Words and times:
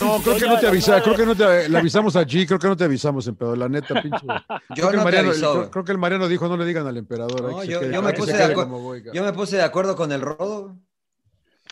No, 0.00 0.18
creo 0.22 0.36
que 0.36 0.46
no 0.46 0.58
te 0.58 0.66
avisamos, 0.66 1.02
creo 1.02 1.16
que 1.16 1.26
no 1.26 1.34
te 1.34 1.68
le 1.68 1.78
avisamos 1.78 2.16
a 2.16 2.22
G, 2.26 2.46
creo 2.46 2.58
que 2.58 2.66
no 2.68 2.76
te 2.76 2.84
avisamos, 2.84 3.26
emperador, 3.26 3.58
la 3.58 3.68
neta, 3.68 3.94
pinche. 4.02 4.26
Yo 4.26 4.34
creo, 4.74 4.74
que 4.76 4.82
no 4.82 4.88
el 4.90 4.98
te 4.98 5.04
Mariano, 5.04 5.30
avisó. 5.30 5.52
creo, 5.52 5.70
creo 5.70 5.84
que 5.84 5.92
el 5.92 5.98
Mariano 5.98 6.28
dijo 6.28 6.48
no 6.48 6.56
le 6.56 6.64
digan 6.64 6.86
al 6.86 6.96
emperador. 6.96 7.40
No, 7.42 7.58
hay 7.60 7.68
que 7.68 7.90
yo, 7.92 8.02
me 8.02 8.12
puse 8.12 8.32
se 8.32 8.36
de 8.38 8.44
acuerdo. 8.44 8.70
como 8.70 8.80
voy, 8.82 9.02
Yo 9.12 9.22
me 9.24 9.32
puse 9.32 9.56
de 9.56 9.62
acuerdo 9.62 9.96
con 9.96 10.12
el 10.12 10.20
rodo. 10.20 10.76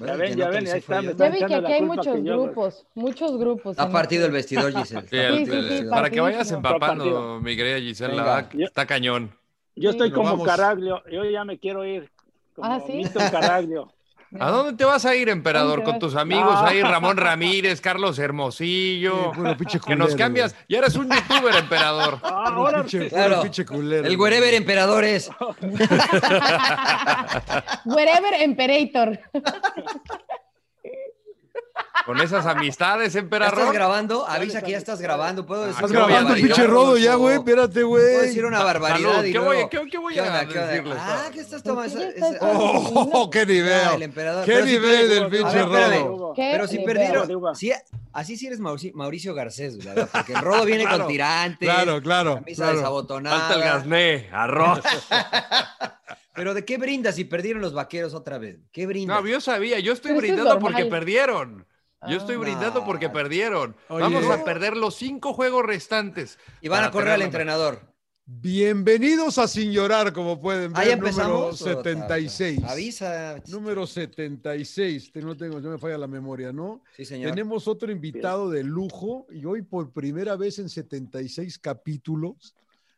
Ya 0.01 0.17
ven, 0.17 0.37
ya 0.37 0.47
no 0.47 0.53
ven, 0.53 0.65
te 0.65 0.73
ahí 0.73 0.79
está, 0.79 1.01
Ya 1.03 1.29
vi 1.29 1.45
que 1.45 1.55
aquí 1.55 1.73
hay 1.73 1.83
muchos 1.83 2.23
grupos, 2.23 2.87
muchos 2.95 3.39
grupos. 3.39 3.79
Ha 3.79 3.91
partido 3.91 4.25
el 4.27 4.33
vestidor, 4.33 4.73
Giselle. 4.77 5.07
Sí, 5.09 5.45
Sí, 5.45 5.53
sí, 5.53 5.79
sí, 5.79 5.85
para 5.91 6.09
que 6.11 6.21
vayas 6.21 6.51
empapando, 6.51 7.41
mi 7.41 7.57
querida. 7.57 7.79
Yo- 7.79 8.65
está 8.67 8.87
cañón. 8.87 9.33
Yo 9.75 9.91
estoy 9.91 10.11
como. 10.11 10.43
Caraglio, 10.45 11.03
yo 11.11 11.25
ya 11.25 11.45
me 11.45 11.59
quiero 11.59 11.85
ir. 11.85 12.11
Como 12.55 12.71
Ah, 12.71 12.81
¿sí? 12.87 12.93
Milton 12.93 13.31
Caraglio. 13.31 13.93
¿A 14.41 14.51
dónde 14.51 14.73
te 14.75 14.85
vas 14.85 15.05
a 15.05 15.15
ir, 15.15 15.29
emperador? 15.29 15.79
¿Dónde 15.81 15.91
Con 15.91 15.99
tus 16.01 16.17
amigos 16.17 16.55
Ah. 16.57 16.69
ahí, 16.69 16.83
Ramón 16.83 17.17
Ramírez, 17.17 17.81
Carlos 17.81 18.19
Hermosillo. 18.19 19.33
Sí, 19.33 19.37
puro 19.37 19.57
pinche 19.57 19.81
que 19.81 19.97
nos 19.97 20.15
cambias. 20.15 20.55
Ya 20.69 20.79
eres 20.79 20.95
un 20.97 21.11
youtuber, 21.11 21.55
emperador. 21.57 22.19
Ah, 22.23 22.45
ahora 22.47 22.83
pinche, 22.83 23.09
Claro. 23.09 23.43
pinche 23.43 23.65
culero. 23.67 24.07
El 24.07 24.17
wherever 24.19 24.55
emperador 24.55 25.05
es. 25.05 25.31
Wherever 27.85 28.43
Imperator. 28.43 29.19
Con 32.07 32.21
esas 32.21 32.47
amistades, 32.47 33.13
¿Ya 33.13 33.21
estás 33.21 33.23
emperador. 33.23 33.73
grabando? 33.75 34.27
Avisa 34.27 34.61
que 34.61 34.73
ya 34.73 34.79
estás 34.79 35.01
grabando. 35.01 35.47
¿Puedo 35.47 35.63
decir 35.67 35.77
Estás 35.77 35.91
¿qué 35.93 35.97
una 35.97 36.05
voy 36.07 36.13
a 36.13 36.17
grabando, 36.17 36.35
pinche 36.35 36.51
barbaridad, 36.63 36.75
rodo 36.75 36.99
ya, 36.99 37.15
güey, 37.15 37.35
espérate, 37.37 37.73
Puedo 37.85 37.89
güey. 37.89 38.05
decir 38.27 38.45
una 38.45 38.65
barbaridad. 38.65 39.23
¿qué 39.23 39.39
voy- 39.39 39.69
qué- 39.71 39.87
qué 39.91 39.99
voy 39.99 40.19
a 40.19 40.45
decirles? 40.45 40.97
Ah, 40.99 41.29
¿qué 41.33 41.41
estás 41.41 41.63
¿Por 41.63 41.73
tomando? 41.75 41.99
ya 42.01 42.09
esa- 42.09 42.27
estás- 42.29 42.41
Oh, 42.43 43.31
qué 43.31 43.39
Ah, 43.39 43.43
el 43.43 43.49
nivel. 43.49 44.03
emperador. 44.03 44.45
Qué 44.45 44.63
nivel 44.63 45.09
del 45.09 45.29
pinche 45.29 45.63
rodo. 45.63 46.33
¿Qué 46.35 46.49
Pero 46.53 46.67
si 46.67 46.79
perdieron, 46.81 47.29
así 48.13 48.37
sí 48.37 48.47
eres 48.49 48.59
Mauricio, 48.61 49.35
Garcés, 49.35 49.85
la 49.85 49.95
verdad, 49.95 50.09
porque 50.13 50.33
el 50.33 50.41
rodo 50.41 50.65
viene 50.65 50.83
Claro, 50.93 50.99
con 51.05 51.09
tirantes, 51.09 51.69
claro, 51.69 52.03
claro, 52.03 52.35
camisa 52.37 52.63
claro. 52.65 52.77
desabotonada. 52.79 53.39
Falta 53.39 53.55
el 53.55 53.61
gasné, 53.61 54.29
arroz. 54.33 54.81
Pero 56.35 56.55
¿de 56.55 56.65
qué 56.65 56.79
brindas 56.79 57.15
si 57.15 57.25
perdieron 57.25 57.61
los 57.61 57.75
vaqueros 57.75 58.15
otra 58.15 58.39
vez? 58.39 58.57
¿Qué 58.73 58.87
brindas? 58.87 59.21
No, 59.23 59.29
yo 59.29 59.41
sabía, 59.41 59.79
yo 59.81 59.93
estoy 59.93 60.13
brindando 60.13 60.59
porque 60.59 60.87
perdieron. 60.87 61.67
Yo 62.09 62.17
estoy 62.19 62.37
Ah. 62.37 62.39
brindando 62.39 62.85
porque 62.85 63.07
No. 63.09 63.13
perdieron. 63.13 63.77
Oye. 63.89 64.03
Vamos 64.03 64.25
a 64.27 64.45
perder 64.45 64.77
los 64.77 64.95
cinco 64.97 65.33
juegos 65.35 65.65
restantes. 65.65 66.39
y 66.61 66.69
van 66.69 66.85
a 66.85 66.91
correr 66.91 67.11
al 67.13 67.23
entrenador. 67.23 67.81
Bienvenidos 68.25 69.37
a 69.39 69.49
Sin 69.49 69.73
Llorar, 69.73 70.13
como 70.13 70.41
pueden 70.41 70.73
ver. 70.73 70.83
Ahí 70.83 70.91
empezamos. 70.91 71.61
Número 71.61 71.81
¿o? 71.81 71.83
76. 71.85 72.63
Avisa. 72.65 73.37
Número 73.49 73.87
76. 73.87 75.13
Te- 75.13 75.21
No 75.23 75.37
tengo, 75.37 75.61
yo 75.61 75.71
me 75.71 75.79
falla 75.79 75.99
la 75.99 76.07
memoria, 76.07 76.53
¿no? 76.53 76.83
Sí, 76.97 77.05
señor. 77.05 77.31
Tenemos 77.31 77.67
otro 77.69 77.91
invitado 77.91 78.49
de 78.49 78.63
lujo 78.63 79.27
y 79.31 79.45
hoy 79.45 79.63
por 79.63 79.93
primera 79.93 80.37
vez 80.37 80.59
en 80.61 80.69
76 80.69 81.59
capítulos. 81.59 82.55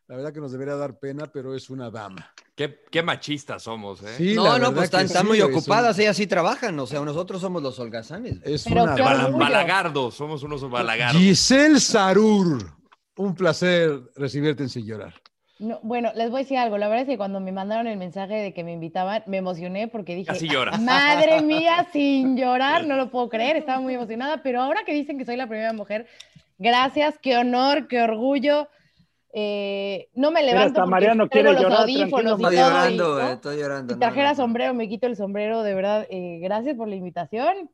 La 0.09 0.17
verdad 0.17 0.33
que 0.33 0.41
nos 0.41 0.53
debería 0.53 0.77
dar 0.77 0.99
pena, 0.99 1.27
pero 1.33 1.55
es 1.55 1.71
una 1.71 1.91
dama. 1.91 2.31
Qué, 2.57 2.83
qué 2.91 3.03
machistas 3.03 3.65
somos, 3.65 4.01
¿eh? 4.03 4.15
Sí, 4.17 4.35
No, 4.35 4.59
no, 4.61 4.73
pues 4.73 4.85
están, 4.85 5.01
que 5.01 5.07
están 5.07 5.23
sí, 5.23 5.29
muy 5.29 5.41
ocupadas, 5.41 5.99
ellas 5.99 6.17
sí 6.17 6.27
trabajan, 6.29 6.79
o 6.79 6.87
sea, 6.87 7.01
nosotros 7.01 7.41
somos 7.41 7.63
los 7.63 7.79
holgazanes. 7.81 8.37
Es 8.45 8.63
Pero 8.65 8.85
una. 8.85 8.95
Bala- 8.95 9.29
balagardos, 9.29 10.15
somos 10.15 10.43
unos 10.45 10.69
balagardos. 10.71 11.21
Giselle 11.21 11.81
Sarur. 11.81 12.71
Un 13.17 13.35
placer 13.35 14.01
recibirte 14.17 14.63
en 14.65 14.69
Sin 14.69 14.87
Llorar. 14.87 15.15
No, 15.61 15.79
bueno, 15.83 16.11
les 16.17 16.31
voy 16.31 16.41
a 16.41 16.43
decir 16.43 16.59
algo. 16.59 16.79
La 16.79 16.89
verdad 16.89 17.03
es 17.03 17.09
que 17.09 17.17
cuando 17.17 17.39
me 17.41 17.53
mandaron 17.53 17.87
el 17.87 17.97
mensaje 17.97 18.35
de 18.35 18.53
que 18.53 18.65
me 18.65 18.73
invitaban, 18.73 19.23
me 19.27 19.37
emocioné 19.37 19.87
porque 19.89 20.15
dije, 20.17 20.27
Casi 20.33 20.49
lloras. 20.49 20.81
madre 20.81 21.41
mía, 21.43 21.87
sin 21.93 22.37
llorar, 22.37 22.87
no 22.87 22.97
lo 22.97 23.11
puedo 23.11 23.29
creer, 23.29 23.57
estaba 23.57 23.81
muy 23.81 23.95
emocionada, 23.95 24.43
pero 24.43 24.61
ahora 24.63 24.81
que 24.85 24.93
dicen 24.93 25.17
que 25.19 25.25
soy 25.25 25.37
la 25.37 25.47
primera 25.49 25.73
mujer, 25.73 26.07
gracias, 26.59 27.15
qué 27.23 27.37
honor, 27.37 27.87
qué 27.89 28.03
orgullo. 28.03 28.69
Eh, 29.37 30.11
no 30.15 30.31
me 30.31 30.45
levanto 30.45 30.81
hasta 30.81 30.87
Mariano 30.87 31.29
quiere 31.29 31.53
los 31.53 31.61
llorar, 31.63 31.81
audífonos 31.81 32.39
y 32.41 32.45
Estoy 32.45 32.57
todo, 32.57 32.69
llorando, 32.69 33.19
y, 33.19 33.23
¿no? 33.23 33.33
estoy 33.33 33.57
llorando. 33.59 33.95
Si 33.95 33.99
trajera 33.99 34.29
no, 34.29 34.31
no. 34.31 34.37
sombrero, 34.37 34.75
me 34.75 34.89
quito 34.89 35.09
el 35.09 35.17
sombrero, 35.17 35.65
de 35.65 35.75
verdad. 35.75 36.07
eh, 36.09 36.39
gracias 36.41 36.77
por 36.77 36.87
la 36.87 36.95
invitación. 36.95 37.69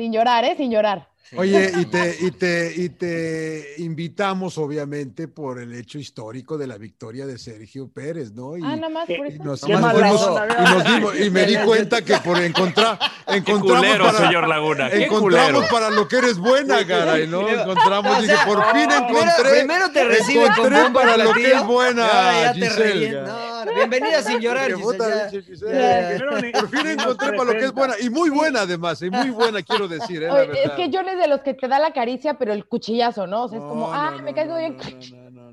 Sin 0.00 0.12
llorar, 0.14 0.44
¿eh? 0.46 0.54
Sin 0.56 0.70
llorar. 0.70 1.06
Oye, 1.36 1.70
y 1.78 1.84
te, 1.84 2.16
y, 2.22 2.30
te, 2.32 2.72
y 2.74 2.88
te 2.88 3.74
invitamos, 3.78 4.58
obviamente, 4.58 5.28
por 5.28 5.60
el 5.60 5.72
hecho 5.74 5.98
histórico 5.98 6.56
de 6.58 6.66
la 6.66 6.76
victoria 6.78 7.24
de 7.26 7.38
Sergio 7.38 7.88
Pérez, 7.92 8.32
¿no? 8.32 8.56
Y, 8.56 8.62
Ah, 8.64 8.74
nada 8.74 8.88
más 8.88 9.06
¿Qué- 9.06 9.16
por 9.16 9.26
y 9.26 9.34
eso. 9.34 9.44
nos, 9.44 9.60
Qué 9.60 9.72
nos 9.74 9.92
fuimos- 9.92 10.30
y 10.48 10.74
nos 10.74 10.84
dimos- 10.84 11.20
y 11.20 11.30
me 11.30 11.44
di 11.46 11.56
cuenta 11.58 12.02
que 12.02 12.16
por 12.16 12.36
encontrar 12.42 12.98
encontramos 13.28 13.84
culero, 13.86 14.04
para, 14.06 14.18
señor 14.26 14.48
Laguna. 14.48 14.88
Encontramos 14.88 15.66
para 15.68 15.90
lo 15.90 16.08
que 16.08 16.16
eres 16.16 16.38
buena, 16.38 16.84
caray, 16.86 17.28
¿no? 17.28 17.46
Encontramos, 17.48 18.18
O 18.18 18.22
dije, 18.22 18.34
sea, 18.34 18.46
por 18.46 18.64
fin 18.72 18.90
encontré, 18.90 19.50
primero 19.58 19.90
te 19.92 20.04
reciben 20.04 20.46
encontré 20.50 20.90
para 20.92 21.14
y 21.16 21.22
lo 21.22 21.32
que 21.34 21.52
es 21.52 21.62
buena, 21.66 22.02
y 22.02 22.42
ya 22.42 22.52
te 22.54 22.60
Giselle, 22.70 22.92
ríen. 22.94 23.12
ya. 23.12 23.20
No, 23.22 23.49
bienvenida 23.88 24.22
sin 24.22 24.40
llorar, 24.40 24.72
Por 24.72 26.68
fin 26.68 26.86
encontré 26.86 27.32
para 27.32 27.44
lo 27.44 27.52
que 27.52 27.64
es 27.64 27.72
buena, 27.72 27.94
y 28.00 28.10
muy 28.10 28.30
buena 28.30 28.62
además, 28.62 29.02
y 29.02 29.10
muy 29.10 29.30
buena 29.30 29.62
quiero 29.62 29.88
decir, 29.88 30.22
¿eh? 30.22 30.26
La 30.26 30.34
Oye, 30.34 30.64
es 30.64 30.70
que 30.72 30.90
John 30.92 31.08
es 31.08 31.18
de 31.18 31.28
los 31.28 31.40
que 31.40 31.54
te 31.54 31.68
da 31.68 31.78
la 31.78 31.92
caricia, 31.92 32.34
pero 32.34 32.52
el 32.52 32.66
cuchillazo, 32.66 33.26
¿no? 33.26 33.44
O 33.44 33.48
sea, 33.48 33.58
es 33.58 33.64
como, 33.64 33.88
No, 33.88 33.92
ah, 33.92 34.12
no, 34.16 34.22
me 34.22 34.32
no, 34.32 34.56
bien. 34.56 34.76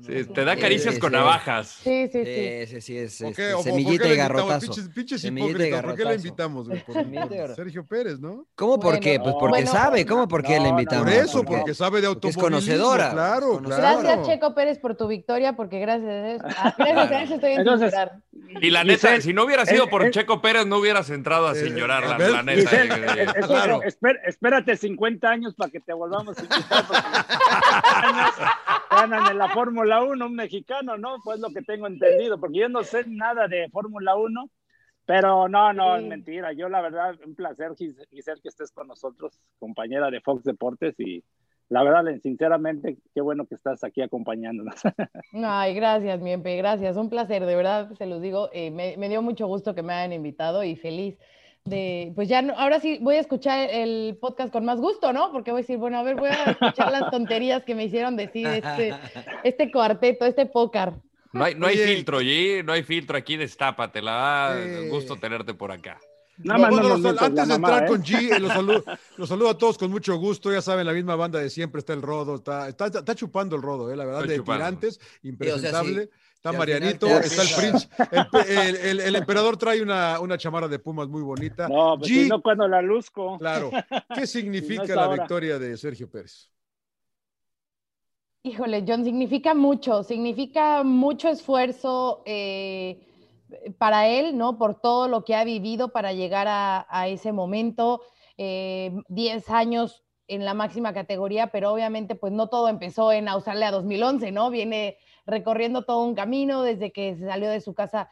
No, 0.00 0.06
Sí, 0.06 0.24
te 0.24 0.44
da 0.44 0.56
caricias 0.56 0.94
Sí, 0.94 1.00
con 1.00 1.10
sí. 1.10 1.16
navajas. 1.16 1.68
Sí, 1.82 2.08
sí, 2.12 2.24
sí. 2.24 2.34
Sí, 2.34 2.66
sí, 2.66 2.80
sí, 2.80 2.98
es 2.98 3.18
¿Por 3.20 3.30
este, 3.30 3.62
semillita 3.62 4.08
y 4.08 4.16
garrotazo. 4.16 4.60
Pinches, 4.66 4.88
pinches 4.88 5.20
Semillita 5.20 5.50
y 5.50 5.52
¿por 5.52 5.60
qué 5.62 5.70
garrotazo. 5.70 6.14
invitamos? 6.14 6.68
Por, 6.68 6.84
por. 7.28 7.54
Sergio 7.56 7.86
Pérez, 7.86 8.18
¿no? 8.20 8.46
¿Cómo 8.54 8.78
por 8.78 8.98
qué? 9.00 9.18
Pues 9.20 9.34
porque 9.38 9.62
bueno. 9.62 9.70
sabe, 9.72 10.06
¿cómo 10.06 10.26
por 10.28 10.42
qué 10.42 10.56
No, 10.58 10.62
no, 10.64 10.68
invitamos? 10.70 11.04
Por 11.04 11.12
eso, 11.12 11.38
Porque- 11.44 11.56
porque 11.58 11.74
sabe 11.74 12.00
de 12.00 12.08
porque 12.08 12.28
es 12.28 12.36
automovilismo. 12.36 12.42
conocedora, 12.42 13.10
Claro, 13.12 13.48
conocedora. 13.54 13.78
claro. 13.92 14.02
Gracias, 14.02 14.26
Checo 14.26 14.54
Pérez, 14.54 14.78
por 14.78 14.96
tu 14.96 15.06
victoria, 15.08 15.54
porque 15.56 15.78
gracias 15.80 16.08
a 16.10 16.28
eso, 16.30 16.44
ah, 16.58 16.74
gracias 16.78 17.12
a 17.12 17.22
eso 17.22 17.34
estoy 17.34 17.52
en 17.52 17.58
Entonces. 17.60 17.94
Y 18.60 18.70
la 18.70 18.84
neta, 18.84 19.08
Giselle, 19.08 19.22
si 19.22 19.32
no 19.34 19.44
hubiera 19.44 19.66
sido 19.66 19.88
por 19.88 20.08
Checo 20.10 20.40
Pérez, 20.40 20.66
no 20.66 20.78
hubieras 20.78 21.10
entrado 21.10 21.48
a 21.48 21.54
sin 21.54 21.76
eh, 21.76 21.80
llorar, 21.80 22.04
a 22.04 22.18
la, 22.18 22.28
la 22.28 22.42
neta. 22.42 22.70
Espérate 24.26 24.76
50 24.76 25.28
años 25.28 25.54
para 25.54 25.70
que 25.70 25.80
te 25.80 25.92
volvamos 25.92 26.36
a 26.38 26.42
invitar. 26.42 26.84
porque 26.86 27.02
50 27.02 28.08
años 28.08 28.34
ganan 28.90 29.30
en 29.32 29.38
la 29.38 29.48
Fórmula 29.48 29.87
1 30.04 30.26
un 30.26 30.34
mexicano, 30.34 30.96
¿no? 30.98 31.16
Pues 31.24 31.40
lo 31.40 31.50
que 31.50 31.62
tengo 31.62 31.86
entendido, 31.86 32.38
porque 32.38 32.58
yo 32.60 32.68
no 32.68 32.82
sé 32.84 33.04
nada 33.06 33.48
de 33.48 33.68
Fórmula 33.70 34.16
1, 34.16 34.50
pero 35.06 35.48
no, 35.48 35.72
no, 35.72 35.96
es 35.96 36.02
Sí. 36.02 36.08
mentira. 36.08 36.52
Yo, 36.52 36.68
la 36.68 36.80
verdad, 36.82 37.14
un 37.26 37.34
placer, 37.34 37.72
Gis- 37.76 38.06
Giselle, 38.10 38.40
que 38.42 38.48
estés 38.48 38.70
con 38.72 38.86
nosotros, 38.88 39.38
compañera 39.58 40.10
de 40.10 40.20
Fox 40.20 40.44
Deportes, 40.44 40.94
y 40.98 41.24
la 41.70 41.82
verdad, 41.82 42.04
sinceramente, 42.22 42.98
qué 43.14 43.20
bueno 43.20 43.46
que 43.46 43.54
estás 43.54 43.82
aquí 43.84 44.02
acompañándonos. 44.02 44.74
Ay, 45.44 45.74
gracias, 45.74 46.20
mi 46.20 46.32
Empe, 46.32 46.56
gracias. 46.56 46.96
Un 46.96 47.10
placer, 47.10 47.44
de 47.44 47.56
verdad, 47.56 47.90
se 47.96 48.06
los 48.06 48.20
digo. 48.22 48.48
eh, 48.52 48.70
me, 48.70 48.96
me 48.96 49.08
dio 49.08 49.22
mucho 49.22 49.46
gusto 49.46 49.74
que 49.74 49.82
me 49.82 49.92
hayan 49.92 50.12
invitado 50.12 50.62
y 50.64 50.76
feliz 50.76 51.18
de, 51.68 52.12
pues 52.14 52.28
ya, 52.28 52.42
no- 52.42 52.54
ahora 52.56 52.80
sí 52.80 52.98
voy 53.00 53.16
a 53.16 53.20
escuchar 53.20 53.68
el 53.70 54.16
podcast 54.20 54.52
con 54.52 54.64
más 54.64 54.78
gusto, 54.78 55.12
¿no? 55.12 55.30
Porque 55.32 55.50
voy 55.50 55.60
a 55.60 55.62
decir, 55.62 55.76
bueno, 55.78 55.98
a 55.98 56.02
ver, 56.02 56.16
voy 56.16 56.28
a 56.30 56.44
escuchar 56.52 56.90
las 56.92 57.10
tonterías 57.10 57.64
que 57.64 57.74
me 57.74 57.84
hicieron 57.84 58.16
decir 58.16 58.46
este, 58.46 58.94
este 59.44 59.70
cuarteto, 59.70 60.24
este 60.24 60.46
pócar. 60.46 60.94
No 61.32 61.44
hay, 61.44 61.54
no 61.54 61.66
hay 61.66 61.76
filtro, 61.76 62.20
G, 62.22 62.64
no 62.64 62.72
hay 62.72 62.82
filtro 62.82 63.16
aquí, 63.18 63.36
destápatela. 63.36 64.54
Eh. 64.56 64.88
Gusto 64.90 65.16
tenerte 65.16 65.54
por 65.54 65.70
acá. 65.72 65.98
Nada 66.38 66.58
más 66.60 66.70
no 66.70 66.76
Bueno, 66.76 66.88
nos 66.90 67.00
los- 67.00 67.22
antes 67.22 67.48
de 67.48 67.52
mamá, 67.58 67.68
entrar 67.68 67.84
¿eh? 67.84 67.86
con 67.88 68.02
G, 68.02 68.38
los 68.38 68.52
saludo, 68.52 68.84
los 69.16 69.28
saludo 69.28 69.50
a 69.50 69.58
todos 69.58 69.76
con 69.76 69.90
mucho 69.90 70.16
gusto. 70.18 70.52
Ya 70.52 70.62
saben, 70.62 70.86
la 70.86 70.92
misma 70.92 71.16
banda 71.16 71.38
de 71.40 71.50
siempre 71.50 71.80
está 71.80 71.92
el 71.92 72.02
Rodo. 72.02 72.36
Está, 72.36 72.68
está, 72.68 72.86
está 72.86 73.14
chupando 73.14 73.56
el 73.56 73.62
Rodo, 73.62 73.92
eh, 73.92 73.96
la 73.96 74.04
verdad, 74.04 74.20
Está 74.22 74.32
de 74.32 74.38
chupando. 74.38 74.64
tirantes, 74.64 75.00
impresentable. 75.22 76.04
sí. 76.04 76.10
Al 76.44 76.56
Marianito, 76.56 77.06
está 77.08 77.42
el. 77.42 77.48
Prince. 77.56 77.88
El, 78.12 78.28
pe- 78.28 78.68
el- 78.68 78.76
el- 78.76 79.00
el 79.00 79.16
emperador 79.16 79.56
trae 79.56 79.82
una, 79.82 80.20
una 80.20 80.38
chamarra 80.38 80.68
de 80.68 80.78
Pumas 80.78 81.08
muy 81.08 81.22
bonita. 81.22 81.68
No, 81.68 81.96
pues 81.98 82.10
G, 82.10 82.22
si 82.24 82.28
no, 82.28 82.40
cuando 82.42 82.66
la 82.68 82.80
luzco. 82.82 83.38
claro. 83.38 83.70
¿Qué 84.14 84.26
significa 84.26 84.94
la 84.94 85.04
ahora. 85.04 85.22
victoria 85.22 85.58
de 85.58 85.76
Sergio 85.76 86.10
Pérez? 86.10 86.50
Híjole, 88.44 88.84
John, 88.86 89.04
significa 89.04 89.52
mucho, 89.54 90.02
significa 90.04 90.82
mucho 90.84 91.28
esfuerzo 91.28 92.22
eh, 92.24 93.06
para 93.78 94.08
él, 94.08 94.38
¿no? 94.38 94.56
Por 94.58 94.80
todo 94.80 95.08
lo 95.08 95.24
que 95.24 95.34
ha 95.34 95.44
vivido 95.44 95.88
para 95.92 96.12
llegar 96.12 96.46
a, 96.48 96.86
a 96.88 97.08
ese 97.08 97.32
momento. 97.32 98.00
Eh, 98.38 98.92
10 99.08 99.50
años 99.50 100.04
en 100.28 100.44
la 100.44 100.54
máxima 100.54 100.92
categoría, 100.94 101.48
pero 101.48 101.72
obviamente 101.72 102.14
pues 102.14 102.32
no 102.32 102.48
todo 102.48 102.68
empezó 102.68 103.10
en 103.12 103.28
Australia 103.28 103.70
2011, 103.72 104.30
¿no? 104.30 104.50
Viene 104.50 104.98
recorriendo 105.28 105.82
todo 105.82 106.02
un 106.02 106.14
camino 106.14 106.62
desde 106.62 106.90
que 106.90 107.14
se 107.14 107.26
salió 107.26 107.50
de 107.50 107.60
su 107.60 107.74
casa 107.74 108.10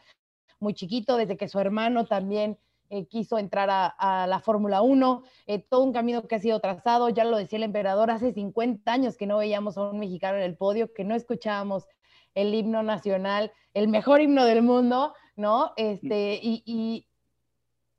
muy 0.61 0.75
chiquito, 0.75 1.17
desde 1.17 1.37
que 1.37 1.49
su 1.49 1.59
hermano 1.59 2.07
también 2.07 2.59
eh, 2.91 3.07
quiso 3.07 3.39
entrar 3.39 3.69
a, 3.71 3.87
a 3.87 4.27
la 4.27 4.39
Fórmula 4.41 4.83
1, 4.83 5.23
eh, 5.47 5.59
todo 5.59 5.83
un 5.83 5.93
camino 5.93 6.27
que 6.29 6.37
ha 6.37 6.39
sido 6.39 6.61
trazado, 6.61 7.09
ya 7.09 7.25
lo 7.25 7.37
decía 7.37 7.57
el 7.57 7.65
emperador, 7.65 8.11
hace 8.11 8.33
50 8.33 8.93
años 8.93 9.17
que 9.17 9.27
no 9.27 9.39
veíamos 9.39 9.77
a 9.77 9.91
un 9.91 9.99
mexicano 9.99 10.37
en 10.37 10.45
el 10.45 10.57
podio, 10.57 10.93
que 10.93 11.05
no 11.05 11.15
escuchábamos 11.15 11.89
el 12.35 12.55
himno 12.55 12.83
nacional, 12.83 13.51
el 13.75 13.89
mejor 13.89 14.21
himno 14.21 14.45
del 14.45 14.63
mundo, 14.63 15.15
¿no? 15.37 15.73
Este, 15.77 16.39
y, 16.41 16.63
y, 16.67 17.09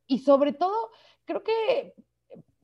y 0.05 0.19
sobre 0.19 0.53
todo, 0.53 0.91
creo 1.25 1.43
que 1.43 1.95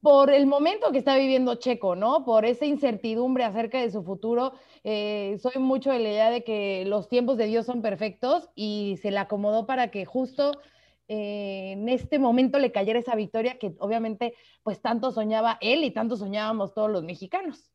por 0.04 0.32
el 0.32 0.48
momento 0.48 0.92
que 0.92 0.98
está 0.98 1.16
viviendo 1.16 1.56
Checo, 1.56 1.96
¿no? 1.96 2.26
Por 2.26 2.44
esa 2.44 2.66
incertidumbre 2.66 3.46
acerca 3.46 3.80
de 3.80 3.90
su 3.90 4.04
futuro, 4.04 4.52
eh, 4.84 5.38
soy 5.42 5.62
mucho 5.62 5.92
de 5.92 6.00
la 6.00 6.10
idea 6.10 6.30
de 6.30 6.44
que 6.44 6.84
los 6.86 7.08
tiempos 7.08 7.38
de 7.38 7.46
Dios 7.46 7.66
son 7.66 7.82
perfectos 7.82 8.50
y 8.54 9.00
se 9.02 9.12
le 9.12 9.20
acomodó 9.20 9.66
para 9.66 9.92
que 9.92 10.04
justo 10.04 10.52
eh, 11.08 11.72
en 11.72 11.88
este 11.88 12.20
momento 12.20 12.60
le 12.60 12.74
cayera 12.74 13.00
esa 13.00 13.16
victoria 13.16 13.58
que 13.58 13.76
obviamente 13.80 14.34
pues 14.62 14.82
tanto 14.82 15.10
soñaba 15.12 15.58
él 15.62 15.86
y 15.86 15.92
tanto 15.92 16.18
soñábamos 16.18 16.74
todos 16.74 16.92
los 16.92 17.04
mexicanos. 17.04 17.73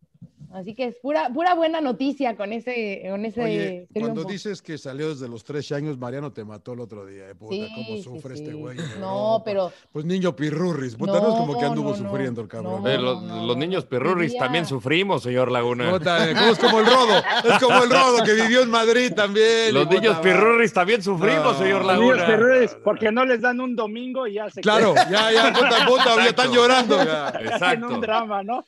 Así 0.52 0.74
que 0.74 0.86
es 0.86 0.96
pura, 0.96 1.28
pura 1.32 1.54
buena 1.54 1.80
noticia 1.82 2.34
con 2.36 2.52
ese, 2.54 3.04
con 3.10 3.24
ese 3.26 3.42
Oye, 3.42 3.88
cuando 4.00 4.24
dices 4.24 4.62
que 4.62 4.78
salió 4.78 5.10
desde 5.10 5.28
los 5.28 5.44
13 5.44 5.74
años, 5.74 5.98
Mariano 5.98 6.32
te 6.32 6.42
mató 6.44 6.72
el 6.72 6.80
otro 6.80 7.04
día. 7.04 7.28
eh, 7.28 7.34
puta, 7.34 7.54
Sí, 7.54 7.68
cómo 7.74 7.86
sí, 7.96 8.02
sufre 8.02 8.36
sí. 8.36 8.42
este 8.42 8.54
güey. 8.54 8.78
en 8.78 9.00
No, 9.00 9.10
Europa. 9.34 9.42
pero 9.44 9.72
Pues 9.92 10.04
niño 10.06 10.34
pirurris. 10.34 10.96
Puta, 10.96 11.20
no, 11.20 11.28
es 11.28 11.34
como 11.34 11.54
que 11.54 11.62
No, 11.62 11.68
anduvo 11.68 11.90
no, 11.90 11.96
no. 11.98 12.08
sufriendo 12.08 12.40
el 12.40 12.48
cabrón. 12.48 12.82
No, 12.82 12.88
Eh, 12.88 12.96
los, 12.96 13.22
no, 13.22 13.44
los 13.46 13.56
niños 13.58 13.86
Vivía- 13.88 14.38
también 14.38 14.64
sufrimos, 14.64 15.22
señor 15.22 15.50
Laguna. 15.52 15.90
Puta, 15.90 16.30
eh, 16.30 16.34
¿cómo 16.34 16.50
es 16.52 16.58
como 16.58 16.80
el 16.80 16.86
rodo. 16.86 17.18
Es 17.18 17.62
como 17.62 17.82
el 17.84 17.90
rodo 17.90 18.24
que 18.24 18.32
vivió 18.32 18.62
en 18.62 18.70
Madrid 18.70 19.12
también. 19.14 19.74
Los 19.74 19.84
puta 19.86 20.00
niños 20.00 20.16
perruris 20.18 20.72
también 20.72 21.02
sufrimos, 21.02 21.44
No. 21.44 21.58
señor 21.58 21.84
Los 21.84 21.98
niños 21.98 22.16
Laguna. 22.16 22.26
perrunes, 22.26 22.76
porque 22.82 23.12
no 23.12 23.26
les 23.26 23.42
dan 23.42 23.60
un 23.60 23.76
domingo 23.76 24.26
y 24.26 24.34
ya 24.34 24.48
se 24.48 24.62
Claro, 24.62 24.94
quedan 24.94 25.10
ya, 25.12 25.30
ya, 25.32 25.52
puta, 25.52 25.86
puta, 25.86 26.16
ya 26.16 26.26
están 26.26 26.52
llorando. 26.52 26.96
ya. 27.04 27.32
en 27.38 27.46
Exacto. 27.48 27.86
un 27.88 28.00
drama, 28.00 28.42
¿no? 28.42 28.64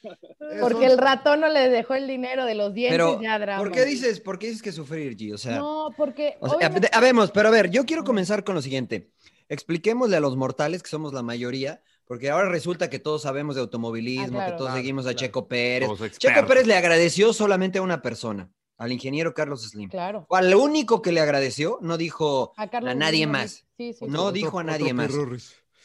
porque 0.60 0.84
el 0.86 0.98
ratón 0.98 1.40
no 1.40 1.48
le 1.48 1.69
dejó 1.70 1.94
el 1.94 2.06
dinero 2.06 2.44
de 2.44 2.54
los 2.54 2.74
dientes, 2.74 2.94
Pero, 2.94 3.20
ya 3.22 3.38
drama. 3.38 3.62
¿por 3.62 3.72
qué 3.72 3.84
dices, 3.84 4.20
por 4.20 4.38
qué 4.38 4.46
dices 4.48 4.62
que 4.62 4.72
sufrir, 4.72 5.16
G? 5.16 5.32
O 5.34 5.38
sea, 5.38 5.56
No, 5.56 5.88
porque 5.96 6.36
o 6.40 6.48
sea, 6.48 6.56
obviamente- 6.58 6.88
a- 6.92 6.98
habemos, 6.98 7.30
pero 7.30 7.48
a 7.48 7.50
ver, 7.50 7.70
yo 7.70 7.84
quiero 7.86 8.04
comenzar 8.04 8.44
con 8.44 8.54
lo 8.54 8.62
siguiente. 8.62 9.10
Expliquémosle 9.48 10.16
a 10.16 10.20
los 10.20 10.36
mortales, 10.36 10.82
que 10.82 10.88
somos 10.90 11.12
la 11.12 11.22
mayoría, 11.22 11.82
porque 12.04 12.30
ahora 12.30 12.48
resulta 12.48 12.88
que 12.90 12.98
todos 12.98 13.22
sabemos 13.22 13.54
de 13.56 13.62
automovilismo, 13.62 14.38
Ah, 14.38 14.42
claro. 14.44 14.46
que 14.52 14.56
todos 14.58 14.68
Claro, 14.70 14.80
seguimos 14.80 15.04
a 15.06 15.08
claro. 15.10 15.18
Checo 15.18 15.48
Pérez. 15.48 15.88
Checo. 16.18 16.46
Pérez 16.46 16.66
le 16.66 16.74
agradeció 16.74 17.32
solamente 17.32 17.78
a 17.78 17.82
una 17.82 18.00
persona, 18.02 18.50
al 18.78 18.92
ingeniero 18.92 19.34
Carlos 19.34 19.68
Slim. 19.68 19.88
Claro. 19.90 20.24
O 20.28 20.36
al 20.36 20.54
único 20.54 21.02
que 21.02 21.12
le 21.12 21.20
agradeció, 21.20 21.78
no 21.82 21.96
dijo 21.96 22.52
A, 22.56 22.66
nadie 22.94 23.26
más. 23.26 23.64
Sí, 23.76 23.92
sí, 23.92 24.04
No 24.06 24.08
sí. 24.08 24.16
Otro- 24.18 24.32
dijo 24.32 24.58
a 24.60 24.64
nadie 24.64 24.92
más. 24.94 25.10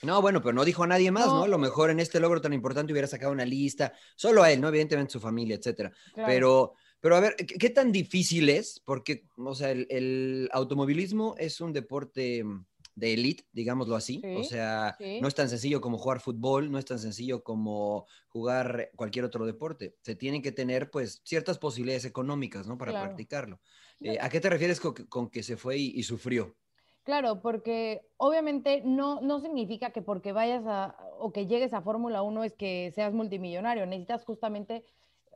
No, 0.01 0.21
bueno, 0.21 0.41
pero 0.41 0.53
no 0.53 0.65
dijo 0.65 0.83
a 0.83 0.87
nadie 0.87 1.11
más, 1.11 1.27
¿no? 1.27 1.39
No. 1.39 1.43
A 1.43 1.47
lo 1.47 1.57
mejor 1.57 1.89
en 1.89 1.99
este 1.99 2.19
logro 2.19 2.41
tan 2.41 2.53
importante 2.53 2.91
hubiera 2.93 3.07
sacado 3.07 3.31
una 3.31 3.45
lista, 3.45 3.93
solo 4.15 4.43
a 4.43 4.51
él, 4.51 4.61
¿no? 4.61 4.67
Evidentemente 4.69 5.13
su 5.13 5.19
familia, 5.19 5.55
etcétera. 5.55 5.91
Claro. 6.13 6.27
Pero, 6.31 6.73
pero 6.99 7.15
a 7.15 7.19
ver, 7.19 7.35
¿qué, 7.35 7.45
qué 7.45 7.69
tan 7.69 7.91
difícil 7.91 8.49
es? 8.49 8.81
Porque, 8.85 9.27
o 9.37 9.55
sea, 9.55 9.71
el, 9.71 9.87
el 9.89 10.49
automovilismo 10.51 11.35
es 11.37 11.61
un 11.61 11.71
deporte 11.73 12.43
mm, 12.43 12.65
de 12.95 13.13
élite, 13.13 13.45
digámoslo 13.51 13.95
así. 13.95 14.21
Sí, 14.23 14.35
o 14.35 14.43
sea, 14.43 14.95
sí. 14.97 15.19
no 15.21 15.27
es 15.27 15.35
tan 15.35 15.49
sencillo 15.49 15.81
como 15.81 15.97
jugar 15.97 16.19
fútbol, 16.19 16.71
no 16.71 16.79
es 16.79 16.85
tan 16.85 16.99
sencillo 16.99 17.43
como 17.43 18.05
jugar 18.29 18.89
cualquier 18.95 19.25
otro 19.25 19.45
deporte. 19.45 19.95
Se 20.01 20.15
tienen 20.15 20.41
que 20.41 20.51
tener, 20.51 20.89
pues, 20.91 21.21
ciertas 21.23 21.57
posibilidades 21.57 22.05
económicas, 22.05 22.67
¿no? 22.67 22.77
Para 22.77 22.91
Claro. 22.91 23.05
practicarlo. 23.07 23.59
Eh, 24.01 24.17
¿A 24.19 24.29
qué 24.29 24.39
te 24.39 24.49
refieres 24.49 24.79
con, 24.79 24.93
que- 24.93 25.07
con 25.07 25.29
que 25.29 25.41
se 25.43 25.57
fue 25.57 25.77
y, 25.77 25.93
y 25.95 26.03
sufrió? 26.03 26.55
Claro, 27.05 27.39
porque 27.39 28.01
obviamente 28.17 28.81
no, 28.83 29.21
no 29.21 29.39
significa 29.39 29.91
que 29.91 30.01
porque 30.01 30.31
vayas 30.31 30.65
a 30.65 30.97
o 31.19 31.31
que 31.31 31.45
llegues 31.45 31.71
a 31.73 31.83
Fórmula 31.83 32.23
1 32.23 32.43
es 32.43 32.55
que 32.55 32.91
seas 32.95 33.13
multimillonario. 33.13 33.85
Necesitas 33.85 34.25
justamente 34.25 34.83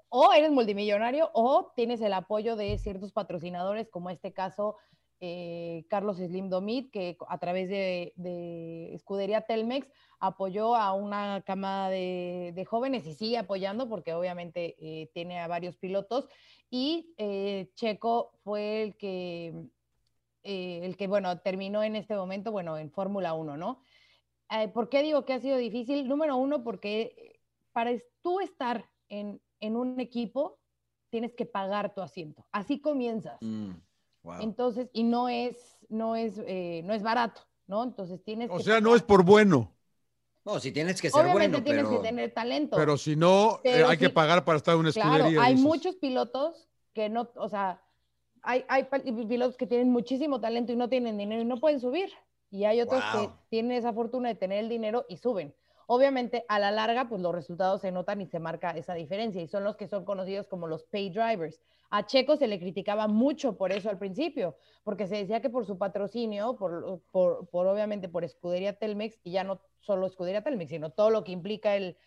o 0.09 0.33
eres 0.33 0.49
multimillonario 0.49 1.29
o 1.33 1.71
tienes 1.75 2.01
el 2.01 2.13
apoyo 2.13 2.55
de 2.55 2.75
ciertos 2.79 3.11
patrocinadores, 3.11 3.87
como 3.87 4.09
este 4.09 4.33
caso 4.33 4.77
eh, 5.19 5.85
Carlos 5.89 6.17
Slim 6.17 6.49
Domit, 6.49 6.91
que 6.91 7.17
a 7.27 7.37
través 7.37 7.69
de, 7.69 8.13
de 8.15 8.95
Escudería 8.95 9.41
Telmex 9.41 9.87
apoyó 10.19 10.75
a 10.75 10.93
una 10.93 11.43
camada 11.45 11.89
de, 11.89 12.65
jóvenes 12.67 13.05
y 13.05 13.13
sigue 13.13 13.37
apoyando 13.37 13.87
porque 13.87 14.15
obviamente 14.15 14.75
eh, 14.79 15.11
tiene 15.13 15.39
a 15.39 15.47
varios 15.47 15.77
pilotos. 15.77 16.27
Y 16.71 17.13
eh, 17.17 17.69
Checo 17.75 18.31
fue 18.43 18.81
el 18.81 18.97
que 18.97 19.53
eh, 20.49 20.79
el 20.83 20.97
que, 20.97 21.07
bueno, 21.07 21.39
terminó 21.41 21.83
en 21.83 21.95
este 21.95 22.15
momento, 22.15 22.51
bueno, 22.51 22.77
en 22.77 22.89
Fórmula 22.91 23.33
1, 23.33 23.55
¿no? 23.57 23.81
Eh, 24.51 24.67
¿Por 24.69 24.89
qué 24.89 25.03
digo 25.03 25.23
que 25.25 25.33
ha 25.33 25.39
sido 25.39 25.57
difícil? 25.57 26.07
Número 26.07 26.35
uno, 26.35 26.63
porque 26.63 27.39
para 27.71 27.91
tú 28.23 28.39
estar 28.39 28.89
en, 29.09 29.39
en 29.59 29.75
un 29.75 29.99
equipo, 29.99 30.57
tienes 31.11 31.33
que 31.35 31.45
pagar 31.45 31.93
tu 31.93 32.01
asiento. 32.01 32.45
Así 32.51 32.79
comienzas. 32.81 33.37
Mm, 33.41 33.71
wow. 34.23 34.41
Entonces, 34.41 34.89
y 34.91 35.03
no 35.03 35.29
es, 35.29 35.77
no 35.89 36.15
es, 36.15 36.41
eh, 36.47 36.81
no 36.83 36.93
es 36.93 37.03
barato, 37.03 37.41
¿no? 37.67 37.83
Entonces 37.83 38.23
tienes 38.23 38.49
O 38.49 38.57
que 38.57 38.63
sea, 38.63 38.81
no 38.81 38.95
es 38.95 39.03
por 39.03 39.23
bueno, 39.23 39.71
No, 40.45 40.59
si 40.59 40.71
tienes 40.71 40.99
que 41.01 41.09
ser 41.11 41.21
Obviamente 41.21 41.57
bueno, 41.59 41.63
tienes 41.63 41.85
pero... 41.85 42.01
que 42.01 42.07
tener 42.07 42.33
talento. 42.33 42.75
pero 42.75 42.97
si 42.97 43.15
no, 43.15 43.59
eh, 43.63 43.83
hay 43.87 43.97
que 43.97 44.09
pagar 44.09 44.43
para 44.45 44.57
estar 44.57 44.73
en 44.73 44.79
una 44.81 44.91
Claro, 44.91 45.15
escudería. 45.15 45.43
hay 45.43 45.53
dices. 45.53 45.67
muchos 45.67 45.95
pilotos 45.97 46.69
que 46.93 47.07
no, 47.09 47.29
o 47.35 47.49
sea, 47.49 47.81
hay, 48.49 48.65
hay 48.67 48.83
pilotos 49.27 49.57
que 49.57 49.67
tienen 49.67 49.91
muchísimo 49.91 50.41
talento 50.41 50.71
y 50.71 50.75
no 50.75 50.89
tienen 50.89 51.19
dinero 51.19 51.41
y 51.41 51.45
no 51.45 51.59
pueden 51.59 51.79
subir. 51.79 52.09
Y 52.49 52.63
hay 52.63 52.81
otros 52.81 53.03
que 53.13 53.29
tienen 53.49 53.73
esa 53.73 53.93
fortuna 53.93 54.29
de 54.29 54.35
tener 54.35 54.57
el 54.57 54.69
dinero 54.69 55.05
y 55.07 55.17
suben. 55.17 55.53
Obviamente, 55.85 56.45
a 56.47 56.57
la 56.57 56.71
larga, 56.71 57.07
pues 57.07 57.21
los 57.21 57.33
resultados 57.33 57.81
se 57.81 57.91
notan 57.91 58.21
y 58.21 58.25
se 58.25 58.39
marca 58.39 58.71
esa 58.71 58.95
diferencia. 58.95 59.39
Y 59.39 59.47
son 59.47 59.63
los 59.63 59.75
que 59.75 59.87
son 59.87 60.03
conocidos 60.03 60.47
como 60.47 60.65
los 60.65 60.83
pay 60.83 61.11
drivers. 61.11 61.61
A 61.91 62.07
Checo 62.07 62.37
se 62.37 62.47
le 62.47 62.59
criticaba 62.59 63.07
mucho 63.07 63.55
por 63.55 63.71
eso 63.71 63.89
al 63.89 63.99
principio, 63.99 64.55
porque 64.83 65.05
se 65.05 65.17
decía 65.17 65.41
que 65.41 65.49
por 65.51 65.67
su 65.67 65.77
patrocinio, 65.77 66.55
por, 66.57 67.01
por, 67.11 67.47
por 67.49 67.67
obviamente 67.67 68.09
por 68.09 68.23
Escudería 68.23 68.73
Telmex, 68.73 69.19
y 69.23 69.31
ya 69.31 69.43
no 69.43 69.61
solo 69.79 70.07
Escudería 70.07 70.43
Telmex, 70.43 70.69
sino 70.69 70.89
todo 70.89 71.11
lo 71.11 71.23
que 71.23 71.31
implica 71.31 71.75
el 71.75 71.97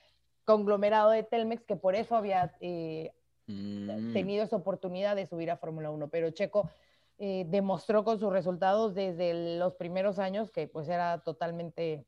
conglomerado 0.45 1.11
de 1.11 1.23
Telmex, 1.23 1.65
que 1.65 1.77
por 1.77 1.95
eso 1.95 2.17
había 2.17 2.57
eh, 2.61 3.13
Mm, 3.53 4.13
tenido 4.13 4.45
esa 4.45 4.57
oportunidad 4.57 5.17
de 5.17 5.27
subir 5.27 5.51
a 5.51 5.57
Fórmula 5.57 5.91
1, 5.91 6.09
pero 6.09 6.31
Checo 6.31 6.71
eh, 7.19 7.45
demostró 7.49 8.05
con 8.05 8.19
sus 8.19 8.33
resultados 8.33 8.95
desde 8.95 9.59
los 9.59 9.75
primeros 9.75 10.19
años 10.19 10.51
que 10.51 10.67
pues 10.67 10.89
era 10.89 11.19
totalmente 11.23 12.05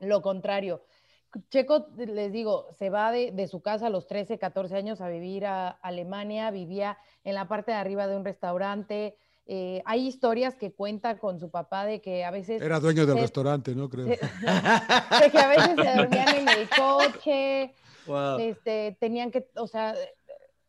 lo 0.00 0.22
contrario. 0.22 0.82
Checo, 1.50 1.88
les 1.96 2.32
digo, 2.32 2.68
se 2.72 2.88
va 2.88 3.12
de, 3.12 3.32
de 3.32 3.48
su 3.48 3.60
casa 3.60 3.88
a 3.88 3.90
los 3.90 4.06
13, 4.06 4.38
14 4.38 4.76
años 4.76 5.00
a 5.02 5.08
vivir 5.08 5.44
a 5.44 5.68
Alemania, 5.68 6.50
vivía 6.50 6.96
en 7.24 7.34
la 7.34 7.48
parte 7.48 7.72
de 7.72 7.76
arriba 7.76 8.06
de 8.06 8.16
un 8.16 8.24
restaurante. 8.24 9.16
eh, 9.46 9.82
hay 9.84 10.06
historias 10.06 10.56
que 10.56 10.72
cuenta 10.72 11.18
con 11.18 11.38
su 11.38 11.50
papá 11.50 11.84
de 11.84 12.00
que 12.00 12.24
a 12.24 12.30
veces... 12.30 12.62
Era 12.62 12.80
dueño 12.80 13.04
del 13.06 13.16
se- 13.16 13.22
restaurante, 13.22 13.74
¿no? 13.74 13.88
Creo. 13.90 14.06
se- 14.06 14.12
de 15.24 15.30
que 15.30 15.38
a 15.38 15.48
veces 15.48 15.76
se 15.76 15.96
dormían 15.96 16.36
en 16.36 16.48
el 16.48 16.68
coche, 16.70 17.74
wow. 18.06 18.38
este, 18.38 18.96
tenían 19.00 19.30
que, 19.30 19.48
o 19.56 19.66
sea, 19.66 19.94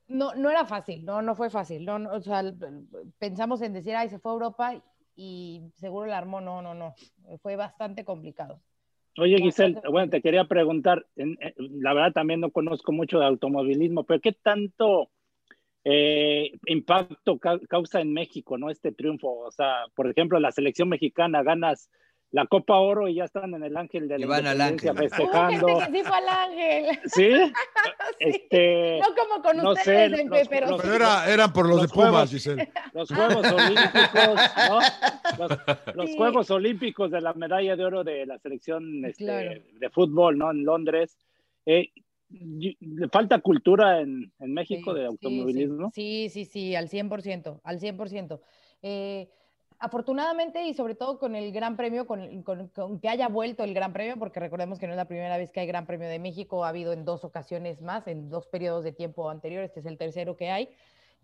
no, 0.09 0.35
no 0.35 0.49
era 0.49 0.65
fácil, 0.65 1.05
no, 1.05 1.21
no 1.21 1.35
fue 1.35 1.49
fácil. 1.49 1.85
No, 1.85 1.97
no, 1.99 2.11
o 2.11 2.21
sea, 2.21 2.43
pensamos 3.17 3.61
en 3.61 3.73
decir, 3.73 3.95
ay, 3.95 4.09
se 4.09 4.19
fue 4.19 4.31
a 4.31 4.33
Europa 4.33 4.83
y 5.15 5.61
seguro 5.75 6.07
la 6.07 6.17
armó. 6.17 6.41
No, 6.41 6.61
no, 6.61 6.73
no. 6.73 6.93
Fue 7.41 7.55
bastante 7.55 8.03
complicado. 8.03 8.59
Oye, 9.17 9.37
Giselle, 9.37 9.81
bueno, 9.89 10.09
te 10.09 10.21
quería 10.21 10.45
preguntar, 10.45 11.05
en- 11.15 11.37
en- 11.41 11.81
la 11.81 11.93
verdad 11.93 12.13
también 12.13 12.39
no 12.39 12.51
conozco 12.51 12.91
mucho 12.91 13.19
de 13.19 13.25
automovilismo, 13.25 14.03
pero 14.03 14.19
¿qué 14.21 14.33
tanto 14.33 15.09
eh, 15.85 16.51
impacto 16.67 17.39
ca- 17.39 17.59
causa 17.69 18.01
en 18.01 18.13
México, 18.13 18.57
¿no? 18.57 18.69
Este 18.69 18.91
triunfo, 18.91 19.39
o 19.39 19.51
sea, 19.51 19.85
por 19.95 20.09
ejemplo, 20.09 20.39
la 20.39 20.51
selección 20.51 20.89
mexicana 20.89 21.41
ganas 21.41 21.89
la 22.31 22.45
Copa 22.45 22.75
Oro 22.77 23.07
y 23.07 23.15
ya 23.15 23.23
están 23.25 23.53
en 23.55 23.63
el 23.63 23.75
Ángel 23.75 24.07
de 24.07 24.19
la 24.19 24.25
Y 24.25 24.27
van 24.27 24.45
al 24.45 24.61
Ángel. 24.61 24.95
festejando. 24.95 25.67
Gente 25.67 25.91
que 25.91 25.97
sí 25.97 26.03
fue 26.03 26.17
al 26.17 26.27
ángel. 26.29 26.99
¿Sí? 27.05 27.53
Este, 28.19 28.99
No 28.99 29.15
como 29.15 29.41
con 29.41 29.57
no 29.57 29.71
ustedes, 29.71 30.11
sé, 30.17 30.25
los- 30.25 30.47
pero 30.47 30.69
los- 30.71 30.81
Pero 30.81 30.95
era, 30.95 31.31
eran 31.31 31.53
por 31.53 31.67
los, 31.67 31.77
Los 31.77 31.87
de 31.89 31.93
Pumas, 31.93 32.09
juegos. 32.11 32.29
Giselle. 32.31 32.71
los 32.93 33.09
Juegos 33.09 33.51
Olímpicos, 33.51 34.39
¿no? 34.69 34.79
Los, 35.37 35.95
los 35.95 36.09
Sí. 36.09 36.17
Juegos 36.17 36.51
Olímpicos 36.51 37.11
de 37.11 37.21
la 37.21 37.33
medalla 37.33 37.75
de 37.75 37.85
oro 37.85 38.03
de 38.03 38.25
la 38.25 38.37
selección 38.39 39.05
este, 39.05 39.23
Claro. 39.25 39.61
de 39.79 39.89
fútbol, 39.89 40.37
¿no? 40.37 40.51
En 40.51 40.65
Londres. 40.65 41.17
Eh, 41.65 41.89
le 42.31 43.07
falta 43.11 43.39
cultura 43.39 44.01
en, 44.01 44.31
en 44.39 44.53
México 44.53 44.91
Sí, 44.93 44.97
de 44.99 45.03
sí, 45.03 45.07
automovilismo. 45.07 45.91
Sí, 45.93 46.29
sí, 46.29 46.45
sí, 46.45 46.75
al 46.75 46.89
100%, 46.89 47.59
al 47.63 47.79
100%. 47.79 48.39
Eh, 48.83 49.27
afortunadamente 49.79 50.65
y 50.65 50.73
sobre 50.73 50.93
todo 50.93 51.17
con 51.17 51.35
el 51.35 51.51
Gran 51.51 51.77
Premio, 51.77 52.05
con, 52.05 52.99
que 53.01 53.09
haya 53.09 53.29
vuelto 53.29 53.63
el 53.63 53.73
Gran 53.73 53.93
Premio, 53.93 54.17
porque 54.17 54.39
recordemos 54.39 54.77
que 54.77 54.87
no 54.87 54.93
es 54.93 54.97
la 54.97 55.07
primera 55.07 55.37
vez 55.37 55.51
que 55.51 55.61
hay 55.61 55.67
Gran 55.67 55.85
Premio 55.85 56.07
de 56.09 56.19
México, 56.19 56.65
ha 56.65 56.69
habido 56.69 56.93
en 56.93 57.05
dos 57.05 57.23
ocasiones 57.23 57.81
más, 57.81 58.07
en 58.07 58.29
dos 58.29 58.47
periodos 58.47 58.83
de 58.83 58.91
tiempo 58.91 59.29
anteriores, 59.29 59.69
este 59.69 59.79
es 59.79 59.85
el 59.85 59.97
tercero 59.97 60.35
que 60.35 60.51
hay. 60.51 60.69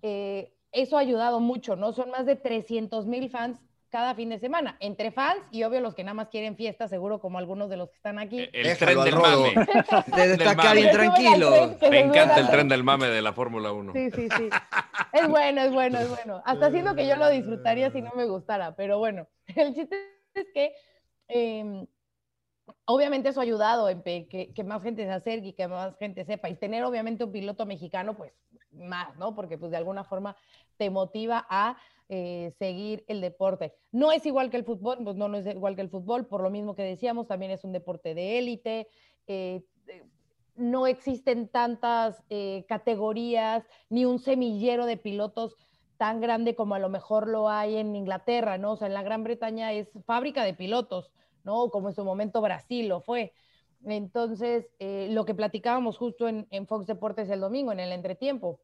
Eh, 0.02 0.54
eso 0.72 0.98
ha 0.98 1.02
ayudado 1.02 1.40
mucho, 1.40 1.76
¿no? 1.76 1.92
Son 1.92 2.10
más 2.10 2.26
de 2.26 2.36
300 2.36 3.06
mil 3.06 3.30
fans 3.30 3.62
cada 3.96 4.14
fin 4.14 4.28
de 4.28 4.40
semana, 4.40 4.76
entre 4.82 5.10
fans 5.10 5.42
y 5.52 5.64
obvio 5.64 5.80
los 5.80 5.96
que 5.96 6.04
nada 6.04 6.16
más 6.16 6.28
quieren 6.28 6.58
fiesta, 6.58 6.90
seguro 6.90 7.22
como 7.22 7.38
algunos 7.38 7.70
de 7.70 7.78
los 7.78 7.88
que 7.88 7.96
están 7.96 8.20
aquí. 8.20 8.50
El 8.52 8.78
tren 8.78 9.02
del 9.02 9.14
rodo. 9.14 9.46
mame. 9.54 9.66
Te 10.14 10.34
está 10.34 10.52
acá 10.52 10.64
mame. 10.66 10.82
bien 10.82 10.92
tranquilo. 10.92 11.78
Me 11.90 12.00
encanta 12.02 12.42
el 12.42 12.50
tren 12.50 12.68
del 12.68 12.84
mame 12.84 13.08
de 13.08 13.22
la 13.22 13.32
Fórmula 13.32 13.72
1. 13.72 13.94
Sí, 13.94 14.12
sí, 14.12 14.28
sí. 14.36 14.50
Es 15.14 15.30
bueno, 15.30 15.62
es 15.62 15.72
bueno, 15.72 15.98
es 15.98 16.10
bueno. 16.10 16.44
Hasta 16.44 16.72
siento 16.72 16.94
que 16.94 17.08
yo 17.08 17.16
lo 17.16 17.30
disfrutaría 17.30 17.90
si 17.90 18.02
no 18.02 18.12
me 18.18 18.26
gustara, 18.26 18.76
pero 18.76 18.98
bueno, 18.98 19.30
el 19.56 19.74
chiste 19.74 19.96
es 20.34 20.48
que 20.54 20.74
eh, 21.30 21.86
obviamente 22.84 23.30
eso 23.30 23.40
ha 23.40 23.44
ayudado 23.44 23.88
en 23.88 24.04
que, 24.04 24.52
que 24.54 24.64
más 24.66 24.84
gente 24.84 25.06
se 25.06 25.12
acerque 25.14 25.48
y 25.48 25.54
que 25.54 25.70
más 25.70 25.96
gente 26.00 26.26
sepa. 26.26 26.50
Y 26.50 26.56
tener 26.56 26.84
obviamente 26.84 27.24
un 27.24 27.32
piloto 27.32 27.66
mexicano, 27.66 28.18
pues 28.18 28.34
más, 28.76 29.16
¿no? 29.18 29.36
Porque 29.36 29.58
pues 29.58 29.72
de 29.72 29.78
alguna 29.78 30.04
forma 30.04 30.36
te 30.78 30.90
motiva 30.90 31.46
a 31.50 31.78
eh, 32.08 32.54
seguir 32.60 33.04
el 33.08 33.20
deporte. 33.20 33.74
No 33.92 34.12
es 34.12 34.24
igual 34.28 34.52
que 34.52 34.58
el 34.58 34.64
fútbol, 34.64 35.00
pues 35.04 35.16
no, 35.16 35.28
no 35.28 35.38
es 35.38 35.48
igual 35.48 35.76
que 35.76 35.82
el 35.82 35.90
fútbol, 35.90 36.28
por 36.28 36.44
lo 36.44 36.52
mismo 36.52 36.76
que 36.76 36.84
decíamos, 36.84 37.28
también 37.28 37.52
es 37.52 37.64
un 37.64 37.72
deporte 37.72 38.14
de 38.14 38.38
élite. 38.38 38.88
eh, 39.28 39.64
eh, 39.88 40.04
no 40.56 40.88
existen 40.88 41.50
tantas 41.50 42.24
categorías 42.70 43.68
ni 43.90 44.06
un 44.06 44.20
semillero 44.20 44.86
de 44.86 44.96
pilotos 44.96 45.58
tan 45.98 46.22
grande 46.22 46.56
como 46.56 46.76
a 46.76 46.80
lo 46.80 46.88
mejor 46.88 47.28
lo 47.28 47.50
hay 47.50 47.76
en 47.76 47.94
Inglaterra, 47.94 48.58
¿no? 48.58 48.72
O 48.72 48.76
sea, 48.78 48.88
en 48.88 48.94
la 48.94 49.04
Gran 49.04 49.26
Bretaña 49.26 49.74
es 49.74 49.90
fábrica 50.06 50.46
de 50.46 50.54
pilotos, 50.54 51.12
¿no? 51.44 51.70
Como 51.72 51.90
en 51.90 51.96
su 51.96 52.06
momento 52.06 52.40
Brasil 52.40 52.88
lo 52.88 53.02
fue. 53.02 53.34
Entonces, 53.84 54.70
lo 54.80 55.26
que 55.26 55.36
platicábamos 55.36 55.98
justo 55.98 56.30
en, 56.30 56.48
en 56.52 56.68
Fox 56.68 56.88
Deportes 56.88 57.30
el 57.30 57.42
domingo, 57.42 57.74
en 57.74 57.82
el 57.82 57.92
entretiempo, 57.92 58.62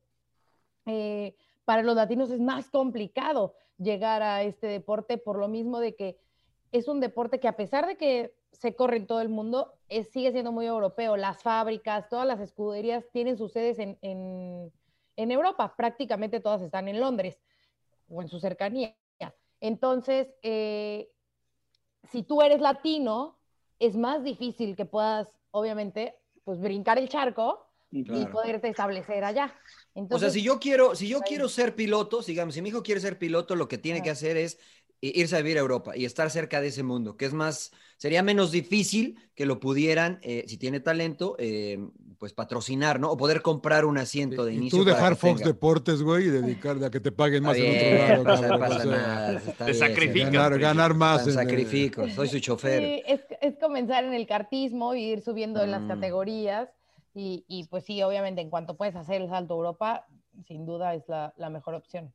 eh, 0.86 1.36
para 1.66 1.84
los 1.84 1.96
latinos 1.96 2.32
es 2.32 2.40
más 2.40 2.70
complicado 2.70 3.56
llegar 3.78 4.22
a 4.22 4.44
este 4.44 4.68
deporte 4.68 5.18
por 5.18 5.38
lo 5.38 5.48
mismo 5.48 5.80
de 5.80 5.96
que 5.96 6.18
es 6.72 6.88
un 6.88 7.00
deporte 7.00 7.40
que 7.40 7.48
a 7.48 7.56
pesar 7.56 7.86
de 7.88 7.98
que 7.98 8.34
se 8.52 8.76
corre 8.76 8.98
en 8.98 9.08
todo 9.08 9.22
el 9.22 9.30
mundo, 9.30 9.74
es, 9.90 10.10
sigue 10.10 10.32
siendo 10.32 10.52
muy 10.52 10.66
europeo. 10.66 11.18
Las 11.18 11.42
fábricas, 11.42 12.10
todas 12.10 12.28
las 12.28 12.40
escuderías 12.40 13.10
tienen 13.12 13.38
sus 13.38 13.52
sedes 13.52 13.80
en, 13.80 13.98
en, 14.02 14.72
en 15.16 15.32
Europa, 15.32 15.76
prácticamente 15.76 16.40
todas 16.40 16.62
están 16.62 16.88
en 16.88 17.00
Londres 17.00 17.40
o 18.10 18.22
en 18.22 18.28
su 18.28 18.40
cercanía. 18.40 18.96
Entonces, 19.62 20.34
eh, 20.42 21.12
si 22.10 22.24
tú 22.24 22.42
eres 22.42 22.62
latino, 22.62 23.38
es 23.80 23.96
más 23.96 24.24
difícil 24.24 24.76
que 24.76 24.86
puedas, 24.86 25.38
obviamente, 25.52 26.16
pues 26.44 26.60
brincar 26.60 26.98
el 26.98 27.08
charco 27.08 27.68
y 27.92 28.26
poderte 28.26 28.70
establecer 28.70 29.24
allá. 29.24 29.54
O 30.10 30.20
sea, 30.20 30.30
si 30.30 30.42
yo 30.42 30.60
quiero, 30.60 30.96
si 30.96 31.08
yo 31.08 31.18
ahí. 31.18 31.24
quiero 31.28 31.50
ser 31.50 31.76
piloto, 31.76 32.22
digamos, 32.22 32.56
si 32.56 32.62
mi 32.62 32.70
hijo 32.70 32.84
quiere 32.84 33.02
ser 33.02 33.18
piloto, 33.20 33.56
lo 33.56 33.68
que 33.68 33.78
tiene 33.78 34.02
que 34.02 34.10
hacer 34.10 34.38
es 34.38 34.58
i- 35.02 35.20
irse 35.20 35.36
a 35.36 35.40
vivir 35.42 35.58
a 35.58 35.62
Europa 35.62 35.98
y 35.98 36.06
estar 36.06 36.30
cerca 36.30 36.62
de 36.62 36.68
ese 36.68 36.84
mundo, 36.84 37.18
que 37.18 37.26
es 37.26 37.34
más, 37.34 37.72
sería 37.98 38.24
menos 38.24 38.52
difícil 38.52 39.18
que 39.36 39.46
lo 39.46 39.60
pudieran, 39.60 40.20
eh, 40.22 40.46
si 40.48 40.58
tiene 40.58 40.80
talento, 40.80 41.36
eh, 41.40 41.80
pues 42.20 42.34
patrocinar, 42.34 43.00
¿no? 43.00 43.10
O 43.12 43.18
poder 43.18 43.42
comprar 43.42 43.84
un 43.86 43.98
asiento 43.98 44.46
de 44.46 44.54
Y 44.54 44.58
inicio. 44.58 44.80
tú 44.80 44.86
para 44.86 44.96
dejar 44.98 45.14
que 45.14 45.20
Fox 45.20 45.40
tenga. 45.40 45.50
Deportes, 45.52 46.04
güey, 46.04 46.26
y 46.28 46.30
dedicarle 46.30 46.86
a 46.86 46.92
que 46.92 47.00
te 47.00 47.12
paguen 47.12 47.44
más 47.44 47.58
en 47.58 47.76
otro 47.76 47.98
lado. 48.08 48.24
no 48.54 48.60
pasa- 48.60 48.78
o 48.78 48.82
sea, 48.84 48.92
nada, 48.92 49.40
Te 49.66 49.74
sacrificas, 49.74 50.32
ganar, 50.32 50.60
ganar 50.60 50.94
más. 50.94 51.26
Eh, 51.28 51.32
sacrifico, 51.34 52.08
soy 52.10 52.28
su 52.30 52.40
chofer. 52.40 52.82
Sí, 52.84 53.04
es, 53.08 53.22
es 53.42 53.58
comenzar 53.60 54.04
en 54.06 54.14
el 54.14 54.28
cartismo 54.28 54.94
y 54.94 55.04
ir 55.04 55.22
subiendo 55.22 55.64
en 55.64 55.72
las 55.72 55.82
Mm. 55.82 55.88
categorías. 55.88 56.70
Y, 57.14 57.44
y, 57.48 57.66
pues 57.66 57.84
sí, 57.86 58.02
obviamente, 58.04 58.42
en 58.42 58.50
cuanto 58.50 58.78
puedes 58.78 58.96
hacer 58.96 59.22
el 59.22 59.30
salto 59.30 59.54
a 59.54 59.58
Europa, 59.58 60.08
sin 60.48 60.66
duda 60.66 60.94
es 60.96 61.04
la, 61.10 61.34
la 61.38 61.50
mejor 61.50 61.74
opción. 61.76 62.14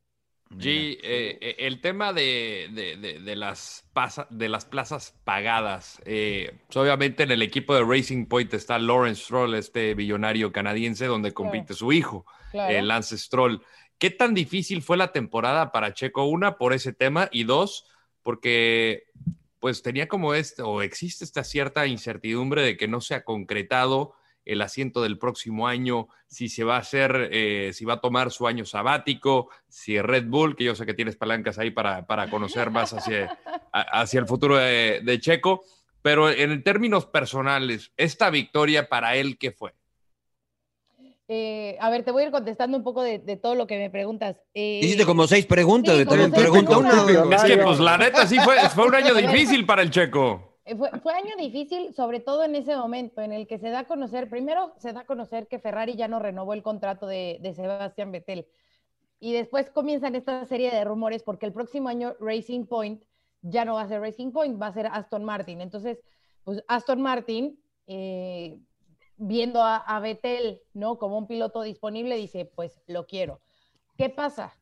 G, 0.50 0.65
eh, 1.03 1.38
eh, 1.41 1.57
el 1.59 1.81
tema 1.81 2.12
de, 2.12 2.69
de- 2.73 2.97
de- 2.97 3.19
de 3.21 3.37
las 3.37 3.85
pasa- 3.93 4.29
de 4.31 4.49
las 4.49 4.65
plazas 4.65 5.12
pagadas. 5.25 6.00
eh, 6.05 6.61
pues, 6.67 6.76
obviamente 6.76 7.25
en 7.25 7.33
el 7.33 7.43
equipo 7.43 7.75
de 7.75 7.83
Racing 7.85 8.26
Point 8.26 8.55
está 8.55 8.79
Lawrence 8.79 9.25
Stroll, 9.25 9.55
este 9.57 9.95
billonario 9.95 10.53
canadiense, 10.53 11.07
donde 11.07 11.33
compite 11.35 11.75
su 11.75 11.93
hijo, 11.93 12.25
Claro. 12.53 12.73
eh, 12.73 12.81
Lance 12.83 13.19
Stroll. 13.19 13.61
¿Qué 13.99 14.11
tan 14.11 14.35
difícil 14.35 14.83
fue 14.83 14.97
la 14.97 15.11
temporada 15.12 15.73
para 15.73 15.93
Checo? 15.95 16.25
Una, 16.25 16.57
por 16.59 16.73
ese 16.73 16.93
tema, 16.93 17.29
y 17.33 17.45
dos, 17.45 17.87
porque 18.23 19.05
pues 19.59 19.83
tenía 19.83 20.07
como 20.07 20.35
este, 20.35 20.62
o 20.62 20.81
existe 20.83 21.25
esta 21.25 21.43
cierta 21.43 21.87
incertidumbre 21.87 22.62
de 22.62 22.76
que 22.76 22.88
no 22.88 23.00
se 23.00 23.15
ha 23.15 23.25
concretado 23.25 24.15
el 24.47 24.62
asiento 24.62 25.03
del 25.03 25.19
próximo 25.19 25.67
año, 25.69 26.09
si 26.26 26.49
se 26.49 26.65
va 26.65 26.76
a 26.76 26.81
hacer, 26.81 27.29
eh, 27.33 27.73
si 27.75 27.85
va 27.85 27.95
a 27.95 28.00
tomar 28.00 28.31
su 28.31 28.47
año 28.47 28.65
sabático, 28.65 29.50
si 29.69 30.00
Red 30.00 30.26
Bull, 30.29 30.57
que 30.57 30.65
yo 30.65 30.75
sé 30.75 30.87
que 30.87 30.95
tienes 30.95 31.17
palancas 31.17 31.59
ahí 31.59 31.71
para, 31.71 32.07
para 32.07 32.31
conocer 32.31 32.71
más 32.71 32.93
hacia, 32.95 33.37
a- 33.73 34.00
hacia 34.00 34.21
el 34.21 34.26
futuro 34.26 34.57
de, 34.57 35.00
de 35.05 35.21
Checo, 35.21 35.62
pero 36.00 36.31
en 36.31 36.62
términos 36.62 37.05
personales, 37.07 37.93
esta 37.97 38.31
victoria 38.31 38.88
para 38.88 39.17
él, 39.17 39.37
¿qué 39.37 39.50
fue? 39.50 39.75
Eh, 41.29 41.76
a 41.81 41.91
ver, 41.91 42.05
te 42.05 42.12
voy 42.12 42.23
a 42.23 42.26
ir 42.26 42.31
contestando 42.31 42.79
un 42.79 42.85
poco 42.85 43.03
de, 43.03 43.19
de 43.19 43.37
todo 43.37 43.57
lo 43.57 43.67
que 43.67 43.76
me 43.79 43.91
preguntas. 43.91 44.37
Eh, 44.55 44.79
Hiciste 44.81 45.05
como 45.05 45.26
seis 45.26 45.45
preguntas, 45.45 45.97
Sí, 45.99 46.05
como 46.05 46.15
seis 46.17 46.29
una. 46.29 46.31
preguntas. 47.05 47.43
Es 47.45 47.50
que, 47.50 47.59
pues, 47.59 47.81
la 47.81 47.99
neta, 47.99 48.26
sí 48.29 48.38
fue, 48.38 48.57
fue 48.69 48.87
un 48.87 48.95
año 48.95 49.12
difícil 49.17 49.67
para 49.67 49.83
el 49.83 49.91
Checo. 49.91 50.46
Eh, 50.66 50.75
Fue, 50.75 51.12
año 51.14 51.37
difícil, 51.38 51.94
sobre 51.94 52.20
todo 52.20 52.44
en 52.44 52.56
ese 52.56 52.76
momento 52.76 53.23
en 53.23 53.32
el 53.32 53.46
que 53.46 53.58
se 53.58 53.70
da 53.70 53.80
a 53.80 53.87
conocer, 53.87 54.28
primero 54.28 54.75
se 54.78 54.92
da 54.92 55.00
a 55.00 55.06
conocer 55.06 55.46
que 55.46 55.61
Ferrari 55.61 55.94
ya 55.94 56.08
no 56.08 56.18
renovó 56.18 56.52
el 56.52 56.62
contrato 56.62 57.06
de, 57.06 57.38
de 57.40 57.54
Sebastián 57.54 58.11
Vettel. 58.11 58.46
Y 59.20 59.32
después 59.32 59.70
comienzan 59.70 60.14
esta 60.16 60.44
serie 60.44 60.70
de 60.70 60.85
rumores 60.85 61.23
porque 61.23 61.46
el 61.46 61.52
próximo 61.52 61.88
año 61.88 62.16
Racing 62.20 62.66
Point 62.66 63.02
ya 63.42 63.64
no 63.64 63.75
va 63.75 63.82
a 63.82 63.88
ser 63.88 64.00
Racing 64.00 64.32
Point, 64.32 64.61
va 64.61 64.66
a 64.66 64.73
ser 64.73 64.88
Aston 64.88 65.25
Martin. 65.25 65.61
Entonces, 65.61 66.02
pues 66.42 66.62
Aston 66.66 67.00
Martin, 67.00 67.58
eh, 67.87 68.58
viendo 69.16 69.62
a, 69.62 69.76
a 69.76 70.00
Vettel, 70.00 70.62
¿no? 70.75 70.99
Como 70.99 71.16
un 71.16 71.28
piloto 71.28 71.62
disponible, 71.62 72.16
dice, 72.16 72.44
pues 72.44 72.82
lo 72.88 73.06
quiero. 73.06 73.40
¿Qué 73.96 74.11
pasa? 74.11 74.52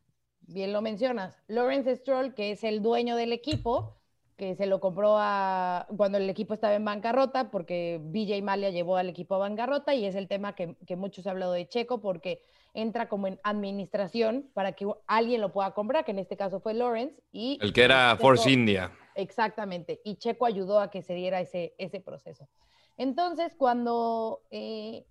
Bien 0.42 0.72
lo 0.72 0.82
mencionas. 0.82 1.42
Lawrence 1.48 1.96
Stroll, 1.96 2.34
que 2.34 2.52
es 2.52 2.62
el 2.62 2.82
dueño 2.82 3.16
del 3.16 3.32
equipo, 3.32 3.96
que 4.36 4.56
se 4.56 4.66
lo 4.66 4.80
compró 4.80 5.16
a, 5.16 5.86
cuando 5.96 6.18
el 6.18 6.28
equipo 6.28 6.54
estaba 6.54 6.74
en 6.74 6.84
bancarrota, 6.84 7.50
porque 7.50 8.00
BJ 8.02 8.42
Malia 8.42 8.70
llevó 8.70 8.96
al 8.96 9.08
equipo 9.08 9.36
a 9.36 9.38
bancarrota 9.38 9.94
y 9.94 10.04
es 10.06 10.14
el 10.16 10.26
tema 10.28 10.54
que, 10.54 10.76
que 10.86 10.96
muchos 10.96 11.26
han 11.26 11.32
hablado 11.32 11.52
de 11.52 11.68
Checo, 11.68 12.00
porque 12.00 12.42
entra 12.74 13.08
como 13.08 13.28
en 13.28 13.38
administración 13.44 14.50
para 14.52 14.72
que 14.72 14.86
alguien 15.06 15.40
lo 15.40 15.52
pueda 15.52 15.70
comprar, 15.72 16.04
que 16.04 16.10
en 16.10 16.18
este 16.18 16.36
caso 16.36 16.58
fue 16.60 16.74
Lawrence. 16.74 17.14
Y 17.30 17.58
El 17.60 17.72
que 17.72 17.84
era 17.84 18.12
Checo- 18.14 18.20
Force 18.22 18.50
India. 18.50 18.90
Exactamente, 19.14 20.00
y 20.04 20.16
Checo 20.16 20.44
ayudó 20.46 20.80
a 20.80 20.90
que 20.90 21.02
se 21.02 21.14
diera 21.14 21.40
ese, 21.40 21.74
ese 21.78 22.00
proceso. 22.00 22.48
Entonces, 22.96 23.54
cuando 23.56 24.40
eh, 24.50 25.06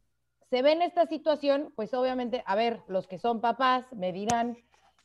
se 0.50 0.62
ve 0.62 0.74
en 0.74 0.82
esta 0.82 1.06
situación, 1.06 1.72
pues 1.78 1.94
obviamente, 1.94 2.44
a 2.46 2.56
ver, 2.56 2.82
los 2.88 3.08
que 3.08 3.18
son 3.18 3.40
papás 3.40 3.86
me 3.94 4.12
dirán, 4.12 4.58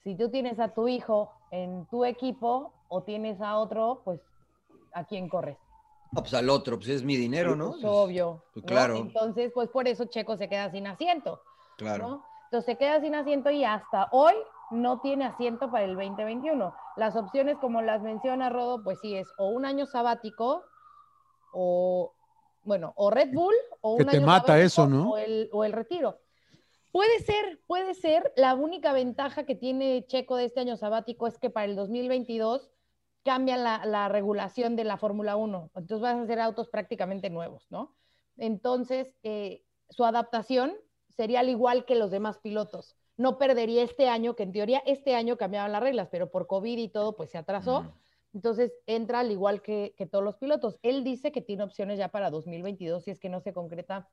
si 0.02 0.16
tú 0.16 0.30
tienes 0.30 0.58
a 0.58 0.74
tu 0.74 0.88
hijo 0.88 1.30
en 1.52 1.86
tu 1.86 2.04
equipo 2.04 2.74
o 2.88 3.02
tienes 3.02 3.40
a 3.40 3.58
otro, 3.58 4.02
pues 4.04 4.20
¿a 4.92 5.04
quién 5.04 5.28
corres? 5.28 5.56
No, 6.12 6.22
pues 6.22 6.34
al 6.34 6.48
otro, 6.48 6.78
pues 6.78 6.88
es 6.88 7.02
mi 7.02 7.16
dinero, 7.16 7.54
¿no? 7.54 7.72
Pues, 7.72 7.84
obvio. 7.84 8.42
pues, 8.54 8.64
¿no? 8.64 8.68
claro. 8.68 8.96
Entonces, 8.96 9.52
pues 9.54 9.68
por 9.68 9.86
eso 9.86 10.06
Checo 10.06 10.36
se 10.36 10.48
queda 10.48 10.70
sin 10.70 10.86
asiento. 10.86 11.42
Claro. 11.76 12.08
¿no? 12.08 12.24
Entonces 12.44 12.64
se 12.64 12.78
queda 12.78 13.00
sin 13.00 13.14
asiento 13.14 13.50
y 13.50 13.64
hasta 13.64 14.08
hoy 14.10 14.34
no 14.70 15.00
tiene 15.00 15.26
asiento 15.26 15.70
para 15.70 15.84
el 15.84 15.94
2021. 15.96 16.74
Las 16.96 17.14
opciones, 17.14 17.58
como 17.58 17.82
las 17.82 18.02
menciona 18.02 18.48
Rodo, 18.48 18.82
pues 18.82 18.98
sí, 19.00 19.14
es 19.14 19.28
o 19.36 19.48
un 19.48 19.66
año 19.66 19.86
sabático 19.86 20.64
o, 21.52 22.14
bueno, 22.62 22.94
o 22.96 23.10
Red 23.10 23.32
Bull 23.32 23.54
o 23.82 23.96
Que 23.96 24.04
un 24.04 24.08
te 24.08 24.16
año 24.16 24.26
mata 24.26 24.46
sabático 24.46 24.66
eso, 24.66 24.86
¿no? 24.88 25.10
O 25.10 25.18
el, 25.18 25.50
o 25.52 25.64
el 25.64 25.72
retiro. 25.72 26.18
Puede 26.90 27.20
ser, 27.20 27.60
puede 27.66 27.94
ser. 27.94 28.32
La 28.36 28.54
única 28.54 28.92
ventaja 28.92 29.44
que 29.44 29.54
tiene 29.54 30.06
Checo 30.06 30.36
de 30.36 30.46
este 30.46 30.60
año 30.60 30.76
sabático 30.76 31.26
es 31.26 31.38
que 31.38 31.50
para 31.50 31.66
el 31.66 31.76
2022 31.76 32.70
cambian 33.24 33.64
la, 33.64 33.84
la 33.84 34.08
regulación 34.08 34.76
de 34.76 34.84
la 34.84 34.96
Fórmula 34.96 35.36
1. 35.36 35.70
Entonces 35.74 36.00
van 36.00 36.20
a 36.20 36.26
ser 36.26 36.40
autos 36.40 36.68
prácticamente 36.68 37.30
nuevos, 37.30 37.66
¿no? 37.70 37.96
Entonces, 38.36 39.14
eh, 39.22 39.64
su 39.90 40.04
adaptación 40.04 40.72
sería 41.08 41.40
al 41.40 41.48
igual 41.48 41.84
que 41.84 41.96
los 41.96 42.10
demás 42.10 42.38
pilotos. 42.38 42.96
No 43.16 43.36
perdería 43.36 43.82
este 43.82 44.08
año, 44.08 44.36
que 44.36 44.44
en 44.44 44.52
teoría 44.52 44.82
este 44.86 45.16
año 45.16 45.36
cambiaban 45.36 45.72
las 45.72 45.82
reglas, 45.82 46.08
pero 46.10 46.30
por 46.30 46.46
COVID 46.46 46.78
y 46.78 46.88
todo, 46.88 47.16
pues 47.16 47.30
se 47.30 47.38
atrasó. 47.38 47.92
Entonces 48.32 48.72
entra 48.86 49.20
al 49.20 49.32
igual 49.32 49.60
que, 49.60 49.94
que 49.96 50.06
todos 50.06 50.24
los 50.24 50.36
pilotos. 50.36 50.78
Él 50.82 51.02
dice 51.02 51.32
que 51.32 51.40
tiene 51.40 51.64
opciones 51.64 51.98
ya 51.98 52.08
para 52.08 52.30
2022 52.30 53.02
si 53.02 53.10
es 53.10 53.18
que 53.18 53.28
no 53.28 53.40
se 53.40 53.52
concreta 53.52 54.08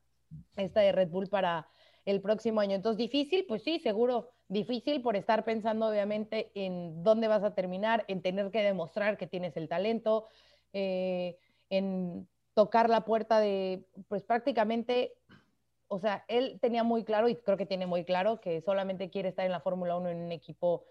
esta 0.56 0.80
de 0.80 0.90
Red 0.90 1.10
Bull 1.10 1.28
para 1.28 1.68
el 2.06 2.22
próximo 2.22 2.60
año. 2.60 2.76
Entonces, 2.76 2.98
difícil, 2.98 3.44
pues 3.46 3.62
sí, 3.62 3.80
seguro, 3.80 4.30
difícil 4.48 5.02
por 5.02 5.16
estar 5.16 5.44
pensando 5.44 5.88
obviamente 5.88 6.52
en 6.54 7.02
dónde 7.02 7.28
vas 7.28 7.42
a 7.42 7.54
terminar, 7.54 8.04
en 8.08 8.22
tener 8.22 8.50
que 8.50 8.62
demostrar 8.62 9.18
que 9.18 9.26
tienes 9.26 9.56
el 9.56 9.68
talento, 9.68 10.24
eh, 10.72 11.36
en 11.68 12.28
tocar 12.54 12.88
la 12.88 13.04
puerta 13.04 13.40
de, 13.40 13.84
pues 14.08 14.22
prácticamente, 14.22 15.14
o 15.88 15.98
sea, 15.98 16.24
él 16.28 16.58
tenía 16.60 16.84
muy 16.84 17.04
claro, 17.04 17.28
y 17.28 17.36
creo 17.36 17.56
que 17.56 17.66
tiene 17.66 17.86
muy 17.86 18.04
claro, 18.04 18.40
que 18.40 18.60
solamente 18.60 19.10
quiere 19.10 19.28
estar 19.28 19.44
en 19.44 19.52
la 19.52 19.60
Fórmula 19.60 19.96
1 19.96 20.08
en 20.08 20.18
un 20.18 20.32
equipo, 20.32 20.84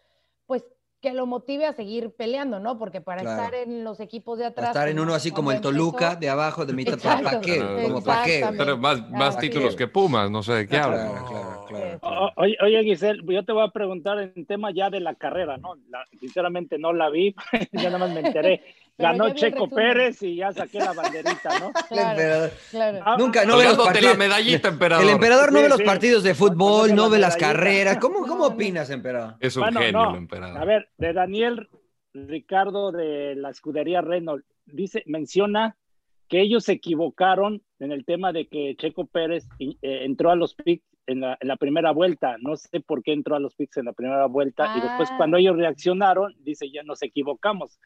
pues 0.45 0.65
que 1.05 1.13
lo 1.13 1.27
motive 1.27 1.67
a 1.67 1.74
seguir 1.74 2.09
peleando, 2.09 2.59
¿no? 2.59 2.79
Porque 2.79 3.00
para 3.00 3.21
Claro. 3.21 3.43
estar 3.43 3.53
en 3.62 3.83
los 3.83 4.00
equipos 4.00 4.39
de 4.39 4.45
atrás... 4.45 4.69
Estar 4.69 4.88
en 4.89 5.00
uno 5.00 5.13
así 5.13 5.29
como 5.29 5.51
el 5.51 5.62
Toluca, 5.62 6.15
de 6.15 6.29
abajo, 6.29 6.65
de 6.65 6.74
mitad, 6.74 6.97
¿para 7.24 7.39
qué? 7.41 7.59
Como 7.83 8.03
para 8.03 8.24
qué. 8.24 8.43
Pero 8.57 8.75
más, 8.77 9.07
más 9.12 9.38
títulos 9.38 9.75
que 9.75 9.88
Pumas, 9.88 10.31
no 10.31 10.41
sé 10.41 10.53
de 10.53 10.67
qué 10.67 10.77
hablan. 10.77 11.12
Claro, 11.12 11.63
claro, 11.67 12.00
claro. 12.00 12.00
O- 12.01 12.31
Oye, 12.38 12.57
oye, 12.63 12.83
Giselle, 12.83 13.21
yo 13.27 13.45
te 13.45 13.51
voy 13.51 13.63
a 13.63 13.69
preguntar 13.69 14.17
en 14.35 14.45
tema 14.47 14.71
ya 14.71 14.89
de 14.89 15.00
la 15.00 15.13
carrera, 15.13 15.57
¿no? 15.57 15.75
La- 15.89 16.05
sinceramente 16.19 16.79
no 16.79 16.91
la 16.91 17.09
vi, 17.12 17.35
ya 17.71 17.83
nada 17.91 18.00
más 18.00 18.09
me 18.09 18.21
enteré. 18.21 18.63
Pero 18.97 19.09
Ganó 19.09 19.25
el 19.27 19.33
Checo 19.35 19.65
resumen. 19.65 19.75
Pérez 19.75 20.23
y 20.23 20.35
ya 20.37 20.53
saqué 20.53 20.79
la 20.79 20.93
banderita, 20.93 21.59
¿no? 21.59 21.71
Claro, 21.89 22.11
emperador. 22.11 22.51
claro. 22.71 22.99
Ah, 23.05 23.15
Nunca, 23.19 23.43
no 23.45 23.57
ve 23.57 23.65
los 23.65 23.77
partidos. 23.77 24.11
la 24.13 24.17
medallita, 24.17 24.67
emperador. 24.69 25.03
El 25.03 25.09
emperador 25.11 25.51
no 25.51 25.57
Sí, 25.57 25.63
ve 25.63 25.69
los 25.69 25.77
sí. 25.79 25.83
partidos 25.83 26.23
de 26.23 26.33
fútbol, 26.33 26.95
no 26.95 27.09
ve 27.09 27.19
las 27.19 27.35
carreras. 27.35 27.97
¿Cómo, 27.97 28.25
cómo 28.25 28.45
opinas, 28.47 28.89
emperador? 28.89 29.35
Es 29.41 29.55
un 29.57 29.63
Bueno, 29.63 29.79
genio 29.81 30.01
no. 30.03 30.09
el 30.11 30.15
emperador. 30.17 30.57
A 30.57 30.65
ver, 30.65 30.89
de 30.97 31.11
Daniel 31.13 31.67
Ricardo 32.13 32.91
de 32.93 33.35
la 33.35 33.49
escudería 33.49 34.01
Renault, 34.01 34.45
dice, 34.65 35.03
menciona 35.05 35.75
que 36.29 36.41
ellos 36.41 36.63
se 36.63 36.71
equivocaron 36.73 37.61
en 37.79 37.91
el 37.91 38.05
tema 38.05 38.31
de 38.31 38.47
que 38.47 38.75
Checo 38.77 39.05
Pérez 39.05 39.45
eh, 39.59 39.75
entró 39.81 40.31
a 40.31 40.35
los 40.35 40.55
pits 40.55 40.83
en 41.05 41.19
la, 41.19 41.37
en 41.39 41.47
la 41.49 41.57
primera 41.57 41.91
vuelta. 41.91 42.37
No 42.39 42.55
sé 42.55 42.79
por 42.79 43.03
qué 43.03 43.11
entró 43.11 43.35
a 43.35 43.39
los 43.39 43.53
pits 43.55 43.77
en 43.77 43.85
la 43.85 43.93
primera 43.93 44.25
vuelta. 44.27 44.73
Y 44.77 44.81
después 44.81 45.09
Ah. 45.11 45.15
cuando 45.17 45.37
ellos 45.37 45.57
reaccionaron, 45.57 46.33
dice, 46.39 46.71
ya 46.71 46.81
nos 46.83 47.03
equivocamos. 47.03 47.77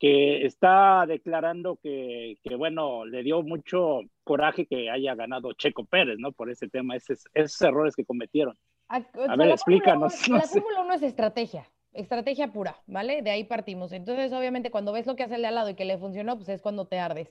Que 0.00 0.46
está 0.46 1.04
declarando 1.06 1.76
que, 1.76 2.38
que, 2.42 2.56
bueno, 2.56 3.04
le 3.04 3.22
dio 3.22 3.42
mucho 3.42 4.00
coraje 4.24 4.66
que 4.66 4.90
haya 4.90 5.14
ganado 5.14 5.52
Checo 5.52 5.84
Pérez, 5.84 6.18
¿no? 6.18 6.32
Por 6.32 6.50
ese 6.50 6.68
tema, 6.68 6.96
esos, 6.96 7.24
esos 7.34 7.60
errores 7.60 7.94
que 7.94 8.04
cometieron. 8.04 8.58
A, 8.88 8.98
o 8.98 9.02
sea, 9.02 9.10
A 9.12 9.12
ver, 9.12 9.28
la 9.28 9.28
Fórmula 9.28 9.54
explícanos, 9.54 10.28
no 10.28 10.36
La 10.38 10.42
sé. 10.42 10.60
Fórmula 10.62 10.80
1 10.80 10.94
es 10.94 11.02
estrategia, 11.02 11.70
estrategia 11.92 12.50
pura, 12.50 12.76
¿vale? 12.86 13.22
De 13.22 13.30
ahí 13.30 13.44
partimos. 13.44 13.92
Entonces, 13.92 14.32
obviamente, 14.32 14.70
cuando 14.70 14.92
ves 14.92 15.06
lo 15.06 15.14
que 15.14 15.22
hace 15.22 15.36
el 15.36 15.42
de 15.42 15.48
al 15.48 15.54
lado 15.54 15.70
y 15.70 15.74
que 15.74 15.84
le 15.84 15.98
funcionó, 15.98 16.36
pues 16.36 16.48
es 16.48 16.62
cuando 16.62 16.86
te 16.86 16.98
ardes. 16.98 17.30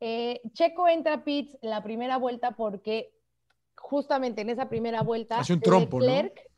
Eh, 0.00 0.42
Checo 0.52 0.86
entra 0.86 1.14
a 1.14 1.24
pits 1.24 1.56
la 1.62 1.82
primera 1.82 2.18
vuelta 2.18 2.50
porque 2.50 3.14
justamente 3.76 4.42
en 4.42 4.50
esa 4.50 4.68
primera 4.68 5.02
vuelta, 5.02 5.38
Hace 5.38 5.54
un 5.54 5.60
trompo, 5.60 5.98
¿no? 5.98 6.06
Leclerc, 6.06 6.50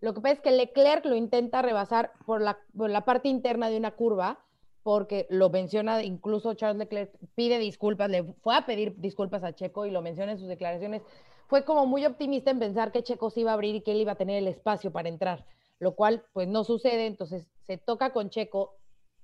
lo 0.00 0.14
que 0.14 0.20
pasa 0.20 0.34
es 0.34 0.40
que 0.40 0.50
Leclerc 0.50 1.04
lo 1.06 1.14
intenta 1.14 1.62
rebasar 1.62 2.12
por 2.26 2.40
la, 2.40 2.58
por 2.76 2.90
la 2.90 3.04
parte 3.04 3.28
interna 3.28 3.70
de 3.70 3.76
una 3.76 3.92
curva, 3.92 4.44
porque 4.82 5.26
lo 5.30 5.50
menciona 5.50 6.02
incluso 6.02 6.54
Charles 6.54 6.78
Leclerc, 6.78 7.12
pide 7.34 7.58
disculpas, 7.58 8.10
le 8.10 8.24
fue 8.24 8.56
a 8.56 8.66
pedir 8.66 8.94
disculpas 8.98 9.44
a 9.44 9.54
Checo 9.54 9.86
y 9.86 9.90
lo 9.90 10.02
menciona 10.02 10.32
en 10.32 10.38
sus 10.38 10.48
declaraciones. 10.48 11.02
Fue 11.46 11.64
como 11.64 11.86
muy 11.86 12.04
optimista 12.04 12.50
en 12.50 12.58
pensar 12.58 12.92
que 12.92 13.02
Checo 13.02 13.30
se 13.30 13.40
iba 13.40 13.50
a 13.50 13.54
abrir 13.54 13.74
y 13.74 13.82
que 13.82 13.92
él 13.92 14.00
iba 14.00 14.12
a 14.12 14.16
tener 14.16 14.38
el 14.38 14.48
espacio 14.48 14.90
para 14.90 15.08
entrar, 15.08 15.44
lo 15.78 15.94
cual 15.94 16.24
pues 16.32 16.48
no 16.48 16.64
sucede, 16.64 17.06
entonces 17.06 17.46
se 17.60 17.76
toca 17.76 18.12
con 18.12 18.30
Checo 18.30 18.76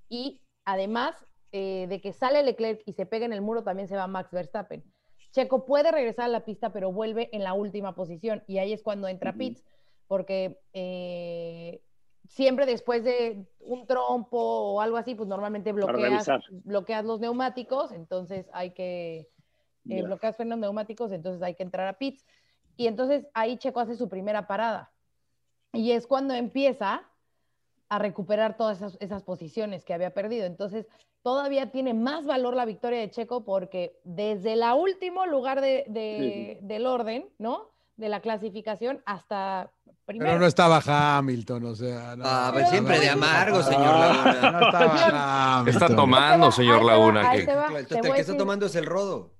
y 0.09 0.42
además 0.64 1.16
eh, 1.53 1.87
de 1.88 2.01
que 2.01 2.12
sale 2.12 2.42
Leclerc 2.42 2.83
y 2.85 2.92
se 2.92 3.07
pega 3.07 3.27
en 3.27 3.33
el 3.33 3.40
muro, 3.40 3.64
también 3.64 3.88
se 3.88 3.97
va 3.97 4.07
Max 4.07 4.31
Verstappen. 4.31 4.85
Checo 5.33 5.66
puede 5.66 5.90
regresar 5.90 6.27
a 6.27 6.29
la 6.29 6.44
pista, 6.44 6.73
pero 6.73 6.92
vuelve 6.92 7.29
en 7.33 7.42
la 7.42 7.55
última 7.55 7.94
posición 7.94 8.44
y 8.47 8.59
ahí 8.59 8.73
es 8.73 8.83
cuando 8.83 9.09
entra 9.09 9.35
Pitts, 9.35 9.64
porque 10.07 10.61
eh, 10.73 11.83
siempre 12.29 12.67
después 12.67 13.03
de 13.05 13.47
un 13.61 13.87
trompo 13.87 14.38
o 14.38 14.81
algo 14.81 14.97
así, 14.97 15.14
pues 15.14 15.29
normalmente 15.29 15.73
bloqueas, 15.73 16.25
bloqueas 16.64 17.05
los 17.05 17.21
neumáticos, 17.21 17.91
entonces 17.93 18.49
hay 18.53 18.71
que 18.73 19.29
eh, 19.88 20.03
bloqueas 20.07 20.37
frenos 20.37 20.59
neumáticos, 20.59 21.11
entonces 21.12 21.43
hay 21.43 21.55
que 21.55 21.62
entrar 21.62 21.88
a 21.88 21.99
pits. 21.99 22.25
Y 22.77 22.87
entonces 22.87 23.27
ahí 23.35 23.57
Checo 23.57 23.81
hace 23.81 23.97
su 23.97 24.09
primera 24.09 24.47
parada. 24.47 24.93
Y 25.73 25.93
es 25.93 26.07
cuando 26.07 26.35
empieza 26.35 27.03
a 27.88 27.99
recuperar 27.99 28.57
todas 28.57 28.77
esas, 28.79 28.97
esas 29.01 29.23
posiciones 29.23 29.85
que 29.85 29.95
había 29.95 30.12
perdido. 30.12 30.45
Entonces, 30.47 30.87
todavía 31.23 31.71
tiene 31.73 31.95
más 31.95 32.27
valor 32.27 32.55
la 32.55 32.67
victoria 32.67 33.01
de 33.01 33.11
Checo 33.11 33.45
porque 33.45 33.99
desde 34.05 34.53
el 34.53 34.62
último 34.77 35.27
lugar 35.27 35.61
de, 35.61 35.85
de- 35.88 36.59
del 36.62 36.87
orden, 36.87 37.31
¿no? 37.38 37.71
De 37.98 38.08
la 38.08 38.20
clasificación 38.20 39.02
hasta 39.04 39.70
primero. 40.06 40.30
Pero 40.30 40.40
no 40.40 40.46
estaba 40.46 40.80
Hamilton, 41.18 41.64
o 41.66 41.74
sea. 41.74 42.16
No, 42.16 42.22
Ah, 42.26 42.50
pues 42.54 42.70
siempre 42.70 42.98
de 43.00 43.06
no, 43.08 43.12
amargo, 43.12 43.56
no, 43.58 43.62
señor 43.64 43.87
No 43.92 43.98
Laguna. 43.98 44.30
estaba 44.66 45.58
Hamilton. 45.58 45.82
Está 45.82 45.96
tomando, 45.96 46.52
señor 46.52 46.84
Laguna. 46.84 47.28
ahí 47.30 47.40
que- 47.40 47.46
te 47.46 47.54
va, 47.54 47.66
El 47.66 47.87
te 47.87 47.94
que 48.00 48.00
está 48.08 48.14
decir- 48.14 48.37
tomando 48.38 48.66
es 48.66 48.74
el 48.76 48.87
rodo. 48.87 49.34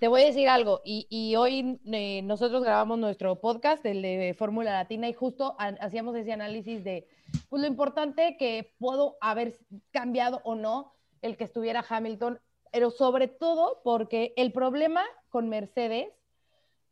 Te 0.00 0.08
voy 0.08 0.22
a 0.22 0.24
decir 0.24 0.48
algo, 0.48 0.80
y, 0.86 1.06
y 1.10 1.36
hoy 1.36 1.78
eh, 1.84 2.22
nosotros 2.22 2.64
grabamos 2.64 2.98
nuestro 2.98 3.38
podcast, 3.42 3.84
el 3.84 4.00
de 4.00 4.34
Fórmula 4.38 4.72
Latina, 4.72 5.06
y 5.06 5.12
justo 5.12 5.54
ha- 5.58 5.76
hacíamos 5.82 6.16
ese 6.16 6.32
análisis 6.32 6.82
de 6.82 7.06
pues, 7.50 7.60
lo 7.60 7.68
importante 7.68 8.36
que 8.38 8.74
pudo 8.78 9.18
haber 9.20 9.52
cambiado 9.90 10.40
o 10.44 10.54
no 10.54 10.94
el 11.20 11.36
que 11.36 11.44
estuviera 11.44 11.84
Hamilton, 11.86 12.40
pero 12.72 12.90
sobre 12.90 13.28
todo 13.28 13.82
porque 13.84 14.32
el 14.38 14.50
problema 14.52 15.02
con 15.28 15.50
Mercedes 15.50 16.06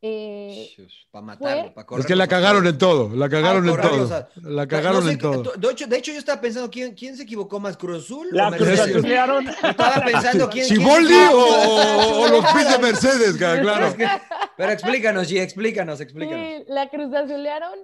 eh, 0.02 0.70
Para 1.10 1.24
matarlo, 1.26 1.62
fue- 1.64 1.70
para 1.72 1.86
correr. 1.86 2.00
Es 2.00 2.06
que 2.06 2.16
la 2.16 2.26
cagaron 2.26 2.66
en 2.66 2.78
todo, 2.78 3.14
la 3.14 3.28
cagaron 3.28 3.68
en 3.68 3.76
todo. 3.80 4.04
o 4.04 4.06
sea, 4.08 4.28
La 4.42 4.66
cagaron 4.66 5.00
No 5.00 5.06
sé, 5.06 5.12
en 5.12 5.18
todo. 5.18 5.42
De 5.56 5.70
hecho, 5.70 5.86
de 5.86 5.98
hecho, 5.98 6.12
yo 6.12 6.18
estaba 6.18 6.40
pensando, 6.40 6.70
¿quién, 6.70 6.94
quién 6.94 7.16
se 7.16 7.24
equivocó 7.24 7.60
más, 7.60 7.76
Cruz 7.76 8.04
Azul 8.04 8.28
La 8.32 8.48
o 8.48 8.52
Cruz. 8.52 8.68
Yo 8.68 9.68
estaba 9.68 10.04
pensando, 10.04 10.48
¿quién, 10.48 10.64
¿Siboldi 10.64 11.14
o, 11.32 11.38
o- 11.38 12.20
o 12.22 12.28
los 12.28 12.44
pits 12.52 12.70
de 12.72 12.78
Mercedes? 12.78 13.36
Claro. 13.38 13.86
Es 13.88 13.94
que- 13.94 14.08
pero 14.56 14.72
explícanos, 14.72 15.30
G, 15.30 15.40
explícanos, 15.40 16.00
explícanos. 16.00 16.46
Sí, 16.46 16.64
la 16.68 16.88
Cruz 16.88 17.12
Azulearon, 17.14 17.78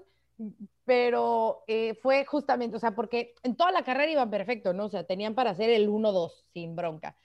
pero 0.85 1.65
eh, 1.67 1.99
fue 2.03 2.25
justamente, 2.25 2.77
o 2.77 2.81
sea, 2.81 2.93
porque 2.95 3.35
en 3.43 3.57
toda 3.57 3.73
la 3.73 3.83
carrera 3.85 4.11
iban 4.13 4.31
perfecto, 4.31 4.73
¿no? 4.73 4.87
O 4.87 4.89
sea, 4.89 5.05
tenían 5.05 5.35
para 5.35 5.51
hacer 5.51 5.71
el 5.71 5.89
1-2 5.89 6.31
sin 6.53 6.77
bronca. 6.77 7.17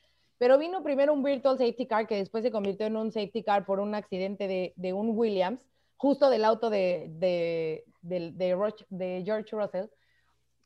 Pero 0.41 0.57
vino 0.57 0.81
primero 0.81 1.13
un 1.13 1.21
virtual 1.21 1.59
safety 1.59 1.85
car 1.85 2.07
que 2.07 2.15
después 2.15 2.43
se 2.43 2.49
convirtió 2.49 2.87
en 2.87 2.97
un 2.97 3.11
safety 3.11 3.43
car 3.43 3.63
por 3.63 3.79
un 3.79 3.93
accidente 3.93 4.73
de, 4.75 4.93
un 4.93 5.15
Williams, 5.15 5.61
justo 5.97 6.31
del 6.31 6.45
auto 6.45 6.71
de, 6.71 7.11
de, 7.11 7.85
de 8.01 8.55
Roch- 8.55 8.87
de 8.89 9.21
George 9.23 9.55
Russell. 9.55 9.85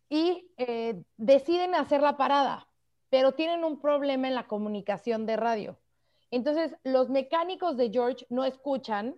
Y 0.08 0.50
eh, 0.56 1.04
deciden 1.18 1.76
hacer 1.76 2.02
la 2.02 2.16
parada, 2.16 2.70
pero 3.10 3.34
tienen 3.34 3.66
un 3.66 3.82
problema 3.82 4.30
en 4.30 4.36
la 4.36 4.48
comunicación 4.48 5.26
de 5.26 5.36
radio. 5.36 5.78
Entonces, 6.32 6.78
los 6.86 7.10
mecánicos 7.10 7.76
de 7.76 7.90
George 7.90 8.26
no 8.30 8.46
escuchan 8.46 9.18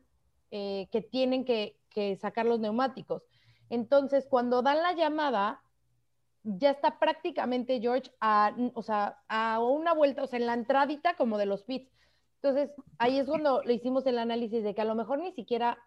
eh, 0.49 0.87
que 0.91 1.03
tienen 1.03 1.45
que, 1.45 1.77
que 1.91 2.15
sacar 2.15 2.47
los 2.47 2.59
neumáticos. 2.59 3.21
Entonces, 3.69 4.25
cuando 4.27 4.63
dan 4.63 4.81
la 4.81 4.93
llamada, 4.93 5.61
ya 6.47 6.71
está 6.71 6.97
prácticamente 6.97 7.81
George 7.81 8.10
a, 8.21 8.55
o 8.73 8.81
sea, 8.81 9.19
a 9.27 9.60
una 9.60 9.93
vuelta, 9.93 10.23
o 10.23 10.27
sea, 10.27 10.39
en 10.39 10.45
la 10.45 10.53
entradita 10.53 11.15
como 11.15 11.38
de 11.38 11.45
los 11.45 11.63
pits. 11.63 11.91
Entonces, 12.41 12.71
ahí 12.97 13.19
es 13.19 13.27
cuando 13.27 13.62
le 13.63 13.73
hicimos 13.73 14.05
el 14.05 14.17
análisis 14.17 14.63
de 14.63 14.73
que 14.73 14.81
a 14.81 14.86
lo 14.86 14.95
mejor 14.95 15.19
ni 15.19 15.31
siquiera 15.33 15.77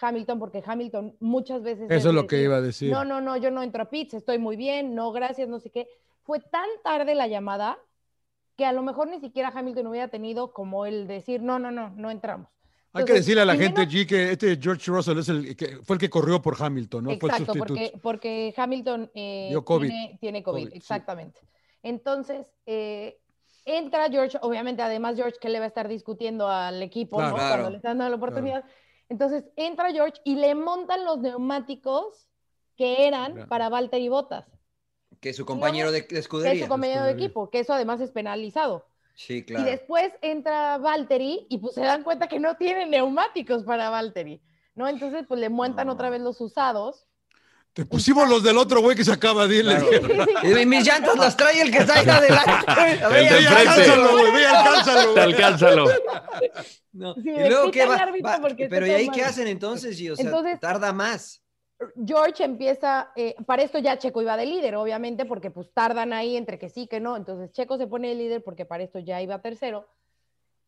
Hamilton, 0.00 0.38
porque 0.38 0.62
Hamilton 0.64 1.16
muchas 1.20 1.62
veces... 1.62 1.90
Eso 1.90 2.08
es 2.10 2.14
lo 2.14 2.26
que 2.26 2.42
iba 2.42 2.56
a 2.56 2.60
decir. 2.60 2.92
No, 2.92 3.04
no, 3.04 3.20
no, 3.20 3.36
yo 3.36 3.50
no 3.50 3.62
entro 3.62 3.82
a 3.82 3.90
pits, 3.90 4.14
estoy 4.14 4.38
muy 4.38 4.56
bien, 4.56 4.94
no, 4.94 5.12
gracias, 5.12 5.48
no 5.48 5.58
sé 5.58 5.70
qué. 5.70 5.88
Fue 6.24 6.40
tan 6.40 6.68
tarde 6.82 7.14
la 7.14 7.26
llamada 7.26 7.78
que 8.56 8.66
a 8.66 8.72
lo 8.72 8.82
mejor 8.82 9.08
ni 9.08 9.20
siquiera 9.20 9.52
Hamilton 9.54 9.86
hubiera 9.86 10.08
tenido 10.08 10.52
como 10.52 10.84
el 10.84 11.06
decir, 11.06 11.42
no, 11.42 11.58
no, 11.58 11.70
no, 11.70 11.90
no 11.90 12.10
entramos. 12.10 12.48
Hay 12.94 13.04
que 13.04 13.12
decirle 13.14 13.42
a 13.42 13.44
la 13.44 13.56
gente, 13.56 13.82
G, 13.88 14.06
que 14.06 14.30
este 14.32 14.56
George 14.60 14.90
Russell 14.90 15.18
es 15.18 15.28
el 15.28 15.56
que 15.56 15.78
fue 15.82 15.96
el 15.96 16.00
que 16.00 16.08
corrió 16.08 16.40
por 16.40 16.56
Hamilton, 16.60 17.04
¿no? 17.04 17.10
fue 17.18 17.28
el 17.28 17.34
Exacto, 17.34 17.52
sustituto. 17.52 17.74
porque, 17.74 17.98
porque 18.00 18.54
Hamilton 18.56 19.10
eh, 19.14 19.48
Dio 19.50 19.64
COVID. 19.64 19.88
Tiene, 19.88 20.18
tiene 20.20 20.42
COVID, 20.42 20.60
COVID, 20.62 20.70
sí. 20.72 20.78
exactamente. 20.78 21.40
Entonces, 21.82 22.46
eh, 22.66 23.18
entra 23.64 24.08
George, 24.10 24.38
obviamente, 24.42 24.80
además 24.82 25.16
George 25.16 25.38
que 25.40 25.48
le 25.48 25.58
va 25.58 25.64
a 25.64 25.68
estar 25.68 25.88
discutiendo 25.88 26.48
al 26.48 26.82
equipo 26.82 27.16
Claro. 27.16 27.30
¿no? 27.32 27.36
Claro. 27.36 27.52
cuando 27.54 27.70
le 27.70 27.76
están 27.76 27.98
dando 27.98 28.10
la 28.10 28.16
oportunidad. 28.16 28.64
Entonces, 29.08 29.44
entra 29.56 29.90
George 29.92 30.20
y 30.24 30.36
le 30.36 30.54
montan 30.54 31.04
los 31.04 31.18
neumáticos 31.18 32.28
que 32.76 33.06
eran 33.06 33.32
Claro. 33.32 33.48
para 33.48 33.68
Valtteri 33.68 34.08
Bottas. 34.08 34.46
Que 35.20 35.32
su 35.32 35.44
compañero 35.44 35.90
de, 35.90 36.02
de 36.02 36.06
que 36.06 36.14
es 36.14 36.20
escudería. 36.22 36.64
su 36.64 36.68
compañero 36.68 37.04
de 37.04 37.12
equipo, 37.12 37.50
que 37.50 37.60
eso 37.60 37.72
además 37.74 38.00
es 38.00 38.10
penalizado. 38.12 38.86
Sí, 39.14 39.34
Y 39.38 39.42
claro. 39.44 39.64
después 39.64 40.12
entra 40.22 40.76
Valtteri 40.78 41.46
y 41.48 41.58
pues 41.58 41.74
se 41.74 41.82
dan 41.82 42.02
cuenta 42.02 42.26
que 42.26 42.40
no 42.40 42.56
tiene 42.56 42.86
neumáticos 42.86 43.62
para 43.62 43.88
Valtteri, 43.90 44.42
¿no? 44.74 44.88
Entonces 44.88 45.24
pues 45.28 45.38
le 45.40 45.48
montan 45.50 45.88
otra 45.88 46.10
vez 46.10 46.20
los 46.20 46.40
usados. 46.40 47.06
Te 47.74 47.84
pusimos 47.84 48.28
los 48.28 48.42
del 48.44 48.56
otro 48.56 48.80
güey 48.82 48.96
que 48.96 49.04
se 49.04 49.12
acaba 49.12 49.46
de 49.48 49.56
ir. 49.56 49.64
le 49.64 49.80
dijeron. 49.80 50.60
Y 50.60 50.66
mis 50.66 50.86
llantas 50.86 51.16
las 51.16 51.36
trae 51.36 51.60
el 51.60 51.70
que 51.72 51.78
está 51.84 51.98
ahí 51.98 52.08
adelante. 52.08 53.06
Ve, 53.10 53.28
alcánzalo, 53.46 54.10
güey, 54.18 54.32
ve, 54.32 54.46
alcánzalo. 54.46 55.14
Te 55.14 55.20
alcálzalo. 55.20 55.84
no. 56.92 57.14
Sí, 57.14 57.22
Y 57.30 57.48
luego 57.48 57.64
me 57.66 57.70
qué 57.72 57.80
pita 57.80 57.86
va, 57.88 57.94
el 57.96 58.00
árbitro 58.02 58.30
va- 58.30 58.40
porque 58.40 58.68
pero 58.68 58.86
¿y 58.86 58.90
ahí 58.90 59.06
mal. 59.06 59.14
qué 59.16 59.24
hacen 59.24 59.48
entonces? 59.48 59.98
Y, 60.00 60.10
o 60.10 60.16
sea, 60.16 60.24
Entonces- 60.24 60.60
tarda 60.60 60.92
más. 60.92 61.42
George 62.06 62.44
empieza, 62.44 63.12
eh, 63.16 63.34
para 63.46 63.62
esto 63.62 63.78
ya 63.78 63.98
Checo 63.98 64.22
iba 64.22 64.36
de 64.36 64.46
líder, 64.46 64.76
obviamente, 64.76 65.24
porque 65.24 65.50
pues 65.50 65.72
tardan 65.72 66.12
ahí 66.12 66.36
entre 66.36 66.58
que 66.58 66.68
sí, 66.68 66.86
que 66.86 67.00
no. 67.00 67.16
Entonces 67.16 67.52
Checo 67.52 67.76
se 67.76 67.86
pone 67.86 68.08
de 68.08 68.14
líder 68.14 68.44
porque 68.44 68.64
para 68.64 68.84
esto 68.84 68.98
ya 68.98 69.20
iba 69.20 69.40
tercero. 69.40 69.88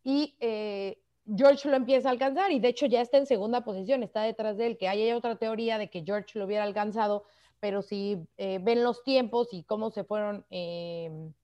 Y 0.02 0.36
eh, 0.40 0.98
George 1.24 1.68
lo 1.68 1.76
empieza 1.76 2.08
a 2.08 2.12
alcanzar 2.12 2.52
y 2.52 2.60
de 2.60 2.68
hecho 2.68 2.86
ya 2.86 3.00
está 3.00 3.18
en 3.18 3.26
segunda 3.26 3.64
posición, 3.64 4.02
está 4.02 4.22
detrás 4.22 4.56
de 4.56 4.66
él, 4.66 4.78
que 4.78 4.88
hay 4.88 5.10
otra 5.12 5.36
teoría 5.36 5.78
de 5.78 5.90
que 5.90 6.04
George 6.04 6.38
lo 6.38 6.44
hubiera 6.44 6.64
alcanzado, 6.64 7.24
pero 7.60 7.82
si 7.82 8.24
eh, 8.36 8.58
ven 8.62 8.84
los 8.84 9.02
tiempos 9.02 9.48
y 9.52 9.64
cómo 9.64 9.90
se 9.90 10.04
fueron, 10.04 10.44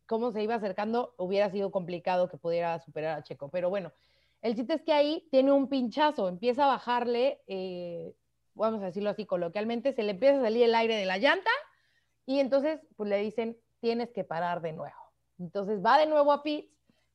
cómo 0.06 0.30
se 0.30 0.42
iba 0.42 0.54
acercando, 0.54 1.14
hubiera 1.16 1.50
sido 1.50 1.72
complicado 1.72 2.28
que 2.28 2.36
pudiera 2.36 2.78
superar 2.80 3.18
a 3.18 3.22
Checo. 3.24 3.48
Pero 3.48 3.70
bueno, 3.70 3.92
el 4.42 4.54
chiste 4.54 4.74
es 4.74 4.82
que 4.82 4.92
ahí 4.92 5.26
tiene 5.30 5.50
un 5.50 5.68
pinchazo, 5.68 6.28
empieza 6.28 6.64
a 6.64 6.68
bajarle, 6.68 7.40
vamos 8.54 8.82
a 8.82 8.86
decirlo 8.86 9.10
así 9.10 9.26
coloquialmente, 9.26 9.92
se 9.94 10.02
le 10.02 10.12
empieza 10.12 10.38
a 10.38 10.42
salir 10.42 10.64
el 10.64 10.74
aire 10.74 10.96
de 10.96 11.06
la 11.06 11.18
llanta 11.18 11.50
y 12.26 12.38
entonces 12.40 12.80
pues 12.96 13.08
le 13.08 13.18
dicen, 13.18 13.56
tienes 13.80 14.10
que 14.10 14.24
parar 14.24 14.60
de 14.62 14.72
nuevo. 14.72 14.96
Entonces 15.38 15.80
va 15.84 15.98
de 15.98 16.06
nuevo 16.06 16.32
a 16.32 16.42
pits 16.42 16.70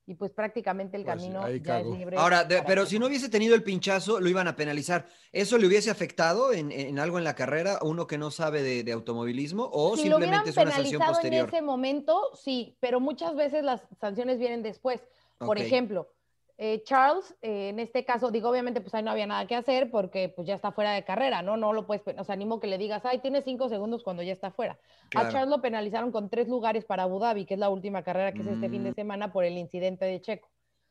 y 0.05 0.15
pues 0.15 0.31
prácticamente 0.31 0.95
el 0.97 1.03
Pues, 1.03 1.15
camino 1.15 1.49
ya 1.57 1.79
es 1.81 1.85
libre. 1.85 2.15
Ahora, 2.17 2.43
de- 2.45 2.63
pero 2.63 2.85
si 2.85 2.97
no 2.97 3.07
hubiese 3.07 3.27
tenido 3.29 3.55
el 3.55 3.63
pinchazo, 3.63 4.19
lo 4.21 4.29
iban 4.29 4.47
a 4.47 4.55
penalizar. 4.55 5.05
¿Eso 5.33 5.57
le 5.57 5.67
hubiese 5.67 5.91
afectado 5.91 6.53
en, 6.53 6.71
en 6.71 6.97
algo 6.97 7.17
en 7.17 7.25
la 7.25 7.35
carrera 7.35 7.75
a 7.81 7.85
uno 7.85 8.07
que 8.07 8.17
no 8.17 8.31
sabe 8.31 8.63
de, 8.63 8.83
de 8.83 8.91
automovilismo 8.93 9.69
o 9.71 9.97
si 9.97 10.07
lo 10.09 10.17
hubieran 10.17 10.45
simplemente 10.45 10.49
es 10.49 10.57
una 10.57 10.71
sanción 10.71 11.01
posterior? 11.03 11.49
en 11.49 11.55
ese 11.55 11.61
momento, 11.61 12.31
sí, 12.35 12.77
pero 12.79 12.99
muchas 13.01 13.35
veces 13.35 13.63
las 13.63 13.81
sanciones 13.99 14.39
vienen 14.39 14.63
después. 14.63 15.01
Por 15.39 15.57
ejemplo, 15.59 16.09
eh, 16.57 16.81
Charles, 16.83 17.35
eh, 17.41 17.69
en 17.69 17.79
este 17.79 18.03
caso, 18.03 18.31
digo, 18.31 18.49
obviamente, 18.49 18.81
pues 18.81 18.93
ahí 18.95 19.03
no 19.03 19.11
había 19.11 19.27
nada 19.27 19.45
que 19.45 19.55
hacer 19.55 19.91
porque 19.91 20.29
pues 20.29 20.47
ya 20.47 20.55
está 20.55 20.71
fuera 20.71 20.91
de 20.93 21.03
carrera, 21.03 21.41
¿no? 21.43 21.55
No 21.57 21.71
lo 21.73 21.85
puedes, 21.85 22.01
o 22.17 22.23
sea, 22.23 22.33
animo 22.33 22.59
que 22.59 22.67
le 22.67 22.77
digas, 22.79 23.05
ay, 23.05 23.19
tienes 23.19 23.43
cinco 23.45 23.69
segundos 23.69 24.03
cuando 24.03 24.23
ya 24.23 24.33
está 24.33 24.49
fuera. 24.51 24.77
Claro. 25.09 25.27
A 25.27 25.31
Charles 25.31 25.49
lo 25.49 25.61
penalizaron 25.61 26.11
con 26.11 26.29
tres 26.29 26.47
lugares 26.47 26.83
para 26.85 27.03
Abu 27.03 27.19
Dhabi, 27.19 27.45
que 27.45 27.53
es 27.53 27.59
la 27.59 27.69
última 27.69 28.03
carrera 28.03 28.31
que 28.33 28.41
es 28.41 28.47
este 28.47 28.69
fin 28.69 28.83
de 28.83 28.91
Mm. 28.91 28.95
semana 28.95 29.31
por 29.31 29.43
el 29.45 29.57
incidente 29.57 30.05
de 30.05 30.19
Checo. 30.21 30.49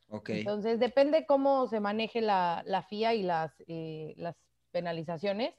Ok. 0.09 0.29
Entonces, 0.29 0.79
depende 0.79 1.25
cómo 1.25 1.67
se 1.67 1.81
maneje 1.81 2.21
la, 2.21 2.63
la 2.65 2.81
FIA 2.81 3.13
y 3.13 3.23
las, 3.23 3.51
eh, 3.67 4.13
las 4.15 4.35
penalizaciones, 4.71 5.53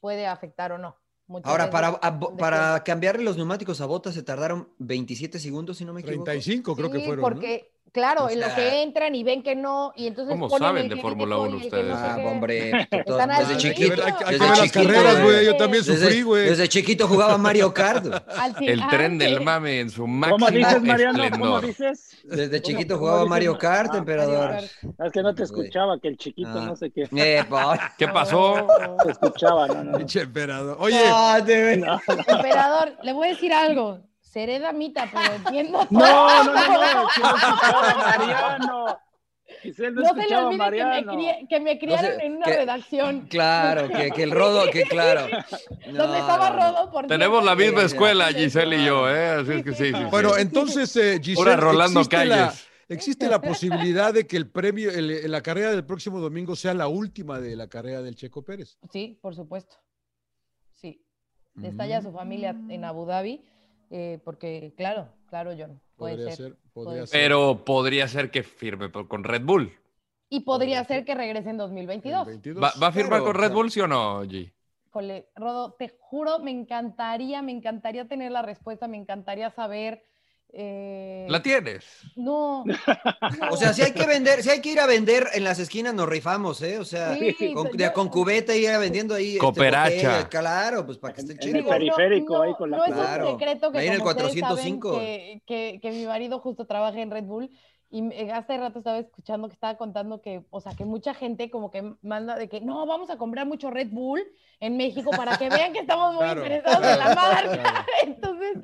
puede 0.00 0.26
afectar 0.26 0.72
o 0.72 0.78
no. 0.78 0.96
Muchas 1.28 1.50
Ahora, 1.50 1.70
para, 1.70 1.88
a- 1.88 2.20
para 2.36 2.84
cambiarle 2.84 3.24
los 3.24 3.36
neumáticos 3.36 3.80
a 3.80 3.86
botas 3.86 4.14
se 4.14 4.22
tardaron 4.22 4.68
27 4.78 5.38
segundos, 5.38 5.78
si 5.78 5.84
no 5.84 5.92
me 5.94 6.02
equivoco. 6.02 6.24
35 6.24 6.76
creo 6.76 6.90
que 6.90 6.98
Sí, 7.00 7.06
fueron. 7.06 7.22
¿no? 7.34 7.40
Claro, 7.92 8.24
O 8.24 8.28
en 8.30 8.40
lo 8.40 8.46
que 8.54 8.82
entran 8.82 9.14
y 9.14 9.24
ven 9.24 9.42
que 9.42 9.54
no, 9.56 9.92
y 9.96 10.06
entonces 10.06 10.34
¿Cómo 10.34 10.48
ponen 10.48 10.68
saben 10.68 10.82
el 10.84 10.88
de 10.90 10.96
Fórmula 10.96 11.36
dijo 11.36 11.46
1 11.48 11.50
y 11.50 11.54
el 11.54 11.60
que 11.60 11.66
ustedes, 11.68 11.92
eh? 11.94 11.98
Ah, 11.98 12.18
hombre, 12.26 12.88
desde 13.06 13.22
al 13.22 13.30
Hay 13.30 13.46
que 13.46 13.56
chiquito. 13.56 13.90
ver, 13.90 14.00
hay 14.02 14.12
que- 14.12 14.24
hay 14.24 14.24
que 14.24 14.24
desde 14.32 14.38
ver 14.38 14.48
las 14.50 14.60
chiquito, 14.60 14.84
carreras, 14.92 15.22
güey. 15.22 15.44
Yo 15.46 15.56
también 15.56 15.84
Desde, 15.84 16.04
sufrí, 16.06 16.22
güey. 16.22 16.44
desde 16.48 16.68
chiquito 16.68 17.08
jugaba 17.08 17.38
Mario 17.38 17.72
Kart. 17.72 18.06
El 18.60 18.86
tren 18.88 19.18
del 19.18 19.40
mame 19.40 19.80
en 19.80 19.90
su 19.90 20.06
máximo 20.06 20.38
¿Cómo 20.46 20.50
dices, 20.58 20.82
Mariano? 20.82 21.22
¿Cómo 21.30 21.60
dices? 21.60 22.16
Desde 22.24 22.60
chiquito 22.62 22.98
jugaba 22.98 23.18
dices? 23.20 23.30
Mario 23.30 23.58
Kart, 23.58 23.90
Ah, 23.94 23.98
emperador. 23.98 24.50
Mario 24.50 24.68
Es 25.04 25.12
que 25.12 25.22
no 25.22 25.34
te 25.34 25.42
escuchaba, 25.44 25.98
que 26.00 26.08
el 26.08 26.16
chiquito 26.18 26.50
Ah. 26.54 26.64
no 26.66 26.76
sé 26.76 26.90
qué. 26.90 27.08
Eh. 27.16 27.44
¿Qué 27.98 28.08
pasó? 28.08 28.56
No, 28.58 28.96
Te 29.04 29.10
escuchaba, 29.12 29.66
no, 29.68 29.74
no. 29.74 29.84
no. 29.92 29.98
Pinche 29.98 30.20
emperador. 30.20 30.76
Oye, 30.80 31.00
Ah, 31.06 31.38
No, 31.78 32.00
Emperador, 32.26 32.92
le 33.02 33.12
voy 33.12 33.28
a 33.28 33.30
decir 33.30 33.52
algo. 33.52 34.00
Seré 34.30 34.58
damita, 34.58 35.08
pero 35.12 35.34
entiendo 35.34 35.78
todo. 35.90 35.98
no, 35.98 36.44
no, 36.44 36.52
no, 36.54 37.02
no, 37.02 37.08
que 37.14 37.20
no 37.22 37.96
Mariano. 37.98 38.98
Giselle 39.62 39.92
no, 39.92 40.02
No 40.02 40.08
se 40.08 40.14
le 40.14 40.20
escuchaba 40.22 40.42
a 40.42 40.48
olvide 40.48 40.60
que 40.78 40.84
me, 40.84 41.04
cri- 41.12 41.48
que 41.48 41.60
me 41.60 41.78
criaron 41.78 42.04
sé, 42.18 42.26
en 42.26 42.36
una 42.36 42.44
que- 42.46 42.56
redacción 42.56 43.20
Claro, 43.28 43.88
que, 43.88 44.10
que 44.10 44.22
el 44.24 44.30
rodo, 44.32 44.68
que 44.70 44.82
claro. 44.90 45.26
No, 45.92 45.98
donde 46.04 46.18
estaba. 46.18 46.50
Rodo. 46.50 46.90
Por 46.90 47.06
Tenemos 47.06 47.44
la 47.44 47.54
misma 47.54 47.82
escuela, 47.82 48.26
Giselle 48.32 48.76
y 48.76 48.84
yo, 48.84 49.08
¿eh? 49.08 49.28
Así 49.28 49.46
Sí, 49.46 49.52
es 49.58 49.64
que 49.64 49.72
sí, 49.74 49.92
sí, 49.94 50.04
bueno, 50.10 50.30
sí. 50.34 50.42
entonces, 50.42 50.96
eh, 50.96 51.18
Giselle, 51.22 51.36
Pura 51.36 51.56
Rolando 51.56 52.00
existe 52.00 52.24
la, 52.26 52.36
Calles. 52.48 52.68
existe 52.88 53.28
la 53.28 53.40
posibilidad 53.40 54.12
de 54.12 54.26
que 54.26 54.36
el 54.36 54.50
premio, 54.50 54.90
el- 54.90 55.30
la 55.30 55.40
carrera 55.40 55.70
del 55.70 55.84
próximo 55.86 56.18
domingo 56.20 56.56
sea 56.56 56.74
la 56.74 56.88
última 56.88 57.40
de 57.40 57.54
la 57.56 57.68
carrera 57.68 58.02
del 58.02 58.16
Checo 58.16 58.42
Pérez. 58.44 58.76
Sí, 58.92 59.18
por 59.22 59.34
supuesto. 59.34 59.76
Sí. 60.74 61.02
Está 61.62 61.86
ya 61.86 62.02
su 62.02 62.12
familia 62.12 62.50
en 62.68 62.84
Abu 62.84 63.06
Dhabi, 63.06 63.42
eh, 63.90 64.20
porque, 64.24 64.74
claro, 64.76 65.08
claro, 65.28 65.52
John, 65.58 65.80
puede 65.96 66.14
Podría 66.16 66.36
ser. 66.36 66.36
ser, 66.36 66.56
podría 66.72 66.92
puede 66.92 67.06
ser. 67.06 67.20
Pero 67.20 67.64
podría 67.64 68.08
ser 68.08 68.30
que 68.30 68.42
firme 68.42 68.88
por- 68.88 69.08
con 69.08 69.24
Red 69.24 69.42
Bull. 69.42 69.72
Y 70.28 70.40
podría 70.40 70.84
ser 70.84 71.04
que 71.04 71.14
regrese 71.14 71.48
en 71.50 71.54
El 71.54 71.58
2022. 71.58 72.26
22. 72.26 72.62
¿Va, 72.64 72.72
va 72.82 72.86
a 72.88 72.92
firmar 72.92 73.20
Pero, 73.20 73.24
con 73.24 73.34
Red 73.34 73.52
Bull, 73.52 73.70
sí 73.70 73.80
o 73.80 73.86
no, 73.86 74.24
G? 74.24 74.52
Rodo, 75.34 75.74
te 75.78 75.94
juro, 76.00 76.38
me 76.38 76.50
encantaría, 76.50 77.42
me 77.42 77.52
encantaría 77.52 78.08
tener 78.08 78.32
la 78.32 78.42
respuesta, 78.42 78.88
me 78.88 78.96
encantaría 78.96 79.50
saber. 79.50 80.02
Eh, 80.58 81.26
¿La 81.28 81.42
tienes? 81.42 81.84
No. 82.16 82.64
O 83.50 83.56
sea, 83.56 83.72
si 83.74 83.82
hay 83.82 83.92
que 83.92 84.06
vender, 84.06 84.42
si 84.42 84.48
hay 84.50 84.60
que 84.62 84.70
ir 84.70 84.80
a 84.80 84.86
vender 84.86 85.26
en 85.34 85.44
las 85.44 85.58
esquinas, 85.58 85.92
nos 85.92 86.08
rifamos, 86.08 86.62
¿eh? 86.62 86.78
O 86.78 86.84
sea, 86.84 87.14
Sí, 87.14 87.52
con, 87.52 87.66
yo- 87.68 87.72
de- 87.76 87.92
con 87.92 88.08
cubeta 88.08 88.54
ir 88.56 88.70
vendiendo 88.78 89.14
ahí. 89.14 89.26
este, 89.28 89.38
Cooperacha. 89.38 90.28
claro, 90.28 90.86
pues 90.86 90.96
para 90.98 91.12
que 91.14 91.20
esté 91.20 91.34
En 91.34 91.38
chido. 91.40 91.58
el 91.58 91.64
periférico, 91.66 92.40
ahí 92.42 92.54
con 92.54 92.70
la 92.70 92.78
es 92.78 92.94
Claro. 92.94 93.32
un 93.34 93.38
secreto 93.38 93.70
que 93.70 93.78
Ahí 93.78 93.86
en 93.88 93.92
el 93.94 93.98
como 93.98 94.10
ustedes 94.12 94.32
405. 94.40 94.92
saben 94.94 95.06
que, 95.06 95.42
que, 95.46 95.78
que 95.82 95.90
mi 95.90 96.06
marido 96.06 96.40
justo 96.40 96.64
trabaja 96.66 97.00
en 97.00 97.10
Red 97.10 97.24
Bull 97.24 97.50
y 97.90 98.02
hace 98.30 98.56
rato 98.58 98.78
estaba 98.78 98.98
escuchando 98.98 99.46
que 99.48 99.54
estaba 99.54 99.76
contando 99.76 100.20
que, 100.20 100.42
o 100.50 100.60
sea, 100.60 100.72
que 100.74 100.84
mucha 100.84 101.14
gente 101.14 101.50
como 101.50 101.70
que 101.70 101.94
manda 102.02 102.34
de 102.36 102.48
que 102.48 102.60
no, 102.60 102.84
vamos 102.86 103.10
a 103.10 103.16
comprar 103.16 103.46
mucho 103.46 103.70
Red 103.70 103.88
Bull 103.90 104.22
en 104.58 104.76
México 104.76 105.10
para 105.16 105.36
que 105.36 105.48
vean 105.48 105.72
que 105.72 105.80
estamos 105.80 106.14
muy 106.14 106.24
Claro. 106.24 106.40
interesados 106.42 106.86
en 106.86 106.98
la 106.98 107.14
marca. 107.14 107.50
Claro. 107.52 107.86
Entonces, 108.04 108.58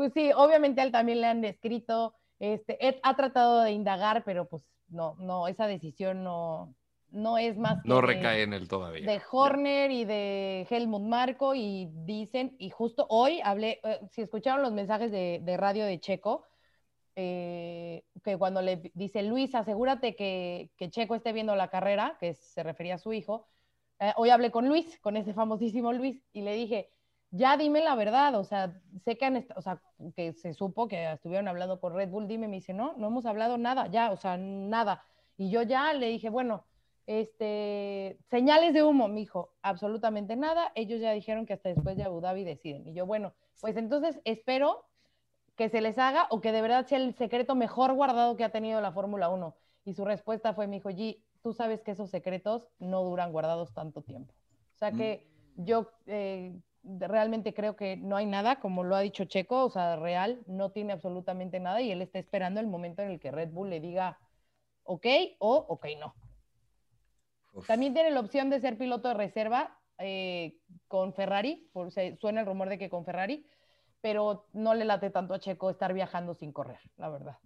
pues 0.00 0.14
sí, 0.14 0.30
obviamente 0.34 0.80
a 0.80 0.84
él 0.84 0.92
también 0.92 1.20
le 1.20 1.26
han 1.26 1.44
escrito, 1.44 2.14
este, 2.38 2.88
Ed 2.88 2.94
ha 3.02 3.16
tratado 3.16 3.60
de 3.60 3.72
indagar, 3.72 4.24
pero 4.24 4.48
pues 4.48 4.62
no, 4.88 5.14
no, 5.18 5.46
esa 5.46 5.66
decisión 5.66 6.24
no, 6.24 6.74
no 7.10 7.36
es 7.36 7.58
más 7.58 7.82
que 7.82 7.88
No 7.90 7.96
de- 7.96 8.06
recae 8.06 8.44
en 8.44 8.54
él 8.54 8.66
todavía. 8.66 9.06
de 9.06 9.20
Horner 9.30 9.90
y 9.90 10.06
de 10.06 10.66
Helmut 10.70 11.02
Marco 11.02 11.54
y 11.54 11.90
dicen, 12.06 12.56
y 12.58 12.70
justo 12.70 13.06
hoy 13.10 13.42
hablé, 13.44 13.78
eh, 13.84 14.00
si 14.10 14.22
escucharon 14.22 14.62
los 14.62 14.72
mensajes 14.72 15.12
de, 15.12 15.42
de 15.42 15.56
radio 15.58 15.84
de 15.84 16.00
Checo, 16.00 16.46
eh, 17.14 18.02
que 18.24 18.38
cuando 18.38 18.62
le 18.62 18.90
dice 18.94 19.22
Luis, 19.22 19.54
asegúrate 19.54 20.16
que, 20.16 20.70
que 20.78 20.88
Checo 20.88 21.14
esté 21.14 21.34
viendo 21.34 21.54
la 21.56 21.68
carrera, 21.68 22.16
que 22.18 22.32
se 22.32 22.62
refería 22.62 22.94
a 22.94 22.98
su 22.98 23.12
hijo, 23.12 23.48
eh, 23.98 24.14
hoy 24.16 24.30
hablé 24.30 24.50
con 24.50 24.66
Luis, 24.66 24.98
con 25.00 25.18
ese 25.18 25.34
famosísimo 25.34 25.92
Luis, 25.92 26.22
y 26.32 26.40
le 26.40 26.54
dije, 26.54 26.88
ya 27.30 27.56
dime 27.56 27.82
la 27.82 27.94
verdad, 27.94 28.34
o 28.34 28.44
sea, 28.44 28.80
sé 29.04 29.16
que, 29.16 29.24
han 29.24 29.46
o 29.56 29.62
sea, 29.62 29.80
que 30.14 30.32
se 30.32 30.52
supo 30.54 30.88
que 30.88 31.12
estuvieron 31.12 31.48
hablando 31.48 31.80
con 31.80 31.94
Red 31.94 32.10
Bull, 32.10 32.26
dime, 32.26 32.48
me 32.48 32.56
dice, 32.56 32.72
no, 32.72 32.94
no 32.96 33.06
hemos 33.06 33.26
hablado 33.26 33.58
nada, 33.58 33.86
ya, 33.86 34.10
o 34.10 34.16
sea, 34.16 34.36
nada. 34.36 35.04
Y 35.36 35.50
yo 35.50 35.62
ya 35.62 35.92
le 35.94 36.08
dije, 36.08 36.28
bueno, 36.28 36.64
este, 37.06 38.18
señales 38.30 38.74
de 38.74 38.82
humo, 38.82 39.08
me 39.08 39.20
dijo, 39.20 39.52
absolutamente 39.62 40.36
nada, 40.36 40.72
ellos 40.74 41.00
ya 41.00 41.12
dijeron 41.12 41.46
que 41.46 41.54
hasta 41.54 41.68
después 41.68 41.96
de 41.96 42.04
Abu 42.04 42.20
Dhabi 42.20 42.44
deciden. 42.44 42.86
Y 42.86 42.94
yo, 42.94 43.06
bueno, 43.06 43.32
pues 43.60 43.76
entonces 43.76 44.20
espero 44.24 44.84
que 45.56 45.68
se 45.68 45.80
les 45.80 45.98
haga 45.98 46.26
o 46.30 46.40
que 46.40 46.52
de 46.52 46.62
verdad 46.62 46.86
sea 46.86 46.98
el 46.98 47.14
secreto 47.14 47.54
mejor 47.54 47.94
guardado 47.94 48.36
que 48.36 48.44
ha 48.44 48.52
tenido 48.52 48.80
la 48.80 48.92
Fórmula 48.92 49.28
1. 49.28 49.54
Y 49.84 49.94
su 49.94 50.04
respuesta 50.04 50.54
fue, 50.54 50.66
me 50.66 50.76
dijo, 50.76 50.90
G, 50.90 51.22
tú 51.42 51.52
sabes 51.52 51.82
que 51.82 51.90
esos 51.92 52.10
secretos 52.10 52.68
no 52.78 53.02
duran 53.02 53.32
guardados 53.32 53.72
tanto 53.72 54.02
tiempo. 54.02 54.34
O 54.74 54.78
sea 54.78 54.92
que 54.92 55.26
yo 55.56 55.90
eh, 56.06 56.58
realmente 56.82 57.54
creo 57.54 57.76
que 57.76 57.96
no 57.96 58.16
hay 58.16 58.26
nada, 58.26 58.60
como 58.60 58.84
lo 58.84 58.96
ha 58.96 59.00
dicho 59.00 59.24
Checo, 59.24 59.64
o 59.64 59.70
sea, 59.70 59.96
real, 59.96 60.42
no 60.46 60.70
tiene 60.70 60.92
absolutamente 60.92 61.60
nada 61.60 61.80
y 61.80 61.90
él 61.90 62.02
está 62.02 62.18
esperando 62.18 62.60
el 62.60 62.66
momento 62.66 63.02
en 63.02 63.10
el 63.10 63.20
que 63.20 63.30
Red 63.30 63.50
Bull 63.50 63.70
le 63.70 63.80
diga 63.80 64.18
ok 64.84 65.06
o 65.38 65.54
ok 65.68 65.86
no. 65.98 66.14
Uf. 67.52 67.66
También 67.66 67.94
tiene 67.94 68.10
la 68.10 68.20
opción 68.20 68.48
de 68.50 68.60
ser 68.60 68.78
piloto 68.78 69.08
de 69.08 69.14
reserva 69.14 69.78
eh, 69.98 70.56
con 70.88 71.12
Ferrari, 71.12 71.68
por, 71.72 71.92
se, 71.92 72.16
suena 72.16 72.40
el 72.40 72.46
rumor 72.46 72.68
de 72.68 72.78
que 72.78 72.88
con 72.88 73.04
Ferrari, 73.04 73.46
pero 74.00 74.46
no 74.52 74.74
le 74.74 74.84
late 74.84 75.10
tanto 75.10 75.34
a 75.34 75.38
Checo 75.38 75.68
estar 75.68 75.92
viajando 75.92 76.34
sin 76.34 76.52
correr, 76.52 76.80
la 76.96 77.10
verdad. 77.10 77.38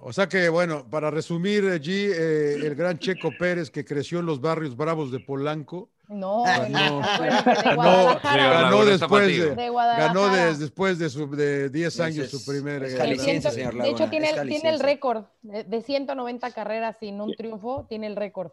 O 0.00 0.12
sea 0.12 0.28
que, 0.28 0.48
bueno, 0.48 0.88
para 0.88 1.10
resumir, 1.10 1.64
eh, 1.64 1.80
G, 1.80 1.88
eh, 1.88 2.54
el 2.66 2.74
gran 2.74 2.98
Checo 2.98 3.30
Pérez 3.38 3.70
que 3.70 3.84
creció 3.84 4.20
en 4.20 4.26
los 4.26 4.40
barrios 4.40 4.76
bravos 4.76 5.10
de 5.10 5.20
Polanco, 5.20 5.90
No, 6.08 6.44
Ganó, 6.44 7.00
bueno, 7.18 7.42
de 7.42 7.54
ganó, 7.62 7.74
Guadalajara. 7.76 8.60
ganó 8.60 8.84
después 8.84 9.26
de, 9.26 9.54
De 9.54 9.70
ganó 9.70 10.28
des- 10.28 10.58
después 10.58 10.98
de, 10.98 11.08
su, 11.08 11.30
de 11.34 11.70
10 11.70 12.00
años 12.00 12.30
su 12.30 12.44
primer 12.44 12.82
es 12.84 12.94
eh, 12.94 12.96
De, 13.50 13.70
de 13.72 13.90
hecho, 13.90 14.10
tiene, 14.10 14.32
tiene 14.46 14.68
el 14.68 14.80
récord 14.80 15.24
de, 15.42 15.64
de 15.64 15.82
190 15.82 16.50
carreras 16.50 16.96
sin 17.00 17.20
un 17.20 17.34
triunfo, 17.34 17.86
tiene 17.88 18.06
el 18.06 18.16
récord. 18.16 18.50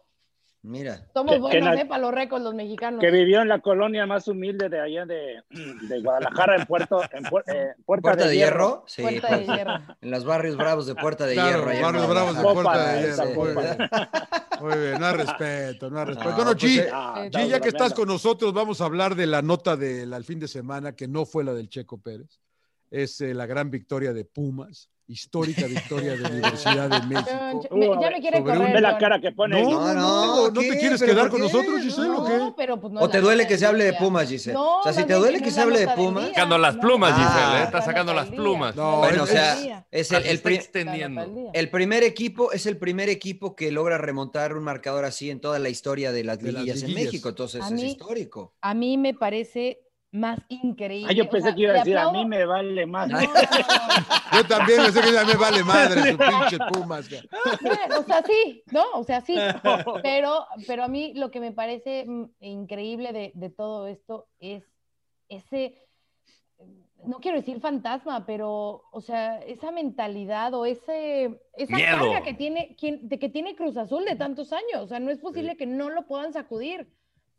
Mira. 0.64 1.04
Somos 1.12 1.34
Que- 1.34 1.40
buenos, 1.40 1.76
¿eh? 1.76 1.86
Para 1.86 2.02
los 2.02 2.12
récords, 2.14 2.44
los 2.44 2.54
mexicanos. 2.54 3.00
Que 3.00 3.10
vivió 3.10 3.42
en 3.42 3.48
la 3.48 3.58
colonia 3.60 4.06
más 4.06 4.28
humilde 4.28 4.68
de 4.68 4.80
allá 4.80 5.04
de, 5.04 5.42
de 5.50 6.00
Guadalajara, 6.02 6.54
en 6.56 6.66
Puerto, 6.66 7.02
en 7.12 7.24
Puer- 7.24 7.42
eh, 7.52 7.74
Puerta, 7.84 8.02
¿Puerta 8.02 8.28
de 8.28 8.36
Hierro? 8.36 8.84
Sí, 8.86 9.02
Puerta 9.02 9.36
de 9.36 9.44
pues, 9.44 9.56
Hierro. 9.58 9.72
en 10.00 10.10
los 10.12 10.24
barrios 10.24 10.56
bravos 10.56 10.86
de 10.86 10.94
Puerta 10.94 11.26
de 11.26 11.34
Claro, 11.34 11.50
Hierro. 11.50 11.70
allá 11.70 11.78
en 11.78 11.82
barrios 11.82 12.08
bravos 12.08 12.36
de 12.36 12.42
Guadalajara. 12.42 12.92
Puerta 12.92 13.26
de 13.26 13.34
Copa, 13.34 13.62
Hierro. 13.62 14.62
Muy 14.62 14.68
bien. 14.70 14.78
Muy 14.78 14.78
bien, 14.88 15.00
no 15.00 15.06
hay 15.06 15.14
respeto, 15.16 15.90
no 15.90 15.98
hay 15.98 16.04
respeto. 16.04 16.30
No, 16.30 16.36
Bueno, 16.36 16.50
pues, 16.52 16.62
Chi, 16.62 16.78
eh, 16.78 16.88
Ah, 16.92 17.26
Chi, 17.28 17.48
ya 17.48 17.58
que 17.60 17.68
estás 17.68 17.92
con 17.92 18.06
nosotros, 18.06 18.52
vamos 18.52 18.80
a 18.80 18.84
hablar 18.84 19.16
de 19.16 19.26
la 19.26 19.42
nota 19.42 19.76
del 19.76 20.12
al 20.12 20.22
fin 20.24 20.38
de 20.38 20.46
semana, 20.46 20.94
que 20.94 21.08
no 21.08 21.26
fue 21.26 21.42
la 21.42 21.54
del 21.54 21.68
Checo 21.68 21.98
Pérez. 22.00 22.38
Es 22.88 23.20
eh, 23.20 23.34
la 23.34 23.46
gran 23.46 23.68
victoria 23.72 24.12
de 24.12 24.24
Pumas, 24.24 24.91
histórica 25.06 25.66
victoria 25.66 26.16
de 26.16 26.22
Universidad 26.24 26.88
de 26.88 27.06
México. 27.06 27.30
Me- 27.72 27.86
ya 27.86 28.10
me 28.10 28.20
quiere 28.20 28.38
Sobre 28.38 28.52
un- 28.52 28.58
correr. 28.58 28.72
Ve 28.74 28.80
la 28.80 28.98
cara 28.98 29.20
que 29.20 29.32
pone. 29.32 29.62
No, 29.62 29.70
No, 29.70 29.94
no, 29.94 30.50
no, 30.50 30.52
te 30.52 30.78
quieres 30.78 31.00
¿Pero 31.00 31.12
quedar 31.12 31.28
con 31.30 31.40
nosotros, 31.40 31.80
Giselle, 31.82 32.10
o 32.10 32.24
qué? 32.24 32.52
Pero 32.56 32.80
pues 32.80 32.92
no 32.92 33.00
¿O 33.00 33.08
te 33.08 33.18
la 33.18 33.24
duele 33.24 33.46
que 33.46 33.58
se 33.58 33.66
hable 33.66 33.84
de. 33.84 33.92
Pumas, 33.94 34.28
Giselle? 34.28 34.54
No, 34.54 34.80
O 34.80 34.82
sea, 34.82 34.92
si 34.92 35.04
te 35.04 35.14
duele 35.14 35.40
que 35.42 35.50
se 35.50 35.58
la 35.58 35.62
hable 35.64 35.80
de 35.80 35.88
Pumas. 35.88 36.28
Sacando 36.28 36.58
las 36.58 36.76
plumas, 36.76 37.10
no, 37.10 37.16
Giselle, 37.24 37.46
no, 37.46 37.54
¿eh? 37.56 37.58
no, 37.58 37.64
Está 37.64 37.82
sacando 37.82 38.14
las 38.14 38.28
plumas. 38.30 38.74
Bueno, 38.74 39.22
o 39.24 39.26
sea, 39.26 39.84
es 39.90 40.12
el, 40.12 40.26
extendiendo. 40.26 41.26
La 41.52 41.70
primer 41.70 42.02
equipo, 42.04 42.52
es 42.52 42.66
el 42.66 42.76
primer 42.76 43.08
equipo 43.08 43.54
que 43.56 43.70
logra 43.72 43.98
remontar 43.98 44.56
un 44.56 44.62
marcador 44.64 45.04
así 45.04 45.30
en 45.30 45.40
toda 45.40 45.58
la 45.58 45.68
historia 45.68 46.12
de 46.12 46.24
las 46.24 46.38
De 46.38 46.52
las 46.52 46.62
liguillas 46.64 46.82
en. 46.82 46.94
México. 46.94 47.28
Entonces 47.30 47.62
es 47.70 47.82
histórico. 47.82 48.54
A 48.60 48.74
mí 48.74 48.96
me 48.98 49.14
parece 49.14 49.81
más 50.12 50.38
increíble. 50.48 51.08
Ah, 51.10 51.14
yo 51.14 51.24
o 51.24 51.28
pensé 51.30 51.48
sea, 51.48 51.54
que 51.56 51.62
iba 51.62 51.72
a 51.72 51.76
decir, 51.78 51.96
a 51.98 52.12
mí 52.12 52.24
me 52.26 52.44
vale 52.44 52.86
más. 52.86 53.08
No, 53.08 53.18
no, 53.20 53.26
no. 53.26 53.32
Yo 54.34 54.46
también 54.46 54.82
pensé 54.84 55.00
que 55.02 55.12
ya 55.12 55.24
me 55.24 55.34
vale 55.34 55.62
madre 55.64 56.12
su 56.12 56.16
pinche 56.18 56.58
Pumas. 56.72 57.08
Bueno, 57.60 57.98
o 57.98 58.02
sea, 58.04 58.22
sí, 58.22 58.62
¿no? 58.70 58.84
O 58.94 59.04
sea, 59.04 59.20
sí. 59.22 59.36
Pero, 60.02 60.46
pero 60.66 60.84
a 60.84 60.88
mí 60.88 61.12
lo 61.14 61.30
que 61.30 61.40
me 61.40 61.52
parece 61.52 62.04
mm, 62.06 62.24
increíble 62.40 63.12
de, 63.12 63.32
de 63.34 63.50
todo 63.50 63.86
esto 63.88 64.28
es 64.38 64.64
ese, 65.28 65.74
no 67.04 67.18
quiero 67.20 67.38
decir 67.38 67.60
fantasma, 67.60 68.24
pero, 68.26 68.84
o 68.92 69.00
sea, 69.00 69.38
esa 69.40 69.70
mentalidad 69.70 70.54
o 70.54 70.64
ese, 70.66 71.40
esa 71.54 71.76
Miedo. 71.76 71.98
carga 71.98 72.22
que 72.22 72.34
tiene, 72.34 72.76
quien- 72.78 73.00
de 73.08 73.18
que 73.18 73.28
tiene 73.28 73.56
Cruz 73.56 73.76
Azul 73.76 74.04
de 74.04 74.16
tantos 74.16 74.52
años. 74.52 74.82
O 74.82 74.86
sea, 74.86 75.00
no 75.00 75.10
es 75.10 75.18
posible 75.18 75.56
que 75.56 75.66
no 75.66 75.90
lo 75.90 76.06
puedan 76.06 76.32
sacudir, 76.32 76.86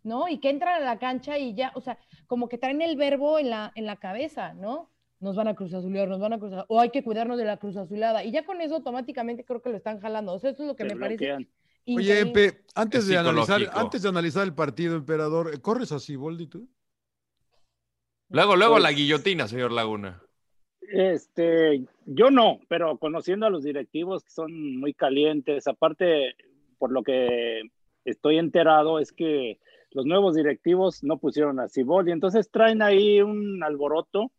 ¿no? 0.04 0.28
Y 0.28 0.40
que 0.40 0.50
entran 0.50 0.82
a 0.82 0.86
la 0.86 1.00
cancha 1.00 1.38
y 1.38 1.54
ya, 1.56 1.72
o 1.76 1.82
sea, 1.82 1.98
como 2.28 2.50
que 2.50 2.58
traen 2.58 2.82
el 2.82 2.96
verbo 2.98 3.40
en 3.40 3.50
la, 3.50 3.72
en 3.76 3.86
la 3.86 3.96
cabeza, 3.98 4.54
¿no? 4.54 4.90
Nos 5.20 5.36
van 5.38 5.48
a 5.48 5.56
Cruz 5.56 5.74
Azulear, 5.74 6.08
nos 6.10 6.20
van 6.20 6.34
a 6.34 6.40
Cruz 6.40 6.52
Azul- 6.52 6.66
o 6.68 6.80
hay 6.82 6.90
que 6.90 7.04
cuidarnos 7.04 7.38
de 7.38 7.46
la 7.46 7.58
Cruz 7.58 7.78
Azulada. 7.78 8.24
Y 8.24 8.32
ya 8.32 8.46
con 8.46 8.60
eso 8.62 8.76
automáticamente 8.76 9.46
creo 9.46 9.62
que 9.62 9.70
lo 9.70 9.78
están 9.78 10.00
jalando. 10.02 10.34
O 10.34 10.40
sea, 10.40 10.52
eso 10.52 10.64
es 10.64 10.68
lo 10.68 10.76
que 10.76 10.84
Te 10.86 10.94
me 10.96 11.00
parece. 11.00 11.48
Oye. 11.88 12.20
Empe, 12.20 12.64
antes 12.76 13.02
Es 13.02 13.08
de, 13.08 13.18
analizar, 13.18 13.62
antes 13.74 14.02
de 14.02 14.10
analizar 14.10 14.44
el 14.44 14.54
partido, 14.54 14.96
emperador, 14.96 15.62
¿corres 15.62 15.92
así, 15.92 16.16
Boldi, 16.16 16.48
tú? 16.48 16.68
Luego, 18.30 18.56
luego 18.56 18.74
Pues- 18.76 18.84
la 18.84 18.92
guillotina, 18.92 19.48
señor 19.48 19.72
Laguna. 19.72 20.22
Este, 20.82 21.86
yo 22.06 22.30
no, 22.30 22.60
pero 22.68 22.98
conociendo 22.98 23.46
a 23.46 23.50
los 23.50 23.64
directivos 23.64 24.24
que 24.24 24.32
son 24.32 24.78
muy 24.80 24.94
calientes, 24.94 25.68
aparte, 25.68 26.36
por 26.78 26.92
lo 26.92 27.04
que 27.04 27.62
estoy 28.06 28.38
enterado, 28.38 29.00
es 29.00 29.12
que 29.12 29.60
los 29.94 30.06
nuevos 30.06 30.36
directivos 30.36 31.04
no 31.04 31.18
pusieron 31.18 31.60
a 31.60 31.70
Ciboldi, 31.70 32.12
entonces 32.12 32.50
traen 32.52 32.82
ahí 32.82 33.22
un 33.22 33.64
alboroto, 33.64 34.32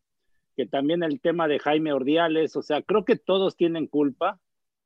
que 0.55 0.65
también 0.65 1.03
el 1.03 1.19
tema 1.19 1.47
de 1.47 1.59
Jaime 1.59 1.93
Ordiales, 1.93 2.55
o 2.55 2.61
sea, 2.61 2.81
creo 2.81 3.05
que 3.05 3.15
todos 3.15 3.55
tienen 3.55 3.87
culpa, 3.87 4.39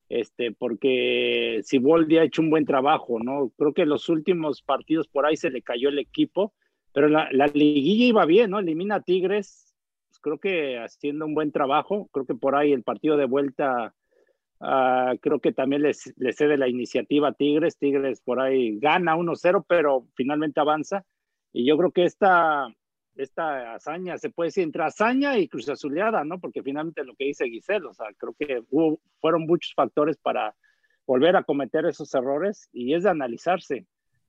este, 0.09 0.51
porque 0.51 1.61
Ciboldi 1.63 2.17
ha 2.17 2.23
hecho 2.23 2.41
un 2.41 2.49
buen 2.49 2.65
trabajo, 2.65 3.19
¿no? 3.19 3.51
Creo 3.57 3.73
que 3.73 3.85
los 3.85 4.09
últimos 4.09 4.63
partidos 4.63 5.07
por 5.07 5.25
ahí 5.25 5.37
se 5.37 5.51
le 5.51 5.61
cayó 5.61 5.89
el 5.89 5.99
equipo, 5.99 6.53
pero 6.93 7.07
la, 7.07 7.29
la 7.31 7.47
liguilla 7.47 8.05
iba 8.05 8.25
bien, 8.25 8.49
¿no? 8.49 8.59
Elimina 8.59 8.95
a 8.95 9.01
Tigres, 9.01 9.75
pues, 10.07 10.19
creo 10.19 10.39
que 10.39 10.79
haciendo 10.79 11.25
un 11.25 11.35
buen 11.35 11.51
trabajo, 11.51 12.09
creo 12.11 12.25
que 12.25 12.35
por 12.35 12.55
ahí 12.55 12.73
el 12.73 12.83
partido 12.83 13.17
de 13.17 13.25
vuelta, 13.25 13.93
ah, 14.59 15.13
creo 15.21 15.39
que 15.39 15.51
también 15.51 15.83
les, 15.83 16.13
le 16.17 16.33
cede 16.33 16.57
la 16.57 16.67
iniciativa 16.67 17.29
a 17.29 17.33
Tigres, 17.33 17.77
Tigres 17.77 18.21
por 18.21 18.39
ahí 18.39 18.79
gana 18.79 19.15
1-0, 19.15 19.65
pero 19.67 20.07
finalmente 20.15 20.59
avanza, 20.59 21.05
y 21.51 21.65
yo 21.65 21.77
creo 21.77 21.91
que 21.91 22.03
esta, 22.03 22.67
esta 23.15 23.73
hazaña, 23.73 24.17
se 24.17 24.29
puede 24.29 24.47
decir 24.49 24.63
entre 24.63 24.83
hazaña 24.83 25.37
y 25.37 25.47
cruz 25.47 25.67
azuleada, 25.69 26.23
¿no? 26.23 26.39
Porque 26.39 26.61
finalmente 26.63 27.03
lo 27.03 27.15
que 27.15 27.25
dice 27.25 27.49
Giselle, 27.49 27.87
o 27.87 27.93
sea, 27.93 28.07
creo 28.17 28.35
que 28.37 28.63
hubo, 28.69 28.99
fueron 29.19 29.45
muchos 29.45 29.73
factores 29.73 30.17
para 30.17 30.55
volver 31.05 31.35
a 31.35 31.43
cometer 31.43 31.85
esos 31.85 32.13
errores, 32.13 32.69
y 32.71 32.93
es 32.93 33.03
de 33.03 33.09
analizarse. 33.09 33.87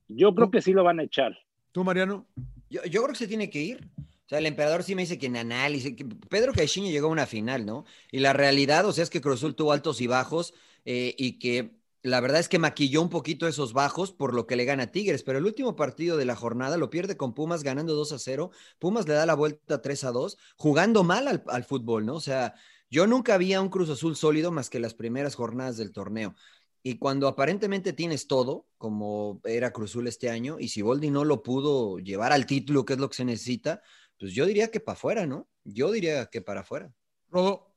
Yo 0.09 0.35
creo 0.35 0.51
que 0.51 0.63
sí 0.63 0.73
lo 0.73 0.83
van 0.83 0.99
a 1.01 1.05
echar. 1.05 1.37
¿Tú, 1.73 1.85
Mariano? 1.85 2.27
Yo, 2.69 2.83
yo 2.85 3.03
creo 3.03 3.13
que 3.13 3.19
se 3.19 3.29
tiene 3.29 3.51
que 3.51 3.61
ir. 3.61 3.91
Sea, 4.31 4.39
el 4.39 4.47
emperador 4.47 4.85
sí 4.85 4.95
me 4.95 5.03
dice 5.03 5.19
que 5.19 5.27
en 5.27 5.37
análisis, 5.37 5.97
que 5.97 6.05
Pedro 6.05 6.53
Caixinha 6.53 6.89
llegó 6.89 7.09
a 7.09 7.11
una 7.11 7.27
final, 7.27 7.67
¿no? 7.67 7.85
Y 8.13 8.21
la 8.21 8.33
realidad, 8.33 8.87
o 8.87 8.93
sea, 8.93 9.03
es 9.03 9.11
que 9.11 9.21
Cruz 9.21 9.41
Azul 9.41 9.57
tuvo 9.57 9.73
altos 9.73 10.01
y 10.01 10.07
bajos 10.07 10.55
eh, 10.85 11.17
y 11.19 11.41
que 11.41 11.81
la 12.03 12.21
verdad 12.21 12.39
es 12.39 12.49
que 12.49 12.61
maquilló 12.61 13.03
un 13.03 13.09
poquito 13.09 13.49
esos 13.49 13.73
bajos 13.73 14.13
por 14.13 14.33
lo 14.33 14.47
que 14.47 14.55
le 14.55 14.67
gana 14.67 14.85
a 14.85 14.93
Tigres, 14.93 15.25
pero 15.25 15.39
el 15.39 15.47
último 15.47 15.75
partido 15.75 16.17
de 16.17 16.27
la 16.27 16.37
jornada 16.37 16.77
lo 16.77 16.91
pierde 16.91 17.17
con 17.17 17.35
Pumas 17.35 17.65
ganando 17.65 17.97
2 17.97 18.13
a 18.13 18.21
0. 18.21 18.53
Pumas 18.79 19.09
le 19.09 19.15
da 19.15 19.27
la 19.27 19.35
vuelta 19.35 19.83
3 19.83 20.05
a 20.05 20.13
2, 20.13 20.39
jugando 20.57 21.03
mal 21.03 21.43
al, 21.49 21.65
fútbol, 21.65 22.07
¿no? 22.07 22.15
O 22.15 22.21
sea, 22.21 22.55
yo 22.89 23.09
nunca 23.09 23.35
había 23.35 23.61
un 23.61 23.69
Cruz 23.69 23.91
Azul 23.91 24.15
sólido 24.15 24.53
más 24.53 24.71
que 24.71 24.79
las 24.79 24.95
primeras 24.95 25.35
jornadas 25.35 25.77
del 25.77 25.91
torneo. 25.91 26.37
Y 26.83 26.99
cuando 26.99 27.29
aparentemente 27.29 27.93
tienes 27.93 28.27
todo, 28.27 28.67
como 28.79 29.41
era 29.45 29.73
Cruzul 29.73 30.07
este 30.07 30.31
año, 30.31 30.59
y 30.61 30.69
si 30.69 30.83
Boldi 30.83 31.11
no 31.11 31.25
lo 31.25 31.43
pudo 31.43 31.99
llevar 31.99 32.33
al 32.33 32.47
título, 32.47 32.85
que 32.85 32.95
es 32.95 32.99
lo 33.01 33.11
que 33.11 33.17
se 33.17 33.25
necesita, 33.25 33.83
pues 34.21 34.35
yo 34.35 34.45
diría 34.45 34.71
que 34.71 34.81
para 34.81 34.97
afuera, 34.97 35.27
¿no? 35.27 35.49
Yo 35.65 35.91
diría 35.91 36.27
que 36.27 36.43
para 36.43 36.61
afuera. 36.61 36.93
Rodo. 37.31 37.75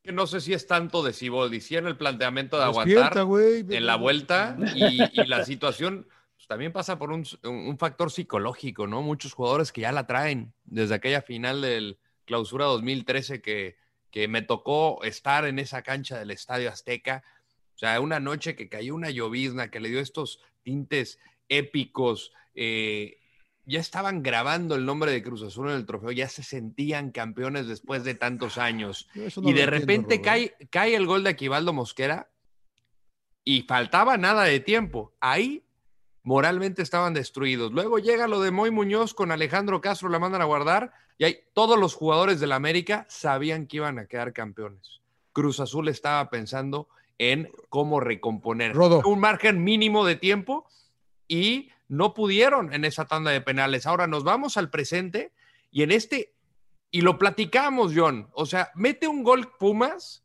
Que 0.00 0.12
no 0.12 0.28
sé 0.28 0.40
si 0.40 0.52
es 0.52 0.68
tanto 0.68 1.02
de 1.02 1.12
Siboldi, 1.12 1.60
si 1.60 1.76
en 1.76 1.88
el 1.88 1.96
planteamiento 1.96 2.60
de 2.60 2.66
Despierta, 2.66 3.20
aguantar 3.20 3.74
en 3.74 3.86
la 3.86 3.96
vuelta 3.96 4.56
y, 4.76 5.02
y 5.20 5.26
la 5.26 5.44
situación 5.44 6.06
pues, 6.36 6.46
también 6.46 6.72
pasa 6.72 6.98
por 6.98 7.10
un, 7.10 7.26
un 7.42 7.78
factor 7.78 8.12
psicológico, 8.12 8.86
¿no? 8.86 9.02
Muchos 9.02 9.32
jugadores 9.32 9.72
que 9.72 9.80
ya 9.80 9.90
la 9.90 10.06
traen 10.06 10.52
desde 10.64 10.94
aquella 10.94 11.20
final 11.20 11.62
del 11.62 11.98
clausura 12.24 12.66
2013 12.66 13.42
que, 13.42 13.76
que 14.12 14.28
me 14.28 14.42
tocó 14.42 15.02
estar 15.02 15.46
en 15.46 15.58
esa 15.58 15.82
cancha 15.82 16.16
del 16.16 16.30
Estadio 16.30 16.70
Azteca. 16.70 17.24
O 17.74 17.78
sea, 17.78 18.00
una 18.00 18.20
noche 18.20 18.54
que 18.54 18.68
cayó 18.68 18.94
una 18.94 19.10
llovizna 19.10 19.70
que 19.70 19.80
le 19.80 19.88
dio 19.88 19.98
estos 19.98 20.40
tintes 20.62 21.18
épicos. 21.48 22.32
eh, 22.54 23.18
ya 23.66 23.80
estaban 23.80 24.22
grabando 24.22 24.74
el 24.74 24.84
nombre 24.84 25.10
de 25.10 25.22
Cruz 25.22 25.42
Azul 25.42 25.70
en 25.70 25.76
el 25.76 25.86
trofeo, 25.86 26.10
ya 26.10 26.28
se 26.28 26.42
sentían 26.42 27.10
campeones 27.10 27.66
después 27.66 28.04
de 28.04 28.14
tantos 28.14 28.58
años. 28.58 29.08
No 29.36 29.48
y 29.48 29.52
de 29.52 29.66
repente 29.66 30.20
cae, 30.20 30.54
cae 30.70 30.94
el 30.96 31.06
gol 31.06 31.24
de 31.24 31.30
Aquivaldo 31.30 31.72
Mosquera 31.72 32.30
y 33.42 33.62
faltaba 33.62 34.16
nada 34.16 34.44
de 34.44 34.60
tiempo. 34.60 35.14
Ahí 35.20 35.64
moralmente 36.22 36.82
estaban 36.82 37.14
destruidos. 37.14 37.72
Luego 37.72 37.98
llega 37.98 38.28
lo 38.28 38.40
de 38.40 38.50
Moy 38.50 38.70
Muñoz 38.70 39.14
con 39.14 39.30
Alejandro 39.30 39.80
Castro, 39.80 40.08
la 40.08 40.18
mandan 40.18 40.42
a 40.42 40.46
guardar 40.46 40.92
y 41.16 41.24
ahí 41.24 41.38
todos 41.54 41.78
los 41.78 41.94
jugadores 41.94 42.40
del 42.40 42.52
América 42.52 43.06
sabían 43.08 43.66
que 43.66 43.78
iban 43.78 43.98
a 43.98 44.06
quedar 44.06 44.32
campeones. 44.32 45.00
Cruz 45.32 45.60
Azul 45.60 45.88
estaba 45.88 46.28
pensando 46.30 46.88
en 47.18 47.50
cómo 47.68 48.00
recomponer 48.00 48.74
Rodo. 48.74 49.02
un 49.04 49.20
margen 49.20 49.62
mínimo 49.62 50.04
de 50.04 50.16
tiempo 50.16 50.66
y 51.28 51.70
no 51.96 52.14
pudieron 52.14 52.72
en 52.72 52.84
esa 52.84 53.06
tanda 53.06 53.30
de 53.30 53.40
penales. 53.40 53.86
Ahora 53.86 54.06
nos 54.06 54.24
vamos 54.24 54.56
al 54.56 54.70
presente 54.70 55.32
y 55.70 55.82
en 55.82 55.92
este, 55.92 56.34
y 56.90 57.00
lo 57.00 57.18
platicamos, 57.18 57.92
John, 57.94 58.28
o 58.32 58.46
sea, 58.46 58.70
mete 58.74 59.08
un 59.08 59.22
gol 59.22 59.52
Pumas 59.58 60.24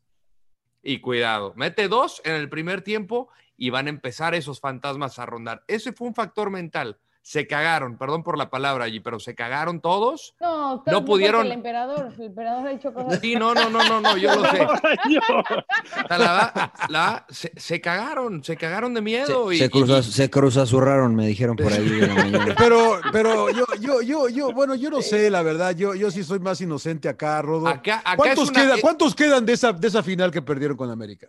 y 0.82 1.00
cuidado, 1.00 1.52
mete 1.56 1.88
dos 1.88 2.22
en 2.24 2.34
el 2.34 2.48
primer 2.48 2.82
tiempo 2.82 3.28
y 3.56 3.70
van 3.70 3.86
a 3.86 3.90
empezar 3.90 4.34
esos 4.34 4.60
fantasmas 4.60 5.18
a 5.18 5.26
rondar. 5.26 5.64
Ese 5.68 5.92
fue 5.92 6.08
un 6.08 6.14
factor 6.14 6.50
mental. 6.50 6.98
Se 7.22 7.46
cagaron, 7.46 7.98
perdón 7.98 8.22
por 8.22 8.38
la 8.38 8.48
palabra 8.48 8.84
allí, 8.86 8.98
pero 8.98 9.20
se 9.20 9.34
cagaron 9.34 9.80
todos. 9.80 10.34
No, 10.40 10.82
No 10.86 11.04
pudieron- 11.04 11.44
El 11.46 11.52
emperador, 11.52 12.12
el 12.18 12.24
emperador 12.24 12.66
ha 12.66 12.72
hecho 12.72 12.92
cosas. 12.94 13.20
Sí, 13.20 13.36
no, 13.36 13.54
no, 13.54 13.68
no, 13.68 13.84
no, 13.84 14.00
no, 14.00 14.16
yo 14.16 14.34
lo 14.34 14.44
sé. 14.50 14.66
La- 16.08 16.72
la- 16.88 17.26
se, 17.28 17.52
se 17.56 17.80
cagaron, 17.80 18.42
se 18.42 18.56
cagaron 18.56 18.94
de 18.94 19.00
miedo. 19.00 19.48
Se, 19.50 19.54
y, 19.54 19.58
se, 19.58 19.70
cruza- 19.70 20.00
y- 20.00 20.02
se 20.02 20.30
cruzazurraron, 20.30 21.14
me 21.14 21.26
dijeron 21.26 21.56
por 21.56 21.72
ahí 21.72 21.88
de 21.88 22.06
la 22.06 22.14
mañana. 22.24 22.54
Pero, 22.56 23.00
pero 23.12 23.50
yo, 23.50 23.64
yo, 23.80 24.02
yo, 24.02 24.28
yo, 24.28 24.52
bueno, 24.52 24.74
yo 24.74 24.90
no 24.90 25.02
sé, 25.02 25.30
la 25.30 25.42
verdad, 25.42 25.74
yo, 25.76 25.94
yo 25.94 26.10
sí 26.10 26.24
soy 26.24 26.38
más 26.40 26.60
inocente 26.60 27.08
acá, 27.08 27.40
Rodo. 27.42 27.68
acá, 27.68 27.98
acá 27.98 28.12
es 28.12 28.16
¿Cuántos, 28.16 28.50
una- 28.50 28.62
queda- 28.62 28.76
eh, 28.76 28.80
¿Cuántos 28.80 29.14
quedan 29.14 29.46
de 29.46 29.52
esa, 29.52 29.72
de 29.72 29.88
esa 29.88 30.02
final 30.02 30.30
que 30.30 30.42
perdieron 30.42 30.76
con 30.76 30.90
América? 30.90 31.28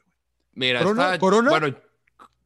Mira, 0.54 0.80
¿Corona? 0.82 1.04
está- 1.06 1.20
¿Corona? 1.20 1.50
Bueno, 1.50 1.76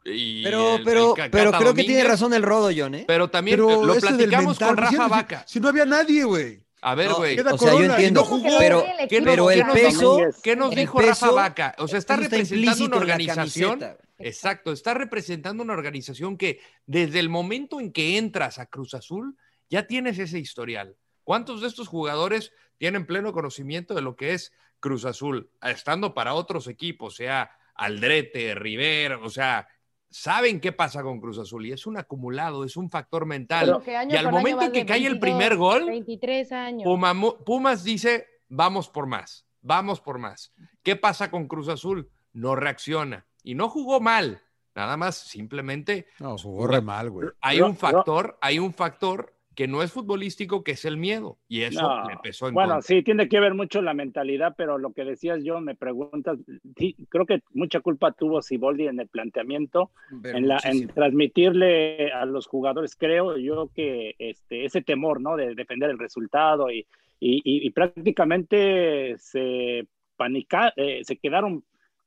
y 0.06 0.44
Pero, 0.44 0.76
el- 0.76 0.84
pero, 0.84 1.16
el 1.18 1.32
pero 1.32 1.52
creo 1.52 1.74
que 1.74 1.84
tiene 1.84 2.04
razón 2.04 2.34
el 2.34 2.44
Rodo, 2.44 2.70
John, 2.76 2.94
¿eh? 2.96 3.06
Pero 3.08 3.30
también 3.30 3.58
Pero 3.58 3.84
lo 3.84 3.96
platicamos 3.96 4.60
mental, 4.60 4.68
con 4.70 4.78
Rafa 4.78 4.92
si- 5.06 5.10
Vaca. 5.10 5.44
Si 5.48 5.60
no 5.60 5.70
había 5.70 5.86
nadie, 5.86 6.24
güey. 6.24 6.64
A 6.82 6.94
ver, 6.94 7.10
No, 7.10 7.16
güey. 7.18 7.40
O 7.40 7.58
sea, 7.58 7.74
yo 7.74 7.84
entiendo, 7.84 8.20
no 8.22 8.26
jugó. 8.28 8.58
pero, 8.60 8.86
¿Qué 9.10 9.20
nos- 9.20 9.30
pero 9.34 9.48
qué 9.48 9.54
el 9.56 9.60
nos- 9.66 9.74
peso, 9.74 10.20
¿Qué 10.44 10.56
nos 10.56 10.76
dijo 10.76 11.02
Rafa 11.02 11.32
Vaca? 11.32 11.76
O 11.80 11.88
sea, 11.88 11.98
está 11.98 12.16
representando 12.16 12.86
una 12.86 12.98
organización. 12.98 13.80
Exacto, 14.20 14.72
está 14.72 14.94
representando 14.94 15.64
una 15.64 15.74
organización 15.74 16.38
que 16.38 16.60
desde 16.86 17.20
el 17.20 17.28
momento 17.30 17.80
en 17.82 17.92
que 17.92 18.18
entras 18.18 18.60
a 18.60 18.68
Cruz 18.68 18.94
Azul 18.94 19.36
ya 19.70 19.88
tienes 19.88 20.20
ese 20.20 20.38
historial. 20.40 20.96
¿Cuántos 21.24 21.62
de 21.62 21.68
estos 21.68 21.88
jugadores 21.88 22.52
tienen 22.78 23.08
pleno 23.08 23.34
conocimiento 23.34 23.94
de 23.96 24.02
lo 24.04 24.16
que 24.16 24.34
es 24.34 24.54
Cruz 24.80 25.06
Azul, 25.06 25.50
estando 25.64 26.14
para 26.14 26.36
otros 26.36 26.68
equipos, 26.68 27.16
sea 27.16 27.50
Aldrete, 27.74 28.54
Rivera, 28.56 29.18
o 29.18 29.30
sea, 29.30 29.68
saben 30.18 30.62
qué 30.62 30.72
pasa 30.72 31.04
con 31.04 31.20
Cruz 31.20 31.38
Azul 31.40 31.66
y 31.66 31.74
es 31.74 31.86
un 31.86 31.98
acumulado, 31.98 32.64
es 32.64 32.78
un 32.78 32.90
factor 32.90 33.26
mental. 33.26 33.82
Y 34.10 34.16
al 34.16 34.32
momento 34.32 34.62
en 34.64 34.72
que 34.72 34.86
cae 34.86 35.00
el 35.06 35.16
22, 35.16 35.20
primer 35.20 35.58
gol, 35.58 35.86
23 35.88 36.52
años. 36.54 36.84
Puma- 36.86 37.14
Pumas 37.46 37.84
dice, 37.84 38.26
vamos 38.48 38.88
por 38.88 39.08
más, 39.08 39.46
vamos 39.62 40.00
por 40.00 40.18
más. 40.18 40.54
¿Qué 40.84 40.96
pasa 40.96 41.30
con 41.30 41.48
Cruz 41.50 41.68
Azul? 41.68 42.10
No 42.32 42.56
reacciona 42.56 43.26
y 43.44 43.56
no 43.56 43.68
jugó 43.70 44.00
mal, 44.00 44.42
nada 44.74 44.96
más 44.96 45.18
simplemente 45.18 46.08
No, 46.20 46.38
jugó 46.38 46.66
re 46.68 46.80
mal, 46.82 47.10
güey. 47.10 47.28
hay 47.42 47.60
un 47.60 47.76
factor, 47.76 48.38
hay 48.42 48.58
un 48.60 48.74
factor 48.74 49.35
que 49.56 49.68
no 49.68 49.82
es 49.82 49.92
futbolístico, 49.92 50.64
que 50.64 50.74
es 50.74 50.86
el 50.86 50.98
miedo 50.98 51.38
y 51.48 51.64
eso 51.64 51.82
No, 51.82 52.10
le 52.10 52.18
pesó 52.24 52.48
en 52.48 52.54
Bueno, 52.56 52.74
contra. 52.76 52.88
sí, 52.88 53.04
tiene 53.04 53.28
que 53.30 53.40
ver 53.40 53.54
mucho 53.54 53.82
la 53.82 53.94
mentalidad, 53.94 54.54
pero 54.58 54.78
lo 54.78 54.94
que 54.94 55.04
decías 55.06 55.44
yo, 55.44 55.62
me 55.62 55.76
preguntas, 55.76 56.38
sí, 56.78 56.96
creo 57.10 57.26
que 57.26 57.42
mucha 57.54 57.80
culpa 57.80 58.12
tuvo 58.12 58.42
Siboldi 58.42 58.88
en 58.88 59.00
el 59.00 59.08
planteamiento, 59.08 59.92
Pero 60.22 60.38
en, 60.38 60.48
la, 60.48 60.56
en 60.58 60.62
muchísimo. 60.64 60.94
transmitirle 60.94 62.12
a 62.12 62.26
los 62.26 62.48
jugadores, 62.48 62.96
creo 62.96 63.38
yo 63.38 63.70
que 63.74 64.16
este, 64.20 64.66
ese 64.66 64.82
temor, 64.82 65.22
¿no? 65.22 65.36
De 65.36 65.56
defender 65.56 65.90
el 65.90 66.00
resultado 66.00 66.70
y, 66.72 66.86
y, 67.20 67.38
y- 67.44 67.66
y 67.68 67.70
prácticamente 67.72 69.16
se 69.18 69.88
panica, 70.16 70.74
eh, 70.76 71.02
se 71.04 71.18
quedaron 71.18 71.64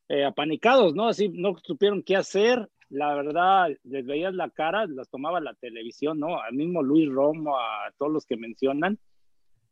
eh, 0.08 0.24
apanicados, 0.24 0.94
¿no? 0.94 1.08
Así 1.08 1.28
no 1.28 1.56
supieron 1.62 2.02
qué 2.02 2.16
hacer. 2.16 2.68
La 2.90 3.14
verdad, 3.14 3.68
les 3.84 4.06
veías 4.06 4.34
la 4.34 4.48
cara, 4.50 4.86
las 4.86 5.08
tomaba 5.10 5.40
la 5.40 5.54
televisión, 5.54 6.18
¿no? 6.18 6.40
Al 6.40 6.54
mismo 6.54 6.82
Luis 6.82 7.08
Romo, 7.10 7.58
a 7.58 7.92
todos 7.98 8.10
los 8.12 8.24
que 8.24 8.36
mencionan, 8.36 8.98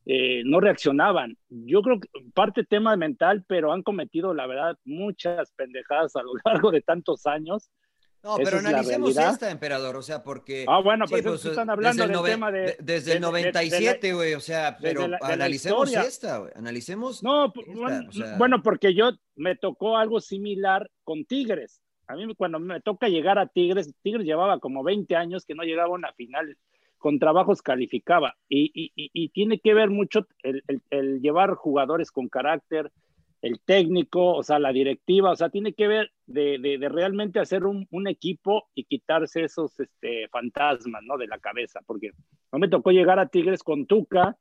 eh, 0.05 0.43
no 0.45 0.61
reaccionaban. 0.61 1.37
Yo 1.49 1.83
creo 1.83 1.99
que 1.99 2.09
parte 2.35 2.63
tema 2.65 2.95
mental, 2.97 3.45
pero 3.49 3.73
han 3.73 3.83
cometido, 3.83 4.35
la 4.35 4.47
verdad, 4.47 4.77
muchas 4.85 5.51
pendejadas 5.53 6.15
a 6.17 6.23
lo 6.23 6.33
largo 6.45 6.71
de 6.71 6.81
tantos 6.83 7.27
años. 7.27 7.71
No, 8.23 8.37
pero 8.39 8.59
analicemos 8.59 9.17
esta, 9.17 9.51
emperador, 9.53 9.95
o 9.97 10.03
sea, 10.03 10.23
porque... 10.25 10.65
Ah, 10.69 10.81
bueno, 10.83 11.05
pues, 11.09 11.23
Sí, 11.23 11.29
es 11.29 11.43
que 11.43 11.49
están 11.51 11.71
hablando 11.71 12.03
desde 12.03 12.03
el 12.05 12.09
del 12.09 12.17
noven- 12.19 12.33
tema 12.33 12.51
de... 12.51 12.59
de- 12.61 12.77
Desde 12.81 13.13
el 13.13 13.19
de- 13.19 13.21
la- 13.21 13.27
97, 13.29 14.13
güey, 14.15 14.35
o 14.35 14.41
sea, 14.41 14.77
pero 14.81 15.07
la- 15.07 15.19
analicemos 15.23 15.93
esta, 15.95 16.39
güey, 16.39 16.51
analicemos... 16.57 17.23
No, 17.23 17.53
p- 17.53 17.61
esta, 17.61 17.73
bueno, 17.81 18.09
o 18.09 18.13
sea- 18.13 18.37
bueno, 18.37 18.63
porque 18.65 18.95
yo 18.95 19.13
me 19.37 19.55
tocó 19.55 19.97
algo 19.97 20.21
similar 20.21 20.91
con 21.05 21.25
Tigres. 21.25 21.81
A 22.09 22.15
mí 22.17 22.35
cuando 22.37 22.59
me 22.61 22.81
toca 22.81 23.09
llegar 23.09 23.39
a 23.39 23.47
Tigres, 23.47 23.93
Tigres 24.03 24.27
llevaba 24.27 24.59
como 24.61 24.83
20 24.85 25.17
años 25.17 25.45
que 25.45 25.55
no 25.55 25.65
llegaba 25.65 25.89
a 25.89 25.93
una 25.93 26.13
final, 26.13 26.57
con 26.99 27.19
trabajos 27.19 27.63
calificaba. 27.63 28.37
Y, 28.49 28.71
y- 28.75 28.93
y- 28.95 29.11
y 29.13 29.29
tiene 29.31 29.59
que 29.59 29.75
ver 29.75 29.91
mucho 29.91 30.27
el, 30.43 30.63
el- 30.69 30.83
el 30.91 31.21
llevar 31.21 31.55
jugadores 31.55 32.11
con 32.11 32.29
carácter, 32.29 32.93
el 33.43 33.61
técnico, 33.61 34.35
o 34.35 34.43
sea, 34.43 34.59
la 34.59 34.73
directiva, 34.73 35.31
o 35.31 35.37
sea, 35.37 35.51
tiene 35.51 35.73
que 35.75 35.89
ver 35.89 36.11
de, 36.27 36.59
de- 36.59 36.79
de 36.79 36.89
realmente 36.89 37.39
hacer 37.39 37.65
un, 37.65 37.87
un 37.91 38.09
equipo 38.09 38.69
y 38.75 38.85
quitarse 38.85 39.45
esos 39.45 39.79
este, 39.79 40.29
fantasmas, 40.29 41.03
¿no? 41.05 41.17
De 41.19 41.27
la 41.27 41.39
cabeza, 41.39 41.81
porque 41.87 42.11
no 42.53 42.59
me 42.59 42.69
tocó 42.69 42.91
llegar 42.93 43.19
a 43.19 43.29
Tigres 43.29 43.63
con 43.63 43.87
Tuca, 43.87 44.37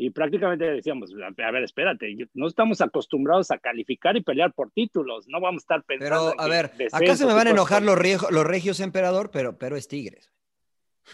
y 0.00 0.10
prácticamente 0.10 0.64
decíamos, 0.64 1.10
a 1.12 1.50
ver, 1.50 1.62
espérate, 1.62 2.06
no 2.34 2.46
estamos 2.46 2.80
acostumbrados 2.80 3.50
a 3.50 3.58
calificar 3.58 4.16
y 4.16 4.22
pelear 4.22 4.52
por 4.54 4.70
títulos, 4.70 5.26
no 5.28 5.40
vamos 5.40 5.62
a 5.62 5.64
estar 5.64 5.82
pensando. 5.84 6.30
Pero, 6.32 6.40
a 6.40 6.48
ver, 6.48 6.72
acá 6.90 7.16
se 7.16 7.26
me 7.26 7.34
van 7.34 7.48
a 7.48 7.50
enojar 7.50 7.82
los, 7.82 7.98
riejos- 7.98 8.30
los 8.30 8.46
regios 8.46 8.80
emperador, 8.80 9.30
pero, 9.30 9.58
pero 9.58 9.76
es 9.76 9.88
Tigres. 9.88 10.32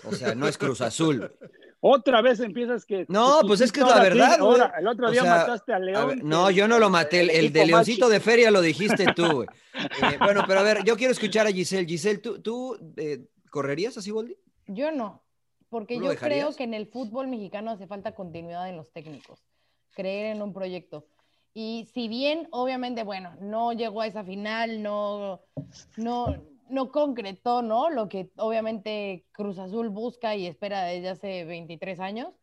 O 0.04 0.12
sea, 0.12 0.34
no 0.34 0.46
es 0.46 0.56
Cruz 0.56 0.80
Azul. 0.82 1.32
Otra 1.80 2.22
vez 2.22 2.40
empiezas 2.40 2.84
que. 2.84 3.06
No, 3.08 3.40
pues 3.46 3.60
es 3.60 3.72
que 3.72 3.80
es 3.80 3.86
la 3.86 4.00
verdad, 4.02 4.38
ahora, 4.40 4.72
el 4.78 4.86
otro 4.86 5.08
O 5.08 5.10
día 5.10 5.22
sea, 5.22 5.36
mataste 5.36 5.72
a 5.72 5.76
A 5.76 5.78
León. 5.78 6.08
ver, 6.08 6.24
no, 6.24 6.50
yo 6.50 6.68
no 6.68 6.78
lo 6.78 6.88
maté. 6.90 7.38
El, 7.38 7.52
de 7.52 7.66
Leoncito 7.66 8.08
de 8.08 8.20
Feria 8.20 8.50
lo 8.50 8.60
dijiste 8.60 9.06
tú, 9.14 9.30
güey. 9.32 9.48
Eh, 9.76 10.16
bueno, 10.18 10.42
pero 10.46 10.60
a 10.60 10.62
ver, 10.62 10.84
yo 10.84 10.96
quiero 10.96 11.12
escuchar 11.12 11.46
a 11.46 11.52
Giselle. 11.52 11.86
Giselle, 11.86 12.18
¿tú, 12.18 12.40
tú 12.40 12.78
eh, 12.96 13.26
correrías 13.50 13.96
así, 13.98 14.10
Boldi? 14.10 14.34
Yo 14.66 14.90
no, 14.90 15.22
porque 15.68 15.94
¿Tú 15.94 16.00
lo 16.00 16.06
yo 16.06 16.10
dejarías? 16.10 16.44
creo 16.44 16.56
que 16.56 16.64
en 16.64 16.74
el 16.74 16.86
fútbol 16.86 17.28
mexicano 17.28 17.70
hace 17.70 17.86
falta 17.86 18.14
continuidad 18.14 18.68
en 18.68 18.76
los 18.76 18.90
técnicos, 18.92 19.44
creer 19.94 20.36
en 20.36 20.42
un 20.42 20.52
proyecto. 20.52 21.06
Y 21.54 21.88
si 21.94 22.08
bien, 22.08 22.48
obviamente, 22.50 23.02
bueno, 23.02 23.34
no 23.40 23.72
llegó 23.72 24.02
a 24.02 24.06
esa 24.06 24.24
final, 24.24 24.82
no, 24.82 25.40
no, 25.96 26.36
no 26.68 26.92
concretó, 26.92 27.62
¿no? 27.62 27.88
Lo 27.90 28.08
que 28.08 28.30
obviamente 28.36 29.24
Cruz 29.32 29.58
Azul 29.58 29.88
busca 29.88 30.36
y 30.36 30.46
espera 30.46 30.84
desde 30.84 31.08
hace 31.08 31.44
23 31.44 31.98
años, 32.00 32.34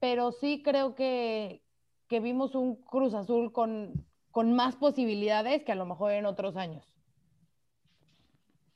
pero 0.00 0.32
sí 0.32 0.62
creo 0.62 0.94
que, 0.94 1.62
que 2.08 2.20
vimos 2.20 2.54
un 2.54 2.76
Cruz 2.76 3.14
Azul 3.14 3.52
con, 3.52 4.06
con 4.30 4.52
más 4.52 4.76
posibilidades 4.76 5.62
que 5.62 5.72
a 5.72 5.76
lo 5.76 5.86
mejor 5.86 6.12
en 6.12 6.26
otros 6.26 6.56
años. 6.56 6.89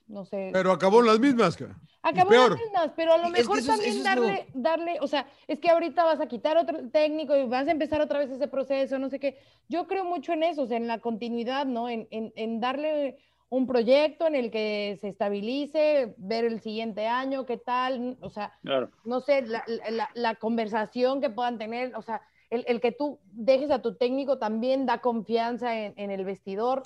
No 0.07 0.25
sé. 0.25 0.51
Pero 0.53 0.71
acabó 0.73 1.01
en 1.01 1.07
las 1.07 1.19
mismas, 1.19 1.57
cara. 1.57 1.77
Acabó 2.03 2.29
peor. 2.29 2.51
las 2.51 2.61
mismas, 2.61 2.91
pero 2.95 3.13
a 3.15 3.17
lo 3.19 3.25
Es 3.29 3.33
que 3.33 3.39
mejor 3.41 3.59
eso 3.59 3.73
es- 3.73 3.77
también 3.79 3.91
eso 3.91 3.99
lo- 4.01 4.05
darle, 4.27 4.47
darle, 4.53 4.99
o 5.01 5.07
sea, 5.07 5.27
es 5.49 5.59
que 5.59 5.71
ahorita 5.71 6.05
vas 6.05 6.21
a 6.21 6.27
quitar 6.27 6.59
otro 6.59 6.91
técnico 6.91 7.35
y 7.37 7.47
vas 7.47 7.67
a 7.67 7.71
empezar 7.71 8.01
otra 8.03 8.19
vez 8.19 8.31
ese 8.31 8.47
proceso, 8.49 8.99
no 8.99 9.09
sé 9.09 9.19
qué. 9.19 9.39
Yo 9.69 9.87
creo 9.87 10.05
mucho 10.05 10.33
en 10.35 10.43
eso, 10.43 10.63
o 10.63 10.67
sea, 10.67 10.77
en 10.77 10.87
la 10.87 10.99
continuidad, 10.99 11.65
¿no? 11.65 11.89
En, 11.89 12.07
en, 12.11 12.33
en 12.37 12.61
darle 12.61 13.17
un 13.49 13.67
proyecto 13.67 14.27
en 14.27 14.35
el 14.35 14.51
que 14.51 14.99
se 15.01 15.09
estabilice, 15.09 16.15
ver 16.19 16.45
el 16.45 16.61
siguiente 16.61 17.07
año, 17.07 17.47
qué 17.47 17.57
tal, 17.57 18.19
o 18.21 18.29
sea, 18.29 18.53
Claro. 18.63 18.91
no 19.05 19.21
sé, 19.21 19.43
la, 19.43 19.65
la- 19.91 20.11
la 20.15 20.35
conversación 20.35 21.21
que 21.23 21.31
puedan 21.31 21.57
tener, 21.57 21.95
o 21.97 22.03
sea, 22.03 22.21
el, 22.51 22.65
el 22.69 22.81
que 22.83 22.93
tú 22.93 23.19
dejes 23.33 23.71
a 23.71 23.81
tu 23.81 23.95
técnico 23.97 24.39
también 24.39 24.85
da 24.87 24.99
confianza 25.01 25.79
en, 25.79 25.95
en 25.97 26.11
el 26.11 26.25
vestidor. 26.27 26.83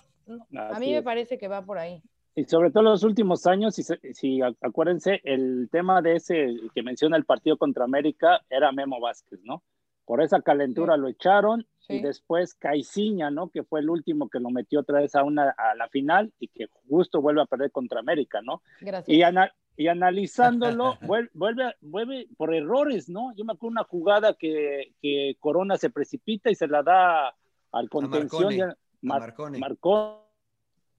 A 0.57 0.79
mí 0.79 0.93
me 0.93 1.03
parece 1.03 1.39
que 1.39 1.49
va 1.49 1.63
por 1.65 1.79
ahí. 1.79 2.03
Y 2.39 2.45
sobre 2.45 2.71
todo 2.71 2.85
los 2.85 3.03
últimos 3.03 3.47
años, 3.49 3.75
si, 3.75 3.83
se- 3.83 3.99
si 4.15 4.39
ac- 4.39 4.57
acuérdense, 4.63 5.21
el 5.25 5.69
tema 5.73 6.01
de 6.03 6.15
ese 6.17 6.55
que 6.73 6.83
menciona 6.85 7.17
el 7.17 7.25
partido 7.25 7.57
contra 7.57 7.85
América 7.85 8.43
era 8.49 8.71
Memo 8.71 9.01
Vázquez, 9.01 9.41
¿no? 9.43 9.65
Por 10.05 10.23
esa 10.23 10.41
calentura 10.41 10.97
lo 10.97 11.09
echaron 11.09 11.67
y 11.97 12.01
después 12.01 12.55
Caiciña, 12.55 13.31
¿no? 13.33 13.49
Que 13.49 13.65
fue 13.65 13.81
el 13.81 13.91
último 13.91 14.29
que 14.29 14.39
lo 14.39 14.51
metió 14.51 14.81
otra 14.81 15.01
vez 15.01 15.17
a, 15.17 15.25
una, 15.25 15.51
a 15.51 15.75
la 15.75 15.89
final 15.89 16.33
y 16.39 16.47
que 16.49 16.69
justo 16.89 17.21
vuelve 17.21 17.43
a 17.43 17.47
perder 17.47 17.73
contra 17.73 17.99
América, 18.01 18.41
¿no? 18.41 18.63
Gracias. 18.81 19.09
Y, 19.17 19.23
ana- 19.23 19.53
y 19.77 19.89
analizándolo, 19.89 20.95
vuel- 21.03 21.31
vuelve, 21.35 21.75
vuelve 21.81 22.29
por 22.37 22.55
errores, 22.55 23.09
¿no? 23.09 23.35
Yo 23.35 23.45
me 23.45 23.53
acuerdo 23.55 23.73
una 23.73 23.85
jugada 23.85 24.35
que, 24.35 24.93
que 25.03 25.37
Corona 25.41 25.77
se 25.77 25.91
precipita 25.91 26.51
y 26.51 26.55
se 26.55 26.69
la 26.69 26.85
da 26.85 27.35
al 27.73 27.89
contención. 27.91 28.53
A 28.63 28.77
Mar- 29.03 29.21
Marcone. 29.21 29.59
Marcone, 29.59 30.15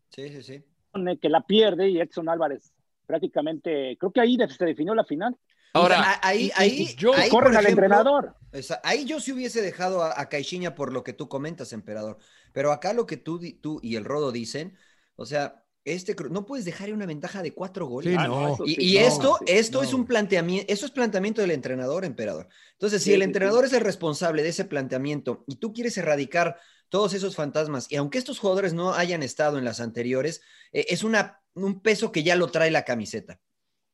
Sí, 0.10 0.28
sí, 0.30 0.42
sí. 0.44 0.64
Que 1.22 1.30
la 1.30 1.42
pierde 1.42 1.90
y 1.90 2.00
Edson 2.00 2.30
Álvarez 2.30 2.74
prácticamente, 3.06 3.98
creo 4.00 4.12
que 4.12 4.22
ahí 4.22 4.38
se 4.56 4.66
definió 4.66 4.94
la 4.94 5.04
final. 5.04 5.36
Ahora, 5.74 6.02
Ah, 6.04 6.20
ahí, 6.24 6.52
ahí, 6.56 6.96
yo- 6.96 7.14
ahí, 7.14 7.30
Corren 7.30 7.56
al 7.58 7.66
ejemplo, 7.66 7.84
entrenador. 7.86 8.36
esa- 8.52 8.82
ahí 8.84 9.06
yo 9.06 9.20
sí 9.20 9.32
hubiese 9.32 9.62
dejado 9.62 10.04
a, 10.04 10.20
a 10.20 10.30
Caixinha 10.30 10.76
por 10.76 10.92
lo 10.94 11.04
que 11.04 11.14
tú 11.14 11.28
comentas, 11.28 11.74
emperador. 11.74 12.18
Pero 12.54 12.72
acá 12.72 12.94
lo 12.94 13.06
que 13.06 13.18
tú, 13.18 13.40
tú 13.62 13.80
y 13.84 13.96
el 13.96 14.06
Rodo 14.06 14.32
dicen, 14.32 14.78
o 15.16 15.26
sea, 15.26 15.64
este 15.86 16.16
no 16.30 16.46
puedes 16.46 16.66
dejar 16.66 16.92
una 16.94 17.06
ventaja 17.06 17.42
de 17.42 17.54
cuatro 17.54 17.88
goles. 17.88 18.12
Sí, 18.12 18.18
Ah, 18.20 18.28
no. 18.28 18.58
Y, 18.66 18.96
no, 18.96 19.00
esto, 19.00 19.40
esto 19.48 19.82
es 19.82 19.94
un 19.94 20.06
planteamiento, 20.06 20.72
eso 20.72 20.86
es 20.86 20.92
planteamiento 20.92 21.42
del 21.42 21.52
entrenador, 21.52 22.06
emperador. 22.06 22.48
Entonces, 22.74 23.02
si 23.02 23.10
Sí, 23.10 23.14
el 23.14 23.22
sí, 23.22 23.24
entrenador 23.26 23.66
es 23.66 23.74
el 23.74 23.82
responsable 23.82 24.44
de 24.44 24.50
ese 24.50 24.66
planteamiento 24.66 25.44
y 25.48 25.56
tú 25.56 25.74
quieres 25.74 25.98
erradicar 25.98 26.58
todos 26.90 27.14
esos 27.14 27.36
fantasmas, 27.36 27.92
y 27.92 27.96
aunque 27.96 28.18
estos 28.18 28.40
jugadores 28.40 28.74
no 28.74 28.94
hayan 28.94 29.24
estado 29.24 29.58
en 29.58 29.66
las 29.66 29.80
anteriores, 29.80 30.42
eh, 30.72 30.88
es 30.90 31.04
una, 31.04 31.42
un 31.54 31.82
peso 31.82 32.12
que 32.12 32.24
ya 32.24 32.36
lo 32.36 32.48
trae 32.48 32.72
la 32.72 32.84
camiseta. 32.84 33.40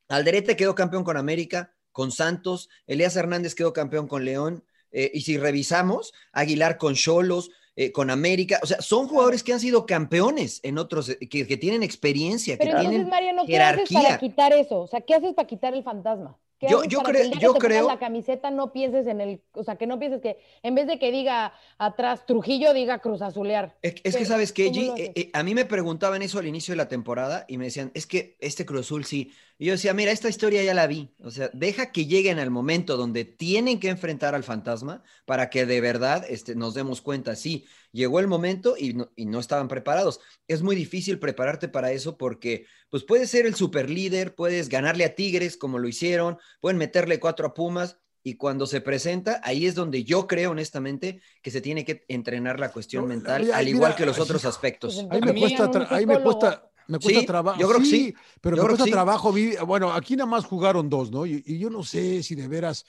Alderete 0.08 0.56
quedó 0.56 0.74
campeón 0.74 1.04
con 1.04 1.16
América, 1.16 1.74
con 1.92 2.10
Santos, 2.10 2.68
Elías 2.86 3.16
Hernández 3.16 3.54
quedó 3.54 3.72
campeón 3.72 4.08
con 4.08 4.24
León, 4.24 4.64
eh, 4.90 5.10
y 5.12 5.22
si 5.22 5.36
revisamos, 5.36 6.12
Aguilar 6.32 6.78
con 6.78 6.94
Cholos, 6.94 7.50
eh, 7.74 7.92
con 7.92 8.08
América, 8.08 8.58
o 8.62 8.66
sea, 8.66 8.80
son 8.80 9.06
jugadores 9.08 9.42
que 9.42 9.52
han 9.52 9.60
sido 9.60 9.84
campeones 9.84 10.60
en 10.62 10.78
otros, 10.78 11.14
que, 11.28 11.46
que 11.46 11.56
tienen 11.58 11.82
experiencia, 11.82 12.54
que 12.54 12.64
Pero 12.64 12.78
entonces, 12.78 12.90
tienen 12.90 13.08
Mariano, 13.10 13.44
¿qué 13.46 13.58
haces 13.58 13.92
para 13.92 14.04
jerarquía. 14.04 14.18
quitar 14.18 14.52
eso? 14.54 14.80
O 14.80 14.86
sea, 14.86 15.02
¿qué 15.02 15.14
haces 15.14 15.34
para 15.34 15.46
quitar 15.46 15.74
el 15.74 15.82
fantasma? 15.82 16.38
¿Qué 16.58 16.68
Yo- 16.70 16.84
yo 16.84 17.02
para 17.02 17.20
que 17.20 17.30
yo 17.38 17.52
creo- 17.54 17.86
la 17.86 17.98
camiseta 17.98 18.50
no 18.50 18.72
pienses 18.72 19.06
en 19.06 19.20
el, 19.20 19.42
o 19.52 19.62
sea, 19.62 19.76
que 19.76 19.86
no 19.86 19.98
pienses 19.98 20.22
que 20.22 20.38
en 20.62 20.74
vez 20.74 20.86
de 20.86 20.98
que 20.98 21.10
diga 21.12 21.52
atrás 21.76 22.24
Trujillo, 22.24 22.72
diga 22.72 22.98
Cruz 23.00 23.20
Azulear. 23.20 23.76
Es, 23.82 23.96
es 24.04 24.14
que 24.14 24.20
¿Qué- 24.20 24.24
sabes 24.26 24.52
que 24.52 24.70
G? 24.72 24.94
Eh, 24.96 25.12
eh, 25.14 25.30
a 25.34 25.42
mí 25.42 25.54
me 25.54 25.66
preguntaban 25.66 26.22
eso 26.22 26.38
al 26.38 26.46
inicio 26.46 26.72
de 26.72 26.76
la 26.76 26.88
temporada 26.88 27.44
y 27.46 27.58
me 27.58 27.66
decían, 27.66 27.90
es 27.94 28.06
que 28.06 28.36
este 28.40 28.64
Cruz 28.64 28.80
Azul 28.86 29.04
sí. 29.04 29.32
Y 29.58 29.66
yo 29.66 29.72
decía, 29.72 29.94
mira, 29.94 30.12
esta 30.12 30.28
historia 30.28 30.62
ya 30.62 30.74
la 30.74 30.86
vi. 30.86 31.10
O 31.22 31.30
sea, 31.30 31.48
deja 31.54 31.90
que 31.92 32.04
lleguen 32.06 32.38
al 32.38 32.50
momento 32.50 32.96
donde 32.98 33.24
tienen 33.24 33.80
que 33.80 33.88
enfrentar 33.88 34.34
al 34.34 34.42
fantasma 34.44 35.02
para 35.24 35.48
que 35.50 35.64
de 35.66 35.80
verdad 35.80 36.24
este, 36.28 36.54
nos 36.54 36.74
demos 36.74 37.00
cuenta. 37.00 37.36
Sí, 37.36 37.64
llegó 37.96 38.20
el 38.20 38.28
momento 38.28 38.76
y 38.78 38.94
no, 38.94 39.10
y 39.16 39.26
no 39.26 39.40
estaban 39.40 39.66
preparados. 39.68 40.20
Es 40.46 40.62
muy 40.62 40.76
difícil 40.76 41.18
prepararte 41.18 41.68
para 41.68 41.90
eso 41.90 42.16
porque, 42.16 42.66
pues, 42.90 43.02
puedes 43.02 43.30
ser 43.30 43.46
el 43.46 43.56
super 43.56 43.90
líder, 43.90 44.36
puedes 44.36 44.68
ganarle 44.68 45.04
a 45.04 45.14
Tigres 45.16 45.56
como 45.56 45.78
lo 45.80 45.88
hicieron, 45.88 46.38
pueden 46.60 46.78
meterle 46.78 47.18
cuatro 47.18 47.48
a 47.48 47.54
Pumas. 47.54 47.98
Y 48.22 48.34
cuando 48.36 48.66
se 48.66 48.80
presenta, 48.80 49.40
ahí 49.44 49.66
es 49.66 49.76
donde 49.76 50.02
yo 50.02 50.26
creo 50.26 50.50
honestamente 50.50 51.20
que 51.42 51.52
se 51.52 51.60
tiene 51.60 51.84
que 51.84 52.04
entrenar 52.08 52.58
la 52.58 52.72
cuestión 52.72 53.06
mental, 53.06 53.42
al 53.52 53.64
mira, 53.64 53.76
igual 53.76 53.94
que 53.94 54.04
los 54.04 54.18
otros 54.18 54.44
aspectos. 54.44 55.06
Ahí 55.10 55.20
me 55.20 55.32
cuesta, 55.38 55.70
ahí 55.90 56.06
me 56.06 56.20
cuesta, 56.20 56.68
me 56.88 56.98
cuesta 56.98 57.20
Sí, 57.20 57.26
trabajo. 57.26 57.60
yo 57.60 57.68
creo 57.68 57.80
que 57.80 57.86
sí. 57.86 58.14
pero 58.40 58.56
Yo 58.56 58.62
me 58.62 58.68
cuesta 58.70 58.84
sí. 58.84 58.90
trabajo. 58.90 59.32
Bueno, 59.64 59.92
aquí 59.92 60.16
nada 60.16 60.28
más 60.28 60.44
jugaron 60.44 60.88
dos, 60.90 61.12
¿no? 61.12 61.24
Y, 61.24 61.42
y 61.46 61.58
yo 61.58 61.70
no 61.70 61.84
sé 61.84 62.22
si 62.24 62.34
de 62.34 62.48
veras, 62.48 62.84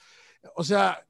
o 0.56 0.64
sea, 0.64 1.06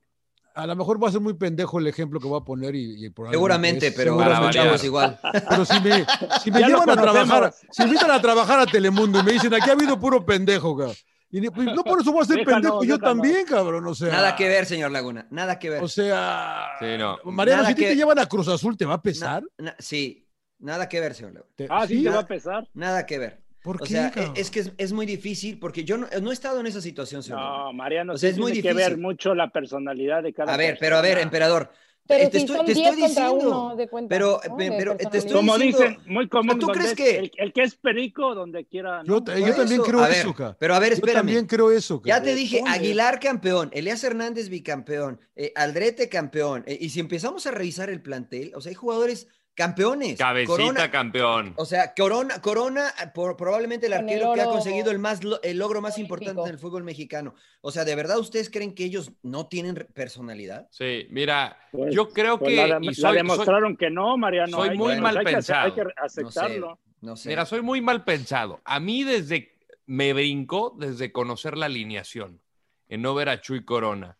a 0.59 0.67
lo 0.67 0.77
mejor 0.77 1.03
va 1.03 1.09
a 1.09 1.13
ser 1.13 1.21
muy 1.21 1.35
pendejo 1.35 1.79
el 1.79 1.87
ejemplo 1.87 2.19
que 2.21 2.27
voy 2.27 2.41
a 2.41 2.45
poner 2.45 2.75
y, 2.75 3.07
y 3.07 3.13
Seguramente, 3.31 3.87
es, 3.89 3.95
pero 3.95 4.13
seguramente 4.13 4.41
lo 4.41 4.49
escuchamos 4.51 4.75
es. 4.81 4.85
igual. 4.85 5.19
Pero 5.49 5.65
si 5.65 5.81
me, 5.81 6.07
si 6.43 6.51
me 6.51 6.61
llevan 6.61 6.91
a 6.91 6.97
trabajar, 6.97 7.55
si 7.71 7.83
me 7.83 7.89
invitan 7.89 8.11
a 8.11 8.21
trabajar 8.21 8.61
a 8.61 8.67
Telemundo 8.67 9.21
y 9.21 9.23
me 9.23 9.33
dicen, 9.33 9.55
aquí 9.55 9.71
ha 9.71 9.75
habido 9.75 9.99
puro 9.99 10.25
pendejo, 10.27 10.77
cabrón. 10.77 10.97
Y 11.31 11.41
ni- 11.43 11.51
pues, 11.51 11.67
no 11.67 11.85
por 11.85 12.01
eso 12.01 12.11
voy 12.11 12.23
a 12.23 12.25
ser 12.25 12.43
pendejo 12.45 12.83
yo 12.85 12.97
déjanos. 12.97 13.01
también, 13.23 13.47
cabrón. 13.47 13.87
O 13.87 13.95
sea, 13.95 14.09
Nada 14.11 14.35
que 14.35 14.49
ver, 14.49 14.65
señor 14.67 14.91
Laguna, 14.91 15.27
nada 15.31 15.59
que 15.59 15.69
ver. 15.71 15.83
O 15.83 15.89
sea, 15.89 16.69
Sí, 16.81 16.87
no. 16.99 17.19
Mariano, 17.25 17.63
Nada 17.63 17.67
si 17.69 17.73
a 17.73 17.77
ti 17.77 17.83
que- 17.83 17.89
te 17.91 17.97
llevan 17.97 18.19
a 18.19 18.27
Cruz 18.27 18.49
Azul, 18.49 18.77
¿te 18.77 18.85
va 18.87 18.95
a 18.95 19.03
pesar? 19.03 19.43
Na- 19.59 19.77
sí, 19.79 20.27
nada 20.59 20.89
que 20.89 21.01
ver, 21.01 21.15
señor 21.15 21.35
Laguna. 21.35 21.53
Te- 21.55 21.67
Ah, 21.71 21.87
sí, 21.87 22.03
te 22.03 22.09
¿sí? 22.09 22.15
va 22.15 22.21
a 22.21 22.27
pesar. 22.27 22.67
Nada 22.75 23.05
que 23.07 23.19
ver. 23.19 23.43
¿Por 23.63 23.77
o 23.77 23.79
qué, 23.81 23.87
sea, 23.93 24.11
cabrón? 24.11 24.35
es 24.37 24.51
que 24.51 24.61
es, 24.61 24.73
es 24.79 24.93
muy 24.93 25.05
difícil 25.07 25.59
porque 25.59 25.85
yo 25.85 25.97
no, 25.99 26.07
no 26.23 26.31
he 26.31 26.35
estado 26.35 26.61
en 26.61 26.67
esa 26.67 26.81
situación, 26.81 27.23
señor. 27.23 27.41
No, 27.41 27.73
Mariano, 27.73 28.15
O 28.15 28.17
sea, 28.17 28.31
es 28.31 28.39
muy 28.39 28.53
tiene 28.53 28.69
que 28.69 28.75
ver 28.75 28.85
difícil. 28.91 29.03
mucho 29.03 29.35
la 29.35 29.51
personalidad 29.51 30.23
de 30.23 30.33
cada 30.33 30.55
A 30.55 30.57
ver, 30.57 30.77
pero 30.81 30.97
a 30.97 31.01
ver, 31.03 31.19
emperador. 31.19 31.71
Pero 32.07 32.25
eh, 32.25 32.29
te 32.31 32.39
si 32.39 32.45
estoy, 32.47 32.57
son 32.57 32.65
te 32.67 32.73
10 32.73 32.89
estoy 32.89 33.03
contra 33.03 33.25
diciendo. 33.29 33.67
uno, 33.67 33.77
de 33.77 33.89
cuenta, 33.89 34.09
pero, 34.09 34.41
¿no? 34.49 34.57
pe- 34.57 34.71
De 34.71 34.77
pero 34.79 34.97
te 34.97 35.19
estoy. 35.19 35.33
Como 35.35 35.59
diciendo. 35.59 35.79
dicen, 35.91 35.99
muy 36.07 36.27
común. 36.29 36.59
¿Tú 36.59 36.69
crees 36.69 36.91
es- 36.93 36.97
que.? 36.97 37.19
El, 37.19 37.31
el 37.37 37.53
que 37.53 37.63
es 37.65 37.75
perico, 37.75 38.35
donde 38.35 38.65
quiera. 38.65 39.03
¿no? 39.03 39.23
Yo, 39.23 39.37
yo 39.37 39.55
también 39.55 39.81
eso, 39.83 39.85
creo 39.85 40.01
a 40.01 40.09
eso, 40.11 40.35
ver. 40.39 40.57
Pero 40.59 40.75
a 40.75 40.79
ver, 40.79 40.89
Yo 40.89 40.95
espérame. 40.95 41.17
también 41.19 41.47
creo 41.47 41.71
eso, 41.71 42.01
ca. 42.01 42.09
Ya 42.09 42.23
te 42.23 42.35
dije. 42.35 42.63
Aguilar 42.67 43.21
campeón, 43.21 43.69
Elías 43.75 44.03
Hernández 44.05 44.49
bicampeón, 44.49 45.21
eh, 45.37 45.53
Aldrete 45.55 46.09
campeón. 46.09 46.65
eh, 46.67 46.79
y 46.81 46.89
si 46.89 47.01
empezamos 47.01 47.47
a 47.47 47.51
revisar 47.51 47.91
el 47.91 48.01
plantel, 48.01 48.53
o 48.55 48.63
sea, 48.63 48.71
hay 48.71 48.75
jugadores 48.77 49.29
campeones. 49.59 50.17
Cabecita 50.17 50.57
Corona, 50.57 50.91
campeón. 50.91 51.53
o 51.57 51.65
sea, 51.65 51.93
Corona, 51.95 52.41
Corona 52.41 52.93
por, 53.13 53.37
probablemente 53.37 53.87
el 53.87 53.93
Con 53.93 54.09
el 54.09 54.15
arquero 54.15 54.33
que 54.35 54.41
ha 54.41 54.45
conseguido 54.47 54.91
el, 54.93 55.01
más, 55.01 55.25
lo- 55.25 55.43
el 55.43 55.59
logro 55.59 55.83
más 55.83 55.99
importante 55.99 56.43
del 56.43 56.59
fútbol 56.59 56.85
mexicano. 56.85 57.35
O 57.61 57.73
sea, 57.73 57.85
¿de 57.85 57.97
verdad 57.97 58.19
ustedes 58.19 58.49
creen 58.51 58.73
que 58.75 58.85
ellos 58.85 59.11
no 59.23 59.49
tienen 59.49 59.75
personalidad? 59.93 60.69
Sí, 60.71 61.09
mira, 61.11 61.59
Pues- 61.73 61.93
yo 61.93 62.09
creo 62.11 62.39
pues 62.39 62.51
que. 62.51 62.57
la, 62.69 62.79
y 62.81 62.87
la 62.87 62.93
soy- 62.93 62.95
soy- 62.95 63.17
demostraron 63.17 63.77
que 63.77 63.91
no, 63.91 64.17
Mariano. 64.17 64.57
soy 64.57 64.77
muy 64.79 65.01
mal 65.01 65.19
hay 65.19 65.25
que 65.27 65.33
pensado. 65.33 65.67
Hay 65.67 65.73
que 65.73 65.83
No 65.85 65.91
sé, 66.09 66.21
aceptarlo. 66.23 66.79
no 67.01 67.17
sé. 67.17 67.29
Mira, 67.29 67.45
soy 67.45 67.61
muy 67.61 67.81
mal 67.81 68.05
pensado. 68.05 68.61
A 68.65 68.79
mí 68.81 69.03
desde 69.03 69.59
me 69.87 70.13
brincó 70.13 70.77
desde 70.79 71.11
conocer 71.11 71.57
la 71.57 71.67
alineación, 71.67 72.41
en 72.89 73.03
no 73.03 73.15
ver 73.15 73.29
a 73.29 73.41
Chuy 73.41 73.65
Corona. 73.65 74.17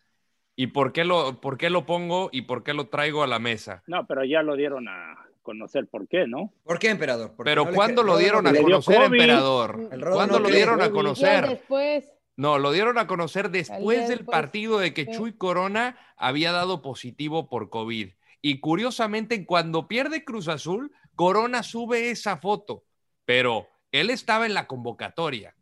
¿Y 0.61 0.69
por 0.69 0.93
qué 0.93 1.05
lo, 1.05 1.41
por 1.41 1.57
qué 1.57 1.71
lo 1.71 1.87
pongo 1.87 2.31
y 2.33 2.43
por 2.43 2.65
qué 2.65 2.75
lo 2.75 2.89
traigo 2.89 3.23
a 3.23 3.29
la 3.29 3.39
mesa? 3.39 3.85
No, 3.87 4.05
pero 4.09 4.25
ya 4.25 4.43
lo 4.43 4.57
dieron 4.57 4.89
a 4.89 5.15
conocer 5.49 5.87
por 5.87 6.07
qué, 6.09 6.27
¿no? 6.27 6.53
¿Por 6.63 6.79
qué, 6.79 6.91
emperador? 6.91 7.33
Porque 7.35 7.51
Pero 7.51 7.65
no 7.65 7.73
¿cuándo 7.73 8.03
lo 8.03 8.19
dieron 8.19 8.47
a 8.47 8.53
conocer, 8.55 8.97
COVID. 8.97 9.07
emperador? 9.21 9.89
¿Cuándo 10.13 10.39
no 10.41 10.49
lo 10.49 10.55
dieron 10.55 10.83
a 10.83 10.91
conocer? 10.91 11.49
después. 11.49 12.05
No, 12.37 12.59
lo 12.59 12.71
dieron 12.71 12.99
a 12.99 13.07
conocer 13.07 13.51
después 13.51 14.09
del 14.09 14.27
partido 14.27 14.79
de 14.79 14.93
que 14.93 15.07
sí. 15.07 15.13
Chuy 15.13 15.33
Corona 15.33 15.97
había 16.19 16.53
dado 16.53 16.83
positivo 16.83 17.49
por 17.49 17.71
COVID. 17.71 18.11
Y 18.43 18.61
curiosamente, 18.61 19.47
cuando 19.47 19.89
pierde 19.89 20.23
Cruz 20.25 20.49
Azul, 20.49 20.93
Corona 21.17 21.63
sube 21.63 22.11
esa 22.11 22.37
foto, 22.37 22.85
pero 23.25 23.67
él 23.91 24.11
estaba 24.11 24.45
en 24.45 24.53
la 24.53 24.67
convocatoria. 24.67 25.55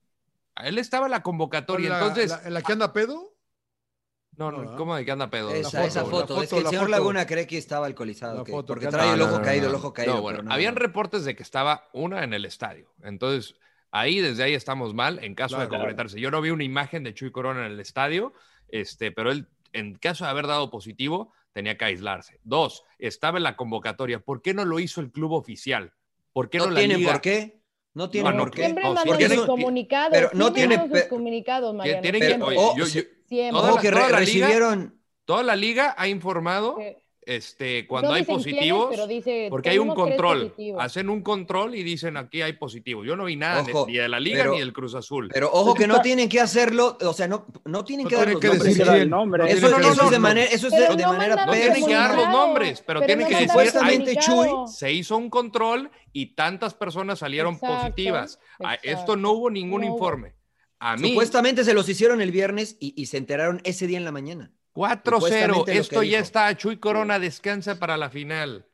Él 0.64 0.78
estaba 0.78 1.07
en 1.07 1.12
la 1.12 1.22
convocatoria. 1.22 1.91
¿La, 1.91 1.99
Entonces, 2.01 2.30
la- 2.30 2.43
¿En 2.45 2.55
la 2.55 2.62
que 2.62 2.72
anda 2.72 2.93
pedo? 2.93 3.36
No, 4.39 4.51
no, 4.53 4.62
no, 4.64 4.70
¿ah? 4.72 4.76
¿cómo 4.76 4.95
de 4.97 5.05
qué 5.05 5.11
anda 5.11 5.28
pedo? 5.30 5.51
Esa, 5.51 5.70
foto, 5.70 5.84
esa 5.87 6.03
la 6.03 6.09
foto. 6.09 6.43
Es 6.43 6.49
foto, 6.49 6.51
que 6.51 6.57
el 6.59 6.64
la 6.64 6.70
señor 6.70 6.84
foto. 6.84 6.91
Laguna 6.91 7.26
cree 7.26 7.47
que 7.47 7.59
estaba 7.59 7.87
alcoholizado. 7.87 8.39
La 8.39 8.45
que- 8.45 8.53
foto, 8.53 8.66
porque 8.66 8.87
que 8.87 8.91
trae 8.93 9.14
el 9.14 9.22
ojo 9.22 9.39
no, 9.39 9.43
caído, 9.45 9.68
el 9.68 9.74
ojo 9.74 9.93
caído. 9.93 10.14
No, 10.16 10.22
bueno, 10.22 10.43
habían 10.53 10.74
no. 10.74 10.80
reportes 10.80 11.24
de 11.24 11.34
que 11.37 11.43
estaba 11.43 11.89
una 11.93 12.22
en 12.24 12.34
el 12.34 12.45
estadio. 12.45 12.93
Entonces, 13.03 13.55
ahí 13.91 14.20
desde 14.20 14.43
ahí 14.43 14.55
estamos 14.55 14.95
mal 14.95 15.18
en 15.22 15.34
caso 15.34 15.59
de 15.59 15.68
Claro. 15.68 15.82
concretarse. 15.84 16.20
Yo 16.20 16.30
no 16.30 16.41
vi 16.41 16.51
una 16.51 16.64
imagen 16.64 17.03
de 17.05 17.14
Chuy 17.14 17.30
Corona 17.30 17.64
en 17.66 17.72
el 17.72 17.80
estadio, 17.80 18.32
este, 18.68 19.12
pero 19.12 19.30
él, 19.30 19.47
en 19.72 19.95
caso 19.97 20.24
de 20.24 20.30
haber 20.30 20.47
dado 20.47 20.70
positivo, 20.70 21.32
tenía 21.53 21.78
que 21.78 21.87
aislarse. 21.87 22.39
Dos, 22.45 22.84
estaba 22.99 23.39
en 23.39 23.45
la 23.45 23.57
convocatoria. 23.57 24.20
¿Por 24.20 24.43
qué 24.43 24.53
no 24.53 24.64
lo 24.66 24.78
hizo 24.78 25.01
el 25.01 25.11
club 25.11 25.32
oficial? 25.32 25.93
¿Por 26.32 26.51
qué 26.51 26.59
no, 26.59 26.66
No 26.66 26.72
la 26.72 26.80
tienen 26.80 26.99
liga? 26.99 27.12
por 27.12 27.20
qué. 27.22 27.62
No 27.95 28.11
tienen 28.11 28.37
no, 28.37 28.43
por 28.43 28.51
qué. 28.51 28.62
Siempre 28.64 28.84
No, 28.84 28.93
mandan 28.93 29.30
sus 29.30 29.47
comunicados. 29.47 30.11
pero 30.12 30.28
no 30.34 30.45
siempre 30.49 30.61
tiene- 30.61 30.76
mandan 30.76 30.91
sus 30.99 31.03
pe- 31.05 31.09
comunicados, 31.09 31.74
Mariano. 31.74 32.03
tienen 32.03 32.20
que- 32.20 32.43
oye, 32.45 32.57
yo- 32.76 32.87
yo- 32.87 33.01
Siempre. 33.29 33.51
toda 33.61 33.68
Ojo 33.70 33.77
la- 33.77 33.83
que 33.83 33.91
toda 33.91 34.07
re- 34.07 34.12
la 34.12 34.20
liga- 34.20 34.47
recibieron. 34.47 35.01
Toda 35.24 35.43
la 35.43 35.57
liga 35.57 35.95
ha 35.99 36.07
informado 36.09 36.79
este, 37.29 37.89
cuando 37.89 38.11
no 38.11 38.14
hay 38.14 38.24
quiénes, 38.24 38.45
positivos, 38.45 39.09
dice, 39.09 39.49
porque 39.51 39.70
hay 39.70 39.79
un 39.79 39.89
"Tenemos 39.89 40.05
tres 40.07 40.16
control. 40.16 40.41
positivos". 40.51 40.85
Hacen 40.85 41.11
un 41.11 41.22
control 41.22 41.74
y 41.74 41.83
dicen 41.83 42.16
aquí 42.16 42.41
hay 42.43 42.53
positivos. 42.53 43.05
Yo 43.05 43.16
no 43.16 43.24
vi 43.24 43.35
nada 43.35 43.64
de- 43.64 43.72
Ojo, 43.72 43.87
ni 43.89 43.95
de 43.97 44.09
la 44.09 44.20
liga 44.20 44.39
pero- 44.43 44.53
ni 44.53 44.61
del 44.61 44.72
Cruz 44.72 44.95
Azul. 44.95 45.29
Pero 45.35 45.51
ojo 45.53 45.74
que 45.74 45.89
no 45.89 46.01
tienen 46.03 46.29
que 46.29 46.39
hacerlo, 46.39 46.97
o 47.01 47.12
sea, 47.12 47.27
no, 47.27 47.45
no 47.64 47.85
tienen 47.85 48.05
No 48.05 48.11
que 48.11 48.14
dar 48.16 48.29
los 48.31 48.41
que 48.41 48.47
nombres. 48.47 48.77
decir 48.79 48.95
el 48.95 49.11
nombre. 49.11 49.43
No 49.43 49.49
Eso, 49.49 49.59
tienen 49.59 49.74
que 49.74 49.83
eso 49.83 49.91
es 49.91 49.97
decir 49.99 50.11
de 50.12 50.18
manera, 50.20 50.51
eso 50.53 50.66
es 50.68 50.72
de, 50.72 50.79
de 50.97 51.03
no 51.03 51.12
manera 51.14 51.47
No 51.47 51.53
tienen 51.53 51.85
que 51.87 51.95
dar 51.95 52.14
los 52.14 52.29
nombres, 52.29 52.85
pero 52.87 53.01
Pero 53.01 53.07
tienen 53.09 53.24
no 53.24 53.29
que 53.29 53.35
decir, 53.35 53.49
Supuestamente. 53.49 54.16
Chuy, 54.18 54.49
se 54.68 54.93
hizo 54.93 55.16
un 55.16 55.29
control 55.29 55.91
y 56.12 56.27
tantas 56.37 56.74
personas 56.74 57.18
salieron 57.18 57.55
Exacto, 57.55 57.74
positivas. 57.77 58.39
A 58.62 58.74
exacto. 58.74 58.89
Esto 59.01 59.16
no 59.16 59.33
hubo 59.33 59.51
ningún 59.51 59.81
No 59.81 59.89
informe. 59.89 60.36
A 60.79 60.97
mí, 60.97 61.09
Supuestamente 61.11 61.64
se 61.64 61.74
los 61.74 61.89
hicieron 61.89 62.20
el 62.20 62.31
viernes 62.33 62.77
y, 62.81 62.93
y 63.01 63.07
se 63.07 63.16
enteraron 63.16 63.61
ese 63.64 63.87
día 63.87 63.99
en 63.99 64.05
la 64.05 64.12
mañana. 64.12 64.53
4-0. 64.74 65.14
supuestamente 65.14 65.74
lo 65.74 65.81
Esto 65.81 66.01
que 66.01 66.09
ya 66.09 66.18
dijo. 66.18 66.22
está. 66.24 66.57
Chuy 66.57 66.77
Corona 66.79 67.18
descansa 67.18 67.79
para 67.79 67.97
la 67.97 68.11
final. 68.11 68.66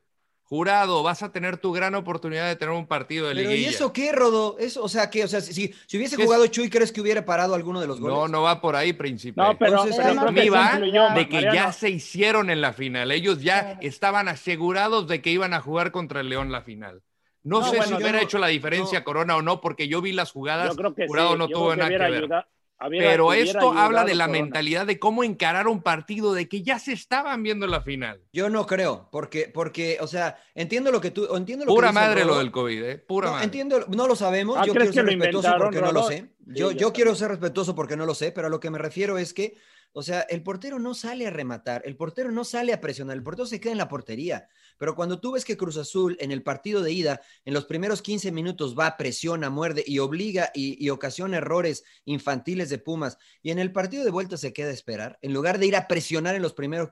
Jurado, 0.45 1.01
vas 1.01 1.23
a 1.23 1.31
tener 1.31 1.57
tu 1.57 1.71
gran 1.71 1.95
oportunidad 1.95 2.47
de 2.47 2.55
tener 2.57 2.75
un 2.75 2.85
partido 2.85 3.27
de 3.29 3.33
Pero 3.35 3.55
¿y 3.55 3.65
eso 3.65 3.91
qué, 3.93 4.11
Rodo? 4.11 4.57
Eso, 4.59 4.83
o 4.83 4.89
sea, 4.89 5.09
¿qué? 5.09 5.23
O 5.23 5.27
sea, 5.27 5.41
si, 5.41 5.73
si 5.87 5.97
hubiese 5.97 6.15
¿Qué 6.17 6.23
es? 6.23 6.25
jugado 6.27 6.45
Chuy, 6.47 6.69
¿crees 6.69 6.91
que 6.91 7.01
hubiera 7.01 7.25
parado 7.25 7.55
alguno 7.55 7.79
de 7.81 7.87
los 7.87 7.99
goles? 7.99 8.15
No, 8.17 8.27
no 8.27 8.41
va 8.43 8.61
por 8.61 8.75
ahí, 8.75 8.93
príncipe. 8.93 9.41
No, 9.41 9.57
pero, 9.57 9.71
Entonces, 9.83 9.99
a 10.05 10.25
que 10.33 10.41
mí 10.41 10.49
va 10.49 10.79
de 11.15 11.27
que 11.29 11.35
Mariano. 11.35 11.53
ya 11.55 11.71
se 11.71 11.89
hicieron 11.89 12.49
en 12.49 12.61
la 12.61 12.73
final. 12.73 13.11
Ellos 13.11 13.41
ya 13.41 13.79
estaban 13.81 14.27
asegurados 14.27 15.07
de 15.07 15.21
que 15.21 15.31
iban 15.31 15.53
a 15.53 15.61
jugar 15.61 15.91
contra 15.91 16.19
el 16.19 16.29
León 16.29 16.51
la 16.51 16.61
final. 16.61 17.01
No, 17.43 17.59
No, 17.59 17.65
sé 17.65 17.71
bueno, 17.77 17.83
si 17.85 17.89
yo 17.91 17.97
hubiera 17.97 18.17
no- 18.19 18.23
hecho 18.23 18.37
la 18.39 18.47
diferencia 18.47 18.99
no. 18.99 19.05
Corona 19.05 19.35
o 19.37 19.41
no, 19.41 19.59
porque 19.61 19.87
yo 19.87 20.01
vi 20.01 20.11
las 20.13 20.31
jugadas. 20.31 20.69
Yo 20.69 20.75
creo 20.75 20.95
que 20.95 21.07
Jurado 21.07 21.33
sí, 21.33 21.37
no 21.39 21.47
tuvo 21.49 21.71
creo 21.71 21.71
que 21.71 21.77
nada 21.77 21.89
que 21.89 21.97
ver. 21.97 22.23
ayuda- 22.23 22.47
hubiera- 22.87 23.09
Pero 23.11 23.27
hubiera 23.27 23.43
esto 23.45 23.71
habla 23.73 24.03
de 24.05 24.15
la 24.15 24.25
Corona. 24.27 24.41
mentalidad 24.43 24.85
de 24.85 24.99
cómo 24.99 25.23
encarar 25.23 25.67
un 25.67 25.81
partido, 25.81 26.33
de 26.33 26.47
que 26.49 26.63
ya 26.63 26.79
se 26.79 26.93
estaban 26.93 27.41
viendo 27.43 27.67
la 27.67 27.81
final. 27.81 28.21
Yo 28.33 28.49
no 28.49 28.65
creo, 28.65 29.07
porque, 29.11 29.49
porque, 29.53 29.97
o 30.01 30.07
sea, 30.07 30.37
entiendo 30.55 30.91
lo 30.91 30.99
que 31.01 31.11
tú, 31.11 31.33
entiendo 31.35 31.65
lo 31.65 31.73
Pura 31.73 31.89
que 31.89 31.93
dice 31.93 32.05
madre 32.07 32.25
lo 32.25 32.37
del 32.37 32.51
COVID, 32.51 32.83
¿eh? 32.83 32.97
Pura 32.97 33.27
No, 33.27 33.31
madre. 33.33 33.45
entiendo, 33.45 33.85
no 33.89 34.07
lo 34.07 34.15
sabemos. 34.15 34.57
Ah, 34.57 34.65
yo 34.65 34.73
¿crees 34.73 34.91
quiero 34.91 35.07
ser 35.09 35.15
lo 35.17 35.21
respetuoso 35.21 35.55
porque 35.57 35.81
no 35.81 35.91
lo 35.91 36.03
sé. 36.03 36.29
Yo, 36.45 36.71
yo 36.71 36.91
quiero 36.93 37.15
ser 37.15 37.29
respetuoso 37.29 37.75
porque 37.75 37.95
no 37.97 38.05
lo 38.05 38.15
sé, 38.15 38.31
pero 38.31 38.47
a 38.47 38.49
lo 38.49 38.59
que 38.59 38.69
me 38.69 38.77
refiero 38.77 39.17
es 39.17 39.33
que, 39.33 39.55
o 39.93 40.03
sea, 40.03 40.21
el 40.21 40.43
portero 40.43 40.79
no 40.79 40.93
sale 40.93 41.27
a 41.27 41.29
rematar, 41.29 41.83
el 41.85 41.95
portero 41.95 42.31
no 42.31 42.43
sale 42.43 42.73
a 42.73 42.81
presionar, 42.81 43.15
el 43.15 43.23
portero 43.23 43.45
se 43.45 43.59
queda 43.59 43.71
en 43.71 43.77
la 43.77 43.87
portería. 43.87 44.47
Pero 44.77 44.95
cuando 44.95 45.19
tú 45.19 45.33
ves 45.33 45.45
que 45.45 45.55
Cruz 45.55 45.77
Azul 45.77 46.17
en 46.19 46.31
el 46.31 46.41
partido 46.41 46.81
de 46.81 46.91
ida, 46.91 47.21
en 47.45 47.53
los 47.53 47.65
primeros 47.65 48.01
15 48.01 48.31
minutos 48.31 48.75
va, 48.77 48.97
presiona, 48.97 49.49
muerde 49.49 49.83
y 49.85 49.99
obliga 49.99 50.51
y, 50.53 50.83
y 50.83 50.89
ocasiona 50.89 51.37
errores 51.37 51.83
infantiles 52.05 52.69
de 52.69 52.79
Pumas, 52.79 53.17
y 53.41 53.51
en 53.51 53.59
el 53.59 53.71
partido 53.71 54.03
de 54.03 54.11
vuelta 54.11 54.35
se 54.35 54.51
queda 54.51 54.69
a 54.69 54.73
esperar, 54.73 55.19
en 55.21 55.31
lugar 55.31 55.59
de 55.59 55.67
ir 55.67 55.75
a 55.75 55.87
presionar 55.87 56.35
en 56.35 56.41
los 56.41 56.53
primeros, 56.53 56.89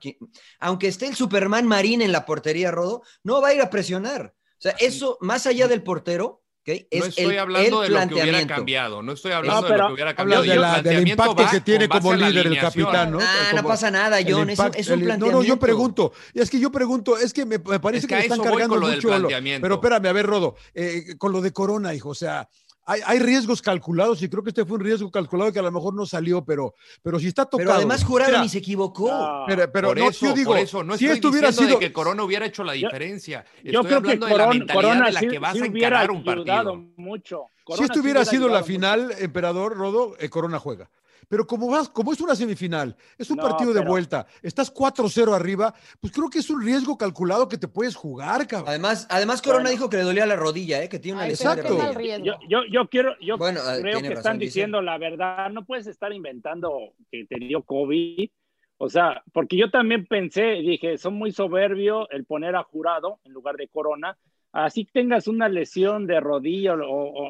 aunque 0.60 0.88
esté 0.88 1.06
el 1.06 1.16
Superman 1.16 1.66
Marín 1.66 2.02
en 2.02 2.12
la 2.12 2.24
portería, 2.24 2.70
Rodo, 2.70 3.02
no 3.24 3.42
va 3.42 3.48
a 3.48 3.54
ir 3.54 3.60
a 3.60 3.70
presionar. 3.70 4.34
O 4.58 4.62
sea, 4.62 4.76
eso, 4.78 5.18
más 5.20 5.46
allá 5.46 5.66
del 5.66 5.82
portero, 5.82 6.41
no 6.66 7.04
estoy 7.06 7.24
el- 7.34 7.38
hablando 7.40 7.64
el 7.64 7.70
de 7.70 7.70
lo 7.70 7.80
que 7.80 7.86
hubiera 7.88 8.06
planteamiento. 8.08 8.54
cambiado. 8.54 9.02
No 9.02 9.12
estoy 9.12 9.32
hablando 9.32 9.62
No, 9.62 9.68
de 9.68 9.78
lo 9.78 9.86
que 9.88 9.92
hubiera 9.94 10.14
cambiado. 10.14 10.42
de 10.42 10.48
la- 10.48 10.54
del 10.54 10.60
planteamiento 10.82 11.10
impacto 11.24 11.50
que 11.50 11.60
tiene 11.60 11.88
como 11.88 12.14
líder 12.14 12.46
el 12.46 12.58
capitán, 12.60 13.10
¿no? 13.12 13.18
Ah, 13.20 13.52
no 13.54 13.62
pasa 13.64 13.90
nada, 13.90 14.18
John. 14.18 14.28
Es, 14.50 14.58
un- 14.58 14.64
impacto- 14.66 14.78
es 14.78 14.86
un 14.88 14.92
el- 14.94 15.00
no, 15.00 15.04
planteamiento. 15.06 15.42
no, 15.42 15.44
yo 15.46 15.58
pregunto. 15.58 16.12
Es 16.34 16.50
que 16.50 16.60
yo 16.60 16.70
pregunto, 16.70 17.18
es 17.18 17.32
que 17.32 17.44
me, 17.44 17.58
me 17.58 17.80
parece 17.80 17.98
Es 17.98 18.02
que 18.06 18.08
que, 18.08 18.14
le 18.16 18.22
están 18.22 18.36
eso 18.36 18.42
voy 18.44 18.52
cargando 18.52 18.74
con 18.74 18.80
lo 18.80 18.86
del 18.88 18.96
mucho. 18.96 19.08
lo- 19.08 19.14
planteamiento. 19.18 19.62
pero 19.62 19.74
espérame, 19.74 20.06
a 20.06 20.12
ver, 20.12 20.26
Rodo, 20.26 20.56
eh, 20.74 21.16
con 21.18 21.32
lo 21.32 21.40
de 21.40 21.52
Corona, 21.52 21.94
hijo, 21.94 22.10
o 22.10 22.14
sea, 22.14 22.48
hay, 22.84 23.00
hay 23.04 23.18
riesgos 23.18 23.62
calculados 23.62 24.22
y 24.22 24.28
creo 24.28 24.42
que 24.42 24.50
este 24.50 24.64
fue 24.64 24.76
un 24.76 24.84
riesgo 24.84 25.10
calculado 25.10 25.52
que 25.52 25.58
a 25.58 25.62
lo 25.62 25.70
mejor 25.72 25.94
no 25.94 26.04
salió, 26.06 26.44
pero, 26.44 26.74
pero 27.02 27.18
si 27.18 27.28
está 27.28 27.44
tocado. 27.44 27.58
Pero 27.68 27.76
además 27.76 28.04
Jurado 28.04 28.30
Mira, 28.30 28.42
ni 28.42 28.48
se 28.48 28.58
equivocó. 28.58 29.44
Pero, 29.46 29.70
pero 29.72 29.88
por 29.88 29.98
no, 29.98 30.08
eso, 30.08 30.26
yo 30.26 30.32
digo, 30.34 30.50
por 30.52 30.58
eso, 30.58 30.82
no 30.82 30.96
si 30.96 31.04
estoy 31.04 31.16
esto 31.16 31.28
hubiera 31.28 31.48
diciendo 31.48 31.68
sido. 31.74 31.80
de 31.80 31.86
que 31.86 31.92
Corona 31.92 32.22
hubiera 32.24 32.46
hecho 32.46 32.64
la 32.64 32.72
diferencia. 32.72 33.44
Yo 33.62 33.80
Estoy 33.80 33.86
creo 33.86 34.02
que 34.02 34.10
hablando 34.12 34.26
de 34.26 34.32
la 34.32 34.36
Corona, 34.38 34.58
mentalidad 34.58 34.74
Corona 34.74 35.06
de 35.06 35.12
la 35.12 35.20
sí, 35.20 35.28
que 35.28 35.38
vas 35.38 35.52
sí 35.52 35.62
a 35.62 35.66
encarar 35.66 36.10
un 36.10 36.24
partido. 36.24 36.76
mucho. 36.96 37.46
si 37.56 37.64
Corona 37.64 37.84
esto 37.86 38.00
hubiera 38.00 38.24
sido 38.24 38.48
la 38.48 38.58
mucho. 38.58 38.64
final, 38.66 39.14
emperador 39.18 39.76
Rodo, 39.76 40.16
eh, 40.18 40.28
Corona 40.28 40.58
juega. 40.58 40.90
Pero 41.32 41.46
como 41.46 41.66
vas, 41.70 41.88
como 41.88 42.12
es 42.12 42.20
una 42.20 42.34
semifinal, 42.36 42.94
es 43.16 43.30
un 43.30 43.38
No, 43.38 43.44
partido 43.44 43.72
de 43.72 43.80
pero- 43.80 43.90
vuelta, 43.90 44.26
estás 44.42 44.70
4-0 44.70 45.32
arriba, 45.32 45.72
pues 45.98 46.12
creo 46.12 46.28
que 46.28 46.40
es 46.40 46.50
un 46.50 46.60
riesgo 46.62 46.98
calculado 46.98 47.48
que 47.48 47.56
te 47.56 47.68
puedes 47.68 47.96
jugar, 47.96 48.46
cabrón. 48.46 48.68
Además, 48.68 49.06
además 49.08 49.40
Corona 49.40 49.70
dijo 49.70 49.88
que 49.88 49.96
le 49.96 50.02
dolía 50.02 50.26
la 50.26 50.36
rodilla, 50.36 50.82
¿eh? 50.82 50.90
que 50.90 50.98
tiene 50.98 51.16
una 51.16 51.24
Ay, 51.24 51.30
lesión 51.30 51.56
de 51.56 51.62
rodilla. 51.62 51.86
Yo, 51.92 51.98
riesgo. 51.98 52.24
yo, 52.50 52.58
yo 52.70 52.86
quiero, 52.90 53.18
yo 53.18 53.38
Bueno, 53.38 53.60
eh, 53.60 53.80
creo 53.80 54.00
que 54.02 54.08
razón, 54.10 54.18
están 54.18 54.38
dice. 54.38 54.44
diciendo 54.50 54.82
la 54.82 54.98
verdad. 54.98 55.48
No 55.50 55.64
puedes 55.64 55.86
estar 55.86 56.12
inventando 56.12 56.92
que 57.10 57.24
te 57.24 57.36
dio 57.38 57.62
COVID. 57.62 58.28
O 58.76 58.90
sea, 58.90 59.22
porque 59.32 59.56
yo 59.56 59.70
también 59.70 60.04
pensé, 60.04 60.56
dije, 60.56 60.98
son 60.98 61.14
muy 61.14 61.32
soberbio 61.32 62.10
el 62.10 62.26
poner 62.26 62.56
a 62.56 62.62
jurado 62.62 63.20
en 63.24 63.32
lugar 63.32 63.56
de 63.56 63.68
corona. 63.68 64.18
Así 64.52 64.84
tengas 64.84 65.28
una 65.28 65.48
lesión 65.48 66.06
de 66.06 66.20
rodilla 66.20 66.74
o, 66.74 66.80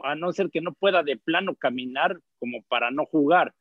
o 0.01 0.05
a 0.05 0.17
no 0.17 0.33
ser 0.33 0.51
que 0.51 0.61
no 0.61 0.73
pueda 0.73 1.05
de 1.05 1.17
plano 1.19 1.55
caminar 1.55 2.19
como 2.41 2.63
para 2.63 2.91
no 2.91 3.05
jugar. 3.07 3.55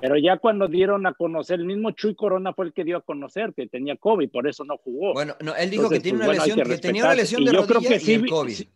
Pero 0.00 0.16
ya 0.16 0.38
cuando 0.38 0.68
dieron 0.68 1.06
a 1.06 1.14
conocer, 1.14 1.58
el 1.58 1.66
mismo 1.66 1.90
Chuy 1.90 2.14
Corona 2.14 2.52
fue 2.52 2.66
el 2.66 2.72
que 2.72 2.84
dio 2.84 2.96
a 2.98 3.00
conocer 3.00 3.52
que 3.52 3.66
tenía 3.66 3.96
COVID, 3.96 4.30
por 4.30 4.46
eso 4.46 4.64
no 4.64 4.76
jugó. 4.78 5.12
Bueno, 5.12 5.34
no, 5.40 5.54
él 5.56 5.70
dijo 5.70 5.82
Entonces, 5.84 5.98
que 5.98 6.02
tiene 6.02 6.18
pues, 6.18 6.24
una 6.24 6.26
bueno, 6.28 6.42
hay 6.42 6.48
lesión, 6.50 6.68
que 6.68 6.74
que, 6.76 6.80
tenía 6.80 7.04
una 7.04 7.14
lesión 7.14 7.42
Y 7.42 7.46
de 7.46 7.52
yo 7.52 7.66
creo 7.66 7.80
que 7.80 7.96
y 7.96 7.98
sí 8.00 8.14
el 8.14 8.22
vi- 8.22 8.28
COVID. 8.28 8.52
sí, 8.52 8.70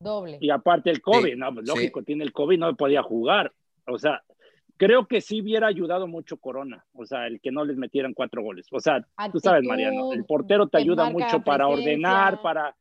Doble. 0.00 0.38
Y 0.40 0.50
aparte 0.50 0.90
el 0.90 1.00
COVID, 1.02 1.32
Sí, 1.32 1.36
no, 1.36 1.52
pues 1.54 1.66
sí. 1.66 1.74
lógico, 1.74 2.02
tiene 2.02 2.24
el 2.24 2.32
COVID, 2.32 2.58
no 2.58 2.76
podía 2.76 3.02
jugar. 3.02 3.52
O 3.86 3.98
sea, 3.98 4.22
creo 4.76 5.06
que 5.06 5.20
sí 5.20 5.42
hubiera 5.42 5.66
ayudado 5.66 6.06
mucho 6.06 6.36
Corona, 6.36 6.84
o 6.92 7.04
sea, 7.04 7.26
el 7.26 7.40
que 7.40 7.50
no 7.50 7.64
les 7.64 7.76
metieran 7.76 8.14
cuatro 8.14 8.42
goles. 8.42 8.66
O 8.70 8.78
sea, 8.80 9.00
tú 9.32 9.40
sabes, 9.40 9.58
Actitud, 9.58 9.68
Mariano, 9.68 10.12
el 10.12 10.24
portero 10.24 10.68
te 10.68 10.78
ayuda 10.78 11.10
mucho 11.10 11.42
para 11.42 11.66
ordenar, 11.66 12.40
para, 12.42 12.76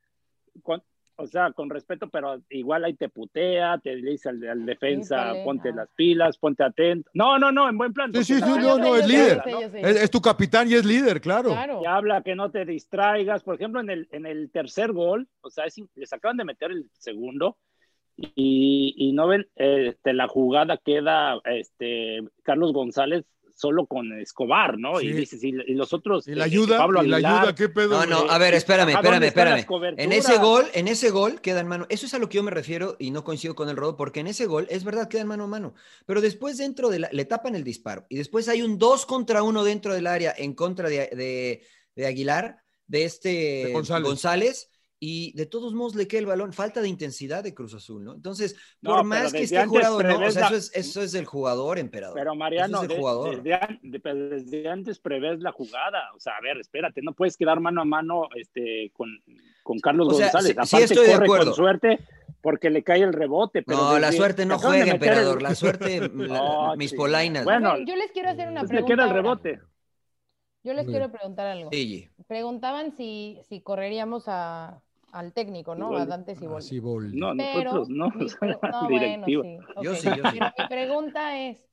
con- 0.61 0.83
o 1.20 1.26
sea, 1.28 1.51
con 1.51 1.70
respeto, 1.70 2.07
pero 2.09 2.41
igual 2.49 2.86
ahí 2.86 2.93
te 2.93 3.09
putea, 3.09 3.80
te 3.80 3.95
dice 3.95 4.30
al, 4.30 4.47
al 4.47 4.65
defensa, 4.65 5.34
ponte 5.43 5.72
no. 5.72 5.78
las 5.78 5.89
pilas, 5.95 6.38
ponte 6.38 6.63
atento. 6.63 7.09
No, 7.13 7.39
no, 7.39 7.51
no, 7.51 7.68
en 7.68 7.78
buen 7.78 7.91
plan. 7.91 8.13
Sí, 8.13 8.24
sí, 8.24 8.36
sí, 8.36 8.41
no, 8.41 8.78
no, 8.78 8.95
es 8.95 9.07
líder. 9.07 9.41
Es, 9.74 10.03
es 10.03 10.11
tu 10.11 10.22
capitán 10.22 10.70
y 10.70 10.76
es 10.76 10.86
líder, 10.86 11.20
claro. 11.20 11.49
Claro. 11.49 11.82
Y 11.84 11.88
habla 11.88 12.22
que 12.22 12.36
no 12.36 12.51
te 12.51 12.65
distraigas. 12.65 13.43
Por 13.43 13.55
ejemplo, 13.55 13.82
en 13.82 13.89
el, 13.89 14.07
en 14.11 14.28
el 14.28 14.51
tercer 14.51 14.93
gol, 14.93 15.28
o 15.41 15.49
sea, 15.49 15.65
es 15.65 15.82
les 15.95 16.13
acaban 16.13 16.38
de 16.38 16.45
meter 16.45 16.72
el 16.72 16.89
segundo 16.93 17.57
y, 18.15 18.93
y 18.97 19.13
no 19.13 19.28
ven, 19.28 19.47
este, 19.55 20.13
la 20.13 20.28
jugada 20.28 20.78
queda 20.78 21.39
este, 21.45 22.24
Carlos 22.43 22.74
González 22.74 23.26
solo 23.57 23.87
con 23.87 24.13
Escobar, 24.19 24.77
¿no? 24.77 25.01
Y 25.01 25.11
dices, 25.11 25.43
y, 25.43 25.49
y 25.49 25.73
los 25.73 25.91
otros. 25.91 26.27
Y 26.27 26.35
la 26.35 26.43
eh, 26.43 26.45
ayuda, 26.45 26.77
Pablo 26.77 27.03
y 27.03 27.07
la 27.07 27.17
ayuda, 27.17 27.55
qué 27.55 27.67
pedo. 27.69 27.89
No, 27.89 28.05
no, 28.05 28.31
a 28.31 28.37
ver, 28.37 28.53
espérame, 28.53 28.89
¿A 28.89 28.99
espérame, 28.99 29.23
espérame. 29.23 29.65
En 29.97 30.11
ese 30.11 30.37
gol, 30.37 30.65
en 30.73 30.87
ese 30.87 31.09
gol 31.09 31.41
queda 31.41 31.59
en 31.61 31.67
mano. 31.67 31.87
Eso 31.89 32.05
es 32.05 32.13
a 32.13 32.19
lo 32.19 32.29
que 32.29 32.35
yo 32.37 32.43
me 32.43 32.51
refiero 32.51 32.95
y 32.99 33.09
no 33.11 33.23
coincido 33.23 33.55
con 33.55 33.67
el 33.69 33.75
rodo, 33.75 33.97
porque 33.97 34.19
en 34.19 34.27
ese 34.27 34.45
gol 34.45 34.67
es 34.69 34.83
verdad 34.83 35.07
queda 35.07 35.21
en 35.21 35.27
mano 35.27 35.45
a 35.45 35.47
mano. 35.47 35.73
Pero 36.05 36.21
después 36.21 36.57
dentro 36.57 36.89
de 36.89 36.99
la, 36.99 37.09
le 37.11 37.25
tapan 37.25 37.55
el 37.55 37.63
disparo 37.63 38.05
y 38.09 38.17
después 38.17 38.47
hay 38.47 38.61
un 38.61 38.77
2 38.77 39.05
contra 39.07 39.41
1 39.41 39.63
dentro 39.63 39.93
del 39.93 40.05
área 40.07 40.33
en 40.37 40.53
contra 40.53 40.87
de, 40.87 41.09
de- 41.15 41.63
de 41.95 42.05
Aguilar, 42.05 42.61
de 42.85 43.05
este 43.05 43.29
De 43.29 43.71
González. 43.73 44.07
González. 44.07 44.69
Y 44.99 45.31
de 45.37 45.45
todos 45.45 45.75
modos 45.75 45.93
le 45.93 46.07
queda 46.07 46.21
el 46.21 46.25
balón, 46.25 46.53
falta 46.53 46.81
de 46.81 46.87
intensidad 46.87 47.43
de 47.43 47.53
Cruz 47.53 47.73
Azul, 47.75 48.03
¿no? 48.03 48.15
Entonces, 48.15 48.55
por 48.81 49.03
más 49.03 49.31
que 49.31 49.43
esté 49.43 49.63
jurado, 49.67 50.01
no, 50.01 50.25
o 50.25 50.31
sea, 50.31 50.41
la- 50.41 50.47
eso 50.47 50.55
es, 50.55 50.71
eso 50.73 51.01
es 51.03 51.11
del 51.11 51.25
jugador, 51.25 51.77
emperador. 51.77 52.15
Pero 52.17 52.33
Mariano, 52.33 52.77
es 52.77 52.81
del 52.81 52.89
de- 52.89 52.97
jugador. 52.97 53.43
desde, 53.43 54.41
de- 54.43 54.69
antes 54.69 54.97
prevés 54.97 55.39
la 55.41 55.51
jugada. 55.51 55.99
O 56.15 56.19
sea, 56.19 56.33
a 56.37 56.41
ver, 56.41 56.57
espérate, 56.57 57.01
no 57.03 57.13
puedes 57.13 57.37
quedar 57.37 57.59
mano 57.59 57.81
a 57.81 57.85
mano 57.85 58.27
este, 58.35 58.91
con, 58.95 59.09
con 59.61 59.77
Carlos 59.79 60.07
O 60.07 60.13
sea, 60.17 60.31
González. 60.31 60.55
sí- 60.63 60.67
sí 60.67 60.75
Aparte, 60.77 60.93
estoy 60.93 61.05
de 61.07 61.13
corre 61.13 61.25
acuerdo. 61.25 61.45
con 61.45 61.53
suerte 61.53 61.99
porque 62.41 62.69
le 62.71 62.83
cae 62.83 63.03
el 63.03 63.13
rebote. 63.13 63.61
Pero 63.61 63.77
no, 63.77 63.99
la 63.99 64.11
suerte 64.11 64.47
no 64.47 64.57
de 64.57 64.65
juega, 64.65 64.83
el- 64.85 64.89
emperador. 64.89 65.43
La 65.43 65.53
suerte, 65.55 66.09
la- 66.11 66.73
mis 66.75 66.89
sí. 66.89 66.95
polainas. 66.95 67.43
Bueno, 67.43 67.77
yo 67.85 67.95
les 67.95 68.11
quiero 68.13 68.29
hacer 68.31 68.47
una 68.47 68.61
pues 68.61 68.71
le 68.71 68.77
pregunta. 68.77 68.95
queda 68.95 69.03
el 69.03 69.09
ahora. 69.09 69.21
rebote. 69.21 69.59
Yo 70.63 70.73
les 70.73 70.87
quiero 70.87 71.11
preguntar 71.11 71.45
algo. 71.47 71.69
Sí. 71.71 72.09
Preguntaban 72.27 72.91
si, 72.97 73.39
si 73.47 73.61
correríamos 73.61 74.23
a, 74.27 74.81
al 75.11 75.33
técnico, 75.33 75.75
¿no? 75.75 75.87
A 75.87 75.89
Siboldi. 75.89 76.09
Dante 76.09 76.35
Siboldi. 76.35 77.17
No, 77.17 77.33
Pero 77.37 77.63
nosotros 77.63 77.89
no, 77.89 78.09
mi 78.15 78.25
no, 78.25 78.89
bueno, 78.89 79.25
sí, 79.25 79.33
Yo 79.81 79.91
ok. 79.91 79.97
sí, 79.97 80.09
yo 80.15 80.31
sí. 80.31 80.39
Pero 80.39 80.51
mi 80.57 80.67
pregunta 80.67 81.39
es, 81.39 81.67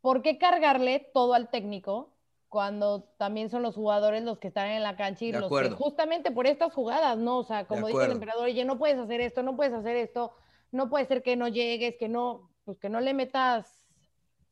¿por 0.00 0.22
qué 0.22 0.38
cargarle 0.38 1.10
todo 1.12 1.34
al 1.34 1.50
técnico 1.50 2.14
cuando 2.48 3.02
también 3.18 3.50
son 3.50 3.62
los 3.62 3.74
jugadores 3.74 4.24
los 4.24 4.38
que 4.38 4.48
están 4.48 4.70
en 4.70 4.82
la 4.82 4.96
cancha 4.96 5.24
y 5.26 5.32
De 5.32 5.40
los 5.40 5.50
que 5.50 5.70
justamente 5.70 6.30
por 6.30 6.46
estas 6.46 6.72
jugadas, 6.72 7.18
¿no? 7.18 7.38
O 7.38 7.44
sea, 7.44 7.66
como 7.66 7.88
dice 7.88 8.04
el 8.06 8.12
emperador, 8.12 8.44
oye, 8.44 8.64
no 8.64 8.78
puedes 8.78 8.98
hacer 8.98 9.20
esto, 9.20 9.42
no 9.42 9.54
puedes 9.54 9.74
hacer 9.74 9.96
esto, 9.96 10.32
no 10.72 10.88
puede 10.88 11.04
ser 11.04 11.22
que 11.22 11.36
no 11.36 11.48
llegues, 11.48 11.96
que 11.96 12.08
no, 12.08 12.50
pues 12.64 12.78
que 12.78 12.88
no 12.88 13.00
le 13.00 13.12
metas 13.12 13.86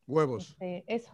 Huevos. 0.07 0.51
este, 0.51 0.85
eso. 0.87 1.11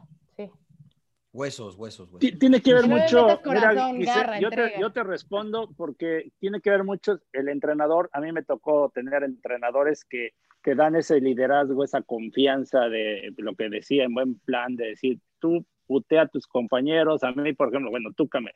Huesos, 1.33 1.77
huesos, 1.77 2.09
huesos. 2.13 2.21
Ti- 2.21 2.39
Tiene 2.39 2.61
que 2.61 2.75
ver 2.75 2.87
mucho. 2.87 3.41
corazón, 3.43 3.97
Giselle, 3.97 4.05
garra, 4.21 4.41
yo, 4.41 4.51
te, 4.51 4.73
yo 4.79 4.93
te 4.93 5.03
respondo 5.03 5.71
porque 5.77 6.31
tiene 6.39 6.61
que 6.61 6.71
ver 6.71 6.85
mucho 6.85 7.21
el 7.33 7.49
entrenador. 7.49 8.11
A 8.13 8.21
mí 8.21 8.33
me 8.33 8.43
tocó 8.43 8.91
tener 8.95 9.23
entrenadores 9.23 10.05
que, 10.05 10.35
que 10.63 10.75
dan 10.75 10.95
ese 10.95 11.21
liderazgo, 11.21 11.85
esa 11.85 12.03
confianza 12.03 12.89
de 12.89 13.33
lo 13.39 13.55
que 13.55 13.71
decía 13.71 14.05
en 14.05 14.13
buen 14.15 14.39
plan, 14.41 14.77
de 14.77 14.89
decir, 14.89 15.21
tú 15.39 15.65
putea 15.87 16.23
a 16.23 16.29
tus 16.29 16.47
compañeros. 16.47 17.25
A 17.25 17.33
mí, 17.33 17.55
por 17.55 17.69
ejemplo, 17.69 17.91
bueno, 17.91 18.11
tú 18.15 18.29
que 18.29 18.41
me, 18.41 18.51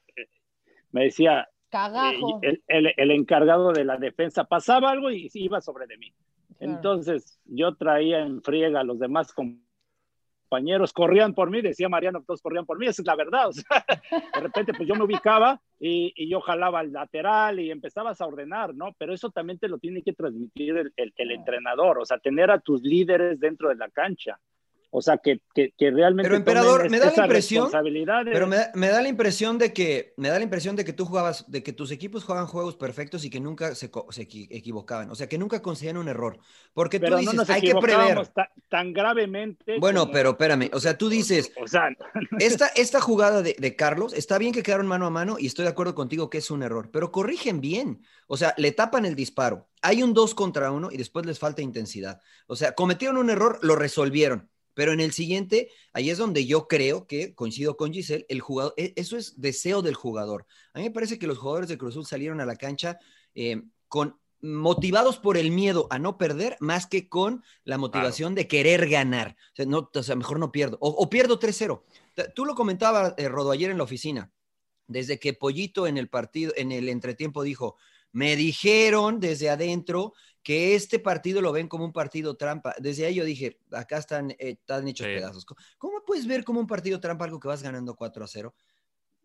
me 0.92 1.04
decía, 1.04 1.48
Cagajo. 1.70 2.40
eh, 2.42 2.60
el, 2.68 2.86
el- 2.86 2.94
el 2.96 3.10
encargado 3.10 3.72
de 3.72 3.84
la 3.84 3.96
defensa 3.96 4.44
pasaba 4.44 4.90
algo 4.90 5.10
y 5.10 5.30
iba 5.32 5.62
sobre 5.62 5.86
de 5.86 5.96
mí. 5.96 6.12
Claro. 6.58 6.72
Entonces 6.74 7.40
yo 7.46 7.74
traía 7.76 8.20
en 8.20 8.42
friega 8.42 8.80
a 8.80 8.84
los 8.84 8.98
demás 8.98 9.32
compañeros, 9.32 9.65
corrían 10.92 11.34
por 11.34 11.50
mí, 11.50 11.60
decía 11.60 11.88
Mariano, 11.88 12.22
todos 12.26 12.40
corrían 12.42 12.64
por 12.66 12.78
mí, 12.78 12.86
esa 12.86 13.02
es 13.02 13.06
la 13.06 13.16
verdad. 13.16 13.48
o 13.48 13.52
sea, 13.52 13.84
de 14.34 14.40
repente 14.40 14.72
pues 14.74 14.88
yo 14.88 14.94
me 14.94 15.04
ubicaba 15.04 15.60
y, 15.80 16.12
y 16.16 16.28
yo 16.30 16.40
jalaba 16.40 16.80
al 16.80 16.92
lateral 16.92 17.60
y 17.60 17.70
empezabas 17.70 18.20
a 18.20 18.26
ordenar, 18.26 18.74
¿no? 18.74 18.94
Pero 18.98 19.12
eso 19.12 19.30
también 19.30 19.58
te 19.58 19.68
lo 19.68 19.78
tiene 19.78 20.02
que 20.02 20.12
transmitir 20.12 20.76
el, 20.76 20.92
el- 20.96 21.12
el 21.16 21.30
entrenador, 21.32 21.98
o 21.98 22.04
sea, 22.04 22.18
tener 22.18 22.50
a 22.50 22.60
tus 22.60 22.82
líderes 22.82 23.40
dentro 23.40 23.68
de 23.68 23.76
la 23.76 23.88
cancha. 23.90 24.38
O 24.98 25.02
sea, 25.02 25.18
que, 25.18 25.42
que, 25.54 25.72
que 25.76 25.90
realmente 25.90 26.26
Pero, 26.26 26.36
emperador, 26.38 26.88
me 26.88 26.98
da 26.98 27.04
la 27.14 27.24
impresión- 27.26 27.66
Pero 28.32 28.46
me 28.46 28.56
da, 28.56 28.70
me 28.72 28.88
da 28.88 29.02
la 29.02 29.08
impresión 29.08 29.58
de 29.58 29.74
que 29.74 30.14
me 30.16 30.30
da 30.30 30.38
la 30.38 30.44
impresión 30.44 30.74
de 30.74 30.86
que 30.86 30.94
tú 30.94 31.04
jugabas, 31.04 31.44
de 31.50 31.62
que 31.62 31.74
tus 31.74 31.90
equipos 31.90 32.24
jugaban 32.24 32.46
juegos 32.46 32.76
perfectos 32.76 33.22
y 33.26 33.28
que 33.28 33.38
nunca 33.38 33.74
se, 33.74 33.90
se 34.10 34.22
equi- 34.26 34.48
equivocaban, 34.50 35.10
o 35.10 35.14
sea, 35.14 35.28
que 35.28 35.36
nunca 35.36 35.60
conseguían 35.60 35.98
un 35.98 36.08
error, 36.08 36.38
porque 36.72 36.98
pero 36.98 37.16
tú 37.16 37.20
dices, 37.20 37.34
no 37.34 37.42
nos 37.42 37.50
hay 37.50 37.60
que 37.60 37.74
prever. 37.74 38.26
tan 38.70 38.94
gravemente. 38.94 39.76
Bueno, 39.78 40.00
como- 40.00 40.12
pero 40.14 40.30
espérame, 40.30 40.70
o 40.72 40.80
sea, 40.80 40.96
tú 40.96 41.10
dices, 41.10 41.52
O 41.60 41.68
sea, 41.68 41.90
esta, 42.38 42.68
esta 42.68 42.98
jugada 43.02 43.42
de, 43.42 43.54
de 43.58 43.76
Carlos, 43.76 44.14
está 44.14 44.38
bien 44.38 44.54
que 44.54 44.62
quedaron 44.62 44.86
mano 44.86 45.04
a 45.04 45.10
mano 45.10 45.36
y 45.38 45.44
estoy 45.46 45.64
de 45.64 45.72
acuerdo 45.72 45.94
contigo 45.94 46.30
que 46.30 46.38
es 46.38 46.50
un 46.50 46.62
error, 46.62 46.88
pero 46.90 47.12
corrigen 47.12 47.60
bien. 47.60 48.02
O 48.28 48.38
sea, 48.38 48.54
le 48.56 48.72
tapan 48.72 49.04
el 49.04 49.14
disparo. 49.14 49.68
Hay 49.82 50.02
un 50.02 50.14
2 50.14 50.34
contra 50.34 50.72
1 50.72 50.90
y 50.90 50.96
después 50.96 51.26
les 51.26 51.38
falta 51.38 51.60
intensidad. 51.60 52.20
O 52.46 52.56
sea, 52.56 52.72
cometieron 52.72 53.18
un 53.18 53.28
error, 53.30 53.58
lo 53.62 53.76
resolvieron. 53.76 54.48
Pero 54.76 54.92
en 54.92 55.00
el 55.00 55.12
siguiente, 55.12 55.70
ahí 55.94 56.10
es 56.10 56.18
donde 56.18 56.44
yo 56.44 56.68
creo 56.68 57.06
que, 57.06 57.34
coincido 57.34 57.78
con 57.78 57.94
Giselle, 57.94 58.26
el 58.28 58.42
jugador, 58.42 58.74
e- 58.76 58.92
eso 58.96 59.16
es 59.16 59.40
deseo 59.40 59.80
del 59.80 59.94
jugador. 59.94 60.44
A 60.74 60.78
mí 60.80 60.84
me 60.84 60.90
parece 60.90 61.18
que 61.18 61.26
los 61.26 61.38
jugadores 61.38 61.70
de 61.70 61.78
Cruz 61.78 61.94
Azul 61.94 62.04
salieron 62.04 62.42
a 62.42 62.44
la 62.46 62.56
cancha 62.56 62.98
eh, 63.34 63.62
con 63.88 64.18
motivados 64.42 65.18
por 65.18 65.38
el 65.38 65.50
miedo 65.50 65.86
a 65.88 65.98
no 65.98 66.18
perder 66.18 66.58
más 66.60 66.86
que 66.86 67.08
con 67.08 67.42
la 67.64 67.78
motivación 67.78 68.34
de 68.34 68.46
querer 68.46 68.86
ganar. 68.86 69.34
O 69.52 69.56
sea, 69.56 69.64
no, 69.64 69.90
o 69.92 70.02
sea, 70.02 70.14
mejor 70.14 70.38
no 70.38 70.52
pierdo. 70.52 70.76
O, 70.82 70.90
o 70.90 71.08
pierdo 71.08 71.38
3-0. 71.38 71.82
T- 72.14 72.28
Tú 72.34 72.44
lo 72.44 72.54
comentabas, 72.54 73.14
eh, 73.16 73.28
Rodo, 73.30 73.52
ayer 73.52 73.70
en 73.70 73.78
la 73.78 73.84
oficina. 73.84 74.30
Desde 74.86 75.18
que 75.18 75.32
Pollito 75.32 75.86
en 75.86 75.96
el 75.96 76.10
partido, 76.10 76.52
en 76.54 76.70
el 76.70 76.90
entretiempo 76.90 77.42
dijo, 77.42 77.76
me 78.12 78.36
dijeron 78.36 79.20
desde 79.20 79.48
adentro 79.48 80.12
que 80.46 80.76
este 80.76 81.00
partido 81.00 81.42
lo 81.42 81.50
ven 81.50 81.66
como 81.66 81.84
un 81.84 81.92
partido 81.92 82.36
trampa. 82.36 82.72
Desde 82.78 83.04
ahí 83.04 83.16
yo 83.16 83.24
dije, 83.24 83.58
acá 83.72 83.96
están, 83.98 84.30
eh, 84.30 84.36
están 84.60 84.86
hechos 84.86 85.04
Sí. 85.08 85.12
pedazos. 85.14 85.44
¿Cómo- 85.44 85.58
¿Cómo 85.76 86.04
puedes 86.06 86.24
ver 86.28 86.44
como 86.44 86.60
un 86.60 86.68
partido 86.68 87.00
trampa 87.00 87.24
algo 87.24 87.40
que 87.40 87.48
vas 87.48 87.64
ganando 87.64 87.96
4 87.96 88.24
a 88.24 88.28
0? 88.28 88.54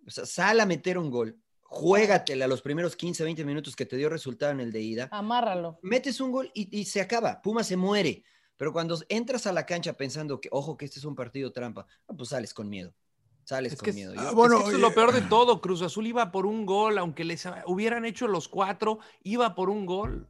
O 0.08 0.10
sea, 0.10 0.26
sal 0.26 0.60
a 0.60 0.66
meter 0.66 0.98
un 0.98 1.12
gol, 1.12 1.38
juégatela 1.62 2.48
los 2.48 2.64
primeros 2.64 2.96
15, 2.96 3.24
20 3.24 3.46
minutos 3.46 3.76
que 3.76 3.86
te 3.86 3.98
dio 3.98 4.10
resultado 4.10 4.52
en 4.52 4.62
el 4.62 4.72
de 4.72 4.82
ida, 4.82 5.10
Amárralo. 5.12 5.78
metes 5.84 6.20
un 6.22 6.32
gol 6.32 6.50
y, 6.56 6.76
y 6.76 6.86
se 6.86 7.02
acaba. 7.02 7.40
Puma 7.44 7.64
se 7.64 7.78
muere. 7.78 8.24
Pero 8.58 8.74
cuando 8.74 8.98
entras 9.08 9.46
a 9.46 9.54
la 9.54 9.68
cancha 9.68 9.94
pensando 9.94 10.42
que, 10.42 10.50
ojo, 10.52 10.76
que 10.76 10.86
este 10.86 10.98
es 10.98 11.06
un 11.06 11.14
partido 11.14 11.52
trampa, 11.54 11.86
ah, 12.08 12.14
pues 12.18 12.30
sales 12.30 12.52
con 12.52 12.68
miedo. 12.68 12.96
Sales 13.44 13.74
Es 13.74 13.80
con 13.80 13.86
que, 13.86 13.94
miedo. 13.94 14.14
ah, 14.18 14.30
Yo- 14.32 14.36
bueno, 14.36 14.56
es 14.58 14.64
que 14.64 14.68
eso 14.70 14.78
es 14.78 14.82
lo 14.82 14.92
peor 14.96 15.12
de 15.14 15.22
todo. 15.22 15.62
Cruz 15.62 15.84
Azul 15.84 16.08
iba 16.08 16.32
por 16.32 16.48
un 16.48 16.66
gol, 16.66 16.98
aunque 16.98 17.24
les 17.26 17.44
hubieran 17.68 18.06
hecho 18.06 18.28
los 18.28 18.48
cuatro, 18.48 18.98
iba 19.22 19.54
por 19.54 19.70
un 19.70 19.86
gol. 19.86 20.28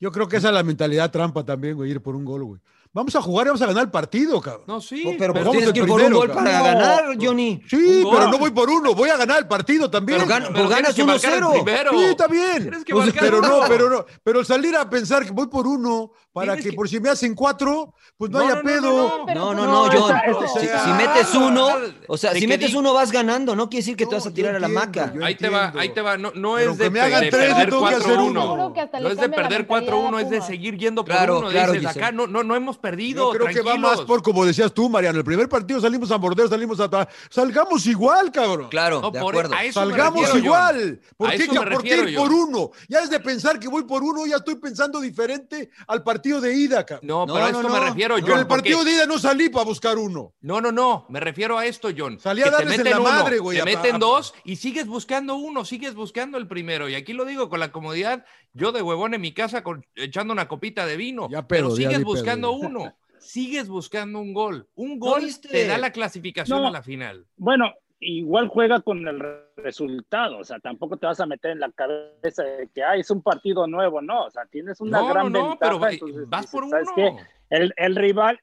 Yo 0.00 0.10
creo 0.12 0.28
que 0.28 0.38
esa 0.38 0.48
es 0.48 0.54
la 0.54 0.62
mentalidad 0.62 1.10
trampa 1.10 1.44
también, 1.44 1.76
güey, 1.76 1.90
ir 1.90 2.00
por 2.00 2.16
un 2.16 2.24
gol, 2.24 2.42
güey. 2.44 2.60
Vamos 2.92 3.14
a 3.14 3.22
jugar 3.22 3.46
y 3.46 3.50
vamos 3.50 3.62
a 3.62 3.66
ganar 3.66 3.84
el 3.84 3.90
partido, 3.92 4.40
cabrón. 4.40 4.64
No, 4.66 4.80
sí. 4.80 5.14
Pero 5.16 5.32
vamos 5.32 5.52
tienes 5.52 5.72
que 5.72 5.78
ir 5.78 5.86
por 5.86 6.00
un 6.02 6.12
gol 6.12 6.26
cabrón. 6.26 6.44
para 6.44 6.58
No. 6.58 6.64
ganar, 6.64 7.04
Johnny. 7.20 7.62
Sí, 7.70 8.02
pero 8.10 8.26
no 8.28 8.36
voy 8.36 8.50
por 8.50 8.68
uno, 8.68 8.94
voy 8.96 9.08
a 9.10 9.16
ganar 9.16 9.38
el 9.38 9.46
partido 9.46 9.88
también. 9.88 10.18
Pero 10.18 10.30
gan- 10.30 10.42
Pero 10.48 10.54
pues 10.54 10.68
ganas 10.70 10.94
tienes 10.96 11.22
que 11.22 11.28
marcar 11.28 11.38
el 11.38 11.44
1-0. 11.44 11.62
primero. 11.64 11.90
Sí, 11.92 12.04
está 12.04 12.26
bien. 12.26 12.70
Marcar 12.92 13.14
pero 13.20 13.40
no, 13.40 13.60
pero 13.68 13.88
no. 13.90 14.04
Pero 14.24 14.44
salir 14.44 14.74
a 14.74 14.90
pensar 14.90 15.24
que 15.24 15.30
voy 15.30 15.46
por 15.46 15.68
uno 15.68 16.10
para 16.32 16.56
que, 16.56 16.64
que- 16.64 16.72
por 16.72 16.88
si 16.88 16.98
me 16.98 17.10
hacen 17.10 17.34
cuatro, 17.36 17.94
pues 18.16 18.28
no, 18.32 18.40
No, 18.40 18.44
haya 18.44 18.54
no, 18.56 18.62
no, 18.62 18.68
pedo. 18.68 18.90
no, 19.18 19.24
Pero 19.26 19.40
No, 19.40 19.54
no, 19.54 19.66
no, 19.66 19.86
no, 19.86 19.92
John. 20.00 20.16
Si, 20.60 20.66
si 20.66 20.90
metes 20.92 21.34
uno, 21.36 21.68
o 22.08 22.16
sea, 22.16 22.32
si 22.34 22.46
metes 22.48 22.72
di- 22.72 22.76
uno 22.76 22.92
vas 22.92 23.12
ganando, 23.12 23.54
no 23.54 23.70
quiere 23.70 23.82
decir 23.82 23.96
que 23.96 24.04
te 24.06 24.10
No, 24.10 24.16
vas 24.18 24.26
a 24.26 24.34
tirar 24.34 24.56
a 24.56 24.58
la 24.58 24.66
maca. 24.68 25.12
Ahí 25.22 25.36
te 25.36 25.48
va, 25.48 25.72
ahí 25.78 25.90
te 25.90 26.00
va. 26.02 26.16
No, 26.16 26.32
no 26.34 26.54
Pero 26.56 26.72
es 26.72 26.78
de, 26.78 26.84
que 26.84 26.90
me 26.90 27.00
hagan 27.00 27.20
de 27.20 27.30
tres, 27.30 27.48
yo 27.50 27.54
perder 27.54 27.70
tengo 27.70 27.88
que 27.88 27.94
hacer 27.94 28.16
4-1. 28.16 28.24
uno. 28.30 28.42
Seguro 28.42 28.72
que 28.72 28.80
hasta 28.80 28.98
No 28.98 29.08
es 29.10 29.16
de 29.16 29.28
perder 29.28 29.60
mentalidad 29.68 29.92
4-1, 29.94 30.16
a 30.18 30.22
es 30.22 30.30
de 30.30 30.42
seguir 30.42 30.76
yendo 30.76 31.04
por 31.04 31.14
uno. 31.30 31.48
claro, 31.50 31.72
dices, 31.72 31.96
acá 31.96 32.10
no, 32.10 32.26
no, 32.26 32.42
no 32.42 32.56
hemos 32.56 32.79
perdido. 32.80 33.32
Yo 33.32 33.38
creo 33.38 33.54
que 33.54 33.62
va 33.62 33.76
más 33.76 34.00
por, 34.02 34.22
como 34.22 34.44
decías 34.44 34.72
tú, 34.72 34.88
Mariano, 34.88 35.18
el 35.18 35.24
primer 35.24 35.48
partido 35.48 35.80
salimos 35.80 36.10
a 36.10 36.18
morder, 36.18 36.48
salimos 36.48 36.78
a... 36.80 37.08
Salgamos 37.28 37.86
igual, 37.86 38.32
cabrón. 38.32 38.68
Claro, 38.70 39.00
No, 39.00 39.10
de 39.10 39.20
por- 39.20 39.30
acuerdo. 39.34 39.54
a 39.54 39.64
eso 39.64 39.80
Salgamos 39.80 40.14
refiero, 40.22 40.32
John. 40.32 40.44
igual. 40.44 41.00
¿Por 41.16 41.28
A 41.28 41.32
qué, 41.32 41.38
me 41.48 41.60
por 41.70 41.82
qué 41.82 41.96
ir 42.08 42.16
por 42.16 42.28
John. 42.28 42.48
uno? 42.48 42.70
Ya 42.88 43.00
es 43.00 43.10
de 43.10 43.20
pensar 43.20 43.58
que 43.60 43.68
voy 43.68 43.84
por 43.84 44.02
uno, 44.02 44.26
ya 44.26 44.36
estoy 44.36 44.56
pensando 44.56 45.00
diferente 45.00 45.70
al 45.86 46.02
partido 46.02 46.40
de 46.40 46.54
ida, 46.54 46.84
cabrón. 46.84 47.06
No, 47.06 47.26
No, 47.26 47.34
pero 47.34 47.46
a 47.46 47.52
no, 47.52 47.58
esto 47.60 47.68
no. 47.68 47.74
me 47.80 47.88
refiero, 47.88 48.14
No, 48.14 48.18
Yo 48.20 48.24
en 48.26 48.30
John. 48.32 48.40
el 48.40 48.46
partido 48.46 48.78
porque- 48.78 48.90
de 48.90 48.96
ida 48.96 49.06
no 49.06 49.18
salí 49.18 49.48
para 49.48 49.64
buscar 49.64 49.98
uno. 49.98 50.32
No, 50.40 50.60
no, 50.60 50.72
no, 50.72 51.06
me 51.08 51.20
refiero 51.20 51.58
a 51.58 51.66
esto, 51.66 51.88
John. 51.96 52.18
Salí 52.18 52.40
a 52.42 52.44
que 52.44 52.50
te 52.50 52.56
darles 52.56 52.78
en 52.78 52.84
la 52.90 53.00
uno, 53.00 53.10
madre, 53.10 53.38
güey, 53.38 53.56
Te 53.58 53.62
a- 53.62 53.64
meten 53.64 53.96
a- 53.96 53.98
dos 53.98 54.34
y 54.44 54.56
sigues 54.56 54.86
buscando 54.86 55.34
uno, 55.36 55.64
sigues 55.64 55.94
buscando 55.94 56.38
el 56.38 56.46
primero. 56.48 56.88
Y 56.88 56.94
aquí 56.94 57.12
lo 57.12 57.24
digo 57.24 57.48
con 57.48 57.60
la 57.60 57.72
comodidad, 57.72 58.24
yo 58.52 58.72
de 58.72 58.82
huevón 58.82 59.14
en 59.14 59.20
mi 59.20 59.32
casa 59.32 59.62
con- 59.62 59.84
echando 59.94 60.32
una 60.32 60.48
copita 60.48 60.86
de 60.86 60.96
vino. 60.96 61.28
Ya 61.30 61.46
pero 61.46 61.70
sigues 61.70 62.02
buscando 62.04 62.52
uno, 62.52 62.96
sigues 63.18 63.68
buscando 63.68 64.20
un 64.20 64.32
gol. 64.32 64.68
Un 64.74 64.98
gol 64.98 65.22
te 65.40 65.66
da 65.66 65.78
la 65.78 65.92
clasificación 65.92 66.62
No. 66.62 66.68
a 66.68 66.70
la 66.70 66.82
final. 66.82 67.26
Bueno, 67.36 67.72
igual 68.00 68.48
juega 68.48 68.80
con 68.80 69.06
el 69.06 69.22
resultado, 69.56 70.38
o 70.38 70.44
sea, 70.44 70.58
tampoco 70.58 70.96
te 70.96 71.06
vas 71.06 71.20
a 71.20 71.26
meter 71.26 71.50
en 71.50 71.60
la 71.60 71.70
cabeza 71.70 72.42
de 72.42 72.68
que 72.74 72.82
ay, 72.82 73.00
es 73.00 73.10
un 73.10 73.22
partido 73.22 73.66
nuevo, 73.66 74.00
no, 74.00 74.24
o 74.24 74.30
sea, 74.30 74.46
tienes 74.46 74.80
una 74.80 75.00
No, 75.00 75.08
gran 75.08 75.24
no, 75.32 75.38
no, 75.38 75.48
ventaja. 75.50 75.58
pero 75.78 75.88
entonces 75.90 76.28
vas 76.28 76.40
dices, 76.42 76.50
por 76.52 76.70
¿sabes 76.70 76.88
uno. 76.96 77.16
qué? 77.18 77.24
El, 77.50 77.74
el 77.76 77.96
rival, 77.96 78.40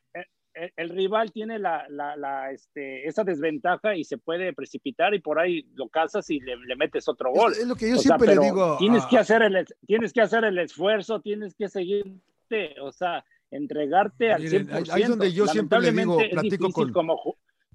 el, 0.75 0.89
rival 0.89 1.31
tiene 1.31 1.59
la, 1.59 1.85
la, 1.89 2.15
la, 2.15 2.51
este, 2.51 3.07
esa 3.07 3.23
desventaja 3.23 3.95
y 3.95 4.03
se 4.03 4.17
puede 4.17 4.53
precipitar 4.53 5.13
y 5.13 5.19
por 5.19 5.39
ahí 5.39 5.67
lo 5.75 5.87
cazas 5.89 6.29
y 6.29 6.39
le, 6.39 6.55
le 6.57 6.75
metes 6.75 7.07
otro 7.07 7.31
gol. 7.31 7.51
Es, 7.51 7.59
es 7.59 7.67
lo 7.67 7.75
que 7.75 7.89
yo 7.89 7.95
O 7.95 7.99
sea, 7.99 8.17
siempre 8.17 8.27
le 8.27 8.33
pero 8.33 8.41
digo. 8.43 8.75
Tienes 8.79 9.05
que 9.05 9.17
a- 9.17 9.21
hacer 9.21 9.41
el, 9.43 9.55
es- 9.57 9.75
tienes 9.85 10.13
que 10.13 10.21
hacer 10.21 10.43
el 10.43 10.57
esfuerzo, 10.57 11.21
tienes 11.21 11.53
que 11.55 11.67
seguirte, 11.69 12.75
o 12.81 12.91
sea, 12.91 13.23
entregarte 13.51 14.31
al 14.31 14.41
Miren, 14.41 14.67
100%. 14.67 14.93
ahí- 14.93 15.01
es 15.03 15.09
donde 15.09 15.33
yo 15.33 15.47
siempre 15.47 15.79
le 15.79 15.91
digo, 15.91 16.17
platico 16.31 16.69
con- 16.71 16.91
como, 16.93 17.19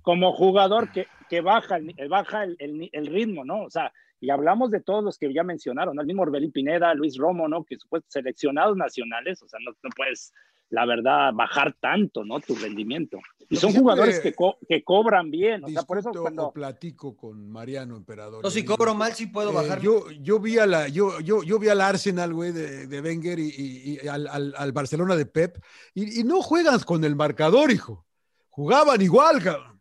como 0.03 0.33
jugador 0.33 0.91
que, 0.93 1.07
que 1.29 1.41
baja, 1.41 1.79
baja 2.09 2.45
el, 2.45 2.57
el 2.59 2.89
el 2.93 3.07
ritmo, 3.07 3.45
¿no? 3.45 3.63
O 3.65 3.71
sea, 3.71 3.93
y 4.21 4.31
hablamos 4.31 4.71
de 4.71 4.81
todos 4.81 5.03
los 5.03 5.19
que 5.19 5.33
ya 5.33 5.43
mencionaron, 5.43 5.97
¿no? 5.97 6.01
El 6.03 6.07
mismo 6.07 6.23
Orbelín 6.23 6.53
Pineda, 6.53 6.95
Luis 6.95 7.17
Romo, 7.19 7.49
¿no? 7.49 7.65
Que 7.65 7.77
supuestos 7.77 8.13
seleccionados 8.13 8.77
nacionales, 8.77 9.43
o 9.43 9.49
sea, 9.49 9.59
no, 9.65 9.73
no 9.83 9.91
puedes, 9.97 10.33
la 10.73 10.87
verdad, 10.87 11.33
bajar 11.35 11.75
tanto, 11.79 12.25
¿no? 12.25 12.41
Tu 12.41 12.55
rendimiento. 12.57 13.19
Y 13.51 13.57
son 13.57 13.75
jugadores 13.75 14.21
que, 14.21 14.33
co- 14.35 14.57
que 14.67 14.83
cobran 14.83 15.31
bien, 15.31 15.63
o 15.65 15.69
sea, 15.69 15.83
por 15.83 15.99
eso 15.99 16.11
cuando... 16.13 16.47
o 16.47 16.53
platico 16.53 17.15
con 17.15 17.51
Mariano 17.51 17.95
Emperador. 17.97 18.43
No, 18.43 18.51
si 18.51 18.65
cobro 18.65 18.95
mal, 18.95 19.13
sí 19.13 19.27
puedo 19.27 19.51
eh, 19.51 19.55
bajar. 19.55 19.81
yo, 19.83 20.11
yo 20.23 20.41
vi 20.41 20.59
a 20.59 20.65
la, 20.65 20.89
yo, 20.89 21.21
yo, 21.21 21.43
yo 21.43 21.59
vi 21.59 21.69
al 21.69 21.83
Arsenal, 21.83 22.33
güey, 22.33 22.53
de, 22.53 22.87
de 22.87 23.01
Wenger 23.03 23.39
y, 23.39 23.49
y- 23.49 23.99
y 24.03 24.09
al, 24.09 24.27
al- 24.27 24.55
al 24.57 24.73
Barcelona 24.73 25.15
de 25.15 25.27
Pep, 25.27 25.59
y, 25.95 26.21
y 26.21 26.25
no 26.25 26.41
juegan 26.41 26.81
con 26.81 27.05
el 27.05 27.15
marcador, 27.15 27.71
hijo. 27.71 28.07
Jugaban 28.49 29.01
igual, 29.03 29.43
cabrón. 29.43 29.72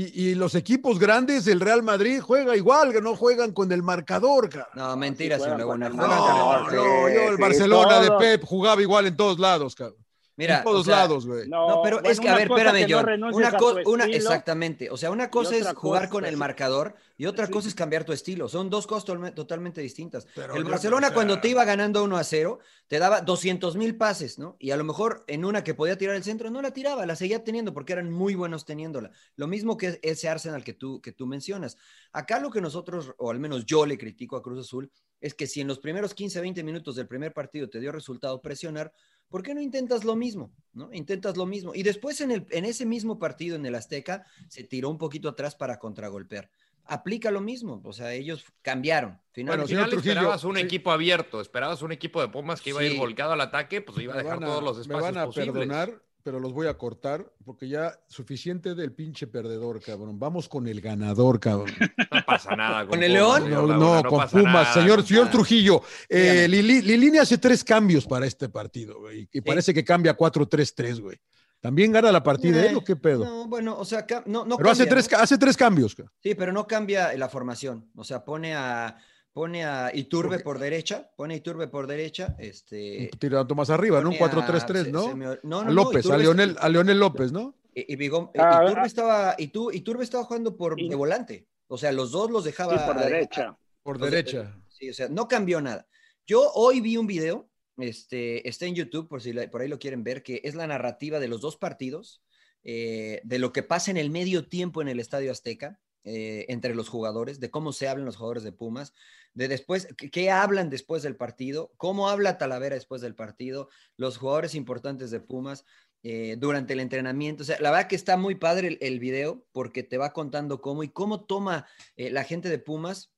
Y, 0.00 0.30
y 0.30 0.34
los 0.36 0.54
equipos 0.54 0.96
grandes, 1.00 1.48
el 1.48 1.58
Real 1.58 1.82
Madrid 1.82 2.20
juega 2.20 2.56
igual, 2.56 2.92
que 2.92 3.02
no 3.02 3.16
juegan 3.16 3.50
con 3.50 3.72
el 3.72 3.82
marcador, 3.82 4.48
cabrón. 4.48 4.70
No, 4.76 4.96
mentira, 4.96 5.38
sí 5.38 5.42
señor. 5.42 5.76
No, 5.76 6.72
yo 6.72 7.08
el 7.30 7.34
sí, 7.34 7.42
Barcelona 7.42 8.00
de. 8.02 8.12
Pep 8.12 8.44
jugaba 8.44 8.80
igual 8.80 9.08
en 9.08 9.16
todos 9.16 9.40
lados, 9.40 9.74
cabrón. 9.74 9.98
Mira, 10.38 10.58
en 10.58 10.64
todos 10.64 10.80
o 10.80 10.84
sea, 10.84 10.96
lados, 10.96 11.26
güey. 11.26 11.48
No, 11.48 11.80
pero 11.82 11.96
bueno, 11.96 12.08
es 12.10 12.20
que, 12.20 12.28
a 12.28 12.36
ver, 12.36 12.48
espérame, 12.50 12.88
no 12.88 13.02
renuncies 13.02 13.48
una 13.48 13.58
cosa, 13.58 13.80
una, 13.86 14.04
exactamente. 14.04 14.88
O 14.88 14.96
sea, 14.96 15.10
una 15.10 15.30
cosa 15.30 15.56
es 15.56 15.66
jugar 15.74 16.02
cosa 16.04 16.10
con 16.10 16.24
el 16.24 16.36
marcador 16.36 16.94
y 17.16 17.26
otra 17.26 17.46
Sí. 17.46 17.52
cosa 17.52 17.68
es 17.68 17.74
cambiar 17.74 18.04
tu 18.04 18.12
estilo. 18.12 18.48
Son 18.48 18.70
dos 18.70 18.86
cosas 18.86 19.04
totalmente 19.34 19.80
distintas. 19.80 20.26
Pero 20.34 20.54
el 20.54 20.62
yo- 20.64 20.70
Barcelona, 20.70 21.08
o 21.08 21.10
sea- 21.10 21.14
cuando 21.14 21.40
te 21.40 21.48
iba 21.48 21.64
ganando 21.64 22.04
1 22.04 22.16
a 22.16 22.22
0, 22.24 22.60
te 22.86 22.98
daba 23.00 23.20
200 23.20 23.76
mil 23.76 23.96
pases, 23.96 24.38
¿no? 24.38 24.56
Y 24.60 24.70
a 24.70 24.76
lo 24.76 24.84
mejor 24.84 25.24
en 25.26 25.44
una 25.44 25.64
que 25.64 25.74
podía 25.74 25.98
tirar 25.98 26.14
el 26.14 26.22
centro, 26.22 26.50
no 26.50 26.62
la 26.62 26.70
tiraba, 26.72 27.04
la 27.04 27.16
seguía 27.16 27.42
teniendo 27.42 27.74
porque 27.74 27.92
eran 27.92 28.10
muy 28.10 28.36
buenos 28.36 28.64
teniéndola. 28.64 29.10
Lo 29.34 29.48
mismo 29.48 29.76
que 29.76 29.98
ese 30.02 30.28
Arsenal 30.28 30.62
que 30.62 30.72
tú, 30.72 31.00
que 31.02 31.10
tú 31.12 31.26
mencionas. 31.26 31.76
Acá 32.12 32.38
lo 32.38 32.50
que 32.50 32.60
nosotros, 32.60 33.12
o 33.18 33.30
al 33.32 33.40
menos 33.40 33.66
yo 33.66 33.84
le 33.86 33.98
critico 33.98 34.36
a 34.36 34.42
Cruz 34.42 34.60
Azul, 34.60 34.90
es 35.20 35.34
que 35.34 35.48
si 35.48 35.60
en 35.60 35.66
los 35.66 35.80
primeros 35.80 36.14
15, 36.14 36.40
20 36.40 36.62
minutos 36.62 36.94
del 36.94 37.08
primer 37.08 37.32
partido 37.34 37.68
te 37.68 37.80
dio 37.80 37.90
resultado 37.90 38.40
presionar, 38.40 38.92
¿por 39.28 39.42
qué 39.42 39.54
no 39.54 39.60
intentas 39.60 40.04
lo 40.04 40.16
mismo? 40.16 40.52
¿no? 40.72 40.92
Intentas 40.92 41.36
lo 41.36 41.46
mismo. 41.46 41.74
Y 41.74 41.82
después 41.82 42.20
en, 42.20 42.30
el, 42.30 42.46
en 42.50 42.64
ese 42.64 42.86
mismo 42.86 43.18
partido 43.18 43.56
en 43.56 43.66
el 43.66 43.74
Azteca 43.74 44.24
se 44.48 44.64
tiró 44.64 44.90
un 44.90 44.98
poquito 44.98 45.28
atrás 45.28 45.54
para 45.56 45.78
contragolpear. 45.78 46.50
Aplica 46.90 47.30
lo 47.30 47.40
mismo, 47.42 47.82
o 47.84 47.92
sea, 47.92 48.14
ellos 48.14 48.44
cambiaron. 48.62 49.20
Finalmente, 49.32 49.62
Al 49.64 49.68
final 49.76 49.90
Trujillo, 49.90 50.12
esperabas 50.12 50.44
un 50.44 50.56
sí. 50.56 50.62
equipo 50.62 50.90
abierto, 50.90 51.40
esperabas 51.42 51.82
un 51.82 51.92
equipo 51.92 52.20
de 52.22 52.28
Pumas 52.28 52.62
que 52.62 52.70
iba 52.70 52.80
a 52.80 52.84
ir 52.84 52.96
volcado 52.96 53.32
al 53.32 53.40
ataque, 53.42 53.82
pues 53.82 53.98
iba 53.98 54.14
a 54.14 54.16
Me 54.16 54.22
dejar 54.22 54.42
a- 54.42 54.46
todos 54.46 54.62
los 54.62 54.76
me 54.76 54.82
espacios 54.82 55.02
van 55.14 55.18
a 55.18 55.26
posibles. 55.26 55.52
perdonar, 55.52 56.02
pero 56.22 56.40
los 56.40 56.52
voy 56.52 56.66
a 56.66 56.76
cortar 56.76 57.32
porque 57.44 57.68
ya 57.68 57.98
suficiente 58.06 58.74
del 58.74 58.92
pinche 58.92 59.26
perdedor, 59.26 59.80
cabrón. 59.80 60.18
Vamos 60.18 60.48
con 60.48 60.66
el 60.68 60.80
ganador, 60.80 61.40
cabrón. 61.40 61.70
No 62.12 62.24
pasa 62.26 62.54
nada. 62.56 62.86
¿Con 62.86 63.02
el 63.02 63.12
Pumas, 63.16 63.42
León? 63.42 63.50
No, 63.50 63.66
no, 64.02 64.08
con 64.08 64.28
Pumas. 64.28 64.44
nada, 64.44 64.72
señor, 64.74 65.02
señor 65.06 65.30
Trujillo, 65.30 65.82
eh. 66.08 66.46
Lili- 66.48 66.82
Lilini 66.82 67.18
hace 67.18 67.38
tres 67.38 67.64
cambios 67.64 68.06
para 68.06 68.26
este 68.26 68.48
partido, 68.48 69.00
güey. 69.00 69.28
Y 69.32 69.40
parece 69.40 69.72
que 69.72 69.84
cambia 69.84 70.16
4-3-3, 70.16 71.00
güey. 71.00 71.16
¿También 71.60 71.90
gana 71.90 72.12
la 72.12 72.22
partida 72.22 72.62
Eh, 72.62 72.68
él 72.68 72.76
o 72.76 72.84
qué 72.84 72.94
pedo? 72.94 73.24
No, 73.24 73.48
bueno, 73.48 73.76
o 73.76 73.84
sea, 73.84 74.06
no, 74.26 74.44
no 74.44 74.56
pero 74.56 74.70
hace, 74.70 74.84
cambia, 74.84 74.94
tres, 74.94 75.10
¿no? 75.10 75.16
ca- 75.16 75.22
hace 75.24 75.38
tres 75.38 75.56
cambios. 75.56 75.94
ca. 75.94 76.04
Sí, 76.22 76.34
pero 76.36 76.52
no 76.52 76.66
cambia 76.68 77.12
la 77.16 77.28
formación. 77.28 77.90
O 77.96 78.04
sea, 78.04 78.24
pone 78.24 78.54
a 78.54 78.96
pone 79.38 79.64
a 79.64 79.92
Iturbe 79.94 80.30
Porque- 80.30 80.42
por 80.44 80.58
derecha, 80.58 81.12
pone 81.14 81.34
a 81.34 81.36
Iturbe 81.36 81.68
por 81.68 81.86
derecha, 81.86 82.34
este 82.40 83.08
Tirando 83.20 83.54
más 83.54 83.70
arriba, 83.70 84.00
¿no? 84.00 84.08
Un 84.10 84.18
pone 84.18 84.32
a- 84.32 84.34
4-3-3, 84.34 84.82
se- 84.86 84.90
¿no? 84.90 85.02
se 85.10 85.14
me- 85.14 85.26
no, 85.26 85.36
no, 85.44 85.60
a 85.60 85.64
no, 85.66 85.72
López, 85.72 86.10
a 86.10 86.18
Leonel, 86.18 86.56
a 86.58 86.68
Leonel 86.68 86.98
López, 86.98 87.30
¿no? 87.30 87.54
Y, 87.72 87.92
y 87.92 87.96
Bigón- 87.96 88.32
eh, 88.34 88.40
Ah, 88.42 88.62
Iturbe 88.64 88.82
ah. 88.82 88.86
estaba 88.86 89.36
Itu- 89.38 89.72
Iturbe 89.72 90.02
estaba 90.02 90.24
jugando 90.24 90.56
por 90.56 90.80
Y- 90.80 90.88
de 90.88 90.96
volante. 90.96 91.46
O 91.68 91.78
sea, 91.78 91.92
los 91.92 92.10
dos 92.10 92.32
los 92.32 92.42
Sí, 92.42 92.50
dejaba 92.50 92.84
por 92.84 92.98
a- 92.98 93.04
derecha. 93.06 93.56
Por 93.84 93.94
o 93.96 93.98
sea, 94.00 94.10
derecha. 94.10 94.60
Sí, 94.68 94.90
o 94.90 94.94
sea, 94.94 95.08
no 95.08 95.28
cambió 95.28 95.60
nada. 95.60 95.86
Yo 96.26 96.50
hoy 96.54 96.80
vi 96.80 96.96
un 96.96 97.06
video, 97.06 97.48
este, 97.76 98.48
está 98.48 98.66
en 98.66 98.74
YouTube 98.74 99.06
por 99.08 99.22
si 99.22 99.32
la- 99.32 99.48
por 99.48 99.60
ahí 99.60 99.68
lo 99.68 99.78
quieren 99.78 100.02
ver, 100.02 100.24
que 100.24 100.40
es 100.42 100.56
la 100.56 100.66
narrativa 100.66 101.20
de 101.20 101.28
los 101.28 101.40
dos 101.40 101.56
partidos, 101.56 102.22
eh, 102.64 103.20
de 103.22 103.38
lo 103.38 103.52
que 103.52 103.62
pasa 103.62 103.92
en 103.92 103.98
el 103.98 104.10
medio 104.10 104.48
tiempo 104.48 104.82
en 104.82 104.88
el 104.88 104.98
Estadio 104.98 105.30
Azteca, 105.30 105.78
eh, 106.04 106.46
entre 106.48 106.74
los 106.74 106.88
jugadores, 106.88 107.40
de 107.40 107.50
cómo 107.50 107.72
se 107.72 107.88
hablan 107.88 108.06
los 108.06 108.16
jugadores 108.16 108.42
de 108.42 108.52
Pumas, 108.52 108.94
de 109.34 109.48
después, 109.48 109.88
qué, 109.96 110.30
hablan 110.30 110.70
después 110.70 111.02
del 111.02 111.16
partido, 111.16 111.72
cómo 111.76 112.08
habla 112.08 112.38
Talavera 112.38 112.74
después 112.74 113.00
del 113.00 113.14
partido, 113.14 113.68
los 113.96 114.16
jugadores 114.18 114.54
importantes 114.54 115.10
de 115.10 115.20
Pumas. 115.20 115.64
eh, 116.04 116.36
durante 116.38 116.74
el 116.74 116.80
entrenamiento, 116.80 117.42
o 117.42 117.46
sea, 117.46 117.58
la 117.60 117.72
verdad 117.72 117.88
que 117.88 117.96
está 117.96 118.16
muy 118.16 118.36
padre 118.36 118.68
el, 118.68 118.78
el 118.80 119.00
video 119.00 119.44
porque 119.52 119.82
te 119.82 119.98
va 119.98 120.12
contando 120.12 120.60
cómo 120.60 120.84
y 120.84 120.90
cómo 120.90 121.24
toma 121.24 121.66
eh, 121.96 122.10
la 122.10 122.22
gente 122.22 122.48
de 122.48 122.58
Pumas 122.60 123.12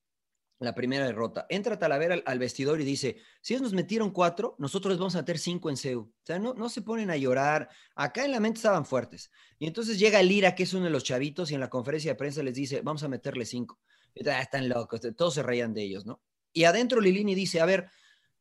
la 0.60 0.74
primera 0.74 1.06
derrota. 1.06 1.46
Entra 1.48 1.78
Talavera 1.78 2.22
al, 2.24 2.38
vestidor 2.38 2.80
y 2.80 2.84
dice, 2.84 3.16
si 3.40 3.54
ellos 3.54 3.62
nos 3.62 3.72
metieron 3.72 4.10
cuatro, 4.10 4.56
nosotros 4.58 4.92
les 4.92 4.98
vamos 4.98 5.14
a 5.14 5.18
meter 5.18 5.38
cinco 5.38 5.70
en 5.70 5.76
CEU. 5.76 6.00
O 6.02 6.12
sea, 6.22 6.38
no, 6.38 6.52
no 6.54 6.68
se 6.68 6.82
ponen 6.82 7.10
a 7.10 7.16
llorar. 7.16 7.68
Acá 7.94 8.24
en 8.24 8.30
la 8.30 8.40
mente 8.40 8.58
estaban 8.58 8.84
fuertes. 8.84 9.30
Y 9.58 9.66
entonces 9.66 9.98
llega 9.98 10.22
Lira, 10.22 10.54
que 10.54 10.64
es 10.64 10.74
uno 10.74 10.84
de 10.84 10.90
los 10.90 11.02
chavitos, 11.02 11.50
y 11.50 11.54
en 11.54 11.60
la 11.60 11.70
conferencia 11.70 12.12
de 12.12 12.16
prensa 12.16 12.42
les 12.42 12.54
dice, 12.54 12.82
vamos 12.82 13.02
a 13.02 13.08
meterle 13.08 13.46
cinco. 13.46 13.80
"Ah, 14.26 14.40
están 14.42 14.68
locos, 14.68 15.00
todos 15.16 15.34
se 15.34 15.42
reían 15.42 15.72
de 15.72 15.82
ellos, 15.82 16.04
¿no? 16.04 16.20
Y 16.52 16.64
adentro 16.64 17.00
Lilini 17.00 17.34
dice, 17.34 17.60
a 17.60 17.64
ver, 17.64 17.88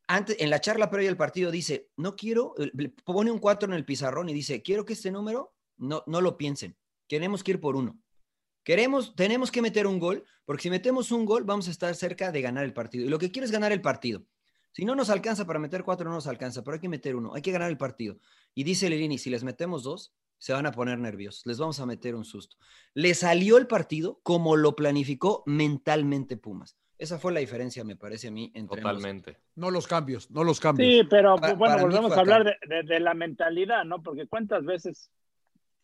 antes, 0.06 0.36
en 0.40 0.50
la 0.50 0.60
charla 0.60 0.90
previa 0.90 1.08
al 1.08 1.16
partido 1.16 1.50
dice, 1.50 1.88
no 1.96 2.16
quiero, 2.16 2.54
eh, 2.58 2.70
pone 3.04 3.30
un 3.30 3.38
cuatro 3.38 3.68
en 3.68 3.74
el 3.74 3.84
pizarrón 3.84 4.28
y 4.28 4.34
dice, 4.34 4.60
quiero 4.60 4.84
que 4.84 4.92
este 4.92 5.10
número 5.10 5.54
no, 5.76 6.02
no 6.06 6.20
lo 6.20 6.36
piensen. 6.36 6.76
Queremos 7.06 7.42
que 7.42 7.52
ir 7.52 7.60
por 7.60 7.76
uno. 7.76 7.98
Queremos, 8.64 9.14
tenemos 9.16 9.50
que 9.50 9.62
meter 9.62 9.86
un 9.86 9.98
gol, 9.98 10.24
porque 10.44 10.62
si 10.64 10.70
metemos 10.70 11.12
un 11.12 11.24
gol, 11.24 11.44
vamos 11.44 11.68
a 11.68 11.70
estar 11.70 11.94
cerca 11.94 12.30
de 12.32 12.42
ganar 12.42 12.64
el 12.64 12.72
partido. 12.72 13.04
Y 13.06 13.08
lo 13.08 13.18
que 13.18 13.30
quiero 13.30 13.44
es 13.46 13.52
ganar 13.52 13.72
el 13.72 13.80
partido. 13.80 14.22
Si 14.72 14.84
no 14.84 14.94
nos 14.94 15.10
alcanza 15.10 15.46
para 15.46 15.58
meter 15.58 15.82
cuatro, 15.82 16.08
no 16.08 16.14
nos 16.14 16.26
alcanza, 16.26 16.62
pero 16.62 16.74
hay 16.74 16.80
que 16.80 16.88
meter 16.88 17.16
uno, 17.16 17.34
hay 17.34 17.42
que 17.42 17.50
ganar 17.52 17.70
el 17.70 17.76
partido. 17.78 18.18
Y 18.54 18.64
dice 18.64 18.88
Lerini, 18.90 19.18
si 19.18 19.30
les 19.30 19.42
metemos 19.42 19.82
dos, 19.82 20.12
se 20.38 20.52
van 20.52 20.64
a 20.66 20.72
poner 20.72 20.98
nerviosos, 20.98 21.44
les 21.46 21.58
vamos 21.58 21.80
a 21.80 21.86
meter 21.86 22.14
un 22.14 22.24
susto. 22.24 22.56
Le 22.94 23.14
salió 23.14 23.58
el 23.58 23.66
partido 23.66 24.20
como 24.22 24.56
lo 24.56 24.76
planificó 24.76 25.42
mentalmente 25.46 26.36
Pumas. 26.36 26.76
Esa 26.98 27.18
fue 27.18 27.32
la 27.32 27.40
diferencia, 27.40 27.82
me 27.82 27.96
parece 27.96 28.28
a 28.28 28.30
mí, 28.30 28.52
entre 28.54 28.80
ambos. 28.80 28.92
Totalmente. 28.96 29.38
No 29.56 29.70
los 29.70 29.86
cambios, 29.86 30.30
no 30.30 30.44
los 30.44 30.60
cambios. 30.60 30.88
Sí, 30.88 31.02
pero 31.08 31.36
Pa- 31.36 31.54
bueno, 31.54 31.78
volvemos 31.80 32.12
a 32.12 32.20
hablar 32.20 32.44
de, 32.44 32.54
de- 32.68 32.82
de 32.82 33.00
la 33.00 33.14
mentalidad, 33.14 33.84
¿no? 33.84 34.02
Porque 34.02 34.26
cuántas 34.26 34.64
veces 34.64 35.10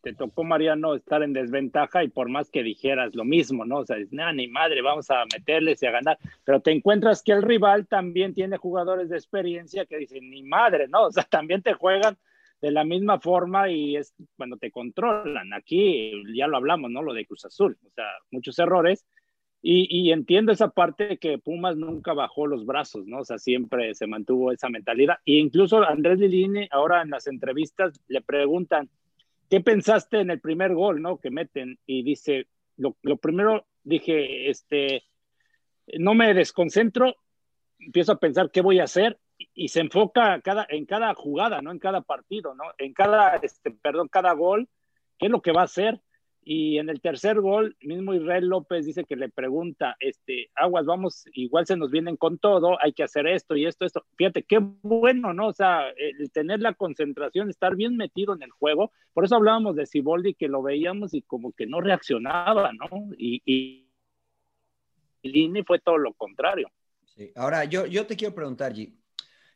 te 0.07 0.13
tocó, 0.13 0.45
Mariano, 0.45 0.95
estar 0.95 1.21
en 1.21 1.33
desventaja 1.33 2.01
y 2.01 2.07
por 2.07 2.29
más 2.29 2.49
que 2.49 2.63
dijeras 2.63 3.13
lo 3.13 3.25
mismo, 3.25 3.65
¿no? 3.65 3.79
O 3.79 3.85
sea, 3.85 3.97
dices, 3.97 4.13
"Nah, 4.13 4.31
ni 4.31 4.47
madre, 4.47 4.81
vamos 4.81 5.11
a 5.11 5.25
meterles 5.33 5.83
y 5.83 5.85
a 5.85 5.91
ganar. 5.91 6.17
Pero 6.45 6.61
te 6.61 6.71
encuentras 6.71 7.21
que 7.21 7.33
el 7.33 7.41
rival 7.41 7.87
también 7.87 8.33
tiene 8.33 8.55
jugadores 8.55 9.09
de 9.09 9.17
experiencia 9.17 9.85
que 9.85 9.97
dicen, 9.97 10.29
ni 10.29 10.43
madre, 10.43 10.87
¿no? 10.87 11.07
O 11.07 11.11
sea, 11.11 11.23
también 11.29 11.61
te 11.61 11.73
juegan 11.73 12.17
de 12.61 12.71
la 12.71 12.85
misma 12.85 13.19
forma 13.19 13.69
y 13.69 13.97
es 13.97 14.13
cuando 14.37 14.55
te 14.55 14.71
controlan. 14.71 15.51
Aquí 15.53 16.13
ya 16.33 16.47
lo 16.47 16.55
hablamos, 16.55 16.89
¿no? 16.89 17.01
Lo 17.01 17.13
de 17.13 17.25
Cruz 17.25 17.43
Azul, 17.43 17.77
o 17.85 17.89
sea, 17.91 18.05
muchos 18.31 18.57
errores. 18.59 19.05
Y, 19.61 20.11
entiendo 20.11 20.53
esa 20.53 20.69
parte 20.69 21.07
de 21.07 21.17
que 21.17 21.39
Pumas 21.39 21.75
nunca 21.75 22.13
bajó 22.13 22.47
los 22.47 22.65
brazos, 22.65 23.05
¿no? 23.05 23.19
O 23.19 23.25
sea, 23.25 23.37
siempre 23.37 23.93
se 23.95 24.07
mantuvo 24.07 24.53
esa 24.53 24.69
mentalidad. 24.69 25.17
Y 25.25 25.39
incluso 25.39 25.83
Andrés 25.83 26.19
Lilini, 26.19 26.69
ahora 26.71 27.01
en 27.01 27.09
las 27.09 27.27
entrevistas, 27.27 27.99
le 28.07 28.21
preguntan, 28.21 28.89
¿qué 29.49 29.61
pensaste 29.61 30.19
en 30.19 30.31
el 30.31 30.39
primer 30.39 30.73
gol, 30.73 31.01
¿no? 31.01 31.19
Que 31.19 31.31
meten. 31.31 31.79
Y 31.85 32.03
dice, 32.03 32.47
lo, 32.77 32.97
lo 33.01 33.17
primero 33.17 33.65
dije, 33.83 34.49
este, 34.49 35.03
no 35.97 36.13
me 36.13 36.33
desconcentro, 36.33 37.15
empiezo 37.79 38.13
a 38.13 38.19
pensar 38.19 38.51
qué 38.51 38.61
voy 38.61 38.79
a 38.79 38.83
hacer 38.83 39.19
y, 39.53 39.67
se 39.69 39.81
enfoca 39.81 40.41
cada, 40.41 40.65
en 40.69 40.85
cada 40.85 41.13
jugada, 41.13 41.61
¿no? 41.61 41.71
En 41.71 41.79
cada 41.79 42.01
partido, 42.01 42.53
¿no? 42.55 42.63
En 42.77 42.93
cada, 42.93 43.35
este, 43.37 43.71
perdón, 43.71 44.07
cada 44.07 44.33
gol, 44.33 44.67
qué 45.17 45.27
es 45.27 45.31
lo 45.31 45.41
que 45.41 45.51
va 45.51 45.61
a 45.61 45.65
hacer. 45.65 46.01
Y 46.49 46.77
en 46.77 46.87
el 46.87 47.01
tercer 47.01 47.41
gol, 47.41 47.75
mismo 47.81 48.13
Israel 48.13 48.47
López 48.47 48.85
dice 48.85 49.03
que 49.03 49.17
le 49.17 49.27
pregunta, 49.27 49.97
este, 49.99 50.49
aguas, 50.55 50.85
vamos, 50.85 51.25
igual 51.33 51.65
se 51.65 51.75
nos 51.75 51.91
vienen 51.91 52.15
con 52.15 52.37
todo, 52.37 52.77
hay 52.81 52.93
que 52.93 53.03
hacer 53.03 53.27
esto 53.27 53.57
y 53.57 53.65
esto, 53.65 53.83
esto. 53.83 54.05
Fíjate, 54.15 54.43
qué 54.43 54.59
bueno, 54.61 55.33
¿no? 55.33 55.47
O 55.47 55.53
sea, 55.53 55.89
el 55.89 56.31
tener 56.31 56.61
la 56.61 56.73
concentración, 56.73 57.49
estar 57.49 57.75
bien 57.75 57.97
metido 57.97 58.33
en 58.33 58.43
el 58.43 58.51
juego. 58.51 58.93
Por 59.11 59.25
eso 59.25 59.35
hablábamos 59.35 59.75
de 59.75 59.85
Siboldi, 59.85 60.35
que 60.35 60.47
lo 60.47 60.63
veíamos 60.63 61.13
y 61.13 61.21
como 61.21 61.51
que 61.51 61.65
no 61.65 61.81
reaccionaba, 61.81 62.71
¿no? 62.71 63.09
Y, 63.17 63.41
y, 63.43 63.89
y 65.23 65.29
Lini 65.29 65.63
fue 65.63 65.79
todo 65.79 65.97
lo 65.97 66.13
contrario. 66.13 66.71
Sí. 67.03 67.29
Ahora, 67.35 67.65
yo, 67.65 67.87
yo 67.87 68.07
te 68.07 68.15
quiero 68.15 68.33
preguntar, 68.33 68.71
G. 68.71 68.93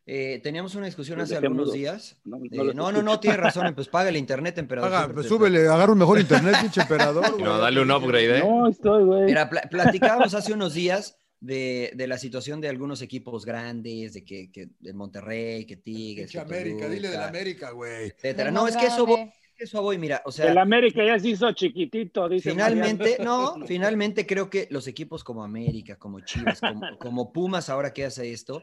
Eh, 0.06 0.40
teníamos 0.44 0.74
una 0.76 0.88
discusión 0.88 1.22
hace 1.22 1.38
algunos 1.38 1.72
días. 1.74 2.18
No, 2.26 2.38
no 2.38 2.46
Eh, 2.46 2.74
no, 2.74 2.92
no, 2.92 3.02
no, 3.04 3.20
tienes 3.20 3.40
razón. 3.40 3.74
Pues 3.76 3.88
paga 3.88 4.10
el 4.10 4.18
internet, 4.18 4.58
emperador. 4.58 4.92
Siempre 4.92 5.14
pues 5.14 5.28
súbele, 5.28 5.68
agarra 5.68 5.92
un 5.94 6.00
mejor 6.00 6.20
internet, 6.20 6.56
pinche 6.62 6.82
emperador. 6.82 7.32
güey. 7.34 7.44
No, 7.44 7.58
dale 7.60 7.80
un 7.82 7.92
upgrade, 7.92 8.40
¿eh? 8.40 8.44
No, 8.44 8.68
estoy, 8.68 9.04
güey. 9.04 9.24
Mira, 9.26 9.50
pla- 9.50 9.68
platicábamos 9.70 10.34
hace 10.34 10.54
unos 10.54 10.74
días 10.74 11.18
de, 11.40 11.92
de 11.96 12.08
la 12.08 12.18
situación 12.18 12.62
de 12.62 12.70
algunos 12.70 13.02
equipos 13.02 13.46
grandes, 13.46 14.14
de 14.14 14.26
que, 14.26 14.52
que 14.52 14.70
de 14.80 14.94
Monterrey, 14.94 15.66
que 15.66 15.78
Tigres, 15.78 16.32
Pinche 16.32 16.46
que 16.48 16.56
América, 16.56 16.90
dile 16.90 17.08
de 17.10 17.14
la 17.18 17.22
Toluca, 17.24 17.28
América, 17.30 17.72
güey. 17.72 18.08
etcétera. 18.08 18.46
Del 18.46 18.54
No, 18.54 18.68
es 18.68 18.76
que 18.78 18.86
eso 18.88 19.06
voy, 19.06 19.32
eso 19.58 19.82
voy, 19.82 19.98
mira, 20.00 20.22
o 20.26 20.32
sea, 20.32 20.52
el 20.52 20.58
América 20.58 21.04
ya 21.06 21.18
se 21.20 21.30
hizo 21.30 21.52
chiquitito, 21.54 22.28
dice 22.28 22.50
Finalmente, 22.52 23.04
Mariano. 23.20 23.56
no, 23.58 23.66
finalmente 23.68 24.26
creo 24.26 24.50
que 24.50 24.68
los 24.72 24.88
equipos 24.88 25.24
como 25.24 25.44
América, 25.44 25.96
como 25.98 26.20
Chivas, 26.22 26.60
como, 26.60 26.98
como 27.00 27.32
Pumas 27.34 27.70
ahora 27.70 27.92
que 27.94 28.06
hace 28.06 28.32
esto, 28.32 28.62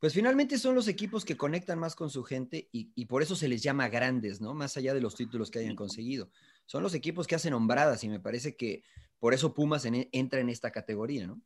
pues 0.00 0.14
finalmente 0.14 0.58
son 0.58 0.74
los 0.74 0.86
equipos 0.88 1.24
que 1.24 1.36
conectan 1.36 1.78
más 1.78 1.94
con 1.96 2.10
su 2.10 2.22
gente 2.22 2.68
y, 2.72 2.90
y 2.94 3.06
por 3.06 3.22
eso 3.22 3.34
se 3.34 3.48
les 3.48 3.62
llama 3.62 3.88
grandes, 3.88 4.40
¿no? 4.40 4.54
Más 4.54 4.76
allá 4.76 4.94
de 4.94 5.00
los 5.00 5.14
títulos 5.16 5.50
que 5.50 5.58
hayan 5.58 5.74
conseguido. 5.76 6.28
Son 6.66 6.82
los 6.82 6.94
equipos 6.94 7.26
que 7.26 7.34
hacen 7.34 7.54
hombradas 7.54 8.04
y 8.04 8.08
me 8.08 8.20
parece 8.20 8.56
que 8.56 8.82
por 9.18 9.34
eso 9.34 9.54
Pumas 9.54 9.84
en- 9.84 10.08
entra 10.12 10.40
en 10.40 10.48
esta 10.48 10.70
categoría, 10.70 11.26
¿no? 11.26 11.40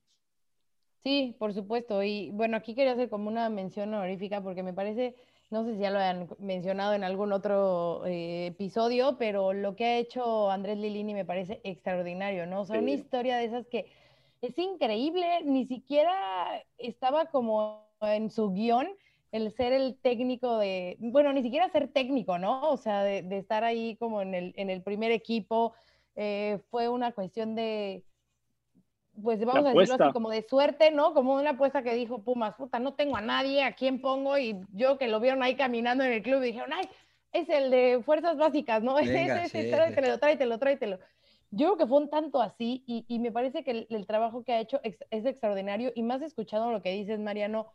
Sí, 1.02 1.34
por 1.38 1.52
supuesto. 1.52 2.02
Y 2.02 2.30
bueno, 2.30 2.56
aquí 2.56 2.74
quería 2.74 2.92
hacer 2.92 3.08
como 3.08 3.28
una 3.28 3.48
mención 3.48 3.92
honorífica 3.92 4.40
porque 4.42 4.62
me 4.62 4.72
parece, 4.72 5.16
no 5.50 5.64
sé 5.64 5.74
si 5.74 5.80
ya 5.80 5.90
lo 5.90 5.98
han 5.98 6.28
mencionado 6.38 6.94
en 6.94 7.02
algún 7.02 7.32
otro 7.32 8.04
eh, 8.06 8.46
episodio, 8.46 9.16
pero 9.18 9.52
lo 9.52 9.74
que 9.74 9.84
ha 9.84 9.98
hecho 9.98 10.50
Andrés 10.50 10.78
Lilini 10.78 11.14
me 11.14 11.24
parece 11.24 11.60
extraordinario, 11.64 12.46
¿no? 12.46 12.60
O 12.60 12.64
sea, 12.66 12.78
una 12.78 12.90
historia 12.92 13.36
de 13.38 13.46
esas 13.46 13.66
que 13.66 13.86
es 14.42 14.56
increíble, 14.58 15.42
ni 15.44 15.66
siquiera 15.66 16.62
estaba 16.78 17.26
como 17.26 17.90
en 18.02 18.30
su 18.30 18.52
guion 18.52 18.88
el 19.32 19.50
ser 19.52 19.72
el 19.72 19.96
técnico 20.02 20.58
de, 20.58 20.96
bueno, 21.00 21.32
ni 21.32 21.42
siquiera 21.42 21.68
ser 21.70 21.88
técnico, 21.92 22.38
¿no? 22.38 22.70
O 22.70 22.76
sea, 22.76 23.02
de, 23.02 23.22
de 23.22 23.38
estar 23.38 23.64
ahí 23.64 23.96
como 23.96 24.20
en 24.22 24.34
el, 24.34 24.52
en 24.56 24.68
el 24.70 24.82
primer 24.82 25.10
equipo, 25.10 25.74
eh, 26.16 26.60
fue 26.70 26.88
una 26.90 27.12
cuestión 27.12 27.54
de, 27.54 28.04
pues 29.22 29.44
vamos 29.44 29.66
a 29.66 29.70
decirlo 29.70 29.94
así, 29.94 30.10
como 30.10 30.30
de 30.30 30.42
suerte, 30.42 30.90
¿no? 30.90 31.12
Como 31.14 31.34
una 31.34 31.50
apuesta 31.50 31.82
que 31.82 31.94
dijo 31.94 32.22
Pumas, 32.24 32.54
puta, 32.54 32.78
no 32.78 32.94
tengo 32.94 33.16
a 33.16 33.20
nadie, 33.20 33.62
¿a 33.62 33.74
quién 33.74 34.00
pongo? 34.00 34.38
Y 34.38 34.56
yo 34.72 34.96
que 34.98 35.08
lo 35.08 35.20
vieron 35.20 35.42
ahí 35.42 35.54
caminando 35.56 36.02
en 36.04 36.12
el 36.12 36.22
club 36.22 36.42
y 36.42 36.46
dijeron, 36.46 36.72
ay, 36.72 36.88
es 37.32 37.48
el 37.48 37.70
de 37.70 38.02
fuerzas 38.04 38.36
básicas, 38.38 38.82
¿no? 38.82 38.98
Ese, 38.98 39.12
Venga, 39.12 39.44
ese, 39.44 39.62
sí, 39.64 39.68
tráetelo, 39.70 40.18
tráetelo, 40.18 40.58
tráetelo. 40.58 40.98
Yo 41.50 41.66
creo 41.68 41.76
que 41.78 41.86
fue 41.86 41.98
un 41.98 42.08
tanto 42.10 42.40
así 42.40 42.82
y, 42.86 43.04
y 43.08 43.18
me 43.18 43.30
parece 43.30 43.62
que 43.62 43.70
el, 43.72 43.86
el 43.90 44.06
trabajo 44.06 44.42
que 44.44 44.52
ha 44.54 44.60
hecho 44.60 44.80
ex- 44.82 45.04
es 45.10 45.26
extraordinario 45.26 45.92
y 45.94 46.02
más 46.02 46.22
escuchando 46.22 46.72
lo 46.72 46.80
que 46.82 46.92
dices, 46.92 47.20
Mariano, 47.20 47.66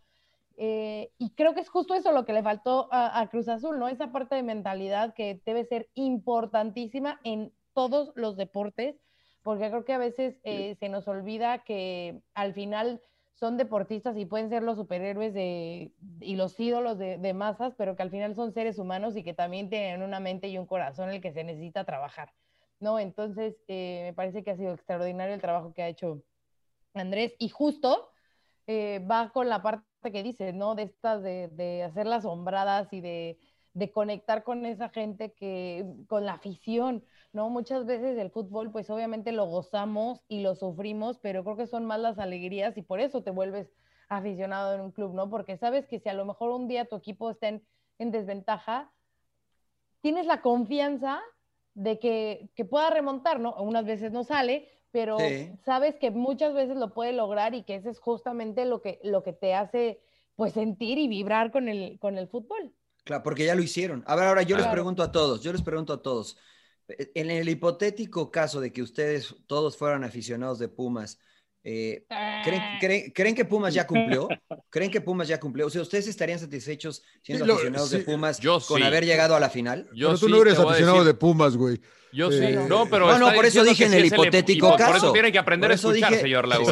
eh, 0.58 1.12
y 1.20 1.30
creo 1.36 1.54
que 1.54 1.62
es 1.62 1.70
justo 1.70 1.94
eso 1.94 2.12
lo 2.12 2.26
que 2.26 2.34
le 2.34 2.42
faltó 2.42 2.90
a, 2.92 3.20
a 3.20 3.30
Cruz 3.30 3.48
Azul, 3.48 3.78
¿no? 3.78 3.88
Esa 3.88 4.12
parte 4.12 4.36
de 4.36 4.44
mentalidad 4.44 5.14
que 5.14 5.40
debe 5.46 5.64
ser 5.66 5.88
importantísima 5.94 7.20
en 7.24 7.54
todos 7.74 8.12
los 8.16 8.38
deportes, 8.38 8.96
porque 9.44 9.70
creo 9.70 9.86
que 9.86 9.94
a 9.94 10.00
veces 10.00 10.40
eh, 10.44 10.76
se 10.80 10.90
nos 10.90 11.08
olvida 11.08 11.60
que 11.60 12.22
al 12.34 12.54
final 12.54 13.02
son 13.36 13.56
deportistas 13.56 14.18
y 14.18 14.26
pueden 14.26 14.50
ser 14.50 14.64
los 14.64 14.78
superhéroes 14.78 15.32
de, 15.32 15.92
y 16.22 16.36
los 16.36 16.60
ídolos 16.60 16.98
de, 16.98 17.20
de 17.20 17.34
masas, 17.36 17.76
pero 17.78 17.96
que 17.96 18.02
al 18.02 18.10
final 18.10 18.34
son 18.34 18.52
seres 18.52 18.80
humanos 18.80 19.16
y 19.16 19.24
que 19.24 19.36
también 19.36 19.70
tienen 19.70 20.02
una 20.02 20.20
mente 20.20 20.48
y 20.48 20.58
un 20.58 20.66
corazón 20.66 21.10
en 21.10 21.16
el 21.16 21.22
que 21.22 21.34
se 21.34 21.44
necesita 21.44 21.84
trabajar, 21.84 22.34
¿no? 22.80 22.98
Entonces, 22.98 23.56
eh, 23.68 24.02
me 24.06 24.14
parece 24.14 24.44
que 24.44 24.50
ha 24.50 24.58
sido 24.58 24.74
extraordinario 24.74 25.36
el 25.36 25.42
trabajo 25.42 25.72
que 25.72 25.84
ha 25.84 25.88
hecho 25.88 26.24
Andrés 26.96 27.36
y 27.38 27.50
justo 27.50 28.10
eh, 28.68 29.00
va 29.10 29.32
con 29.32 29.50
la 29.50 29.62
parte 29.62 29.86
que 30.12 30.24
dices, 30.24 30.54
¿no? 30.54 30.76
De 30.76 30.84
estas 30.84 31.24
de, 31.24 31.50
de 31.50 31.84
hacer 31.84 32.06
las 32.08 32.24
sombradas 32.24 32.92
y 32.94 33.02
de, 33.02 33.40
de 33.74 33.92
conectar 33.92 34.44
con 34.44 34.66
esa 34.66 34.90
gente 34.90 35.34
que, 35.34 35.86
con 36.08 36.26
la 36.26 36.34
afición, 36.34 37.04
¿no? 37.34 37.50
Muchas 37.50 37.86
veces 37.86 38.18
el 38.18 38.32
fútbol, 38.32 38.72
pues 38.72 38.90
obviamente 38.90 39.32
lo 39.32 39.46
gozamos 39.46 40.24
y 40.28 40.42
lo 40.42 40.56
sufrimos, 40.56 41.20
pero 41.20 41.44
creo 41.44 41.58
que 41.58 41.68
son 41.68 41.86
más 41.86 42.00
las 42.00 42.20
alegrías 42.20 42.78
y 42.78 42.82
por 42.82 43.00
eso 43.00 43.24
te 43.24 43.32
vuelves 43.32 43.72
aficionado 44.10 44.74
en 44.74 44.82
un 44.82 44.92
club, 44.92 45.14
¿no? 45.14 45.30
Porque 45.30 45.58
sabes 45.58 45.88
que 45.88 46.00
si 46.00 46.10
a 46.10 46.14
lo 46.14 46.26
mejor 46.26 46.52
un 46.52 46.68
día 46.68 46.86
tu 46.86 46.96
equipo 46.96 47.30
está 47.30 47.50
en, 47.50 47.68
en 48.00 48.12
desventaja, 48.12 48.92
tienes 50.02 50.26
la 50.26 50.42
confianza 50.42 51.22
de 51.74 52.00
que, 52.00 52.50
que 52.56 52.66
pueda 52.66 52.90
remontar, 52.90 53.40
¿no? 53.40 53.56
Unas 53.58 53.86
veces 53.86 54.12
no 54.12 54.24
sale, 54.24 54.70
pero 54.92 55.42
Sí. 55.50 55.60
sabes 55.66 55.96
que 55.98 56.12
muchas 56.12 56.54
veces 56.54 56.78
lo 56.78 56.94
puede 56.94 57.14
lograr 57.14 57.56
y 57.56 57.64
que 57.64 57.76
eso 57.76 57.90
es 57.90 58.00
justamente 58.00 58.66
lo 58.66 58.82
que, 58.82 59.00
lo 59.04 59.24
que 59.24 59.34
te 59.34 59.54
hace 59.54 60.00
pues 60.36 60.54
sentir 60.54 60.98
y 61.00 61.08
vibrar 61.08 61.52
con 61.52 61.68
el, 61.70 62.00
con 62.00 62.18
el 62.18 62.28
fútbol. 62.28 62.74
Claro, 63.04 63.24
porque 63.24 63.46
ya 63.46 63.56
lo 63.56 63.62
hicieron. 63.64 64.04
A 64.06 64.16
ver, 64.16 64.26
ahora 64.28 64.42
yo 64.42 64.58
les 64.58 64.68
pregunto 64.68 65.02
a 65.02 65.12
todos, 65.12 65.42
yo 65.42 65.54
les 65.54 65.62
pregunto 65.62 65.94
a 65.94 66.02
todos. 66.02 66.38
eh, 66.90 67.12
En 67.16 67.32
el 67.32 67.48
hipotético 67.50 68.32
caso 68.32 68.60
de 68.60 68.74
que 68.74 68.82
ustedes 68.82 69.36
todos 69.48 69.78
fueran 69.78 70.04
aficionados 70.04 70.60
de 70.60 70.68
Pumas, 70.68 71.20
eh, 71.70 72.06
¿creen, 72.46 72.62
creen, 72.80 73.12
creen 73.12 73.36
que 73.36 73.44
Pumas 73.44 73.74
ya 73.74 73.86
cumplió? 73.86 74.30
¿Creen 74.70 74.90
que 74.90 75.02
Pumas 75.02 75.28
ya 75.28 75.38
cumplió? 75.40 75.68
O 75.68 75.70
sea, 75.70 75.82
¿ustedes 75.82 76.08
estarían 76.08 76.40
satisfechos 76.40 77.04
siendo 77.22 77.44
Sí, 77.44 77.48
lo- 77.48 77.54
aficionados 77.56 77.90
de. 77.92 78.00
Pumas 78.00 78.40
Yo 78.40 78.60
con 78.62 78.80
sí. 78.80 78.84
haber 78.88 79.06
llegado 79.06 79.36
a 79.36 79.40
la 79.42 79.50
final? 79.50 79.90
Yo 79.94 80.08
pero 80.08 80.20
tú 80.20 80.26
sí 80.28 80.32
no 80.32 80.42
eres 80.42 80.58
aficionado 80.58 81.00
decir- 81.00 81.08
de 81.08 81.14
Pumas, 81.16 81.58
güey. 81.58 81.82
Yo 82.14 82.32
Eh, 82.32 82.54
sí. 82.54 82.70
No, 82.70 82.88
pero 82.90 83.06
No, 83.08 83.18
no, 83.20 83.34
por 83.34 83.46
eso 83.46 83.66
dije 83.66 83.86
en 83.86 83.94
el 83.94 84.06
hipotético 84.06 84.70
Por 84.70 84.78
caso. 84.78 84.96
eso 84.98 85.12
tiene 85.12 85.30
que 85.32 85.40
aprender 85.40 85.68
Por 85.68 85.72
a 85.74 85.76
eso 85.76 85.90
escuchar, 85.90 86.10
dije- 86.12 86.22
señor 86.22 86.48
Laguna. 86.48 86.72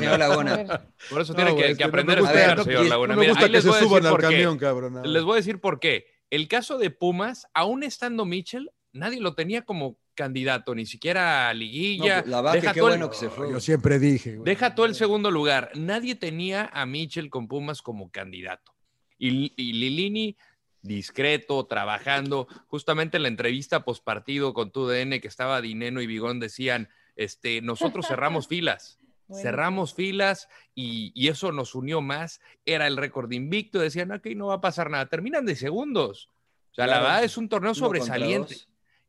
señor 0.55 0.81
Por 1.09 1.21
eso 1.21 1.33
No, 1.33 1.35
tiene 1.35 1.55
que, 1.57 1.61
es 1.63 1.67
que 1.71 1.75
que 1.77 1.83
no 1.83 1.85
me 1.85 1.89
aprender 1.89 2.17
a 2.17 2.21
escuchar, 2.21 2.57
no, 2.57 2.63
señor 2.63 2.85
Laguna. 2.85 3.13
no 3.15 3.19
me 3.19 3.27
gusta 3.29 3.45
que 3.45 3.51
les 3.51 3.63
se 3.63 3.69
voy 3.69 3.77
a 3.77 3.81
suban 3.81 4.01
decir 4.03 4.07
al 4.07 4.11
por 4.13 4.21
qué. 4.21 4.27
camión, 4.35 4.57
cabrón. 4.57 5.01
Les 5.13 5.23
voy 5.23 5.33
a 5.33 5.35
decir 5.35 5.59
por 5.59 5.79
qué. 5.81 6.05
El 6.29 6.47
caso 6.47 6.77
de 6.77 6.89
Pumas, 6.89 7.47
aún 7.53 7.83
estando 7.83 8.25
Mitchell, 8.25 8.71
nadie 8.93 9.19
lo 9.19 9.35
tenía 9.35 9.63
como 9.65 9.97
candidato, 10.15 10.73
ni 10.73 10.85
siquiera 10.85 11.49
a 11.49 11.53
liguilla. 11.53 12.21
No, 12.23 12.27
la 12.31 12.41
vaca, 12.41 12.55
deja 12.59 12.73
qué 12.73 12.79
todo 12.79 12.89
el- 12.89 12.99
bueno 12.99 13.11
que 13.11 13.17
se 13.17 13.29
fue. 13.29 13.51
Yo 13.51 13.59
siempre 13.59 13.99
dije, 13.99 14.37
güey. 14.37 14.45
Deja 14.45 14.73
todo 14.73 14.85
el 14.87 14.95
segundo 14.95 15.29
lugar. 15.29 15.71
Nadie 15.75 16.15
tenía 16.15 16.69
a 16.73 16.85
Mitchell 16.85 17.29
con 17.29 17.47
Pumas 17.47 17.81
como 17.81 18.09
candidato. 18.09 18.73
Y, 19.19 19.53
y 19.55 19.73
Lilini, 19.73 20.37
discreto, 20.81 21.65
trabajando. 21.65 22.47
Justamente 22.67 23.17
en 23.17 23.23
la 23.23 23.29
entrevista 23.29 23.83
postpartido 23.83 24.53
con 24.53 24.71
TUDN, 24.71 25.19
que 25.19 25.27
estaba 25.27 25.61
Dineno 25.61 26.01
y 26.01 26.07
Bigón, 26.07 26.39
decían: 26.39 26.89
este, 27.15 27.61
nosotros 27.61 28.07
cerramos 28.07 28.47
filas. 28.49 28.99
Bueno. 29.27 29.41
Cerramos 29.41 29.95
filas 29.95 30.47
y, 30.75 31.11
y 31.15 31.29
eso 31.29 31.51
nos 31.51 31.73
unió 31.73 31.99
más. 32.01 32.41
Era 32.63 32.85
el 32.85 32.95
récord 32.95 33.31
invicto. 33.31 33.79
Decían, 33.79 34.11
ok, 34.11 34.27
no 34.35 34.47
va 34.47 34.55
a 34.55 34.61
pasar 34.61 34.91
nada. 34.91 35.07
Terminan 35.07 35.45
de 35.47 35.55
segundos. 35.55 36.29
O 36.71 36.75
sea, 36.75 36.85
la 36.87 36.99
verdad 36.99 37.23
es 37.23 37.37
un 37.37 37.49
torneo 37.49 37.73
sobresaliente. 37.73 38.55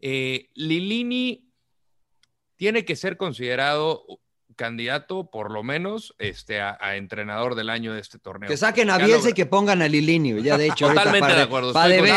Eh, 0.01 0.51
Lilini 0.55 1.51
tiene 2.57 2.85
que 2.85 2.97
ser 2.97 3.17
considerado 3.17 4.05
candidato, 4.57 5.31
por 5.31 5.51
lo 5.51 5.63
menos, 5.63 6.15
este, 6.19 6.61
a, 6.61 6.77
a 6.81 6.97
entrenador 6.97 7.55
del 7.55 7.71
año 7.71 7.93
de 7.95 8.01
este 8.01 8.19
torneo. 8.19 8.49
Que 8.49 8.57
saquen 8.57 8.91
a 8.91 8.99
Bielsa 8.99 9.31
y 9.31 9.33
que 9.33 9.47
pongan 9.47 9.83
a 9.83 9.89
Lilinio, 9.89 10.39
ya 10.39 10.57
de 10.59 10.67
hecho. 10.67 10.89
Totalmente 10.89 11.21
para 11.21 11.35
de 11.37 11.43
acuerdo. 11.43 11.73
Para 11.73 11.89
de 11.89 12.01
ver, 12.03 12.13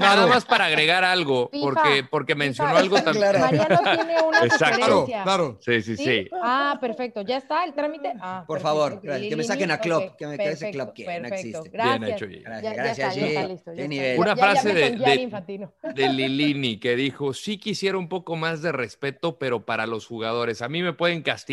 Nada 0.00 0.26
más 0.26 0.44
para 0.44 0.66
agregar 0.66 1.04
algo, 1.04 1.48
FIFA, 1.52 1.64
porque, 1.64 2.04
porque 2.10 2.34
mencionó 2.34 2.70
FIFA, 2.70 2.80
algo 2.80 2.96
también. 3.02 3.14
claro. 3.30 3.38
Mariano 3.38 3.80
tiene 3.96 4.22
una 4.22 4.44
Exacto. 4.44 5.06
Claro. 5.06 5.58
Sí, 5.60 5.82
sí, 5.82 5.96
sí. 5.96 6.28
Ah, 6.42 6.76
perfecto. 6.80 7.22
¿Ya 7.22 7.38
está 7.38 7.64
el 7.64 7.72
trámite? 7.72 8.12
Ah, 8.20 8.44
Por 8.46 8.58
perfecto. 8.58 8.68
favor, 8.76 9.00
que 9.00 9.36
me 9.36 9.44
saquen 9.44 9.70
a 9.70 9.78
Klopp, 9.78 10.16
que 10.16 10.26
me 10.26 10.36
quede 10.36 10.52
ese 10.52 10.66
perfecto, 10.66 10.84
Klopp 10.84 10.94
que 10.96 11.04
no 11.04 11.28
perfecto. 11.28 11.34
existe. 11.58 11.68
Gracias. 11.70 12.00
Bien 12.00 12.12
hecho. 12.12 12.26
Ya, 12.26 12.60
Gracias, 12.72 12.96
ya 13.16 13.26
está, 13.26 13.40
está 13.42 13.46
listo. 13.48 13.70
nivel. 13.88 14.18
Una 14.18 14.36
frase 14.36 14.72
de- 14.74 14.90
de- 14.90 15.68
de 15.94 16.08
Lilini 16.08 16.78
que 16.78 16.96
dijo, 16.96 17.32
sí 17.34 17.58
quisiera 17.58 17.96
un 17.98 18.08
poco 18.08 18.36
más 18.36 18.62
de 18.62 18.72
respeto, 18.72 19.38
pero 19.38 19.64
para 19.64 19.86
los 19.86 20.06
jugadores. 20.06 20.62
A 20.62 20.68
mí 20.68 20.82
me 20.82 20.92
pueden 20.92 21.22
castigar, 21.22 21.43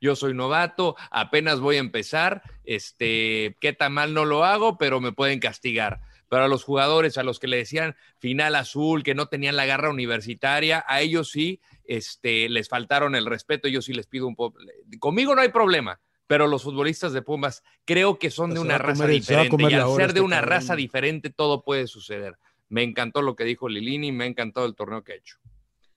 yo 0.00 0.16
soy 0.16 0.34
novato, 0.34 0.96
apenas 1.10 1.60
voy 1.60 1.76
a 1.76 1.80
empezar, 1.80 2.42
este, 2.64 3.56
qué 3.60 3.72
tan 3.72 3.92
mal 3.92 4.14
no 4.14 4.24
lo 4.24 4.44
hago, 4.44 4.78
pero 4.78 5.00
me 5.00 5.12
pueden 5.12 5.40
castigar. 5.40 6.00
Pero 6.28 6.44
a 6.44 6.48
los 6.48 6.64
jugadores, 6.64 7.18
a 7.18 7.22
los 7.22 7.38
que 7.38 7.46
le 7.46 7.56
decían 7.58 7.94
final 8.18 8.56
azul, 8.56 9.02
que 9.04 9.14
no 9.14 9.26
tenían 9.26 9.54
la 9.54 9.64
garra 9.64 9.90
universitaria, 9.90 10.84
a 10.88 11.00
ellos 11.00 11.30
sí 11.30 11.60
este, 11.84 12.48
les 12.48 12.68
faltaron 12.68 13.14
el 13.14 13.26
respeto, 13.26 13.68
yo 13.68 13.80
sí 13.80 13.92
les 13.92 14.06
pido 14.06 14.26
un 14.26 14.34
poco. 14.34 14.58
Conmigo 14.98 15.36
no 15.36 15.42
hay 15.42 15.50
problema, 15.50 16.00
pero 16.26 16.48
los 16.48 16.64
futbolistas 16.64 17.12
de 17.12 17.22
Pumas 17.22 17.62
creo 17.84 18.18
que 18.18 18.30
son 18.30 18.52
de 18.52 18.58
una 18.58 18.78
raza 18.78 19.04
comer- 19.04 19.10
diferente 19.10 19.62
y 19.62 19.74
al 19.74 19.88
ser 19.94 20.12
de 20.12 20.18
este 20.18 20.20
una 20.22 20.40
raza 20.40 20.74
diferente 20.74 21.30
todo 21.30 21.62
puede 21.62 21.86
suceder. 21.86 22.36
Me 22.68 22.82
encantó 22.82 23.22
lo 23.22 23.36
que 23.36 23.44
dijo 23.44 23.68
Lilini, 23.68 24.10
me 24.10 24.24
ha 24.24 24.26
encantado 24.26 24.66
el 24.66 24.74
torneo 24.74 25.04
que 25.04 25.12
ha 25.12 25.16
hecho. 25.16 25.36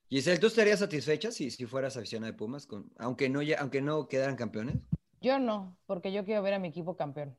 Giselle, 0.09 0.39
¿tú 0.39 0.47
estarías 0.47 0.79
satisfecha 0.79 1.31
si, 1.31 1.51
si 1.51 1.65
fueras 1.65 1.95
aficionada 1.95 2.31
de 2.31 2.37
Pumas, 2.37 2.65
con, 2.65 2.91
aunque, 2.97 3.29
no, 3.29 3.41
ya- 3.41 3.59
aunque 3.59 3.81
no 3.81 4.07
quedaran 4.07 4.35
campeones? 4.35 4.75
Yo 5.21 5.37
no, 5.37 5.77
porque 5.85 6.11
yo 6.11 6.25
quiero 6.25 6.41
ver 6.41 6.53
a 6.55 6.59
mi 6.59 6.69
equipo 6.69 6.95
campeón. 6.95 7.35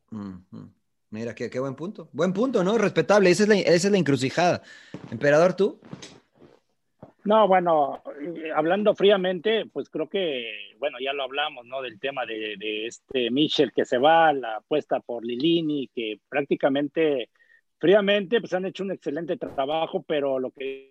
Mira, 1.11 1.35
qué, 1.35 1.51
qué 1.51 1.59
buen 1.59 1.75
punto. 1.75 2.09
Buen 2.13 2.33
punto, 2.33 2.63
¿no? 2.63 2.79
Respetable. 2.79 3.31
Esa 3.31 3.43
es 3.43 3.49
la, 3.49 3.57
esa 3.57 3.89
es 3.89 3.91
la 3.91 3.99
encrucijada. 3.99 4.63
Emperador, 5.11 5.55
¿tú? 5.55 5.81
No, 7.25 7.49
bueno, 7.49 8.03
eh, 8.23 8.51
hablando 8.55 8.95
fríamente, 8.95 9.67
pues 9.67 9.91
creo 9.91 10.09
que, 10.09 10.75
bueno, 10.79 10.99
ya 11.05 11.13
lo 11.13 11.25
hablamos, 11.25 11.67
¿no? 11.67 11.83
Del 11.83 11.99
tema 11.99 12.25
de, 12.25 12.57
de 12.57 12.87
este 12.87 13.31
Michel 13.31 13.73
que 13.73 13.85
se 13.85 13.99
va, 13.99 14.33
la 14.33 14.57
apuesta 14.57 15.01
por 15.01 15.25
Lilini, 15.25 15.89
que 15.95 16.21
prácticamente, 16.29 17.29
fríamente, 17.79 18.41
pues 18.41 18.53
han 18.55 18.65
hecho 18.67 18.85
un 18.85 18.93
excelente 18.93 19.37
trabajo, 19.37 20.03
pero 20.03 20.39
lo 20.39 20.51
que 20.51 20.90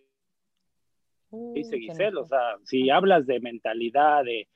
Uh, 1.31 1.53
dice 1.53 1.71
se 1.71 1.79
Giselle, 1.79 2.17
o 2.17 2.25
sea, 2.25 2.39
si 2.65 2.89
hablas 2.89 3.25
de 3.27 3.39
mentalidad, 3.39 4.23
de, 4.23 4.47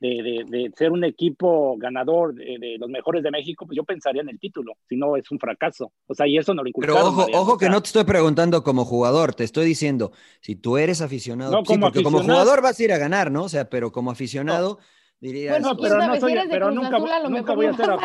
de, 0.00 0.08
de- 0.22 0.44
de 0.46 0.72
ser 0.76 0.92
un 0.92 1.02
equipo 1.04 1.76
ganador 1.78 2.34
de, 2.34 2.56
de 2.58 2.76
los 2.78 2.88
mejores 2.88 3.22
de 3.22 3.30
México, 3.30 3.66
pues 3.66 3.76
yo 3.76 3.84
pensaría 3.84 4.22
en 4.22 4.28
el 4.28 4.38
título, 4.38 4.74
si 4.88 4.96
no 4.96 5.16
es 5.16 5.30
un 5.30 5.38
fracaso. 5.38 5.92
O 6.06 6.14
sea, 6.14 6.26
y 6.26 6.36
eso 6.38 6.54
no 6.54 6.62
lo 6.62 6.68
Pero 6.68 6.68
inculcaron. 6.68 7.08
ojo, 7.08 7.20
Mariano, 7.22 7.42
ojo 7.42 7.52
o 7.54 7.58
que 7.58 7.64
sea, 7.64 7.72
no 7.72 7.82
te 7.82 7.86
estoy 7.88 8.04
preguntando 8.04 8.62
como 8.62 8.84
jugador, 8.84 9.34
te 9.34 9.44
estoy 9.44 9.66
diciendo, 9.66 10.12
si 10.40 10.54
tú 10.54 10.76
eres 10.78 11.00
aficionado, 11.00 11.50
No, 11.52 11.58
sí, 11.60 11.64
como 11.66 11.86
porque 11.86 12.02
como 12.04 12.18
aficionado. 12.18 12.42
jugador 12.44 12.62
vas 12.62 12.78
a 12.78 12.84
ir 12.84 12.92
a 12.92 12.98
ganar, 12.98 13.30
¿no? 13.32 13.44
O 13.44 13.48
sea, 13.48 13.68
pero 13.68 13.90
como 13.90 14.10
aficionado 14.10 14.78
dirías, 15.20 15.54
Bueno, 15.58 15.68
No, 15.72 15.76
quién 15.78 15.88
pero 15.90 16.06
no 16.06 16.14
si 16.14 16.20
soy, 16.20 16.34
pero 16.50 16.70
nunca, 16.70 16.96
Azul, 16.96 17.10
a 17.10 17.18
lo 17.20 17.30
nunca 17.30 17.40
mejor 17.40 17.56
voy 17.56 17.66
a 17.66 17.72
ser 17.74 17.86
vas 17.88 18.00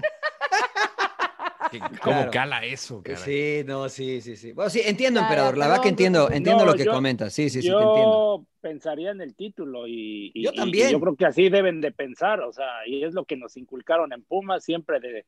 a 1.66 1.70
ganar. 1.70 1.86
aficionado. 1.86 2.02
¿Cómo 2.02 2.16
Claro. 2.16 2.30
cala 2.30 2.64
eso, 2.64 3.02
cara? 3.02 3.16
Sí, 3.18 3.62
no, 3.66 3.88
sí, 3.88 4.20
sí, 4.20 4.36
sí. 4.36 4.52
Bueno, 4.52 4.70
sí, 4.70 4.80
entiendo, 4.84 5.20
emperador. 5.20 5.56
La 5.58 5.66
verdad 5.68 5.82
que 5.82 5.88
entiendo, 5.90 6.30
entiendo 6.30 6.64
No, 6.64 6.70
lo 6.72 6.76
que 6.76 6.84
yo- 6.84 6.92
comentas. 6.92 7.32
Sí, 7.32 7.50
sí, 7.50 7.60
sí, 7.62 7.68
te 7.68 7.74
entiendo. 7.74 8.40
yo 8.40 8.46
pensaría 8.60 9.10
en 9.10 9.20
el 9.20 9.34
título 9.34 9.86
y, 9.86 10.30
y- 10.34 10.44
Yo 10.44 10.52
también. 10.52 10.88
y 10.88 10.92
yo 10.92 11.00
creo 11.00 11.16
que 11.16 11.26
así 11.26 11.48
deben 11.48 11.80
de 11.80 11.92
pensar, 11.92 12.40
o 12.40 12.52
sea, 12.52 12.86
y 12.86 13.04
es 13.04 13.14
lo 13.14 13.24
que 13.24 13.36
nos 13.36 13.56
inculcaron 13.56 14.12
en 14.12 14.22
Pumas 14.22 14.64
siempre 14.64 14.98
de, 15.00 15.24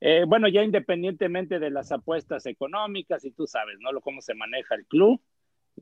eh, 0.00 0.24
bueno, 0.26 0.48
ya 0.48 0.62
independientemente 0.62 1.58
de 1.58 1.70
las 1.70 1.90
apuestas 1.92 2.44
económicas 2.46 3.24
y 3.24 3.30
tú 3.30 3.46
sabes, 3.46 3.76
¿no? 3.80 3.90
Lo 3.92 4.00
cómo 4.00 4.20
se 4.20 4.34
maneja 4.34 4.74
el 4.74 4.84
club, 4.86 5.20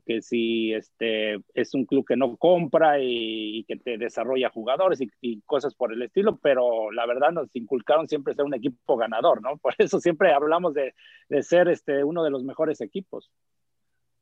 que 0.05 0.21
si 0.21 0.73
este 0.73 1.35
es 1.53 1.73
un 1.73 1.85
club 1.85 2.05
que 2.07 2.15
no 2.15 2.35
compra 2.37 2.99
y, 2.99 3.59
y 3.59 3.63
que 3.65 3.75
te 3.77 3.97
desarrolla 3.97 4.49
jugadores 4.49 5.01
y, 5.01 5.09
y 5.21 5.41
cosas 5.41 5.75
por 5.75 5.93
el 5.93 6.01
estilo, 6.01 6.37
pero 6.37 6.91
la 6.91 7.05
verdad 7.05 7.31
nos 7.31 7.55
inculcaron 7.55 8.07
siempre 8.07 8.33
ser 8.35 8.45
un 8.45 8.53
equipo 8.53 8.97
ganador, 8.97 9.41
¿no? 9.41 9.57
Por 9.61 9.75
eso 9.77 9.99
siempre 9.99 10.33
hablamos 10.33 10.73
de, 10.73 10.93
de 11.29 11.43
ser 11.43 11.67
este 11.67 12.03
uno 12.03 12.23
de 12.23 12.29
los 12.31 12.43
mejores 12.43 12.81
equipos. 12.81 13.31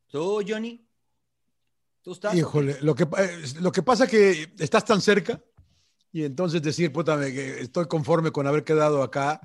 ¿Tú, 0.09 0.41
Johnny? 0.47 0.85
¿Tú 2.03 2.13
estás? 2.13 2.35
Híjole, 2.35 2.77
lo 2.81 2.95
que, 2.95 3.03
eh, 3.03 3.41
lo 3.61 3.71
que 3.71 3.83
pasa 3.83 4.07
que 4.07 4.47
estás 4.59 4.83
tan 4.85 5.01
cerca 5.01 5.41
y 6.11 6.23
entonces 6.23 6.61
decir, 6.61 6.91
puta, 6.91 7.15
me- 7.15 7.31
que 7.31 7.61
estoy 7.61 7.85
conforme 7.87 8.31
con 8.31 8.47
haber 8.47 8.63
quedado 8.63 9.03
acá, 9.03 9.39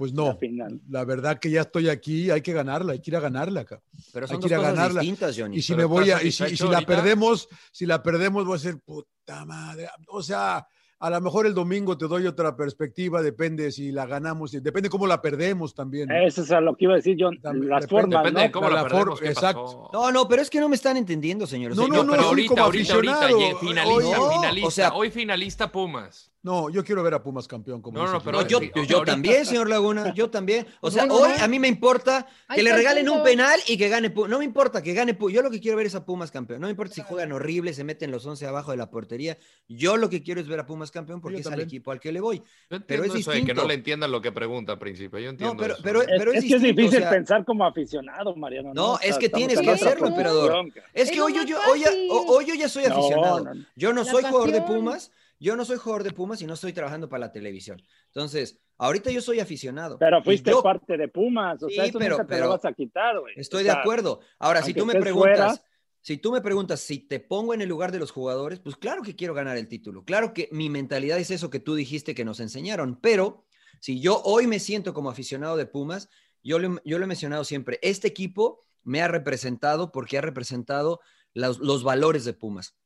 pues 0.00 0.14
no. 0.14 0.28
La 0.28 0.36
final. 0.36 0.80
La 0.88 1.04
verdad 1.04 1.38
que 1.38 1.50
ya 1.50 1.60
estoy 1.60 1.90
aquí, 1.90 2.30
hay 2.30 2.40
que 2.40 2.54
ganarla, 2.54 2.94
hay 2.94 3.02
que 3.02 3.10
ir 3.10 3.16
a 3.16 3.20
ganarla 3.20 3.60
acá. 3.60 3.82
Pero 4.14 4.24
Hay 4.24 4.30
son 4.32 4.40
que 4.40 4.44
dos 4.44 4.50
ir 4.50 4.54
a 4.54 4.56
cosas 4.60 4.74
ganarla. 4.74 5.00
distintas, 5.02 5.36
Johnny. 5.38 5.58
Y 5.58 5.60
si 5.60 5.74
Pero 5.74 5.76
me 5.76 5.94
voy 5.94 6.10
a, 6.10 6.16
¿estás 6.22 6.24
y 6.24 6.32
si, 6.32 6.54
y 6.54 6.56
si 6.56 6.68
la 6.68 6.80
perdemos, 6.86 7.48
si 7.70 7.84
la 7.84 8.02
perdemos, 8.02 8.46
voy 8.46 8.56
a 8.56 8.60
ser 8.60 8.78
puta 8.80 9.44
madre. 9.44 9.90
O 10.08 10.22
sea, 10.22 10.66
a 11.00 11.10
lo 11.10 11.20
mejor 11.20 11.46
el 11.46 11.54
domingo 11.54 11.96
te 11.98 12.06
doy 12.06 12.26
otra 12.26 12.54
perspectiva, 12.56 13.22
depende 13.22 13.72
si 13.72 13.90
la 13.90 14.06
ganamos, 14.06 14.52
depende 14.52 14.88
cómo 14.90 15.06
la 15.06 15.20
perdemos 15.22 15.74
también. 15.74 16.08
¿no? 16.08 16.14
Eso 16.14 16.42
es 16.42 16.50
a 16.52 16.60
lo 16.60 16.76
que 16.76 16.84
iba 16.84 16.92
a 16.92 16.96
decir 16.96 17.16
yo, 17.16 17.30
También 17.42 17.68
las 17.70 17.82
depende- 17.86 17.88
formas, 18.02 18.20
Depende 18.22 18.40
¿no? 18.40 18.46
de 18.46 18.50
cómo 18.52 18.68
La- 18.68 18.74
la, 18.76 18.82
la 18.82 18.88
perdemos, 18.88 19.22
exacto. 19.22 19.90
No, 19.92 20.12
no, 20.12 20.28
pero 20.28 20.42
es 20.42 20.50
que 20.50 20.60
no 20.60 20.68
me 20.68 20.76
están 20.76 20.96
entendiendo, 20.96 21.46
señores. 21.46 21.76
No, 21.76 21.84
O 21.84 21.86
sea, 21.86 21.96
no, 21.96 22.04
no, 22.04 22.12
pero 22.12 22.22
ahorita, 22.24 22.48
como 22.50 22.62
ahorita, 22.64 22.94
ahorita, 22.94 23.28
finalista, 23.60 24.16
No, 24.18 24.30
finalista. 24.30 24.68
o 24.68 24.70
sea- 24.70 24.92
Hoy 24.94 25.10
finalista 25.10 25.72
Pumas. 25.72 26.26
No, 26.42 26.70
yo 26.70 26.82
quiero 26.82 27.02
ver 27.02 27.12
a 27.12 27.22
Pumas 27.22 27.46
campeón. 27.46 27.82
Como 27.82 27.98
No, 27.98 28.10
no, 28.10 28.22
pero 28.22 28.46
yo, 28.46 28.60
yo- 28.62 29.02
también, 29.04 29.44
señor 29.44 29.68
Laguna, 29.68 30.14
yo 30.14 30.30
también. 30.30 30.66
O 30.80 30.90
sea, 30.90 31.04
No, 31.04 31.18
no, 31.18 31.20
hoy 31.26 31.32
a 31.38 31.46
mí 31.48 31.58
me 31.58 31.68
importa 31.68 32.26
que 32.54 32.62
le 32.62 32.72
regalen 32.74 33.10
un 33.10 33.22
penal 33.22 33.60
y 33.68 33.76
que 33.76 33.90
gane 33.90 34.08
Pumas. 34.08 34.30
No 34.30 34.38
me 34.38 34.46
importa 34.46 34.80
que 34.82 34.94
gane 34.94 35.12
Pumas. 35.12 35.34
Yo 35.34 35.42
lo 35.42 35.50
que 35.50 35.60
quiero 35.60 35.76
ver 35.76 35.84
es 35.86 35.94
a 35.94 36.06
Pumas 36.06 36.30
campeón. 36.30 36.62
No 36.62 36.66
me 36.66 36.70
importa 36.70 36.94
si 36.94 37.02
juegan 37.02 37.32
horrible, 37.32 37.74
se 37.74 37.84
meten 37.84 38.10
los 38.10 38.24
11 38.24 38.46
abajo 38.46 38.70
de 38.70 38.78
la 38.78 38.90
portería. 38.90 39.36
Yo 39.68 39.98
lo 39.98 40.08
que 40.08 40.22
quiero 40.22 40.40
es 40.40 40.48
ver 40.48 40.60
a 40.60 40.66
Pumas 40.66 40.89
campeón 40.90 41.20
porque 41.20 41.36
Yo 41.36 41.40
es 41.40 41.46
al 41.46 41.52
también. 41.52 41.68
equipo 41.68 41.90
al 41.92 42.00
que 42.00 42.12
le 42.12 42.20
voy. 42.20 42.38
Yo 42.70 42.78
Pero 42.86 43.04
es 43.04 43.26
que 43.26 43.54
no 43.54 43.64
le 43.66 43.74
entiendan 43.74 44.10
lo 44.12 44.20
que 44.20 44.32
pregunta 44.32 44.72
al 44.72 44.78
principio. 44.78 45.18
Yo 45.18 45.30
entiendo 45.30 45.56
pero- 45.56 45.74
eso. 45.74 45.82
pero- 45.82 46.02
Es, 46.02 46.08
pero 46.18 46.32
es 46.32 46.38
es 46.38 46.44
que 46.50 46.56
es 46.56 46.62
difícil 46.62 46.98
o 46.98 47.00
sea- 47.02 47.10
pensar 47.10 47.44
como 47.44 47.64
aficionado, 47.66 48.34
Mariano. 48.36 48.72
No, 48.74 48.98
es 49.00 49.18
que 49.18 49.28
tienes 49.28 49.58
en 49.58 49.64
que 49.64 49.70
hacerlo, 49.70 50.08
emperador. 50.08 50.66
Es 50.92 51.10
que 51.10 51.20
hoy 51.20 51.32
yo, 51.32 51.40
más 51.40 51.48
yo, 51.50 51.58
hoy, 51.70 51.80
ya, 51.80 51.86
fácil. 51.86 52.08
hoy 52.10 52.44
yo 52.46 52.54
ya 52.54 52.68
soy 52.68 52.84
aficionado. 52.84 53.44
no, 53.44 53.54
no. 53.54 53.64
Yo 53.76 53.92
no 53.92 54.02
La 54.04 54.10
soy 54.10 54.22
jugador 54.24 54.50
de. 54.52 54.62
Pumas. 54.62 55.10
Yo 55.42 55.56
no 55.56 55.64
soy 55.64 55.78
jugador 55.78 56.02
de 56.04 56.12
Pumas 56.12 56.42
y 56.42 56.46
no 56.46 56.52
estoy 56.52 56.74
trabajando 56.74 57.08
para 57.08 57.20
la 57.20 57.32
televisión. 57.32 57.80
Entonces, 58.08 58.58
ahorita 58.76 59.10
yo 59.10 59.22
soy 59.22 59.40
aficionado. 59.40 59.96
Pero 59.98 60.22
fuiste 60.22 60.50
yo- 60.50 60.62
parte 60.62 60.98
de 60.98 61.08
Pumas, 61.08 61.62
o 61.62 61.68
Sí, 61.70 61.76
sea, 61.76 61.84
eso 61.86 61.98
pero- 61.98 62.16
nunca 62.16 62.24
te 62.26 62.34
pero- 62.34 62.44
lo 62.44 62.50
vas 62.50 62.64
a 62.66 62.72
quitar, 62.74 63.18
güey. 63.18 63.32
Estoy 63.36 63.62
O 63.62 63.64
de 63.64 63.70
acuerdo. 63.70 64.20
Ahora, 64.38 64.62
si 64.62 64.74
tú 64.74 64.84
me 64.84 64.94
preguntas, 65.00 65.36
fuera- 65.60 65.62
si 66.02 66.16
tú 66.16 66.32
me 66.32 66.40
preguntas 66.40 66.80
si 66.80 66.98
te 66.98 67.20
pongo 67.20 67.52
en 67.54 67.60
el 67.60 67.68
lugar 67.68 67.92
de 67.92 67.98
los 67.98 68.10
jugadores, 68.10 68.58
pues 68.60 68.76
claro 68.76 69.02
que 69.02 69.16
quiero 69.16 69.34
ganar 69.34 69.56
el 69.56 69.68
título. 69.68 70.04
Claro 70.04 70.32
que 70.32 70.48
mi 70.52 70.70
mentalidad 70.70 71.18
es 71.18 71.30
eso 71.30 71.50
que 71.50 71.60
tú 71.60 71.74
dijiste 71.74 72.14
que 72.14 72.24
nos 72.24 72.40
enseñaron. 72.40 72.98
Pero 73.00 73.44
si 73.80 74.00
yo 74.00 74.22
hoy 74.24 74.46
me 74.46 74.60
siento 74.60 74.94
como 74.94 75.10
aficionado 75.10 75.56
de 75.56 75.66
Pumas, 75.66 76.08
yo 76.42 76.58
lo, 76.58 76.80
yo 76.84 76.98
lo 76.98 77.04
he 77.04 77.08
mencionado 77.08 77.44
siempre, 77.44 77.78
este 77.82 78.08
equipo 78.08 78.64
me 78.82 79.02
ha 79.02 79.08
representado 79.08 79.92
porque 79.92 80.16
ha 80.16 80.22
representado 80.22 81.00
los, 81.34 81.58
los 81.58 81.84
valores 81.84 82.24
de 82.24 82.32
Pumas. 82.32 82.76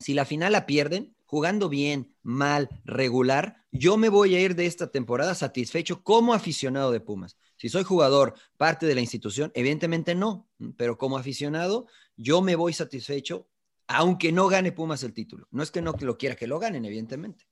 Si 0.00 0.12
la 0.12 0.24
final 0.24 0.52
la 0.52 0.66
pierden, 0.66 1.16
jugando 1.24 1.68
bien, 1.68 2.14
mal, 2.22 2.68
regular, 2.84 3.64
yo 3.72 3.96
me 3.96 4.08
voy 4.08 4.34
a 4.34 4.40
ir 4.40 4.54
de 4.54 4.66
esta 4.66 4.90
temporada 4.90 5.34
satisfecho 5.34 6.02
como 6.02 6.34
aficionado 6.34 6.90
de 6.90 7.00
Pumas. 7.00 7.36
Si 7.56 7.68
soy 7.68 7.84
jugador, 7.84 8.34
parte 8.56 8.86
de 8.86 8.94
la 8.94 9.00
institución, 9.00 9.50
evidentemente 9.54 10.14
no, 10.14 10.48
pero 10.76 10.98
como 10.98 11.16
aficionado, 11.18 11.86
yo 12.16 12.42
me 12.42 12.54
voy 12.56 12.72
satisfecho, 12.72 13.48
aunque 13.86 14.32
no 14.32 14.48
gane 14.48 14.72
Pumas 14.72 15.02
el 15.04 15.12
título. 15.12 15.46
No 15.50 15.62
es 15.62 15.70
que 15.70 15.80
no 15.82 15.94
lo 16.00 16.18
quiera 16.18 16.36
que 16.36 16.46
lo 16.46 16.58
ganen, 16.58 16.84
evidentemente. 16.84 17.46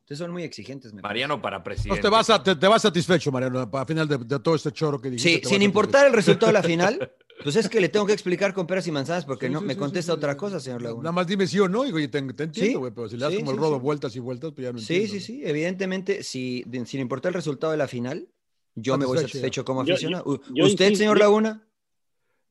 Ustedes 0.00 0.20
son 0.20 0.30
muy 0.30 0.44
exigentes. 0.44 0.92
me 0.94 1.02
parece. 1.02 1.14
Mariano 1.26 1.42
para 1.42 1.58
No, 1.58 1.64
presidente. 1.64 2.00
te, 2.00 2.08
vas 2.08 2.30
a, 2.30 2.40
te, 2.42 2.54
te 2.54 2.68
vas 2.68 2.80
satisfecho, 2.82 3.32
Mariano, 3.32 3.68
a 3.72 3.84
final 3.84 4.06
de, 4.06 4.18
de 4.18 4.38
todo 4.38 4.54
este 4.54 4.70
choro 4.70 5.00
que 5.00 5.10
dijiste. 5.10 5.48
Sí, 5.48 5.52
sin 5.54 5.62
importar 5.62 6.06
el 6.06 6.12
resultado 6.12 6.46
de 6.46 6.52
la 6.52 6.62
final, 6.62 7.12
pues 7.42 7.56
es 7.56 7.68
que 7.68 7.80
le 7.80 7.88
tengo 7.88 8.06
que 8.06 8.12
explicar 8.12 8.54
con 8.54 8.68
peras 8.68 8.86
y 8.86 8.92
manzanas 8.92 9.24
porque 9.24 9.48
Sí, 9.48 9.52
no 9.52 9.58
sí, 9.58 9.66
me 9.66 9.74
sí, 9.74 9.78
contesta 9.80 10.12
sí, 10.12 10.14
sí, 10.14 10.18
otra 10.18 10.32
sí. 10.34 10.38
cosa, 10.38 10.60
señor 10.60 10.82
Laguna. 10.82 11.02
Nada 11.02 11.12
más 11.12 11.26
dime 11.26 11.44
sí 11.48 11.58
o 11.58 11.68
no, 11.68 11.84
y 11.84 11.90
oye, 11.90 12.06
te, 12.06 12.22
te 12.22 12.44
entiendo, 12.44 12.52
Sí, 12.70 12.74
güey, 12.76 12.92
pero 12.94 13.08
si 13.08 13.16
le 13.16 13.24
das 13.24 13.32
sí, 13.32 13.38
como 13.40 13.50
el 13.50 13.56
sí, 13.56 13.60
rodo 13.60 13.74
sí. 13.76 13.80
vueltas 13.82 14.14
y 14.14 14.18
vueltas, 14.20 14.52
pues 14.54 14.64
ya 14.64 14.72
no 14.72 14.78
Sí, 14.78 14.94
entiendo. 14.94 15.12
sí, 15.14 15.20
sí. 15.20 15.42
Evidentemente, 15.44 16.22
si, 16.22 16.64
sin 16.84 17.00
importar 17.00 17.30
el 17.30 17.34
resultado 17.34 17.72
de 17.72 17.76
la 17.78 17.88
final, 17.88 18.28
yo 18.76 18.96
me 18.96 19.04
voy 19.06 19.18
Satisfecho, 19.18 19.64
como 19.64 19.84
Yo- 19.84 19.94
aficionado. 19.94 20.24
yo- 20.24 20.32
U- 20.32 20.54
yo 20.54 20.64
¿Usted, 20.66 20.94
señor 20.94 21.16
yo- 21.18 21.24
Laguna? 21.24 21.66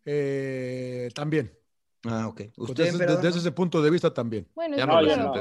Eh, 0.06 1.10
también. 1.16 1.58
Ah, 2.08 2.28
ok. 2.28 2.42
Pues 2.56 2.70
¿Usted, 2.70 2.94
desde, 2.94 3.40
ese 3.40 3.52
punto 3.52 3.82
de 3.82 3.90
vista 3.90 4.14
también. 4.14 4.48
Bueno, 4.54 4.78
Ya 4.78 4.86
no 4.86 5.00
claro, 5.00 5.34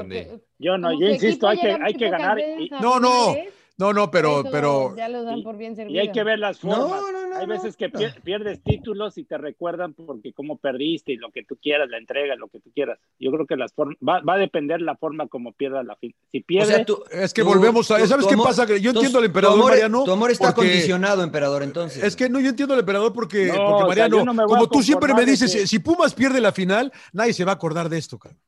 Yo 0.57 0.77
no, 0.77 0.99
yo 0.99 1.07
insisto, 1.07 1.47
hay 1.47 1.59
que, 1.59 1.71
hay 1.71 1.93
que 1.93 2.09
ganar. 2.09 2.39
y- 2.39 2.69
No, 2.81 2.99
no. 2.99 3.35
No, 3.77 3.91
no, 3.91 4.09
pero, 4.09 4.39
Eso 4.39 4.49
pero 4.51 4.95
Ya 4.95 5.09
los 5.09 5.25
dan 5.25 5.43
por 5.43 5.57
bien 5.57 5.73
Y 5.73 5.75
servido. 5.75 6.01
hay 6.01 6.11
que 6.13 6.23
ver 6.23 6.39
las 6.39 6.63
No, 6.63 6.75
formas. 6.75 7.01
no, 7.11 7.11
no, 7.27 7.35
hay 7.35 7.45
no, 7.45 7.53
veces 7.53 7.75
que 7.75 7.89
pierdes 8.23 8.63
títulos 8.63 9.17
y 9.17 9.25
te 9.25 9.37
recuerdan 9.37 9.93
porque 9.93 10.31
cómo 10.31 10.55
perdiste 10.57 11.11
y 11.11 11.17
lo 11.17 11.29
que 11.31 11.43
tú 11.43 11.57
quieras, 11.61 11.89
la 11.89 11.97
entrega, 11.97 12.35
lo 12.37 12.47
que 12.47 12.61
tú 12.61 12.71
quieras. 12.73 12.97
Yo 13.19 13.31
creo 13.31 13.45
que 13.45 13.57
las 13.57 13.73
formas 13.73 13.97
va, 13.97 14.21
va 14.21 14.35
a 14.35 14.37
depender 14.37 14.81
la 14.81 14.95
forma 14.95 15.27
como 15.27 15.51
pierdas 15.51 15.85
la 15.85 15.97
fin. 15.97 16.15
Si 16.31 16.39
O 16.39 16.43
pierdes, 16.45 16.69
sea, 16.75 16.85
tú- 16.85 17.03
es 17.11 17.33
que 17.33 17.41
tú- 17.41 17.49
volvemos 17.49 17.91
a. 17.91 17.97
tú- 17.97 18.07
¿Sabes 18.07 18.23
tu 18.25 18.29
qué 18.29 18.33
amor- 18.35 18.47
pasa? 18.47 18.65
Que 18.65 18.79
Yo 18.79 18.93
tu- 18.93 18.99
entiendo 18.99 19.19
al 19.19 19.23
tu 19.25 19.27
emperador 19.27 19.57
amor- 19.57 19.71
Mariano. 19.71 20.03
Tu 20.05 20.11
amor 20.11 20.31
está 20.31 20.55
porque- 20.55 20.69
condicionado, 20.69 21.21
emperador, 21.23 21.61
entonces. 21.63 22.01
Es 22.01 22.15
que 22.15 22.29
no, 22.29 22.39
yo 22.39 22.49
entiendo 22.49 22.73
al 22.75 22.79
emperador 22.79 23.11
porque, 23.11 23.47
No, 23.47 23.53
porque 23.55 23.73
o 23.73 23.77
sea, 23.77 23.87
Mariano, 23.87 24.45
como 24.47 24.69
tú 24.69 24.81
siempre 24.81 25.13
me 25.13 25.25
dices, 25.25 25.51
que- 25.53 25.59
si- 25.61 25.67
si 25.67 25.79
Pumas 25.79 26.13
pierde 26.13 26.39
la 26.39 26.53
final, 26.53 26.93
nadie 27.11 27.33
se 27.33 27.43
va 27.43 27.51
a 27.51 27.55
acordar 27.55 27.89
de 27.89 27.97
esto, 27.97 28.17
cabrón. 28.17 28.39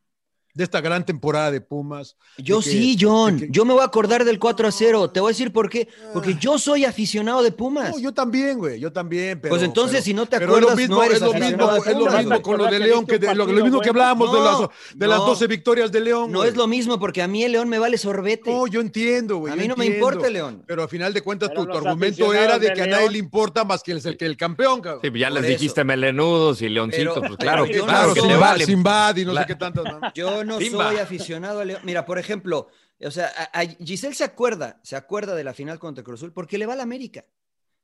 De 0.58 0.64
esta 0.64 0.82
gran 0.82 1.06
temporada 1.06 1.52
de 1.52 1.62
Pumas. 1.62 2.18
Yo 2.40 2.58
de 2.58 2.64
que- 2.64 2.70
sí, 2.72 2.98
John. 3.00 3.40
que- 3.40 3.48
Yo 3.52 3.64
me 3.64 3.74
voy 3.74 3.84
a 3.84 3.86
acordar 3.86 4.26
del 4.26 4.40
4 4.40 4.68
a 4.68 4.72
0. 4.72 5.12
Te 5.12 5.20
voy 5.20 5.30
a 5.30 5.32
decir 5.34 5.54
por 5.54 5.70
qué. 5.70 5.88
Porque 6.14 6.36
yo 6.40 6.58
soy 6.58 6.84
aficionado 6.84 7.44
de 7.44 7.52
Pumas. 7.52 7.92
No, 7.92 8.00
yo 8.00 8.12
también, 8.12 8.58
güey, 8.58 8.80
yo 8.80 8.92
también. 8.92 9.40
Pero, 9.40 9.52
Pues 9.52 9.62
entonces, 9.62 9.98
pero- 9.98 10.04
si 10.06 10.14
no 10.16 10.26
te 10.26 10.38
acuerdas, 10.38 10.76
mismo, 10.76 10.96
no 10.96 11.04
eres 11.04 11.18
es 11.18 11.22
lo 11.22 11.34
mismo, 11.34 11.72
de 11.72 11.78
es 11.78 11.96
lo 11.98 12.12
mismo 12.12 12.42
con 12.42 12.58
lo 12.58 12.66
de 12.66 12.80
León, 12.80 13.06
que 13.06 13.20
de- 13.20 13.36
lo, 13.36 13.46
mismo 13.46 13.80
que 13.82 13.90
hablábamos 13.90 14.34
de, 14.34 14.40
las, 14.40 14.70
de 14.96 15.08
las 15.08 15.20
no. 15.20 15.26
12 15.28 15.46
victorias 15.46 15.92
de 15.92 16.00
León. 16.00 16.32
No 16.32 16.44
es 16.44 16.56
lo 16.56 16.66
mismo 16.66 17.00
porque 17.00 17.22
a 17.22 17.28
mí 17.28 17.44
el 17.44 17.52
León 17.52 17.70
me 17.70 17.78
vale 17.78 18.00
sorbete. 18.00 18.52
No, 18.52 18.66
yo 18.66 18.82
entiendo, 18.82 19.38
güey. 19.38 19.54
A 19.54 19.56
mí 19.56 19.68
no 19.68 19.76
me 19.76 19.86
importa 19.86 20.28
León. 20.28 20.64
Pero 20.66 20.82
al 20.82 20.90
final 20.90 21.14
de 21.14 21.22
cuentas, 21.22 21.54
tu, 21.54 21.62
argumento 21.62 22.34
era 22.34 22.58
de 22.58 22.68
de 22.70 22.74
que 22.74 22.82
a 22.82 22.88
nadie 22.88 23.12
le 23.12 23.18
importa 23.20 23.64
más 23.64 23.84
que 23.84 23.92
el, 23.92 24.18
que 24.18 24.26
el 24.26 24.36
campeón, 24.36 24.82
cabrón. 24.82 25.02
Sí, 25.04 25.20
ya 25.20 25.30
les 25.30 25.48
dijiste 25.48 25.84
melenudos 25.84 26.62
y 26.64 26.70
leoncitos, 26.70 27.20
pues 27.20 27.38
claro, 27.38 27.66
claro 27.86 28.14
que 28.14 28.36
vale. 28.36 28.66
Simbad 28.66 29.16
y 29.18 29.26
no 29.26 29.36
sé 29.36 29.44
qué 29.46 29.56
tantas. 29.56 29.84
¿no? 29.84 30.00
Yo 30.16 30.44
no 30.48 30.60
soy 30.60 30.98
aficionado 30.98 31.60
a 31.60 31.66
León. 31.66 31.82
Mira, 31.84 32.06
por 32.06 32.18
ejemplo, 32.18 32.68
o 33.04 33.12
sea, 33.12 33.32
a, 33.54 33.60
a 33.60 33.66
Giselle 33.66 34.16
se 34.16 34.24
acuerda, 34.24 34.80
se 34.84 34.96
acuerda 34.96 35.36
de 35.36 35.44
la 35.44 35.54
final 35.54 35.78
contra 35.80 36.04
Cruz 36.04 36.20
Azul 36.20 36.34
porque 36.34 36.58
le 36.58 36.66
va 36.66 36.74
a 36.74 36.78
la 36.78 36.84
América. 36.84 37.26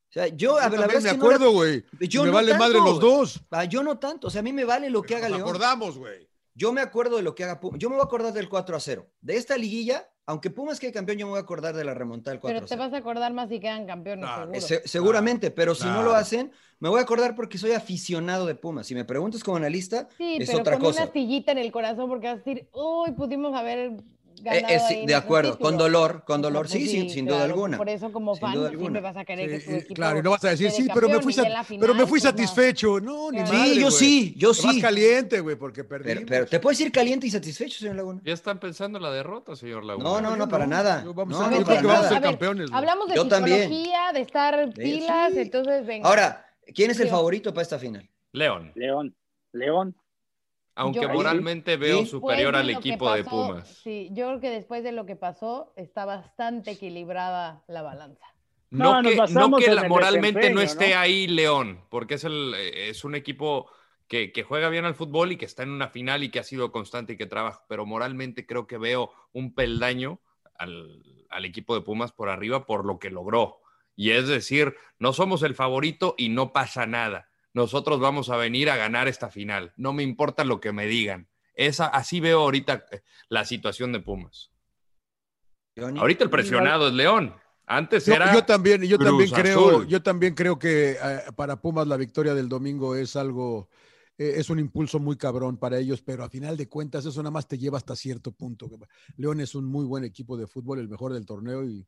O 0.09 0.13
sea, 0.13 0.27
yo, 0.27 0.57
a 0.59 0.69
Yo 0.69 0.77
la 0.77 0.87
verdad 0.87 0.87
me 0.87 0.93
no 1.01 1.05
la- 1.05 1.11
acuerdo, 1.11 1.51
güey. 1.51 1.83
Me 1.99 2.07
no 2.07 2.31
vale 2.31 2.51
tanto, 2.51 2.63
madre 2.63 2.79
los 2.79 2.99
dos. 2.99 3.41
Ah, 3.51 3.65
yo 3.65 3.81
no 3.83 3.97
tanto, 3.97 4.27
o 4.27 4.29
sea, 4.29 4.39
a 4.39 4.43
mí 4.43 4.53
me 4.53 4.63
vale 4.63 4.89
lo 4.89 5.01
que 5.01 5.15
haga 5.15 5.27
Nos 5.29 5.37
León. 5.39 5.49
acordamos, 5.49 5.97
güey. 5.97 6.27
Yo 6.55 6.71
me 6.71 6.81
acuerdo 6.81 7.17
de 7.17 7.23
lo 7.23 7.33
que 7.35 7.43
haga 7.43 7.59
Pumas. 7.59 7.79
Yo 7.79 7.89
me 7.89 7.95
voy 7.95 8.03
a 8.03 8.05
acordar 8.05 8.33
del 8.33 8.47
4 8.49 8.75
a 8.75 8.79
0. 8.79 9.07
De 9.21 9.35
esta 9.37 9.57
liguilla, 9.57 10.09
aunque 10.25 10.49
Pumas 10.51 10.79
quede 10.79 10.91
campeón, 10.91 11.17
yo 11.17 11.25
me 11.25 11.31
voy 11.31 11.39
a 11.39 11.41
acordar 11.41 11.75
de 11.75 11.83
la 11.83 11.93
remontada 11.93 12.31
del 12.33 12.39
4 12.39 12.55
Pero 12.55 12.65
te 12.67 12.69
0. 12.75 12.83
vas 12.83 12.93
a 12.93 12.97
acordar 12.97 13.33
más 13.33 13.49
si 13.49 13.59
quedan 13.59 13.87
campeones, 13.87 14.25
Claro. 14.25 14.43
seguro. 14.53 14.61
Se- 14.61 14.87
seguramente, 14.87 15.51
pero 15.51 15.73
si 15.75 15.85
no 15.87 16.03
lo 16.03 16.13
hacen, 16.13 16.51
me 16.79 16.89
voy 16.89 16.99
a 16.99 17.03
acordar 17.03 17.35
porque 17.35 17.57
soy 17.57 17.71
aficionado 17.71 18.45
de 18.45 18.55
Pumas. 18.55 18.85
Si 18.87 18.93
me 18.93 19.03
preguntas 19.05 19.43
como 19.43 19.57
analista, 19.57 20.07
Sí, 20.17 20.37
es 20.39 20.47
pero 20.47 20.59
otra 20.59 20.73
con 20.73 20.83
cosa. 20.83 20.99
una 21.01 21.07
astillita 21.07 21.51
en 21.51 21.57
el 21.57 21.71
corazón 21.71 22.07
porque 22.07 22.27
vas 22.27 22.35
a 22.35 22.37
decir, 22.37 22.69
uy, 22.71 23.11
pudimos 23.13 23.55
haber 23.55 23.93
ganado 24.43 24.67
eh, 24.73 24.79
sí, 24.87 24.93
ahí 24.95 25.05
de 25.05 25.15
acuerdo, 25.15 25.57
con 25.57 25.73
título". 25.73 25.83
dolor, 25.83 26.23
con 26.25 26.41
dolor, 26.41 26.67
sí, 26.67 26.87
sin, 26.87 27.09
sin 27.09 27.25
duda 27.25 27.43
alguna. 27.45 27.77
Por 27.77 27.89
eso 27.89 28.11
como 28.11 28.35
fan 28.35 28.69
siempre 28.77 29.01
vas 29.01 29.17
a 29.17 29.25
querer 29.25 29.49
que 29.49 29.59
tu 29.59 29.71
equipo 29.71 29.93
claro, 29.95 30.19
y 30.19 30.21
no 30.23 30.29
vas 30.31 30.43
a 30.45 30.49
decir, 30.49 30.69
sí, 30.71 30.87
pero 30.93 31.07
me 31.09 31.19
fui, 31.21 31.33
final, 31.33 31.65
pero 31.79 31.93
me 31.93 32.01
fui 32.01 32.09
pues 32.19 32.23
satisfecho. 32.23 32.99
No, 32.99 33.31
ni 33.31 33.37
Claro. 33.39 33.53
madre, 33.53 33.73
Sí, 33.73 33.79
yo 33.81 33.91
sí, 33.91 34.33
yo 34.37 34.51
Te 34.53 34.61
vas 34.67 34.75
sí. 34.75 34.81
caliente, 34.81 35.39
güey, 35.39 35.55
porque 35.55 35.83
perdí. 35.83 36.03
Pero, 36.13 36.25
pero 36.27 36.45
te 36.47 36.59
puedes 36.59 36.79
ir 36.81 36.91
caliente 36.91 37.27
y 37.27 37.31
satisfecho, 37.31 37.79
señor 37.79 37.95
Laguna. 37.95 38.21
Ya 38.23 38.33
están 38.33 38.59
pensando 38.59 38.97
en 38.99 39.03
la 39.03 39.11
derrota, 39.11 39.55
señor 39.55 39.83
Laguna. 39.83 40.03
No, 40.09 40.21
no, 40.21 40.35
no, 40.35 40.47
para 40.49 40.67
nada. 40.67 41.03
Yo- 41.03 41.13
vamos 41.13 41.37
No, 41.39 41.45
a- 41.45 42.09
ser 42.09 42.21
campeones. 42.21 42.69
Hablamos 42.71 43.07
de 43.09 43.15
Yo 43.15 43.27
también. 43.27 43.61
psicología, 43.69 44.11
de 44.13 44.21
estar 44.21 44.73
pilas, 44.73 45.33
entonces 45.35 45.85
venga. 45.85 46.07
Ahora, 46.07 46.45
¿quién 46.75 46.91
es 46.91 46.99
el 46.99 47.07
favorito 47.09 47.53
para 47.53 47.63
esta 47.63 47.79
final? 47.79 48.09
León, 48.31 48.71
León, 48.75 49.15
León. 49.51 49.95
Aunque 50.75 51.01
Yo- 51.01 51.09
moralmente 51.09 51.77
veo 51.77 52.05
superior 52.05 52.55
al 52.55 52.67
de 52.67 52.73
equipo 52.73 53.11
de 53.13 53.23
pasó, 53.23 53.47
Pumas. 53.47 53.67
Sí, 53.83 54.09
yo 54.11 54.27
creo 54.27 54.39
que 54.39 54.49
después 54.49 54.83
de 54.83 54.91
lo 54.91 55.05
que 55.05 55.15
pasó, 55.15 55.73
está 55.75 56.05
bastante 56.05 56.71
equilibrada 56.71 57.63
la 57.67 57.81
balanza. 57.81 58.25
No, 58.71 59.01
No, 59.01 59.09
que, 59.09 59.15
no 59.33 59.57
que 59.57 59.71
la- 59.71 59.87
moralmente 59.87 60.49
no 60.49 60.61
esté 60.61 60.93
¿no? 60.95 60.99
ahí 60.99 61.27
León, 61.27 61.81
porque 61.89 62.15
es, 62.15 62.23
el, 62.23 62.53
eh, 62.57 62.89
es 62.89 63.03
un 63.03 63.13
equipo 63.13 63.69
que, 64.07 64.31
que 64.31 64.41
juega 64.43 64.69
bien 64.69 64.85
al 64.85 64.95
fútbol 64.95 65.31
y 65.31 65.37
que 65.37 65.45
está 65.45 65.61
en 65.61 65.69
una 65.69 65.89
final 65.89 66.23
y 66.23 66.29
que 66.29 66.39
ha 66.39 66.43
sido 66.43 66.71
constante 66.71 67.13
y 67.13 67.17
que 67.17 67.27
trabaja, 67.27 67.63
pero 67.69 67.85
moralmente 67.85 68.47
creo 68.47 68.65
que 68.65 68.79
veo 68.79 69.11
un 69.31 69.53
peldaño 69.53 70.21
al, 70.57 71.03
al 71.29 71.45
equipo 71.45 71.75
de 71.75 71.81
Pumas 71.81 72.11
por 72.11 72.29
arriba 72.29 72.65
por 72.65 72.83
lo 72.85 72.97
que 72.97 73.11
logró. 73.11 73.59
Y 73.95 74.09
es 74.11 74.27
decir, 74.27 74.75
no 74.97 75.13
somos 75.13 75.43
el 75.43 75.53
favorito 75.53 76.15
y 76.17 76.29
no 76.29 76.51
pasa 76.51 76.87
nada. 76.87 77.29
Nosotros 77.53 77.99
vamos 77.99 78.29
a 78.29 78.37
venir 78.37 78.69
a 78.69 78.75
ganar 78.75 79.07
esta 79.07 79.29
final. 79.29 79.73
No 79.77 79.93
me 79.93 80.03
importa 80.03 80.43
lo 80.43 80.59
que 80.59 80.71
me 80.71 80.87
digan. 80.87 81.29
Esa, 81.53 81.85
así 81.85 82.19
veo 82.19 82.41
ahorita 82.41 82.85
eh, 82.91 83.03
la 83.29 83.45
situación 83.45 83.91
de 83.91 83.99
Pumas. 83.99 84.51
Johnny. 85.77 85.99
Ahorita 85.99 86.23
el 86.23 86.29
presionado 86.29 86.87
es 86.87 86.93
León. 86.93 87.35
Antes 87.65 88.05
Yo, 88.07 88.13
era 88.13 88.33
yo 88.33 88.43
también, 88.43 88.81
yo 88.83 88.97
Cruz 88.97 89.09
también 89.09 89.31
creo, 89.31 89.69
Azul. 89.69 89.87
yo 89.87 90.03
también 90.03 90.35
creo 90.35 90.59
que 90.59 90.97
eh, 91.01 91.19
para 91.35 91.61
Pumas 91.61 91.87
la 91.87 91.95
victoria 91.95 92.33
del 92.33 92.49
domingo 92.49 92.95
es 92.95 93.15
algo, 93.15 93.69
eh, 94.17 94.33
es 94.35 94.49
un 94.49 94.59
impulso 94.59 94.99
muy 94.99 95.15
cabrón 95.15 95.57
para 95.57 95.79
ellos, 95.79 96.01
pero 96.01 96.25
a 96.25 96.29
final 96.29 96.57
de 96.57 96.67
cuentas 96.67 97.05
eso 97.05 97.21
nada 97.21 97.31
más 97.31 97.47
te 97.47 97.57
lleva 97.57 97.77
hasta 97.77 97.95
cierto 97.95 98.33
punto. 98.33 98.69
León 99.15 99.39
es 99.39 99.55
un 99.55 99.65
muy 99.65 99.85
buen 99.85 100.03
equipo 100.03 100.35
de 100.35 100.45
fútbol, 100.45 100.79
el 100.79 100.89
mejor 100.89 101.13
del 101.13 101.25
torneo 101.25 101.63
y 101.63 101.87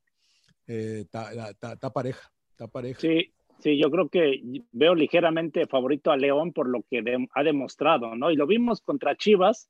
está 0.65 1.91
pareja, 1.93 2.31
está 2.51 2.67
pareja. 2.67 3.01
Sí, 3.01 3.34
sí, 3.59 3.77
yo 3.77 3.89
creo 3.91 4.09
que 4.09 4.41
veo 4.71 4.95
ligeramente 4.95 5.65
favorito 5.67 6.11
a 6.11 6.17
León 6.17 6.53
por 6.53 6.67
lo 6.69 6.83
que 6.89 7.01
de- 7.01 7.27
ha 7.33 7.43
demostrado, 7.43 8.15
¿no? 8.15 8.31
Y 8.31 8.35
lo 8.35 8.47
vimos 8.47 8.81
contra 8.81 9.15
Chivas. 9.15 9.69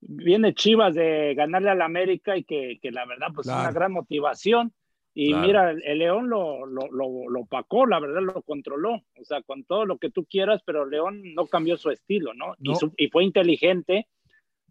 Viene 0.00 0.54
Chivas 0.54 0.94
de 0.94 1.34
ganarle 1.34 1.70
al 1.70 1.82
América 1.82 2.36
y 2.36 2.44
que, 2.44 2.78
que 2.80 2.90
la 2.90 3.04
verdad, 3.06 3.28
pues 3.34 3.46
es 3.48 3.54
una 3.54 3.72
gran 3.72 3.92
motivación. 3.92 4.72
Y 5.12 5.30
Claro. 5.32 5.46
mira, 5.46 5.70
el, 5.72 5.98
León 5.98 6.30
lo, 6.30 6.64
lo, 6.66 6.88
lo, 6.90 7.28
lo 7.28 7.40
opacó, 7.40 7.84
la 7.84 7.98
verdad 8.00 8.22
lo 8.22 8.42
controló. 8.42 8.94
O 9.20 9.24
sea, 9.24 9.42
con 9.42 9.64
todo 9.64 9.84
lo 9.84 9.98
que 9.98 10.08
tú 10.10 10.24
quieras, 10.24 10.62
pero 10.64 10.86
León 10.86 11.34
no 11.34 11.46
cambió 11.46 11.76
su 11.76 11.90
estilo, 11.90 12.32
¿no? 12.32 12.54
Y, 12.62 12.74
su- 12.76 12.94
y 12.96 13.08
fue 13.08 13.24
inteligente 13.24 14.06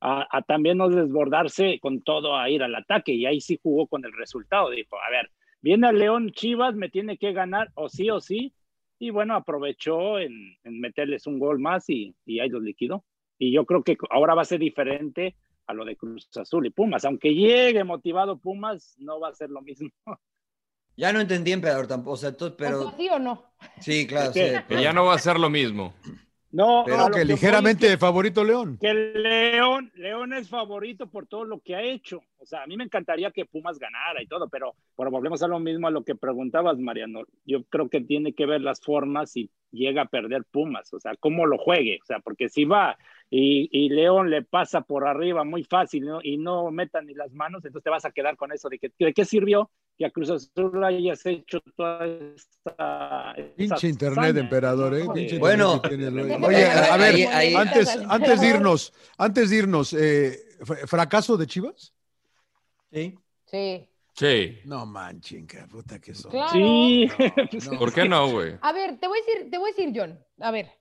a, 0.01 0.25
a 0.31 0.41
también 0.43 0.77
no 0.77 0.89
desbordarse 0.89 1.77
con 1.81 2.01
todo 2.01 2.37
a 2.37 2.49
ir 2.49 2.63
al 2.63 2.73
ataque. 2.73 3.11
Y 3.13 3.25
ahí 3.25 3.41
sí 3.41 3.59
jugó 3.61 3.85
con 3.87 4.05
el 4.05 4.13
resultado. 4.13 4.69
Dijo, 4.69 4.95
a 4.95 5.09
ver, 5.11 5.29
viene 5.61 5.89
el 5.89 5.99
León 5.99 6.31
Chivas, 6.31 6.75
me 6.75 6.89
tiene 6.89 7.17
que 7.17 7.33
ganar 7.33 7.71
o 7.75 7.89
sí 7.89 8.09
o 8.09 8.19
sí. 8.19 8.53
Y 8.99 9.11
bueno, 9.11 9.35
aprovechó 9.35 10.19
en, 10.19 10.33
en 10.63 10.79
meterles 10.81 11.25
un 11.27 11.39
gol 11.39 11.59
más 11.59 11.89
y, 11.89 12.15
y 12.25 12.39
ahí 12.39 12.49
los 12.49 12.61
liquidó. 12.61 13.05
Y 13.37 13.53
yo 13.53 13.65
creo 13.65 13.83
que 13.83 13.97
ahora 14.09 14.35
va 14.35 14.41
a 14.41 14.45
ser 14.45 14.59
diferente 14.59 15.35
a 15.67 15.73
lo 15.73 15.85
de 15.85 15.95
Cruz 15.95 16.29
Azul 16.35 16.65
y 16.65 16.69
Pumas. 16.71 17.05
Aunque 17.05 17.33
llegue 17.33 17.83
motivado 17.85 18.37
Pumas, 18.39 18.95
no 18.99 19.19
va 19.19 19.29
a 19.29 19.33
ser 19.35 19.49
lo 19.49 19.61
mismo. 19.61 19.89
Ya 20.97 21.13
no 21.13 21.21
entendí, 21.21 21.53
emperador, 21.53 21.87
tampoco. 21.87 22.15
O 22.15 22.17
sea, 22.17 22.35
tú- 22.35 22.53
pero 22.57 22.91
¿Sí 22.97 23.07
o 23.07 23.17
no? 23.19 23.45
sí, 23.79 24.05
claro. 24.05 24.33
Sí, 24.33 24.41
que 24.67 24.81
ya 24.81 24.91
no 24.91 25.05
va 25.05 25.13
a 25.13 25.17
ser 25.17 25.39
lo 25.39 25.49
mismo. 25.49 25.93
No, 26.51 26.83
Pero 26.85 27.11
que 27.11 27.25
ligeramente 27.25 27.93
es 27.93 27.99
favorito 27.99 28.43
León. 28.43 28.77
que, 28.81 28.87
que 28.87 28.93
León, 28.93 29.91
León 29.95 30.33
es 30.33 30.49
favorito 30.49 31.07
por 31.07 31.27
todo 31.27 31.45
lo 31.45 31.59
que 31.59 31.75
ha 31.75 31.81
hecho. 31.83 32.21
O 32.39 32.45
sea, 32.45 32.63
a 32.63 32.67
mí 32.67 32.75
me 32.75 32.85
encantaría 32.85 33.31
que 33.31 33.45
Pumas 33.45 33.77
ganara 33.77 34.21
y 34.23 34.27
todo, 34.27 34.49
pero, 34.49 34.73
pero 34.97 35.11
volvemos 35.11 35.43
a 35.43 35.47
lo 35.47 35.59
mismo 35.59 35.87
a 35.87 35.91
lo 35.91 36.03
que 36.03 36.15
preguntabas, 36.15 36.79
Mariano. 36.79 37.21
Yo 37.45 37.63
creo 37.65 37.89
que 37.89 38.01
tiene 38.01 38.33
que 38.33 38.47
ver 38.47 38.61
las 38.61 38.81
formas 38.81 39.31
si 39.31 39.51
llega 39.71 40.03
a 40.03 40.09
perder 40.09 40.43
Pumas, 40.45 40.91
o 40.93 40.99
sea, 40.99 41.15
cómo 41.19 41.45
lo 41.45 41.57
juegue, 41.57 41.99
o 42.01 42.05
sea, 42.05 42.19
porque 42.19 42.49
si 42.49 42.65
va 42.65 42.97
y, 43.31 43.69
y 43.71 43.89
León 43.89 44.29
le 44.29 44.41
pasa 44.43 44.81
por 44.81 45.07
arriba 45.07 45.43
muy 45.43 45.63
fácil 45.63 46.05
¿no? 46.05 46.19
y 46.23 46.37
no 46.37 46.71
metan 46.71 47.05
ni 47.05 47.13
las 47.13 47.31
manos, 47.31 47.63
entonces 47.63 47.83
te 47.83 47.89
vas 47.89 48.05
a 48.05 48.11
quedar 48.11 48.35
con 48.35 48.51
eso 48.51 48.69
de 48.69 48.79
que 48.79 48.91
de 48.97 49.13
qué 49.13 49.23
sirvió 49.25 49.69
que 49.97 50.05
a 50.05 50.11
Cruz 50.11 50.29
Azul 50.29 50.83
hayas 50.83 51.25
hecho 51.25 51.59
toda 51.75 52.07
esta... 52.07 53.35
Pinche 53.57 53.87
internet, 53.89 54.37
emperador, 54.37 54.95
¿eh? 54.95 55.05
Pinche 55.13 55.37
Bueno. 55.37 55.81
internet 55.83 56.39
Oye, 56.41 56.65
a 56.65 56.95
ver, 56.97 57.15
ahí- 57.15 57.23
ahí- 57.25 57.53
antes, 57.55 57.97
antes 58.07 58.39
de 58.41 58.47
irnos, 58.47 58.93
antes 59.17 59.49
de 59.49 59.55
irnos, 59.57 59.93
eh, 59.93 60.39
fr- 60.61 60.87
¿fracaso 60.87 61.35
de 61.35 61.47
Chivas? 61.47 61.93
Sí. 62.91 63.15
Sí. 63.45 63.89
Sí. 64.13 64.59
No 64.65 64.85
manchen, 64.85 65.45
qué 65.45 65.59
puta 65.69 65.99
que 65.99 66.13
son. 66.13 66.31
Claro. 66.31 66.49
Sí, 66.51 67.09
No, 67.65 67.71
no. 67.73 67.79
¿Por 67.79 67.93
qué 67.93 68.07
no, 68.07 68.31
güey? 68.31 68.53
A 68.61 68.71
ver, 68.71 68.97
te 68.99 69.07
voy 69.07 69.19
a 69.19 69.21
decir, 69.25 69.51
te 69.51 69.57
voy 69.57 69.69
a 69.69 69.73
decir, 69.75 69.93
John. 69.95 70.19
A 70.39 70.51
ver. 70.51 70.78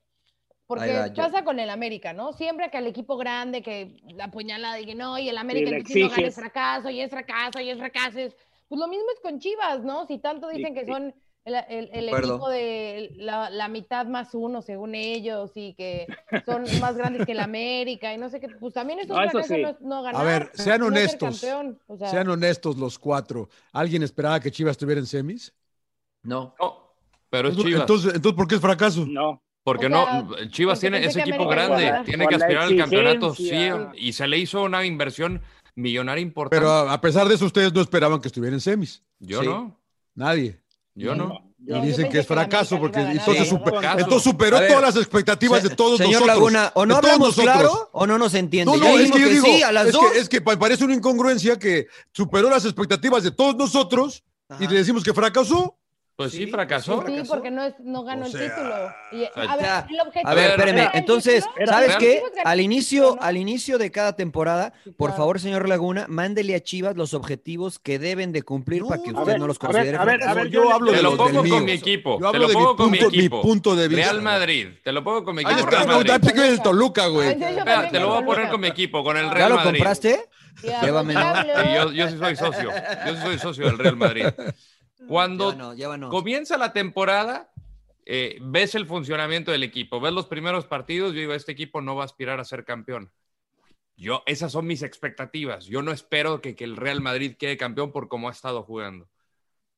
Porque 0.69 0.93
va, 0.93 1.11
pasa 1.15 1.43
con 1.43 1.59
el 1.59 1.69
América, 1.71 2.13
¿no? 2.13 2.31
Siempre 2.31 2.69
que 2.69 2.77
al 2.77 2.85
equipo 2.85 3.17
grande 3.17 3.63
que 3.63 3.97
la 4.13 4.25
apuñala 4.25 4.75
de 4.75 4.85
que 4.85 4.93
no, 4.93 5.17
y 5.17 5.27
el 5.27 5.37
América 5.39 5.71
no 5.71 5.77
gana 5.77 5.83
es 5.87 6.11
exiges. 6.11 6.35
fracaso, 6.35 6.89
y 6.91 7.01
es 7.01 7.09
fracaso, 7.09 7.59
y 7.59 7.69
es 7.71 7.79
fracaso. 7.79 8.19
es- 8.19 8.35
Pues 8.67 8.79
lo 8.79 8.87
mismo 8.87 9.05
es 9.15 9.19
con 9.19 9.39
Chivas, 9.39 9.83
¿no? 9.83 10.05
Si 10.05 10.19
tanto 10.19 10.47
dicen 10.47 10.75
que 10.75 10.85
sí. 10.85 10.91
son 10.91 11.15
el, 11.43 11.55
el- 11.69 11.89
el 11.91 12.09
equipo 12.09 12.49
de 12.49 13.13
la, 13.17 13.49
la 13.49 13.67
mitad 13.67 14.05
más 14.05 14.35
uno, 14.35 14.61
según 14.61 14.93
ellos, 14.93 15.53
y 15.55 15.73
que 15.73 16.05
son 16.45 16.79
más 16.79 16.95
grandes 16.95 17.25
que 17.25 17.31
el 17.31 17.39
América, 17.39 18.13
y 18.13 18.19
no 18.19 18.29
sé 18.29 18.39
qué, 18.39 18.47
pues 18.49 18.75
también 18.75 18.99
es 18.99 19.09
un 19.09 19.15
No, 19.15 19.31
fracaso 19.31 19.55
sí. 19.55 19.61
no, 19.63 19.75
no 19.81 20.03
ganar. 20.03 20.21
A 20.21 20.23
ver, 20.23 20.51
sean 20.53 20.83
honestos. 20.83 21.41
campeón, 21.41 21.79
o 21.87 21.97
sea, 21.97 22.11
Sean 22.11 22.29
honestos 22.29 22.77
los 22.77 22.99
cuatro. 22.99 23.49
¿Alguien 23.73 24.03
esperaba 24.03 24.39
que 24.39 24.51
Chivas 24.51 24.73
estuviera 24.73 25.01
en 25.01 25.07
semis? 25.07 25.51
No. 26.21 26.53
No, 26.59 26.93
pero 27.31 27.47
es 27.47 27.53
Entonces, 27.55 27.71
Chivas. 27.71 27.81
entonces, 27.81 28.13
entonces, 28.13 28.37
¿por 28.37 28.47
qué 28.47 28.55
es 28.55 28.61
fracaso? 28.61 29.05
no. 29.07 29.41
Porque 29.69 29.85
O 29.85 29.89
sea, 29.89 30.21
no, 30.23 30.35
Chivas 30.49 30.79
tiene 30.79 31.05
ese 31.05 31.19
equipo 31.21 31.43
América 31.43 31.67
grande, 31.77 32.01
tiene 32.05 32.27
que 32.27 32.35
aspirar 32.35 32.63
al 32.63 32.75
campeonato, 32.77 33.35
sí, 33.35 33.51
y 33.95 34.13
se 34.13 34.27
le 34.27 34.37
hizo 34.37 34.63
una 34.63 34.85
inversión 34.85 35.41
millonaria 35.75 36.21
importante. 36.21 36.57
Pero 36.59 36.71
a, 36.71 36.93
a 36.93 37.01
pesar 37.01 37.27
de 37.27 37.35
eso, 37.35 37.45
ustedes 37.45 37.73
no 37.73 37.81
esperaban 37.81 38.19
que 38.19 38.27
estuviera 38.27 38.55
en 38.55 38.61
semis. 38.61 39.03
Yo 39.19 39.41
Sí. 39.41 39.47
no. 39.47 39.79
Nadie. 40.15 40.59
Yo 40.95 41.15
no. 41.15 41.45
Y 41.61 41.71
Yo 41.71 41.81
dicen 41.81 42.09
que 42.09 42.19
es 42.19 42.27
fracaso 42.27 42.79
porque 42.79 42.99
entonces, 42.99 43.43
sí. 43.43 43.49
super- 43.49 43.73
Fracaso. 43.73 43.99
entonces 43.99 44.23
superó 44.23 44.59
ver, 44.59 44.69
todas 44.69 44.81
las 44.81 44.95
expectativas 44.95 45.61
de 45.63 45.69
todos 45.69 45.97
Señor 45.97 46.21
nosotros. 46.21 46.35
Laguna, 46.53 46.71
o 46.73 46.85
no 46.85 46.95
hablamos 46.95 47.19
nosotros. 47.37 47.53
claro 47.53 47.89
o 47.91 48.07
no 48.07 48.17
nos 48.17 48.33
entiende. 48.33 48.71
No, 48.71 48.77
no, 48.77 48.97
es 48.97 49.11
que 49.11 49.19
yo 49.19 49.27
digo, 49.29 49.45
sí 49.45 49.61
a 49.61 49.71
las 49.71 49.87
es, 49.87 49.93
dos. 49.93 50.11
que, 50.11 50.19
es 50.19 50.29
que 50.29 50.41
pa- 50.41 50.57
parece 50.57 50.83
una 50.85 50.95
incongruencia 50.95 51.59
que 51.59 51.87
superó 52.13 52.49
las 52.49 52.65
expectativas 52.65 53.23
de 53.23 53.31
todos 53.31 53.55
nosotros 53.55 54.23
y 54.59 54.67
le 54.67 54.75
decimos 54.75 55.03
que 55.03 55.13
fracasó. 55.13 55.77
Pues 56.19 56.33
sí, 56.33 56.39
Sí, 56.39 56.47
fracasó. 56.47 56.99
pues 57.01 57.21
Sí, 57.21 57.27
porque 57.29 57.49
no, 57.49 57.63
es, 57.63 57.75
no 57.79 58.03
ganó 58.03 58.23
O 58.23 58.25
el 58.25 58.31
título. 58.33 58.75
Y, 59.13 59.23
a 59.23 59.55
ver, 59.55 59.65
ya. 59.65 59.87
el 59.89 60.01
objetivo 60.01 60.29
A 60.29 60.33
ver, 60.33 60.49
espéreme. 60.49 60.89
Entonces, 60.93 61.45
¿sabes 61.65 61.87
era- 61.91 61.97
qué? 61.97 62.21
Al 62.43 62.59
inicio, 62.59 63.17
al 63.21 63.37
inicio 63.37 63.77
de 63.77 63.89
cada 63.89 64.17
temporada, 64.17 64.73
Sí, 64.83 64.91
por 64.91 65.15
favor, 65.15 65.39
señor 65.39 65.69
Laguna, 65.69 66.07
mándele 66.09 66.55
a 66.55 66.59
Chivas 66.61 66.97
los 66.97 67.13
objetivos 67.13 67.79
que 67.79 67.99
deben 67.99 68.33
de 68.33 68.41
cumplir 68.43 68.81
No, 68.81 68.89
para 68.89 69.01
que 69.01 69.13
usted 69.13 69.37
no 69.37 69.47
los 69.47 69.55
a 69.61 69.67
ver, 69.67 69.71
considere 69.75 69.97
a 69.97 70.03
ver, 70.03 70.21
a 70.27 70.33
ver, 70.33 70.49
yo 70.49 70.65
yo- 70.65 70.73
hablo 70.73 70.91
Te 70.91 70.97
de 70.97 71.03
lo 71.03 71.09
los 71.11 71.17
pongo 71.17 71.41
del 71.41 71.51
con 71.51 71.59
mío. 71.59 71.65
mi 71.65 71.71
equipo. 71.71 72.19
Yo 72.19 72.27
hablo 72.27 72.31
Te 72.31 72.37
lo 72.39 72.47
de 72.49 72.53
mi 72.53 72.61
pongo 72.63 72.75
con 72.75 72.91
mi 72.91 72.97
punto- 72.97 73.11
mi 73.11 73.17
equipo. 73.17 73.41
punto 73.41 73.75
de 73.77 73.87
vista. 73.87 74.03
Real 74.03 74.21
Madrid. 74.21 74.67
Te 74.83 74.91
lo 74.91 75.01
pongo 75.05 75.23
con 75.23 75.35
mi 75.35 75.39
Ahí 75.45 75.53
equipo. 75.53 75.69
está, 75.69 75.83
Real 75.85 75.87
Madrid. 76.19 76.31
que 76.33 76.47
el 76.49 76.61
Toluca, 76.61 77.07
güey. 77.07 77.29
Espera, 77.29 77.63
también 77.63 77.91
te 77.93 77.99
lo 78.01 78.07
con 78.07 78.13
voy 78.15 78.23
a 78.23 78.25
poner 78.35 78.51
con 78.51 78.59
mi 78.59 78.67
equipo, 78.67 79.03
con 79.05 79.15
el 79.15 79.27
¿Ya 79.27 79.33
Real 79.33 79.49
lo 79.51 79.55
Madrid. 79.55 79.71
compraste? 79.71 80.25
Ya. 80.63 80.81
Pablo. 80.81 81.13
Sí, 81.63 81.69
yo, 81.73 81.91
yo 81.93 82.09
sí 82.09 82.17
soy 82.17 82.35
socio. 82.35 82.71
Yo 83.07 83.15
sí 83.15 83.21
soy 83.23 83.39
socio 83.39 83.65
del 83.67 83.77
Real 83.77 83.95
Madrid. 83.95 84.25
Cuando 85.09 85.51
Llévanos, 85.51 85.75
llévanos. 85.75 86.09
comienza 86.11 86.57
la 86.57 86.71
temporada, 86.71 87.51
eh, 88.05 88.37
ves 88.41 88.75
el 88.75 88.85
funcionamiento 88.85 89.51
del 89.51 89.63
equipo, 89.63 89.99
ves 89.99 90.13
los 90.13 90.27
primeros 90.27 90.65
partidos, 90.65 91.13
yo 91.13 91.19
digo, 91.19 91.33
este 91.33 91.51
equipo 91.51 91.81
no 91.81 91.95
va 91.95 92.03
a 92.03 92.05
aspirar 92.05 92.39
a 92.39 92.43
ser 92.45 92.63
campeón. 92.63 93.11
Yo, 93.97 94.23
esas 94.27 94.51
son 94.51 94.65
mis 94.65 94.81
expectativas. 94.83 95.65
Yo 95.65 95.81
no 95.81 95.91
espero 95.91 96.39
que, 96.41 96.55
que 96.55 96.63
el 96.63 96.77
Real 96.77 97.01
Madrid 97.01 97.35
quede 97.37 97.57
campeón 97.57 97.91
por 97.91 98.07
cómo 98.07 98.29
ha 98.29 98.31
estado 98.31 98.63
jugando. 98.63 99.09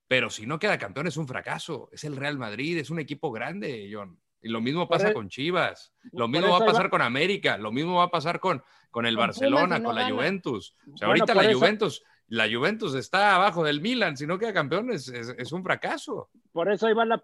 Pero 0.07 0.29
si 0.29 0.45
no 0.45 0.59
queda 0.59 0.77
campeón 0.77 1.07
es 1.07 1.17
un 1.17 1.27
fracaso. 1.27 1.89
Es 1.91 2.03
el 2.03 2.15
Real 2.17 2.37
Madrid, 2.37 2.77
es 2.77 2.89
un 2.89 2.99
equipo 2.99 3.31
grande, 3.31 3.89
John. 3.91 4.19
Y 4.43 4.49
lo 4.49 4.59
mismo 4.61 4.87
pasa 4.87 5.09
e- 5.09 5.13
con 5.13 5.29
Chivas, 5.29 5.93
lo 6.11 6.27
mismo 6.27 6.49
va 6.49 6.57
a 6.57 6.65
pasar 6.65 6.85
va- 6.85 6.89
con 6.89 7.01
América, 7.01 7.57
lo 7.57 7.71
mismo 7.71 7.95
va 7.95 8.03
a 8.05 8.11
pasar 8.11 8.39
con, 8.39 8.61
con 8.91 9.05
el 9.05 9.15
Con 9.15 9.21
Barcelona, 9.27 9.79
no 9.79 9.85
con 9.85 9.95
la 9.95 10.01
gana. 10.01 10.13
Juventus. 10.15 10.75
O 10.93 10.97
sea, 10.97 11.07
Bueno, 11.07 11.23
ahorita 11.23 11.33
la 11.35 11.49
eso- 11.49 11.59
Juventus, 11.59 12.03
la 12.31 12.47
Juventus 12.49 12.95
está 12.95 13.35
abajo 13.35 13.63
del 13.63 13.81
Milan, 13.81 14.15
si 14.15 14.25
no 14.25 14.39
queda 14.39 14.53
campeón 14.53 14.89
es, 14.91 15.07
es- 15.09 15.35
es 15.37 15.51
un 15.51 15.63
fracaso. 15.63 16.29
Por 16.51 16.71
eso 16.71 16.89
iba 16.89 17.03
la 17.05 17.21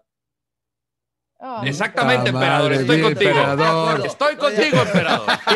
Ay, 1.40 1.68
Exactamente, 1.68 2.30
emperador, 2.30 2.72
estoy 2.72 3.00
contigo. 3.00 3.30
emperador. 3.30 4.04
Estoy 4.04 4.34
contigo, 4.36 4.82
emperador. 4.82 5.26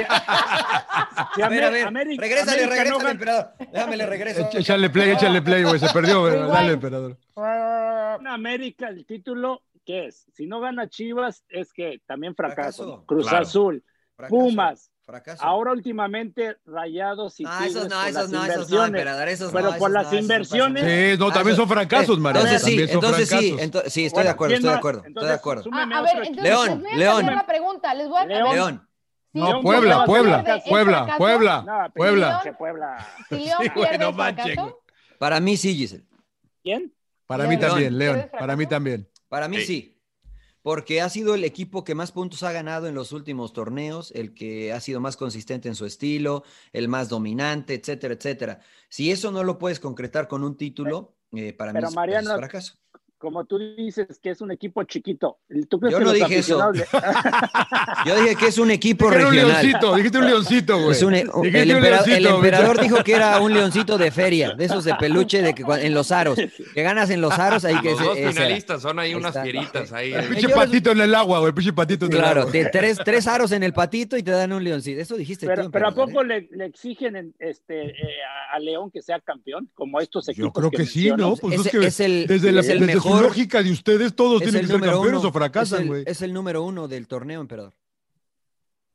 A 1.43 1.49
ver, 1.49 1.65
a 1.65 1.71
ver, 1.71 1.87
América- 1.89 2.23
regrésale, 2.23 2.65
América 2.65 2.85
no 2.91 2.99
regrésale, 2.99 2.99
gana- 2.99 3.11
emperador. 3.11 3.53
Déjame 3.73 3.97
le 3.97 4.07
regreso. 4.07 4.41
Echa- 4.43 4.59
Échale 4.61 4.91
play, 4.91 5.11
échale 5.11 5.43
play, 5.43 5.65
güey. 5.65 5.79
Se 5.81 5.89
perdió. 5.93 6.29
Rewind. 6.31 6.49
Dale, 6.53 6.73
emperador. 6.75 7.19
América 8.27 8.89
el 8.89 9.05
título, 9.07 9.63
¿qué 9.85 10.07
es? 10.07 10.27
Si 10.35 10.47
no 10.47 10.61
gana 10.61 10.89
Chivas, 10.89 11.45
es 11.49 11.73
que 11.73 12.01
también 12.07 12.35
fracaso. 12.37 12.85
Fracaso. 12.85 13.07
Cruz 13.07 13.27
Claro. 13.29 13.43
Azul, 13.43 13.85
Fracaso, 14.17 14.37
Pumas. 14.39 14.92
Fracaso. 15.05 15.45
Ahora 15.45 15.73
últimamente 15.73 16.57
Rayados 16.65 17.39
y 17.41 17.43
No, 17.43 17.51
Tigres 17.59 17.75
esos 17.77 17.89
no, 17.89 18.05
esos 18.05 18.15
no, 18.15 18.23
esos 18.23 18.31
no, 18.31 18.43
inversiones. 18.47 18.89
emperador, 18.89 19.29
esos 19.29 19.53
Pero 19.53 19.65
no. 19.73 19.79
por 19.79 19.91
esos 19.91 19.91
las 19.91 20.13
no, 20.13 20.19
inversiones-. 20.19 21.13
Sí, 21.13 21.19
no, 21.19 21.33
también 21.33 21.57
son 21.57 21.69
fracasos, 21.69 22.19
Mario. 22.21 22.41
Entonces 22.43 22.63
sí, 22.63 22.81
entonces 22.89 23.29
sí, 23.29 23.53
fracasos. 23.53 23.61
ento- 23.83 23.91
sí, 23.91 24.05
estoy 24.07 24.17
Bueno, 24.17 24.25
de 24.29 24.31
acuerdo, 24.33 24.49
¿quién 24.51 24.57
estoy 24.59 24.71
de 24.73 24.77
acuerdo, 24.79 25.03
estoy 25.07 25.25
de 25.27 25.33
acuerdo. 25.33 25.65
Ah, 25.73 25.83
a 25.83 26.03
ver, 26.03 26.17
entonces 26.19 26.43
León, 26.45 26.69
les 26.69 26.81
voy 26.83 26.93
a 26.93 26.97
León. 26.97 27.17
cambiar 27.17 27.37
la 27.37 27.47
pregunta. 27.47 27.95
Les 27.95 28.09
voy 28.09 28.19
a 28.21 28.27
León. 28.27 28.55
León. 28.55 28.89
Si 29.33 29.39
No, 29.41 29.47
León 29.47 29.63
Puebla, 29.63 30.05
Puebla, 30.05 30.41
¿es 30.57 30.63
Puebla? 30.69 31.15
Puebla, 31.19 31.63
No, 31.67 31.93
Puebla. 31.95 32.41
pinche 32.43 32.57
Puebla. 32.59 33.07
Si 33.29 33.35
León 33.37 33.59
Sí, 33.63 33.69
güey, 33.75 33.89
pierde, 33.89 33.99
no 34.05 34.11
¿es 34.11 34.17
manchen, 34.17 34.45
fracaso? 34.45 34.63
güey. 34.63 34.75
Para 35.19 35.41
mí 35.41 35.57
sí, 35.57 35.75
Giselle. 35.75 36.05
¿Quién? 36.63 36.95
Para 37.27 37.45
mí 37.47 37.59
también, 37.59 37.99
León. 37.99 38.19
¿Eres 38.19 38.31
Para 38.31 38.57
mí 38.57 38.67
también. 38.67 39.09
Para 39.29 39.49
mí 39.49 39.61
Sí. 39.63 39.92
Porque 40.63 41.01
ha 41.01 41.09
sido 41.09 41.35
el 41.35 41.45
equipo 41.45 41.85
que 41.85 41.95
más 41.95 42.13
puntos 42.13 42.43
ha 42.43 42.53
ganado 42.53 42.87
en 42.87 42.95
los 42.95 43.13
últimos 43.13 43.53
torneos, 43.53 44.13
el 44.13 44.33
que 44.35 44.73
ha 44.73 44.81
sido 44.81 45.01
más 45.01 45.17
consistente 45.17 45.69
en 45.69 45.75
su 45.75 45.87
estilo, 45.87 46.45
el 46.73 46.89
más 46.89 47.09
dominante, 47.09 47.75
etcétera, 47.75 48.15
etcétera. 48.15 48.61
Si 48.89 49.11
eso 49.11 49.31
no 49.31 49.45
lo 49.45 49.59
puedes 49.59 49.81
concretar 49.81 50.29
con 50.29 50.45
un 50.45 50.57
título, 50.57 51.17
eh, 51.33 51.53
para 51.53 51.73
mí 51.73 51.77
Pero 51.77 51.89
es, 51.89 51.95
pues, 51.95 51.97
Mariano, 51.97 52.31
es 52.31 52.37
fracaso. 52.37 52.82
Como 53.23 53.45
tú 53.45 53.57
dices 53.77 54.19
que 54.21 54.31
es 54.31 54.41
un 54.41 54.51
equipo 54.51 54.83
chiquito. 54.83 55.39
¿Tú 55.71 55.79
crees 55.79 55.93
Yo 55.93 55.99
que 56.01 56.05
no 56.07 56.11
dije 56.13 56.39
eso. 56.41 56.61
aficionados 56.61 56.89
Yo 58.05 58.21
dije 58.21 58.35
que 58.35 58.47
es 58.49 58.59
un 58.59 58.71
equipo 58.73 59.05
Dijiste 59.09 59.27
un 59.29 59.33
regional. 59.33 59.63
leoncito, 59.63 59.95
dijiste 59.95 60.19
un 60.19 60.25
leoncito, 60.27 60.79
güey. 60.81 60.91
Es 60.91 61.03
un- 61.05 61.13
Dijiste 61.13 61.29
el, 61.63 61.71
un 61.71 62.13
el 62.13 62.27
emperador 62.27 62.81
dijo 62.81 63.05
que 63.05 63.13
era 63.15 63.41
un 63.41 63.55
leoncito 63.55 63.97
de 63.97 64.11
feria, 64.11 64.55
de 64.55 64.65
esos 64.65 64.83
de 64.83 64.95
peluche 64.97 65.41
de 65.41 65.55
que, 65.55 65.63
en 65.63 65.95
los 65.95 66.11
aros. 66.11 66.37
Que 66.75 66.83
ganas 66.83 67.11
en 67.11 67.21
los 67.21 67.39
aros, 67.39 67.65
ahí 67.65 67.79
que 67.81 67.91
Los 67.93 68.01
dos 68.01 68.17
era. 68.19 68.33
finalistas 68.33 68.83
son 68.83 68.99
ahí 68.99 69.11
Ahí 69.11 69.15
unas 69.15 69.29
está. 69.37 69.43
fieritas 69.45 69.93
ahí. 69.93 70.13
El 70.13 70.25
eh. 70.25 70.29
pinche 70.31 70.49
patito 70.49 70.91
en 70.91 71.01
el 71.01 71.15
agua, 71.15 71.39
güey. 71.39 71.51
El 71.51 71.55
pinche 71.55 71.73
patito 71.73 72.07
en 72.07 72.13
el 72.13 72.19
Claro, 72.19 72.41
agua. 72.41 72.53
de 72.53 72.65
tres, 72.71 72.99
tres 73.05 73.29
aros 73.29 73.53
en 73.53 73.63
el 73.63 73.73
patito 73.73 74.17
y 74.17 74.25
te 74.25 74.33
dan 74.33 74.53
un 74.53 74.65
leoncito. 74.65 75.01
Eso 75.01 75.17
dijiste 75.17 75.47
Pero, 75.47 75.65
tú, 75.67 75.71
pero 75.71 75.87
¿a 75.89 75.93
poco 75.95 76.23
¿eh? 76.23 76.27
le, 76.27 76.49
le 76.57 76.65
exigen 76.67 77.15
en- 77.15 77.35
este, 77.39 77.91
eh, 77.91 77.95
a, 78.53 78.59
León 78.59 78.91
que 78.91 79.01
sea 79.01 79.21
campeón? 79.21 79.69
Como 79.75 80.01
estos 80.01 80.29
equipos. 80.29 80.49
Yo 80.49 80.53
creo 80.53 80.71
que 80.73 80.87
sí. 80.87 81.11
¿no? 81.17 81.37
Pues 81.37 81.65
es 81.67 81.71
que 81.73 81.87
es 81.87 82.01
el- 82.01 82.27
desde, 82.27 82.51
la- 82.51 82.61
es 82.63 82.69
el 82.69 82.81
desde 82.81 82.93
su 82.95 83.12
mejor- 83.15 83.23
lógica 83.29 83.63
de 83.63 83.71
ustedes, 83.73 84.15
todos 84.15 84.43
tienen 84.43 84.63
que 84.63 84.67
ser 84.69 84.81
campeones 84.81 85.21
uno. 85.21 85.29
o 85.29 85.33
fracasan, 85.33 85.87
güey. 85.87 86.05
Es 86.07 86.23
el 86.23 86.33
número 86.33 86.63
uno 86.63 86.89
del 86.89 87.07
torneo, 87.07 87.41
emperador. 87.41 87.75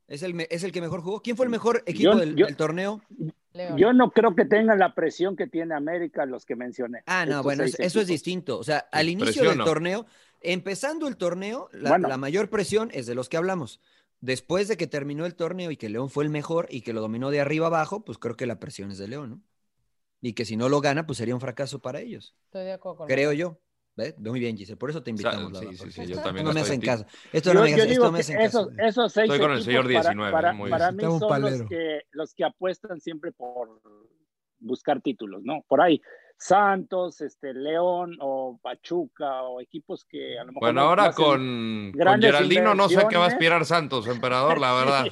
Es 0.06 0.22
el, 0.22 0.46
es 0.48 0.64
el 0.64 0.72
que 0.72 0.80
mejor 0.80 1.02
jugó. 1.02 1.20
¿Quién 1.22 1.36
fue 1.36 1.44
el 1.46 1.50
mejor 1.50 1.82
equipo 1.86 2.12
Yo- 2.12 2.18
del, 2.18 2.34
yo- 2.36 2.46
del 2.46 2.56
torneo? 2.56 3.02
León. 3.52 3.76
Yo 3.76 3.92
no 3.92 4.10
creo 4.10 4.34
que 4.36 4.44
tengan 4.44 4.78
la 4.78 4.94
presión 4.94 5.34
que 5.36 5.46
tiene 5.46 5.74
América 5.74 6.24
los 6.26 6.44
que 6.46 6.54
mencioné. 6.54 7.02
Ah, 7.06 7.26
no, 7.26 7.42
bueno, 7.42 7.64
eso 7.64 8.00
es 8.00 8.06
distinto. 8.06 8.58
O 8.58 8.64
sea, 8.64 8.78
al 8.92 9.08
inicio 9.08 9.26
presión 9.26 9.48
del 9.48 9.58
no. 9.58 9.64
torneo, 9.64 10.06
empezando 10.40 11.08
el 11.08 11.16
torneo, 11.16 11.68
la, 11.72 11.90
Bueno. 11.90 12.08
la 12.08 12.16
mayor 12.18 12.50
presión 12.50 12.90
es 12.92 13.06
de 13.06 13.14
los 13.14 13.28
que 13.28 13.36
hablamos. 13.36 13.80
Después 14.20 14.68
de 14.68 14.76
que 14.76 14.86
terminó 14.86 15.26
el 15.26 15.34
torneo 15.34 15.70
y 15.70 15.76
que 15.76 15.88
León 15.88 16.08
fue 16.10 16.24
el 16.24 16.30
mejor 16.30 16.66
y 16.70 16.82
que 16.82 16.92
lo 16.92 17.00
dominó 17.00 17.30
de 17.30 17.40
arriba 17.40 17.66
abajo, 17.66 18.04
pues 18.04 18.18
creo 18.18 18.36
que 18.36 18.46
la 18.46 18.60
presión 18.60 18.90
es 18.90 18.98
de 18.98 19.08
León, 19.08 19.30
¿no? 19.30 19.40
Y 20.20 20.32
que 20.34 20.44
si 20.44 20.56
no 20.56 20.68
lo 20.68 20.80
gana, 20.80 21.06
pues 21.06 21.18
sería 21.18 21.34
un 21.34 21.40
fracaso 21.40 21.80
para 21.80 22.00
ellos, 22.00 22.34
Estoy 22.46 22.64
de 22.64 22.72
acuerdo 22.72 22.98
con 22.98 23.06
creo 23.08 23.32
yo. 23.32 23.58
¿Ves? 23.98 24.16
Muy 24.18 24.38
bien, 24.38 24.56
Giselle, 24.56 24.76
por 24.76 24.90
eso 24.90 25.02
te 25.02 25.12
O 25.12 25.16
sea, 25.16 25.32
invitamos. 25.32 25.52
la 25.52 25.58
sí, 25.72 25.76
sí, 25.76 25.90
sí, 25.90 26.06
yo 26.06 26.22
también 26.22 26.46
no 26.46 26.52
me 26.52 26.60
estoy 26.60 26.76
hacen 26.76 26.80
caso. 26.80 27.04
Esto 27.32 27.50
Yo, 27.50 27.54
no 27.54 27.62
me, 27.64 27.70
yo 27.70 27.76
esto 27.82 28.06
hacen 28.14 28.36
caso. 28.38 28.70
esos, 28.70 28.78
esos 28.78 29.12
seis 29.12 29.24
Estoy 29.24 29.40
con 29.40 29.56
el 29.56 29.62
señor 29.64 29.82
para- 29.82 29.90
19, 29.90 30.32
para, 30.32 30.52
muy 30.52 30.70
para 30.70 30.90
bien. 30.92 31.10
mí 31.10 31.18
son 31.18 31.28
palero. 31.28 31.58
los 31.58 31.68
que, 31.68 32.02
los 32.12 32.32
que 32.34 32.44
apuestan 32.44 33.00
siempre 33.00 33.32
por 33.32 33.82
buscar 34.60 35.00
títulos, 35.00 35.42
¿no? 35.42 35.62
Por 35.66 35.80
ahí, 35.80 36.00
Santos, 36.36 37.20
este, 37.22 37.52
León 37.54 38.16
o 38.20 38.60
Pachuca 38.62 39.42
o 39.42 39.60
equipos 39.60 40.04
que 40.04 40.38
a 40.38 40.44
lo 40.44 40.52
mejor... 40.52 40.60
Bueno, 40.60 40.80
no- 40.82 40.88
ahora 40.90 41.12
con, 41.12 41.92
con 41.92 42.20
Geraldino 42.22 42.76
no 42.76 42.88
sé 42.88 43.04
qué 43.10 43.16
va 43.16 43.24
a 43.24 43.28
aspirar 43.28 43.64
Santos, 43.64 44.06
emperador, 44.06 44.60
la 44.60 44.72
verdad. 44.74 45.06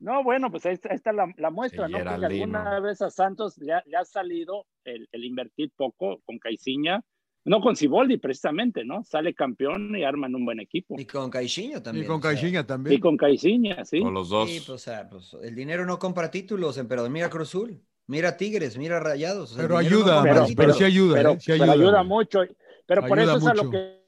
No, 0.00 0.24
bueno, 0.24 0.50
pues 0.50 0.66
ahí 0.66 0.74
está, 0.74 0.88
ahí 0.90 0.96
está 0.96 1.12
la, 1.12 1.32
la 1.36 1.50
muestra, 1.50 1.86
Sí, 1.86 1.92
¿no? 1.92 1.98
Porque 2.04 2.26
alguna 2.26 2.80
vez 2.80 3.00
a 3.00 3.10
Santos 3.10 3.56
le 3.58 3.74
ha, 3.74 3.82
le 3.86 3.96
ha 3.96 4.04
salido 4.04 4.66
el, 4.84 5.08
el 5.12 5.24
invertir 5.24 5.70
poco 5.76 6.20
con 6.26 6.38
Caiciña, 6.40 7.00
no 7.44 7.60
con 7.60 7.76
Ciboldi 7.76 8.16
precisamente, 8.16 8.84
¿no? 8.84 9.04
Sale 9.04 9.34
campeón 9.34 9.94
y 9.94 10.02
arman 10.02 10.34
un 10.34 10.44
buen 10.44 10.60
equipo. 10.60 10.96
Y 10.98 11.04
con 11.04 11.30
Caixinha 11.30 11.82
también. 11.82 12.04
Y 12.04 12.08
con 12.08 12.18
o 12.18 12.22
sea, 12.22 12.30
Caixinha 12.30 12.66
también. 12.66 12.96
Y 12.96 13.00
con 13.00 13.16
Caiciña, 13.16 13.84
sí. 13.84 14.00
Con 14.00 14.14
los 14.14 14.30
dos. 14.30 14.48
Sí, 14.48 14.58
pues, 14.58 14.70
o 14.70 14.78
sea, 14.78 15.08
pues, 15.08 15.36
el 15.42 15.54
dinero 15.54 15.84
no 15.84 15.98
compra 15.98 16.30
títulos, 16.30 16.78
emperador. 16.78 17.10
Mira 17.10 17.28
Cruz 17.28 17.48
Azul, 17.48 17.82
mira 18.06 18.36
Tigres, 18.36 18.78
mira 18.78 18.98
Rayados. 18.98 19.52
o 19.52 19.54
sea, 19.54 19.62
el 19.62 19.68
Pero 19.68 19.74
no 19.74 19.86
ayuda, 19.86 20.22
pero, 20.22 20.46
pero 20.56 20.72
sí 20.72 20.84
ayuda, 20.84 21.14
pero, 21.16 21.30
¿eh? 21.32 21.40
Sí 21.40 21.52
pero 21.58 21.72
ayuda. 21.72 22.02
mucho. 22.02 22.40
Pero 22.86 23.06
por 23.06 23.18
eso 23.18 23.36
es 23.36 23.46
a 23.46 23.54
lo 23.54 23.70
que 23.70 24.00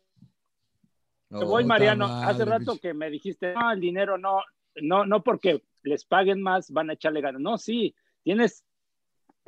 No, 1.29 1.45
voy, 1.47 1.65
Mariano. 1.65 2.07
Hace 2.07 2.45
rato 2.47 2.73
bicho. 2.73 2.81
que 2.81 2.95
me 2.95 3.11
dijiste, 3.11 3.53
no, 3.53 3.71
el 3.71 3.81
dinero 3.81 4.17
no, 4.17 4.41
no, 4.77 5.05
no 5.05 5.23
porque 5.23 5.63
les 5.83 6.05
paguen 6.05 6.41
más 6.41 6.71
van 6.71 6.89
a 6.89 6.95
echarle 6.95 7.21
ganas. 7.21 7.41
No, 7.41 7.59
sí, 7.59 7.95
tienes, 8.23 8.65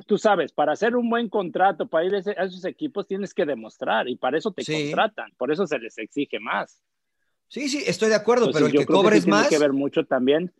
tú 0.05 0.17
sabes, 0.17 0.51
para 0.51 0.73
hacer 0.73 0.95
un 0.95 1.09
buen 1.09 1.29
contrato, 1.29 1.87
para 1.87 2.05
ir 2.05 2.15
a 2.15 2.19
esos 2.45 2.63
equipos 2.65 3.07
tienes 3.07 3.33
que 3.33 3.45
demostrar 3.45 4.07
y 4.07 4.15
para 4.15 4.37
eso 4.37 4.51
te 4.51 4.63
Sí. 4.63 4.73
contratan, 4.73 5.31
por 5.37 5.51
eso 5.51 5.67
se 5.67 5.79
les 5.79 5.97
exige 5.97 6.39
más. 6.39 6.81
Sí, 7.47 7.67
sí, 7.67 7.83
estoy 7.85 8.09
de 8.09 8.15
acuerdo, 8.15 8.45
Entonces, 8.45 8.59
pero 8.59 8.67
el 8.67 8.73
yo 8.73 8.79
que 8.81 8.85
creo 8.85 8.97
cobres 8.99 9.19
sí 9.19 9.25
tiene 9.25 9.39
más. 9.39 9.49
que 9.49 9.57
ver 9.59 9.73
mucho 9.73 10.05
también. 10.05 10.53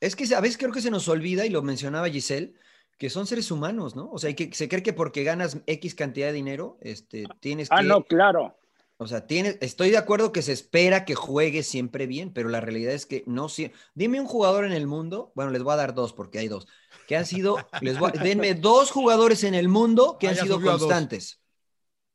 Es 0.00 0.16
que 0.16 0.24
a 0.34 0.40
veces 0.40 0.56
creo 0.56 0.72
que 0.72 0.80
se 0.80 0.90
nos 0.90 1.08
olvida, 1.08 1.44
y 1.44 1.50
lo 1.50 1.62
mencionaba 1.62 2.08
Giselle, 2.08 2.54
que 2.96 3.10
son 3.10 3.26
seres 3.26 3.50
humanos, 3.50 3.96
¿no? 3.96 4.10
O 4.10 4.18
sea, 4.18 4.34
que 4.34 4.52
se 4.52 4.68
cree 4.68 4.82
que 4.82 4.92
porque 4.92 5.24
ganas 5.24 5.60
X 5.66 5.94
cantidad 5.94 6.28
de 6.28 6.32
dinero, 6.34 6.78
este, 6.80 7.26
tienes 7.40 7.68
Ah, 7.70 7.78
que. 7.80 7.88
no, 7.88 8.04
claro. 8.04 8.56
O 9.02 9.06
sea, 9.06 9.26
tienes, 9.26 9.56
estoy 9.62 9.90
de 9.90 9.96
acuerdo 9.96 10.30
que 10.30 10.42
se 10.42 10.52
espera 10.52 11.06
que 11.06 11.14
juegue 11.14 11.62
siempre 11.62 12.06
bien, 12.06 12.34
pero 12.34 12.50
la 12.50 12.60
realidad 12.60 12.92
es 12.92 13.06
que 13.06 13.24
no 13.26 13.48
siempre. 13.48 13.78
Dime 13.94 14.20
un 14.20 14.26
jugador 14.26 14.66
en 14.66 14.72
el 14.72 14.86
mundo, 14.86 15.32
bueno, 15.34 15.50
les 15.50 15.62
voy 15.62 15.72
a 15.72 15.76
dar 15.76 15.94
dos 15.94 16.12
porque 16.12 16.38
hay 16.38 16.48
dos, 16.48 16.68
que 17.08 17.16
han 17.16 17.24
sido, 17.24 17.56
les 17.80 17.98
voy 17.98 18.10
a- 18.14 18.22
denme 18.22 18.52
dos 18.54 18.90
jugadores 18.90 19.42
en 19.44 19.54
el 19.54 19.68
mundo 19.68 20.18
que 20.20 20.28
Ah, 20.28 20.32
han 20.32 20.36
sido 20.36 20.60
constantes. 20.60 21.40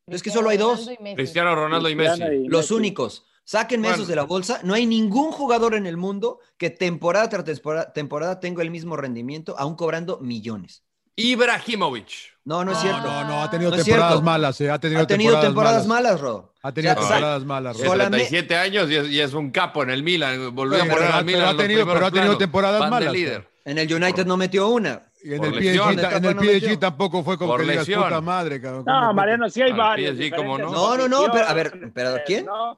Es 0.05 0.21
que 0.21 0.29
solo 0.29 0.49
hay 0.49 0.57
dos. 0.57 0.81
Ronaldo 0.81 0.91
y 0.99 1.03
Messi. 1.03 1.15
Cristiano 1.15 1.55
Ronaldo 1.55 1.89
y 1.89 1.95
Messi. 1.95 2.47
Los 2.47 2.69
únicos. 2.69 3.25
Sáquenme 3.43 3.87
Bueno. 3.87 3.95
esos 3.95 4.07
de 4.07 4.15
la 4.15 4.23
bolsa. 4.23 4.59
No 4.63 4.75
hay 4.75 4.85
ningún 4.85 5.31
jugador 5.31 5.73
en 5.73 5.87
el 5.87 5.97
mundo 5.97 6.39
que 6.57 6.69
temporada 6.69 7.29
tras 7.29 7.45
temporada, 7.45 7.93
temporada 7.93 8.39
tenga 8.39 8.61
el 8.61 8.69
mismo 8.69 8.95
rendimiento, 8.95 9.55
aún 9.57 9.75
cobrando 9.75 10.19
millones. 10.19 10.83
Ibrahimovic. 11.15 12.07
No, 12.45 12.63
no 12.63 12.71
es 12.71 12.77
No, 12.77 12.81
cierto. 12.83 13.01
no, 13.01 13.23
no, 13.23 13.41
ha 13.41 13.49
tenido 13.49 13.71
No 13.71 13.77
temporadas 13.77 14.21
malas, 14.21 14.61
eh, 14.61 14.69
ha 14.69 14.77
tenido, 14.79 15.01
Ha 15.01 15.07
tenido 15.07 15.39
temporadas 15.39 15.87
malas, 15.87 16.21
Rodo. 16.21 16.53
Ha 16.61 16.71
tenido 16.71 16.93
O 16.93 16.97
sea, 16.97 17.07
temporadas 17.09 17.45
malas, 17.45 17.73
Tiene 17.75 17.87
Rodo. 17.89 17.97
Solamente- 17.97 18.27
37 18.27 18.55
años 18.57 18.89
y 18.91 18.95
es, 18.95 19.07
y 19.09 19.19
es 19.21 19.33
un 19.33 19.49
capo 19.49 19.81
en 19.81 19.89
el 19.89 20.03
Milan. 20.03 20.53
Volvió 20.53 20.79
Sí, 20.79 20.87
a 20.87 20.93
poner 20.93 21.11
al 21.11 21.25
Milan. 21.25 21.39
pero 21.39 21.47
ha 21.47 21.51
en 21.51 21.57
los 21.57 21.65
tenido- 21.67 21.85
pero 21.93 22.05
ha 22.05 22.11
tenido 22.11 22.37
temporadas 22.37 22.79
Van 22.81 22.89
malas, 22.91 23.13
líder. 23.13 23.47
En 23.65 23.77
el 23.79 23.91
United 23.91 24.25
no 24.27 24.37
metió 24.37 24.67
una. 24.69 25.01
Y 25.23 25.31
en 25.33 25.37
Por 25.39 25.47
el 25.47 25.55
lesión. 25.55 25.95
PSG, 25.95 26.17
en 26.17 26.25
el 26.25 26.35
No. 26.35 26.41
PSG 26.43 26.77
tampoco 26.79 27.23
fue 27.23 27.35
como 27.39 27.53
Por 27.53 27.65
que 27.65 27.95
puta 27.95 28.21
madre, 28.21 28.61
cabrón. 28.61 28.83
No. 28.85 29.11
Mariano, 29.15 29.49
sí 29.49 29.63
hay 29.63 29.71
varios. 29.73 30.15
PSG, 30.15 30.35
¿cómo 30.35 30.57
diferentes 30.57 30.71
no? 30.79 30.97
No, 30.97 31.07
no, 31.07 31.07
no, 31.07 31.31
pero, 31.33 31.47
a 31.47 31.53
ver, 31.53 31.91
pero, 31.95 32.17
¿quién? 32.27 32.45
no. 32.45 32.77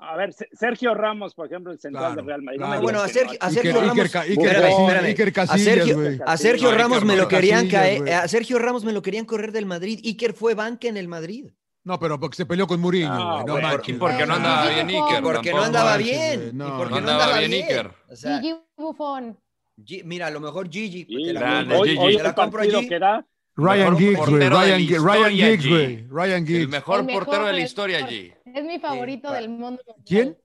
A 0.00 0.16
ver, 0.16 0.32
Se- 0.32 0.48
Sergio 0.52 0.94
Ramos, 0.94 1.34
por 1.34 1.46
ejemplo, 1.46 1.72
el 1.72 1.80
central 1.80 2.12
Claro, 2.12 2.22
de 2.22 2.22
Real 2.28 2.42
Madrid. 2.42 2.58
claro. 2.58 2.74
No 2.76 2.82
Bueno, 2.82 3.00
a 3.02 3.08
Sergio, 3.08 3.38
no. 3.40 3.46
a 3.46 3.50
Sergio 3.50 3.72
Iker- 3.72 3.80
Ramos. 3.80 3.98
Iker 3.98 4.22
Iker 4.30 4.56
Espérame. 4.66 5.04
Iker 5.06 5.28
A 5.28 5.32
Casillas, 5.32 5.60
Sergio, 5.64 5.96
güey. 5.96 6.20
a 6.24 6.36
Sergio 6.36 6.70
No, 6.70 6.76
Ramos 6.78 6.96
Iker 6.98 7.06
me 7.08 7.16
no. 7.16 7.22
lo 7.22 7.28
querían 7.28 7.68
Casillas, 7.68 8.02
caer. 8.04 8.14
A 8.14 8.28
Sergio 8.28 8.58
Ramos 8.60 8.84
me 8.84 8.92
lo 8.92 9.02
querían 9.02 9.24
correr 9.24 9.50
del 9.52 9.66
Madrid. 9.66 9.98
Iker 10.04 10.34
fue 10.34 10.54
banca 10.54 10.86
en 10.88 10.96
el 10.96 11.08
Madrid. 11.08 11.46
No, 11.82 11.98
pero 11.98 12.20
porque 12.20 12.36
se 12.36 12.46
peleó 12.46 12.66
con 12.66 12.80
Mourinho. 12.80 13.08
No 13.08 13.44
bueno. 13.54 13.68
manches. 13.68 13.88
Y 13.96 13.98
porque 13.98 14.24
no 14.26 14.34
andaba 14.34 14.68
bien. 14.68 14.88
Iker. 14.88 15.22
Porque 15.22 15.50
no 15.52 15.62
andaba 15.62 15.96
bien. 15.96 16.50
no. 16.56 16.68
y 16.68 16.70
porque 16.78 16.94
No 16.94 17.00
no 17.00 17.10
andaba 17.10 17.38
bien. 17.38 17.52
Iker. 17.54 17.90
O 18.10 18.14
sea, 18.16 18.40
Gigi 18.40 18.54
Buffon. 18.76 19.36
Mira, 20.04 20.26
a 20.26 20.30
lo 20.30 20.40
mejor 20.40 20.68
Gigi. 20.70 21.04
Te 21.06 21.32
la 21.32 21.64
hoy, 21.76 21.88
Gigi. 21.90 21.98
hoy 22.00 22.16
Te 22.16 22.22
la 22.22 22.28
el 22.30 22.34
compro 22.34 22.62
que 22.88 22.98
da, 22.98 23.24
Ryan 23.56 23.96
Giggs, 23.96 24.28
güey. 24.28 24.48
Ryan, 24.48 25.30
Giggs, 25.30 25.68
güey. 25.68 26.06
Ryan 26.08 26.42
El 26.42 26.46
Giggs. 26.46 26.68
mejor 26.68 27.00
El 27.00 27.06
mejor, 27.06 27.24
portero 27.24 27.46
de 27.46 27.52
la 27.54 27.60
historia, 27.60 27.96
mejor. 28.06 28.10
Es 28.54 28.64
mi 28.64 28.78
favorito 28.78 29.28
Sí. 29.28 29.34
del 29.34 29.48
mundo. 29.48 29.82
¿Quién? 30.04 30.36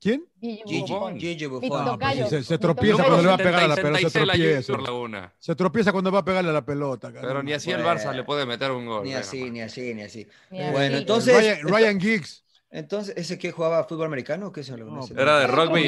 ¿quién? 0.00 0.24
Gigi 0.40 0.62
Gigi, 0.66 0.80
Buffon. 0.92 1.18
Gigi 1.18 1.46
Buffon. 1.46 1.84
No, 1.84 1.98
pues 1.98 2.46
se, 2.46 2.58
tropieza 2.58 3.02
cuando 3.04 3.22
le 3.22 3.28
va 3.28 3.34
a 3.34 3.38
pegar 3.38 3.62
a 3.64 3.68
la 3.68 3.74
pelota. 3.76 3.98
Se 3.98 4.10
76 4.10 4.26
la 4.26 4.32
tropieza. 4.34 4.82
Laguna. 4.92 5.34
Se 5.38 5.54
tropieza 5.56 5.92
cuando 5.92 6.12
va 6.12 6.18
a 6.20 6.24
pegarle 6.24 6.50
a 6.50 6.52
la 6.52 6.64
pelota. 6.64 7.08
cabrón. 7.12 7.28
Pero 7.30 7.42
ni 7.42 7.52
así 7.52 7.70
el. 7.72 7.82
Barça 7.82 8.12
le 8.14 8.22
puede 8.24 8.46
meter 8.46 8.70
un 8.70 8.86
gol. 8.86 9.02
Ni 9.02 9.10
Bueno, 9.10 9.20
así, 9.20 9.50
ni 9.50 9.60
así, 9.60 9.94
ni 9.94 10.02
así. 10.02 10.26
Ni 10.50 10.60
así. 10.60 10.72
Bueno, 10.72 10.96
entonces. 10.98 11.36
Ryan, 11.36 11.58
Ryan 11.68 12.00
Giggs. 12.00 12.44
Entonces, 12.70 13.14
¿ese 13.16 13.38
que 13.38 13.50
jugaba 13.50 13.82
fútbol 13.84 14.06
americano 14.06 14.48
o 14.48 14.52
qué 14.52 14.62
se 14.62 14.76
lo 14.76 14.84
No, 14.84 15.00
Era 15.16 15.38
de 15.40 15.46
rugby. 15.46 15.84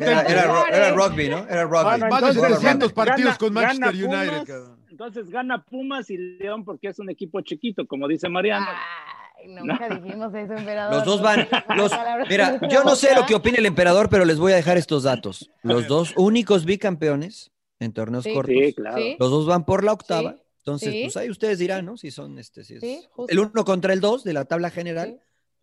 Era, 0.00 0.22
era 0.22 0.44
ro- 0.46 0.66
era 0.66 0.90
rugby, 0.92 1.28
¿no? 1.28 1.46
Era 1.46 1.64
rugby. 1.64 1.84
Bueno, 1.84 2.08
Más 2.08 2.22
de 2.22 2.28
entonces, 2.30 2.42
700 2.58 2.94
gana- 2.94 3.06
partidos 3.10 3.38
con 3.38 3.52
Manchester 3.52 3.92
Pumas, 3.92 4.28
United. 4.28 4.44
cabrón. 4.46 4.78
Entonces 4.90 5.28
gana 5.30 5.62
Pumas 5.62 6.08
y 6.10 6.16
León 6.16 6.64
porque 6.64 6.88
es 6.88 6.98
un 6.98 7.10
equipo 7.10 7.40
chiquito, 7.42 7.86
como 7.86 8.08
dice 8.08 8.28
Mariano. 8.30 8.66
Ay, 8.66 9.11
nunca 9.48 9.88
dijimos 9.88 10.34
eso, 10.34 10.52
emperador. 10.54 10.94
Los 10.94 11.04
dos 11.04 11.22
van. 11.22 11.48
Los, 11.76 11.92
mira, 12.28 12.60
yo 12.68 12.84
no 12.84 12.94
sé 12.96 13.14
lo 13.14 13.26
que 13.26 13.34
opina 13.34 13.58
el 13.58 13.66
emperador, 13.66 14.08
pero 14.08 14.24
les 14.24 14.38
voy 14.38 14.52
a 14.52 14.56
dejar 14.56 14.76
estos 14.76 15.02
datos. 15.04 15.50
Los 15.62 15.86
dos 15.88 16.12
únicos 16.16 16.64
bicampeones 16.64 17.50
en 17.80 17.92
torneos 17.92 18.24
Sí. 18.24 18.32
cortos. 18.32 18.54
Sí, 18.58 18.72
claro. 18.74 18.96
Sí. 18.98 19.16
Los 19.18 19.30
dos 19.30 19.46
van 19.46 19.64
por 19.64 19.84
la 19.84 19.92
octava. 19.92 20.32
Sí. 20.32 20.38
Entonces, 20.58 20.92
Sí. 20.92 21.00
pues 21.04 21.16
ahí 21.16 21.28
ustedes 21.30 21.58
dirán, 21.58 21.84
¿no? 21.84 21.96
Si 21.96 22.10
son 22.12 22.38
este, 22.38 22.62
si 22.64 22.76
es 22.76 22.82
el 23.28 23.38
uno 23.40 23.64
contra 23.64 23.92
el 23.92 24.00
dos 24.00 24.22
de 24.24 24.32
la 24.32 24.44
tabla 24.44 24.70
general. 24.70 25.18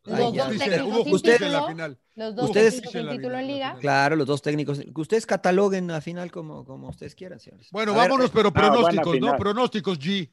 Sí. 0.05 0.11
Ay, 0.11 0.23
Los 0.23 0.33
ya. 0.33 0.45
dos 0.45 0.57
técnicos 0.57 1.03
sin 1.03 1.21
título. 1.21 1.67
Los 2.15 2.35
dos 2.35 2.45
Ustedes- 2.45 2.75
técnicos 2.81 2.91
sin 3.01 3.09
título 3.17 3.37
en 3.37 3.47
liga. 3.47 3.77
Claro, 3.79 4.15
los 4.15 4.27
dos 4.27 4.41
técnicos. 4.41 4.79
Que 4.79 4.91
ustedes 5.01 5.25
cataloguen 5.25 5.87
la 5.87 6.01
final 6.01 6.31
como, 6.31 6.65
como 6.65 6.89
ustedes 6.89 7.15
quieran, 7.15 7.39
señores. 7.39 7.67
Bueno, 7.71 7.91
A 7.93 7.95
ver, 7.95 8.09
vámonos, 8.09 8.31
pero 8.31 8.51
buena 8.51 8.71
pronósticos, 8.73 9.19
¿no? 9.19 9.37
Pronósticos, 9.37 9.99
G. 9.99 10.29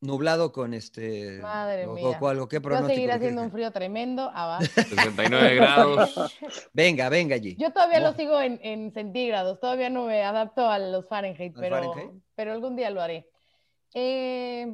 nublado 0.00 0.52
con 0.52 0.74
este. 0.74 1.38
Madre 1.40 1.86
o- 1.86 1.94
mía. 1.94 2.08
o 2.08 2.18
cuál- 2.18 2.38
o 2.40 2.48
¿Qué 2.48 2.56
Va 2.58 2.60
a 2.60 2.62
pronóstico? 2.62 2.94
seguir 2.94 3.12
haciendo 3.12 3.42
un 3.42 3.50
frío 3.50 3.70
tremendo. 3.70 4.30
Ah, 4.34 4.46
va. 4.46 4.60
69 4.60 5.54
grados. 5.54 6.14
Venga, 6.72 7.08
venga 7.08 7.36
allí. 7.36 7.56
Yo 7.58 7.72
todavía 7.72 8.00
No. 8.00 8.10
lo 8.10 8.16
sigo 8.16 8.40
en, 8.40 8.60
en 8.62 8.92
centígrados, 8.92 9.60
todavía 9.60 9.88
no 9.90 10.06
me 10.06 10.22
adapto 10.22 10.68
a 10.68 10.78
los 10.78 11.08
Fahrenheit, 11.08 11.54
¿Al 11.56 11.60
pero, 11.60 11.76
Fahrenheit? 11.92 12.22
pero 12.34 12.52
algún 12.52 12.76
día 12.76 12.90
lo 12.90 13.00
haré. 13.00 13.28
Eh, 13.94 14.66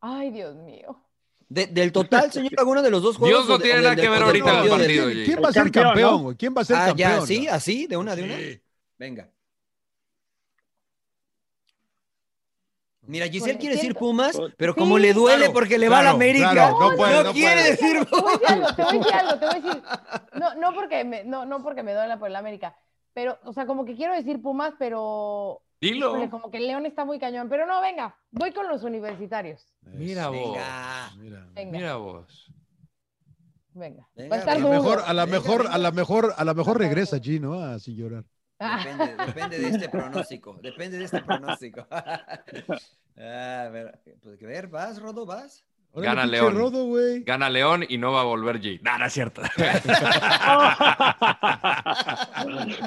ay, 0.00 0.30
Dios 0.30 0.54
mío. 0.56 1.04
De- 1.48 1.66
del 1.66 1.90
total, 1.92 2.30
señor, 2.32 2.52
alguno 2.58 2.82
de 2.82 2.90
los 2.90 3.02
dos 3.02 3.16
juegos. 3.16 3.46
Dios 3.46 3.48
no 3.48 3.62
tiene 3.62 3.80
nada 3.82 3.96
que 3.96 4.08
ver 4.08 4.22
ahorita 4.22 4.50
en 4.58 4.64
el 4.64 4.68
partido 4.70 5.06
¿Quién, 5.24 5.42
va 5.42 5.48
a 5.48 5.52
ser 5.52 5.70
campeón. 5.72 6.34
¿Quién 6.34 6.54
va 6.56 6.60
a 6.60 6.64
ser 6.64 6.76
Ah, 6.76 6.86
campeón? 6.88 7.10
ya, 7.20 7.26
sí, 7.26 7.48
así, 7.48 7.86
de 7.86 7.96
una, 7.96 8.14
de 8.14 8.22
una. 8.24 8.36
Sí. 8.36 8.60
Venga. 8.98 9.30
Mira, 13.08 13.26
Giselle 13.26 13.58
quiere 13.58 13.74
decir 13.76 13.94
Pumas, 13.94 14.38
pero 14.56 14.74
Sí. 14.74 14.78
como 14.78 14.98
le 14.98 15.14
duele 15.14 15.38
Claro, 15.38 15.52
porque 15.54 15.78
le 15.78 15.88
va 15.88 16.00
a 16.00 16.02
la 16.02 16.10
América, 16.10 16.50
claro, 16.50 16.78
no 16.78 16.94
puede, 16.96 17.24
no 17.24 17.32
quiere 17.32 17.54
puede. 17.54 17.70
decir 17.70 18.06
Te 18.06 18.20
voy 18.20 18.22
a 18.22 18.30
decir 18.30 18.46
algo, 18.48 18.66
Pumas. 18.66 18.76
te 18.76 18.82
voy 18.82 18.94
a 18.94 18.98
decir 18.98 19.14
algo, 19.14 19.38
te 19.38 19.46
voy 19.46 19.54
a 19.54 19.60
decir. 19.60 19.82
No, 20.34 20.54
no 20.56 20.74
porque 20.74 21.04
me, 21.04 21.24
no, 21.24 21.46
no 21.46 21.62
porque 21.62 21.82
me 21.82 21.94
duela 21.94 22.18
por 22.18 22.28
el 22.28 22.36
América, 22.36 22.76
pero, 23.14 23.38
o 23.44 23.52
sea, 23.52 23.64
como 23.66 23.84
que 23.86 23.96
quiero 23.96 24.12
decir 24.14 24.42
Pumas, 24.42 24.74
pero 24.78 25.62
Dilo. 25.80 26.08
híjole, 26.10 26.28
como 26.28 26.50
que 26.50 26.58
el 26.58 26.66
León 26.66 26.84
está 26.86 27.04
muy 27.06 27.18
cañón. 27.18 27.48
Pero 27.48 27.66
no, 27.66 27.80
venga, 27.80 28.14
voy 28.30 28.52
con 28.52 28.68
los 28.68 28.82
universitarios. 28.84 29.66
Mira 29.82 30.28
vos. 30.28 30.52
Venga. 30.52 31.10
Mira. 31.18 31.46
Venga, 31.54 31.78
Mira 31.78 31.96
vos. 31.96 32.52
venga. 33.72 34.06
Venga, 34.14 34.28
Va 34.30 34.36
a 34.36 34.38
estar 34.40 34.56
A 34.56 34.58
lo 34.60 34.68
mejor, 34.68 35.02
a 35.06 35.12
la 35.14 35.24
mejor, 35.26 35.66
a 35.70 35.78
la 35.78 35.90
mejor, 35.92 36.34
a 36.36 36.44
la 36.44 36.52
mejor 36.54 36.78
regresa 36.78 37.16
G, 37.16 37.40
¿no? 37.40 37.54
A 37.54 37.78
sin 37.78 37.96
llorar. 37.96 38.24
Ah, 38.60 38.82
Depende, 38.84 39.16
depende 39.26 39.58
de 39.58 39.68
este 39.68 39.88
pronóstico. 39.88 40.58
Depende 40.62 40.98
de 40.98 41.04
este 41.04 41.22
pronóstico. 41.22 41.86
Ah, 43.20 43.64
a 43.66 43.68
ver, 43.70 43.98
pues, 44.22 44.40
a 44.40 44.46
ver, 44.46 44.68
vas, 44.68 45.02
Rodo, 45.02 45.26
vas. 45.26 45.64
Órale, 45.90 46.06
Gana 46.08 46.24
León. 46.26 46.54
Rodo, 46.56 46.84
güey. 46.84 47.24
Gana 47.24 47.50
León 47.50 47.84
y 47.88 47.98
no 47.98 48.12
va 48.12 48.20
a 48.20 48.24
volver 48.24 48.60
G. 48.60 48.80
No, 48.80 48.96
no 48.96 49.06
es 49.06 49.12
cierto. 49.12 49.42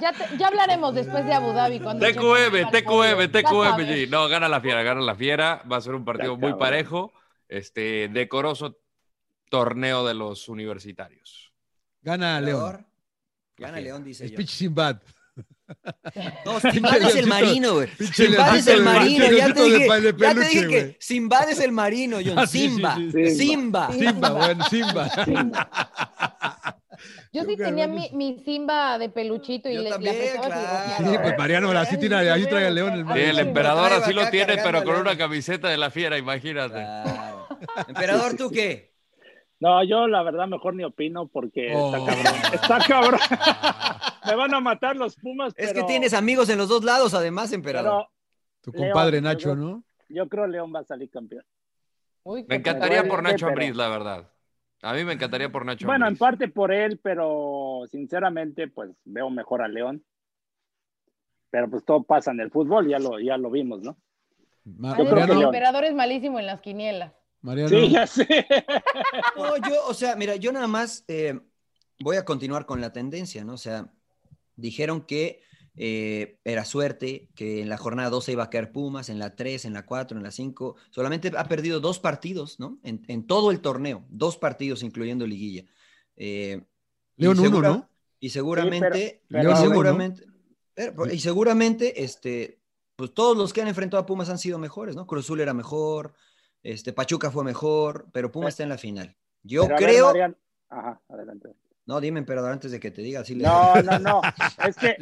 ya, 0.01 0.13
te- 0.13 0.37
ya 0.37 0.47
hablaremos 0.47 0.93
después 0.95 1.25
de 1.25 1.33
Abu 1.33 1.51
Dhabi. 1.53 1.79
Cuando 1.79 2.05
TQM. 2.05 2.69
TQM, 2.71 3.29
TQM. 3.31 3.77
G. 3.81 4.09
No, 4.09 4.27
gana 4.29 4.47
la 4.47 4.61
fiera, 4.61 4.83
gana 4.83 5.01
la 5.01 5.15
fiera. 5.15 5.63
Va 5.69 5.77
a 5.77 5.81
ser 5.81 5.95
un 5.95 6.05
partido 6.05 6.37
muy 6.37 6.53
parejo. 6.53 7.11
Este, 7.47 8.07
decoroso 8.07 8.77
torneo 9.49 10.05
de 10.05 10.13
los 10.13 10.47
universitarios. 10.47 11.51
Gana 12.01 12.39
León. 12.39 12.87
Gana 13.57 13.79
León, 13.79 14.03
dice 14.03 14.25
Es 14.25 14.31
yo. 14.31 14.37
pinche 14.37 14.55
Sinbad. 14.55 14.97
No, 16.45 16.59
Simbad 16.59 17.01
es 17.01 17.15
el 17.15 17.27
marino, 17.27 17.75
güey. 17.75 17.87
Simbad 18.13 18.57
es 18.57 18.67
el 18.67 18.81
marino. 18.83 19.25
Ya 19.31 19.53
te 19.53 19.63
dije, 19.63 19.87
ya 19.87 20.01
te 20.01 20.13
peluche, 20.13 20.49
dije 20.49 20.67
que 20.67 20.81
güey. 20.81 20.97
Simbad 20.99 21.49
es 21.49 21.59
el 21.59 21.71
marino, 21.71 22.17
John. 22.23 22.37
Ah, 22.41 22.47
sí, 22.47 22.59
sí, 22.59 22.69
Simba. 22.69 22.97
sí. 23.11 23.35
Simba. 23.35 23.91
Simba, 23.91 24.29
bueno, 24.31 24.65
Simba. 24.69 25.09
Yo 27.33 27.43
sí 27.45 27.55
tenía 27.55 27.87
mi, 27.87 28.09
mi 28.13 28.41
Simba 28.43 28.97
de 28.97 29.09
peluchito 29.09 29.69
y 29.69 29.75
Yo 29.75 29.81
le, 29.81 29.89
también, 29.89 30.15
su 30.35 30.41
claro. 30.41 31.11
Sí, 31.11 31.17
pues 31.21 31.37
Mariano, 31.37 31.71
así 31.71 31.97
tiene, 31.97 32.29
así 32.29 32.45
trae 32.45 32.67
al 32.67 32.75
León 32.75 32.93
el 32.93 33.05
Sí, 33.05 33.19
el 33.21 33.39
emperador 33.39 33.93
así 33.93 34.13
lo 34.13 34.29
tiene, 34.29 34.57
pero 34.57 34.83
con 34.83 34.95
una 34.97 35.17
camiseta 35.17 35.69
de 35.69 35.77
la 35.77 35.89
fiera, 35.89 36.17
imagínate. 36.17 36.73
Claro. 36.73 37.47
Emperador, 37.87 38.35
¿tú 38.35 38.49
qué? 38.51 38.90
No, 39.61 39.83
yo 39.83 40.07
la 40.07 40.23
verdad 40.23 40.47
mejor 40.47 40.75
ni 40.75 40.83
opino 40.83 41.27
porque 41.27 41.71
Oh. 41.73 41.95
está 41.95 42.05
cabrón. 42.05 42.35
Está 42.53 42.79
cabrón. 42.87 43.19
Me 44.25 44.35
van 44.35 44.53
a 44.53 44.59
matar 44.59 44.95
los 44.97 45.15
Pumas. 45.15 45.53
Es 45.55 45.71
que 45.71 45.83
tienes 45.83 46.13
amigos 46.13 46.49
en 46.49 46.57
los 46.57 46.67
dos 46.67 46.83
lados, 46.83 47.13
además, 47.13 47.53
emperador. 47.53 48.07
pero 48.07 48.11
Tu 48.61 48.73
compadre 48.73 49.13
León, 49.13 49.23
Nacho, 49.23 49.49
yo- 49.49 49.55
¿no? 49.55 49.83
yo 50.09 50.27
creo 50.27 50.47
León 50.47 50.73
va 50.75 50.79
a 50.79 50.83
salir 50.83 51.09
campeón. 51.09 51.43
Uy, 52.23 52.43
Me 52.49 52.55
encantaría 52.55 53.03
por 53.07 53.23
Nacho 53.23 53.37
pero- 53.45 53.49
Ambriz, 53.49 53.75
la 53.75 53.87
verdad. 53.87 54.27
A 54.83 54.93
mí 54.93 55.03
me 55.03 55.13
encantaría 55.13 55.51
por 55.51 55.63
Nacho 55.65 55.85
Bueno, 55.85 56.07
en 56.07 56.17
parte 56.17 56.47
por 56.47 56.71
él, 56.73 56.99
pero 57.01 57.83
sinceramente, 57.91 58.67
pues 58.67 58.89
veo 59.05 59.29
mejor 59.29 59.61
a 59.61 59.67
León. 59.67 60.03
Pero 61.51 61.69
pues 61.69 61.85
todo 61.85 62.01
pasa 62.03 62.31
en 62.31 62.39
el 62.39 62.49
fútbol, 62.49 62.87
ya 62.87 62.97
lo, 62.97 63.19
ya 63.19 63.37
lo 63.37 63.51
vimos, 63.51 63.81
¿no? 63.81 63.95
Ma- 64.65 64.93
Además, 64.93 65.13
creo 65.13 65.25
que 65.27 65.33
el 65.33 65.41
emperador 65.43 65.83
es 65.83 65.93
malísimo 65.93 66.39
en 66.39 66.45
las 66.47 66.61
quinielas. 66.61 67.13
Mariano. 67.41 67.69
Sí, 67.69 67.89
ya 67.89 68.07
sé. 68.07 68.45
No, 69.35 69.57
yo, 69.57 69.85
o 69.87 69.93
sea, 69.93 70.15
mira, 70.15 70.35
yo 70.35 70.51
nada 70.51 70.67
más 70.67 71.03
eh, 71.07 71.39
voy 71.99 72.17
a 72.17 72.25
continuar 72.25 72.65
con 72.65 72.81
la 72.81 72.91
tendencia, 72.93 73.43
¿no? 73.43 73.53
O 73.53 73.57
sea, 73.57 73.91
dijeron 74.55 75.01
que 75.01 75.41
eh, 75.75 76.37
era 76.43 76.65
suerte, 76.65 77.29
que 77.33 77.61
en 77.61 77.69
la 77.69 77.77
jornada 77.77 78.09
12 78.09 78.33
iba 78.33 78.43
a 78.43 78.49
caer 78.49 78.71
Pumas, 78.71 79.09
en 79.09 79.19
la 79.19 79.35
3, 79.35 79.65
en 79.65 79.73
la 79.73 79.85
4, 79.85 80.17
en 80.17 80.23
la 80.23 80.31
5. 80.31 80.75
Solamente 80.91 81.31
ha 81.35 81.45
perdido 81.47 81.79
dos 81.79 81.97
partidos, 81.99 82.59
¿no? 82.59 82.77
En, 82.83 83.03
en 83.07 83.25
todo 83.25 83.51
el 83.51 83.61
torneo, 83.61 84.03
dos 84.09 84.37
partidos, 84.37 84.83
incluyendo 84.83 85.25
liguilla. 85.25 85.63
Eh, 86.17 86.61
y 87.17 87.23
León 87.23 87.39
uno, 87.39 87.61
¿no? 87.61 87.89
Y 88.19 88.29
seguramente, 88.29 89.23
pero- 89.29 89.43
y 89.43 89.45
uno, 89.47 89.55
seguramente, 89.61 90.25
pero- 90.75 91.11
y 91.11 91.19
seguramente, 91.19 92.03
este, 92.03 92.59
pues 92.95 93.13
todos 93.13 93.35
los 93.35 93.51
que 93.53 93.61
han 93.61 93.67
enfrentado 93.67 94.03
a 94.03 94.05
Pumas 94.05 94.29
han 94.29 94.37
sido 94.37 94.59
mejores, 94.59 94.95
¿no? 94.95 95.07
Cruz 95.07 95.25
Azul 95.25 95.39
era 95.39 95.53
mejor, 95.53 96.13
este, 96.63 96.93
Pachuca 96.93 97.31
fue 97.31 97.43
mejor, 97.43 98.07
pero 98.11 98.31
Pumas 98.31 98.49
está 98.49 98.63
en 98.63 98.69
la 98.69 98.77
final. 98.77 99.15
Yo 99.43 99.63
Pero 99.63 99.75
a 99.75 99.79
ver, 99.79 99.89
creo, 99.89 100.07
Mariano- 100.07 100.35
Ajá, 100.69 101.01
adelante. 101.09 101.49
no, 101.85 101.99
dime, 101.99 102.19
emperador, 102.19 102.51
antes 102.51 102.71
de 102.71 102.79
que 102.79 102.91
te 102.91 103.01
diga, 103.01 103.21
así 103.21 103.35
le- 103.35 103.43
No, 103.43 103.75
no, 103.81 103.99
no. 103.99 104.21
Es 104.67 104.75
que 104.77 104.95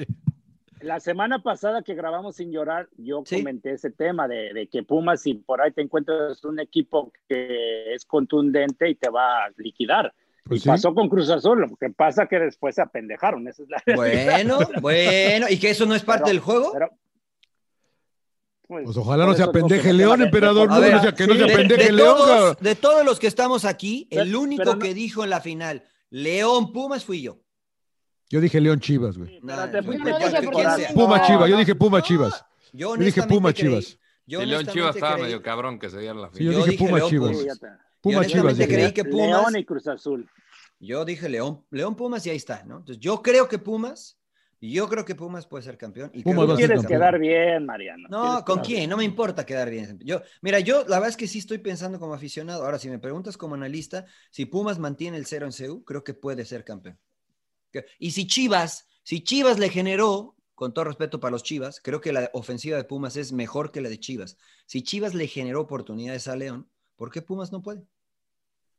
la 0.82 1.00
semana 1.02 1.44
pasada 1.44 1.82
que 1.84 1.94
grabamos 1.94 2.38
sin 2.38 2.52
llorar, 2.52 2.88
yo 2.98 3.22
Sí. 3.26 3.38
comenté 3.38 3.72
ese 3.72 3.92
tema 3.92 4.28
de, 4.30 4.54
de 4.54 4.68
que 4.68 4.84
Pumas, 4.84 5.22
si 5.22 5.34
por 5.34 5.62
ahí 5.62 5.72
te 5.74 5.82
encuentras 5.82 6.44
un 6.46 6.60
equipo 6.60 7.12
que 7.28 7.94
es 7.94 8.06
contundente 8.06 8.90
y 8.90 8.96
te 8.96 9.10
va 9.10 9.46
a 9.46 9.50
liquidar. 9.58 10.14
Pues 10.46 10.62
y 10.62 10.64
sí. 10.64 10.70
pasó 10.70 10.96
con 10.96 11.10
Cruz 11.10 11.30
Azul, 11.30 11.60
lo 11.60 11.76
que 11.76 11.90
pasa 11.90 12.26
que 12.28 12.40
después 12.40 12.74
se 12.76 12.82
apendejaron. 12.82 13.46
Esa 13.48 13.64
es 13.64 13.70
la 13.70 13.78
realidad. 13.86 14.34
Bueno, 14.46 14.60
bueno, 14.82 15.46
y 15.50 15.60
que 15.60 15.70
eso 15.72 15.86
no 15.86 15.94
es 15.96 16.04
parte 16.04 16.24
Pero- 16.24 16.34
del 16.34 16.40
juego. 16.40 16.72
Pero, 16.72 16.90
Pues 18.70 18.96
ojalá 18.98 19.26
no 19.26 19.34
se 19.34 19.42
apendeje 19.42 19.92
León, 19.94 20.22
emperador. 20.22 20.70
No, 20.70 20.80
ver, 20.80 20.94
no 20.94 21.02
sea- 21.02 21.12
que 21.16 21.26
no 21.26 21.34
sí, 21.34 21.40
se 21.40 21.46
de- 21.48 21.54
apendeje 21.54 21.84
de 21.86 21.92
León. 21.92 22.16
todos, 22.18 22.58
de 22.60 22.76
todos 22.76 23.04
los 23.04 23.20
que 23.20 23.26
estamos 23.26 23.66
aquí, 23.66 24.08
el 24.12 24.36
único 24.36 24.64
pero 24.64 24.78
que 24.80 24.94
dijo 24.94 25.24
en 25.24 25.32
la 25.32 25.42
final, 25.42 25.84
León 26.12 26.72
Pumas 26.72 27.04
fui 27.04 27.22
yo. 27.24 27.40
Yo 28.30 28.40
dije 28.40 28.62
León 28.62 28.80
Chivas, 28.80 29.18
güey. 29.18 29.40
Nah, 29.42 29.66
no. 29.66 29.82
Puma 30.94 31.26
Chivas, 31.26 31.50
yo 31.50 31.58
dije 31.58 31.74
Puma 31.76 32.02
Chivas. 32.04 32.46
Yo 32.72 32.96
Yo 32.96 33.04
dije 33.04 33.24
Puma 33.24 33.50
creí- 33.52 33.64
Chivas. 33.64 33.98
yo 34.28 34.46
León 34.46 34.68
Chivas 34.68 34.96
estaba 34.96 35.14
creí- 35.16 35.24
medio 35.24 35.42
cabrón 35.42 35.80
que 35.80 35.90
se 35.90 35.98
diera 36.00 36.14
la 36.14 36.30
Sí, 36.32 36.38
final. 36.38 36.54
yo 36.54 36.66
dije 36.66 36.78
Puma 36.78 36.98
León 37.00 37.10
Chivas. 37.10 37.38
Sí. 37.38 37.48
Puma 38.02 38.22
Yo 38.22 38.30
Chivas. 38.30 38.58
dije. 38.58 38.70
creí 38.72 38.92
que 38.94 39.04
Pumas. 39.04 39.28
León 39.42 39.58
y 39.58 39.66
Cruz 39.66 39.88
Azul. 39.88 40.30
Yo 40.80 41.04
dije 41.06 41.28
León, 41.28 41.66
León 41.72 41.96
Pumas 41.96 42.24
y 42.28 42.30
ahí 42.30 42.38
está, 42.38 42.64
¿no? 42.66 42.78
Entonces 42.78 43.00
yo 43.00 43.24
creo 43.24 43.50
que 43.50 43.58
Pumas, 43.58 44.19
yo 44.62 44.90
creo 44.90 45.06
que 45.06 45.16
Pumas 45.16 45.46
puede 45.46 45.64
ser 45.64 45.78
campeón. 45.78 46.12
Y 46.14 46.24
Pumas 46.24 46.46
creo 46.46 46.58
Quieres 46.58 46.82
campeón. 46.82 47.00
quedar 47.00 47.20
bien, 47.20 47.66
Mariano. 47.66 48.08
No, 48.10 48.44
¿con 48.44 48.60
quién? 48.60 48.80
bien. 48.80 48.90
No 48.90 48.98
me 48.98 49.06
importa 49.06 49.46
quedar 49.46 49.70
bien. 49.70 49.98
Yo, 50.04 50.22
mira, 50.42 50.60
yo 50.60 50.82
la 50.82 50.98
verdad 50.98 51.10
es 51.10 51.18
que 51.18 51.28
sí 51.28 51.40
estoy 51.40 51.60
pensando 51.60 52.00
como 52.00 52.14
aficionado. 52.14 52.66
Ahora, 52.66 52.78
si 52.78 52.90
me 52.90 53.00
preguntas 53.00 53.38
como 53.38 53.56
analista, 53.56 54.06
si 54.32 54.46
Pumas 54.46 54.80
mantiene 54.80 55.18
el 55.18 55.26
cero 55.26 55.46
en 55.46 55.54
CEU, 55.54 55.84
creo 55.84 56.04
que 56.04 56.14
puede 56.14 56.44
ser 56.46 56.64
campeón. 56.64 57.00
Y 58.00 58.12
si 58.12 58.28
Chivas, 58.28 58.88
si 59.04 59.24
Chivas 59.24 59.60
le 59.60 59.70
generó, 59.70 60.36
con 60.56 60.74
todo 60.74 60.86
respeto 60.86 61.22
para 61.22 61.32
los 61.32 61.44
Chivas, 61.44 61.80
creo 61.82 62.02
que 62.02 62.12
la 62.12 62.30
ofensiva 62.34 62.76
de 62.76 62.84
Pumas 62.84 63.16
es 63.16 63.32
mejor 63.32 63.72
que 63.72 63.80
la 63.80 63.88
de 63.88 64.00
Chivas. 64.00 64.38
Si 64.66 64.82
Chivas 64.82 65.14
le 65.14 65.28
generó 65.28 65.62
oportunidades 65.62 66.28
a 66.28 66.36
León, 66.36 66.70
¿por 66.98 67.12
qué 67.12 67.22
Pumas 67.22 67.54
no 67.54 67.62
puede? 67.62 67.84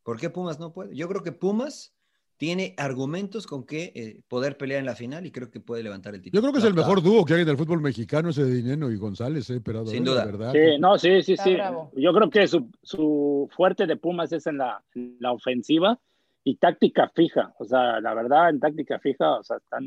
¿Por 0.03 0.19
qué 0.19 0.29
Pumas 0.29 0.59
no 0.59 0.73
puede? 0.73 0.95
Yo 0.95 1.07
creo 1.07 1.23
que 1.23 1.31
Pumas 1.31 1.95
tiene 2.41 2.73
argumentos 2.75 3.45
con 3.45 3.67
que 3.67 3.91
eh, 3.93 4.21
poder 4.27 4.57
pelear 4.57 4.79
en 4.79 4.87
la 4.87 4.95
final 4.95 5.27
y 5.27 5.31
creo 5.31 5.51
que 5.51 5.59
puede 5.59 5.83
levantar 5.83 6.15
el 6.15 6.23
título. 6.23 6.39
Yo 6.39 6.41
creo 6.41 6.53
que 6.53 6.57
es 6.57 6.65
el 6.65 6.73
mejor 6.73 7.03
dúo 7.03 7.23
que 7.23 7.35
hay 7.35 7.41
en 7.43 7.49
el 7.49 7.55
fútbol 7.55 7.81
mexicano, 7.81 8.29
ese 8.29 8.43
de 8.43 8.55
Dineno 8.55 8.89
y 8.89 8.95
González, 8.95 9.47
eh, 9.51 9.61
pero 9.63 9.85
Sin 9.85 10.03
duda. 10.03 10.25
verdad. 10.25 10.51
Sí, 10.51 10.79
no, 10.79 10.97
sí, 10.97 11.21
sí, 11.21 11.37
sí. 11.37 11.55
Yo 11.95 12.11
creo 12.11 12.31
que 12.31 12.47
su, 12.47 12.67
su 12.81 13.47
fuerte 13.55 13.85
de 13.85 13.95
Pumas 13.95 14.31
es 14.31 14.47
en 14.47 14.57
la, 14.57 14.83
en 14.95 15.17
la 15.19 15.33
ofensiva 15.33 15.99
y 16.43 16.55
táctica 16.55 17.11
fija. 17.13 17.53
O 17.59 17.65
sea, 17.65 18.01
la 18.01 18.15
verdad, 18.15 18.49
en 18.49 18.59
táctica 18.59 18.97
fija, 18.97 19.35
o 19.35 19.43
sea, 19.43 19.57
están. 19.57 19.85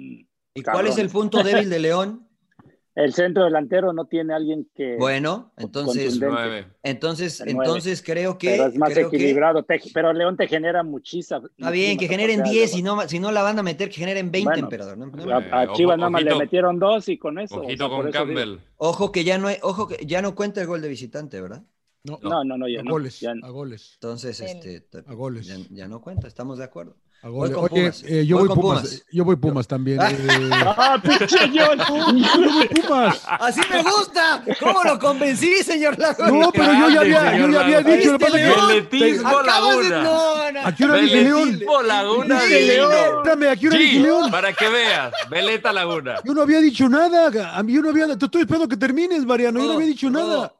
¿Y 0.54 0.62
cuál 0.62 0.86
es 0.86 0.98
el 0.98 1.08
punto 1.08 1.42
débil 1.42 1.68
de 1.68 1.78
León? 1.80 2.28
El 2.94 3.12
centro 3.12 3.44
delantero 3.44 3.92
no 3.92 4.04
tiene 4.06 4.34
alguien 4.34 4.68
que. 4.74 4.96
Bueno, 4.96 5.52
entonces, 5.56 6.20
entonces, 6.82 7.40
entonces 7.40 8.02
creo 8.02 8.38
que. 8.38 8.50
Pero 8.50 8.66
es 8.66 8.76
más 8.76 8.90
creo 8.92 9.10
que- 9.10 9.16
equilibrado. 9.16 9.64
te- 9.64 9.80
pero 9.92 10.12
León 10.12 10.36
te 10.36 10.46
genera 10.46 10.82
muchísima. 10.84 11.42
Está 11.58 11.70
bien, 11.70 11.98
que 11.98 12.06
generen 12.06 12.42
10 12.44 12.76
y 12.76 12.82
no, 12.82 13.00
si 13.08 13.18
no 13.18 13.32
la 13.32 13.42
van 13.42 13.58
a 13.58 13.62
meter, 13.62 13.88
que 13.88 13.96
generen 13.96 14.30
20, 14.30 14.48
Bueno, 14.48 14.62
emperador. 14.66 14.96
¿no? 14.98 15.06
A, 15.52 15.72
Chivas 15.72 15.98
nada 15.98 16.10
más 16.10 16.22
le 16.22 16.34
metieron 16.36 16.78
dos 16.78 17.08
y 17.08 17.18
con 17.18 17.38
eso. 17.38 17.56
o 17.56 17.64
Ojito 17.64 17.84
sea, 17.84 17.88
por 17.88 17.96
con 18.04 18.12
digo- 18.12 18.24
Campbell. 18.24 18.58
Ojo 18.76 19.10
que 19.12 19.24
ya 19.24 19.38
no 19.38 19.48
hay- 19.48 19.58
ojo 19.62 19.88
que 19.88 20.04
ya 20.06 20.22
no 20.22 20.34
cuenta 20.34 20.60
el 20.60 20.66
gol 20.68 20.80
de 20.80 20.88
visitante, 20.88 21.40
¿verdad? 21.40 21.62
No, 22.04 22.18
No, 22.22 22.44
no, 22.44 22.58
no, 22.58 22.68
ya 22.68 22.80
a 22.80 22.82
no. 22.82 22.90
goles, 22.92 23.18
ya- 23.20 23.32
a 23.42 23.48
goles, 23.48 23.92
Entonces, 23.94 24.38
este, 24.40 24.86
a 25.06 25.14
goles. 25.14 25.46
ya, 25.46 25.56
ya 25.70 25.88
no 25.88 26.00
cuenta, 26.02 26.28
estamos 26.28 26.58
de 26.58 26.64
acuerdo. 26.64 26.96
Voy 27.26 27.50
con 27.52 27.64
Oye, 27.64 27.68
Pumas. 27.70 28.04
eh, 28.06 28.26
yo 28.26 28.36
Voy 28.38 28.48
voy 28.48 28.56
Pumas, 28.56 28.80
Pumas. 28.82 29.04
yo 29.10 29.24
voy 29.24 29.36
Pumas 29.36 29.66
también. 29.66 29.98
Ah. 30.00 30.10
eh. 30.10 30.50
¡Ah, 30.52 31.00
pinche 31.02 31.36
John! 31.54 31.78
yo 32.18 32.52
voy 32.52 32.68
Pumas. 32.68 33.22
¡Así 33.26 33.60
me 33.70 33.82
gusta! 33.82 34.42
¿Cómo 34.60 34.82
lo 34.84 34.98
convencí, 34.98 35.62
señor 35.62 35.98
Laguna? 35.98 36.30
No, 36.30 36.52
pero 36.52 36.72
yo 36.74 36.90
ya 36.90 37.00
había, 37.00 37.38
yo 37.38 37.48
ya 37.48 37.60
había 37.60 37.80
dicho. 37.80 38.12
lo 38.12 38.18
que 38.18 38.24
pasa 38.26 38.40
es 38.40 38.54
que- 38.54 38.60
Veletismo 38.66 39.28
Acabas 39.38 39.78
de... 39.78 39.90
Laguna. 39.90 40.02
No, 40.02 40.52
no. 40.52 40.60
¿A 40.66 40.74
qué 40.74 40.84
hora 40.84 40.96
dije 40.98 41.22
León? 41.22 41.44
Veletismo 41.46 41.82
Laguna 41.82 42.40
Dije 42.42 42.60
León. 42.66 42.92
Espérame, 42.92 43.48
¿a 43.52 43.56
qué 43.56 43.66
hora 43.68 43.78
dije 43.78 44.00
León? 44.00 44.30
para 44.30 44.52
que 44.52 44.68
veas. 44.68 45.12
Veleta 45.30 45.72
Laguna. 45.72 46.16
Yo 46.24 46.34
no 46.34 46.42
había 46.42 46.60
dicho 46.60 46.88
nada. 46.88 47.56
A 47.56 47.62
mí 47.62 47.72
yo 47.72 47.80
no 47.82 47.88
había. 47.90 48.06
Te 48.18 48.24
estoy 48.26 48.42
esperando 48.42 48.68
que 48.68 48.76
termines, 48.76 49.24
Mariano. 49.24 49.60
Yo 49.60 49.66
no 49.66 49.72
había 49.74 49.86
dicho 49.86 50.10
nada. 50.10 50.52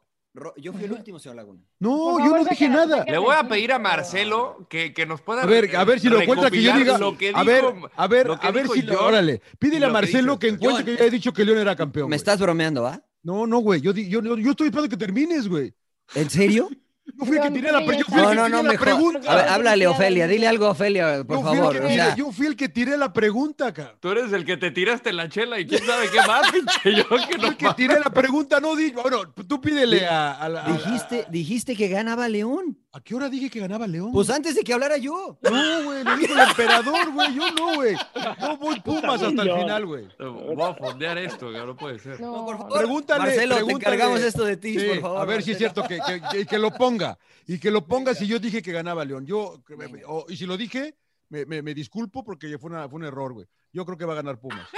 Yo 0.57 0.73
fui 0.73 0.85
el 0.85 0.93
último, 0.93 1.19
señor 1.21 1.37
Laguna. 1.37 1.61
No, 1.79 2.19
yo 2.19 2.37
no 2.37 2.45
dije 2.45 2.69
nada. 2.69 3.05
Le 3.05 3.19
voy 3.19 3.37
a 3.37 3.47
pedir 3.47 3.73
a 3.73 3.79
Marcelo 3.79 4.67
que, 4.69 4.93
que 4.93 5.07
nos 5.07 5.21
pueda 5.21 5.43
A 5.43 5.47
ver, 5.47 5.77
a 5.77 5.85
ver 5.85 6.01
si 6.01 6.09
lo 6.09 6.21
encuentra 6.21 6.51
que 6.51 6.61
yo 6.61 6.73
diga. 6.77 6.99
lo 6.99 7.17
que 7.17 7.31
A 7.33 7.45
ver, 7.45 7.65
a 7.95 8.07
ver, 8.09 8.27
lo 8.27 8.41
que 8.41 8.47
a 8.47 8.51
ver 8.51 8.67
si. 8.69 8.85
Órale, 8.91 9.41
pídele 9.61 9.85
a 9.87 9.89
que 9.89 9.93
Marcelo 9.93 10.39
que 10.39 10.49
encuentre 10.49 10.85
que 10.85 10.97
yo 10.97 11.05
he 11.05 11.11
dicho 11.11 11.33
que 11.33 11.45
León 11.45 11.59
era 11.59 11.77
campeón. 11.77 12.07
¿Me 12.09 12.15
güey. 12.15 12.17
estás 12.17 12.41
bromeando, 12.41 12.83
va? 12.83 13.01
No, 13.23 13.47
no, 13.47 13.61
güey. 13.61 13.81
Yo, 13.81 13.93
di- 13.93 14.09
yo, 14.09 14.21
yo, 14.23 14.37
yo 14.37 14.51
estoy 14.51 14.67
esperando 14.67 14.91
que 14.91 14.97
termines, 14.97 15.49
güey. 15.49 15.73
¿En 16.15 16.29
serio? 16.29 16.69
Yo 17.07 17.25
fui 17.27 17.37
el 17.37 17.43
que 17.43 17.51
tiré 17.51 17.71
la, 17.71 17.81
no 17.81 17.87
pre- 17.87 17.99
yo 17.99 18.05
fui 18.07 18.17
el 18.19 18.23
No, 18.25 18.31
que 18.31 18.35
no, 18.37 18.45
tiré 18.45 18.57
no, 18.57 18.63
la 18.63 18.71
mejor. 18.71 18.85
pregunta. 18.87 19.33
A 19.33 19.37
ver, 19.37 19.49
háblale, 19.49 19.87
Ofelia. 19.87 20.27
Dile 20.27 20.49
algo 20.49 20.67
a 20.67 20.71
Ofelia, 20.71 21.23
por 21.25 21.37
yo, 21.37 21.43
fui 21.47 21.57
favor. 21.59 21.77
el 21.77 21.85
o 21.85 21.89
sea, 21.89 22.15
yo 22.17 22.33
fui 22.33 22.47
el 22.47 22.57
que 22.57 22.69
tiré 22.69 22.97
la 22.97 23.13
pregunta, 23.13 23.73
cara. 23.75 23.95
Tú 24.01 24.11
eres 24.11 24.33
el 24.33 24.45
que 24.45 24.57
te 24.57 24.71
tiraste 24.71 25.13
la 25.13 25.29
chela 25.29 25.61
y 25.61 25.67
quién 25.67 25.85
sabe 25.85 26.09
qué 26.11 26.19
más, 26.27 26.51
pinche 26.53 26.95
yo 26.97 27.05
que 27.29 27.39
no 27.39 27.49
el 27.49 27.57
que 27.57 27.69
tiré 27.77 28.01
la 28.01 28.11
pregunta, 28.11 28.59
no 28.59 28.75
di. 28.75 28.91
Bueno, 28.93 29.33
tú 29.47 29.61
pídele 29.61 30.07
a, 30.07 30.33
a 30.33 30.49
la- 30.49 30.65
a 30.65 30.69
la- 30.71 30.77
dijiste, 30.77 31.27
dijiste 31.31 31.77
que 31.77 31.89
ganaba 31.89 32.29
León. 32.29 32.79
¿A 32.97 33.01
qué 33.01 33.13
hora 33.17 33.29
dije 33.29 33.51
que 33.51 33.59
ganaba 33.59 33.89
León? 33.89 34.13
Pues 34.13 34.31
antes 34.31 34.55
de 34.55 34.63
que 34.63 34.73
hablara 34.73 34.97
yo. 34.97 35.37
No, 35.43 35.85
güey, 35.85 36.05
lo 36.05 36.17
dijo 36.17 36.33
el 36.33 36.41
emperador, 36.49 37.13
güey. 37.13 37.35
Yo 37.35 37.51
no, 37.51 37.75
güey. 37.75 37.97
Yo 38.41 38.57
voy 38.57 38.81
Pumas 38.81 39.21
hasta 39.21 39.43
el 39.43 39.53
final, 39.53 39.85
güey. 39.87 40.07
Voy 40.19 40.63
a 40.63 40.75
fondear 40.75 41.19
esto, 41.19 41.51
que 41.51 41.59
no 41.59 41.77
puede 41.77 41.99
ser. 41.99 42.21
No, 42.21 42.45
por 42.47 42.57
favor. 42.57 42.79
Pregúntale. 42.79 43.21
Marcelo, 43.25 43.57
te 43.57 43.65
pregúntale. 43.65 43.95
encargamos 43.97 44.23
esto 44.23 44.45
de 44.45 44.57
ti, 44.57 44.79
Sí, 44.79 44.87
por 44.87 45.01
favor, 45.01 45.21
A 45.21 45.25
ver 45.25 45.43
si 45.43 45.51
es 45.53 45.59
cierto 45.59 45.83
que, 45.83 45.99
que- 46.07 46.23
que- 46.31 46.47
que 46.47 46.59
lo 46.59 46.71
ponga. 46.71 47.19
Y 47.49 47.59
que 47.59 47.73
lo 47.73 47.85
ponga 47.85 48.15
si 48.15 48.29
yo 48.29 48.39
dije 48.39 48.63
que 48.63 48.71
ganaba 48.71 49.05
León. 49.05 49.27
Yo, 49.27 49.61
o- 50.07 50.27
y 50.29 50.37
si 50.37 50.47
lo 50.47 50.57
dije, 50.57 50.95
me, 51.31 51.45
me- 51.47 51.63
me 51.63 51.75
disculpo 51.75 52.23
porque 52.23 52.57
fue, 52.59 52.71
una- 52.71 52.89
fue 52.89 53.01
un 53.01 53.07
error, 53.07 53.33
güey. 53.33 53.47
Yo 53.73 53.85
creo 53.85 53.99
que 53.99 54.05
va 54.05 54.13
a 54.13 54.17
ganar 54.17 54.39
Pumas. 54.39 54.69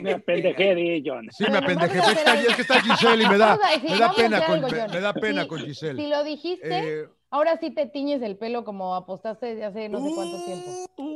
Me 0.00 0.12
apendejé, 0.12 0.74
di, 0.76 1.02
John. 1.04 1.28
Sí, 1.36 1.44
me 1.50 1.58
apendejé. 1.58 1.98
Es 1.98 2.54
que, 2.54 2.62
está 2.62 2.80
Giselle 2.80 3.24
y 3.24 3.28
me 3.28 3.36
da, 3.36 3.58
decir- 3.58 3.90
me 3.90 3.98
da 3.98 4.12
pena 4.14 4.46
con, 4.46 4.54
algo, 4.54 4.68
me, 4.70 4.80
John. 4.80 4.90
me 4.92 5.00
da 5.00 5.12
pena 5.12 5.42
Si- 5.42 5.48
con 5.48 5.58
Giselle. 5.60 6.02
Si 6.02 6.08
lo 6.08 6.22
dijiste, 6.24 7.00
Eh, 7.02 7.08
ahora 7.34 7.58
sí 7.58 7.70
te 7.72 7.86
tiñes 7.86 8.22
el 8.22 8.36
pelo 8.36 8.64
como 8.64 8.94
apostaste 8.94 9.46
desde 9.46 9.64
hace 9.64 9.88
no 9.88 9.98
sé 10.00 10.14
cuánto 10.14 10.44
tiempo. 10.44 10.70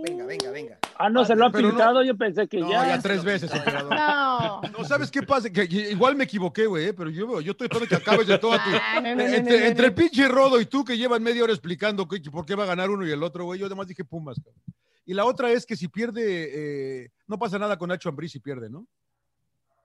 Venga, 0.05 0.27
venga, 0.27 0.51
venga. 0.51 0.79
Ah, 0.97 1.09
no, 1.09 1.25
se 1.25 1.37
lo 1.37 1.47
ha 1.47 1.49
no- 1.49 1.59
pintado. 1.59 2.03
Yo 2.03 2.17
pensé 2.17 2.49
que 2.49 2.59
no, 2.59 2.71
ya. 2.71 2.89
ya 2.89 3.01
tres 3.01 3.23
veces. 3.25 3.51
No. 3.89 4.61
No, 4.63 4.85
¿sabes 4.85 5.11
qué 5.11 5.23
pasa? 5.23 5.49
Que 5.51 5.65
igual 5.65 6.17
me 6.17 6.25
equivoqué, 6.25 6.67
güey, 6.67 6.87
¿eh? 6.87 6.93
pero 6.95 7.09
yo, 7.11 7.41
yo 7.41 7.53
estoy 7.53 7.67
esperando 7.67 7.89
que 7.89 7.95
acabes 7.95 8.27
de 8.27 8.39
toda 8.39 8.57
tu... 8.63 8.71
Ah, 8.83 9.01
no, 9.01 9.11
no, 9.11 9.15
no, 9.17 9.23
entre, 9.23 9.55
no, 9.57 9.61
no, 9.61 9.67
entre 9.67 9.87
el 9.87 9.95
pinche 9.95 10.27
Rodo 10.29 10.61
y 10.61 10.67
tú 10.67 10.85
que 10.85 10.97
llevan 10.99 11.23
media 11.23 11.45
hora 11.45 11.53
explicando 11.53 12.07
que- 12.09 12.21
que 12.21 12.31
por 12.31 12.45
qué 12.45 12.55
va 12.55 12.65
a 12.65 12.67
ganar 12.67 12.91
uno 12.91 13.07
y 13.07 13.11
el 13.13 13.23
otro, 13.23 13.45
güey, 13.45 13.61
yo 13.61 13.67
además 13.67 13.87
dije 13.87 14.05
Pumas. 14.05 14.37
cabrón. 14.39 14.61
Y 15.07 15.15
la 15.15 15.25
otra 15.25 15.51
es 15.53 15.65
que 15.65 15.77
si 15.77 15.89
pierde, 15.89 17.05
eh, 17.05 17.11
no 17.27 17.39
pasa 17.39 17.59
nada 17.59 17.79
con 17.79 17.89
Nacho 17.89 18.09
Ambriz 18.09 18.33
si 18.33 18.41
pierde, 18.41 18.69
¿no? 18.69 18.87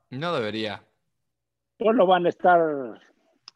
No 0.10 0.34
debería. 0.36 0.84
pues 1.78 1.96
lo 1.96 2.06
van 2.06 2.26
a 2.26 2.30
estar 2.30 2.60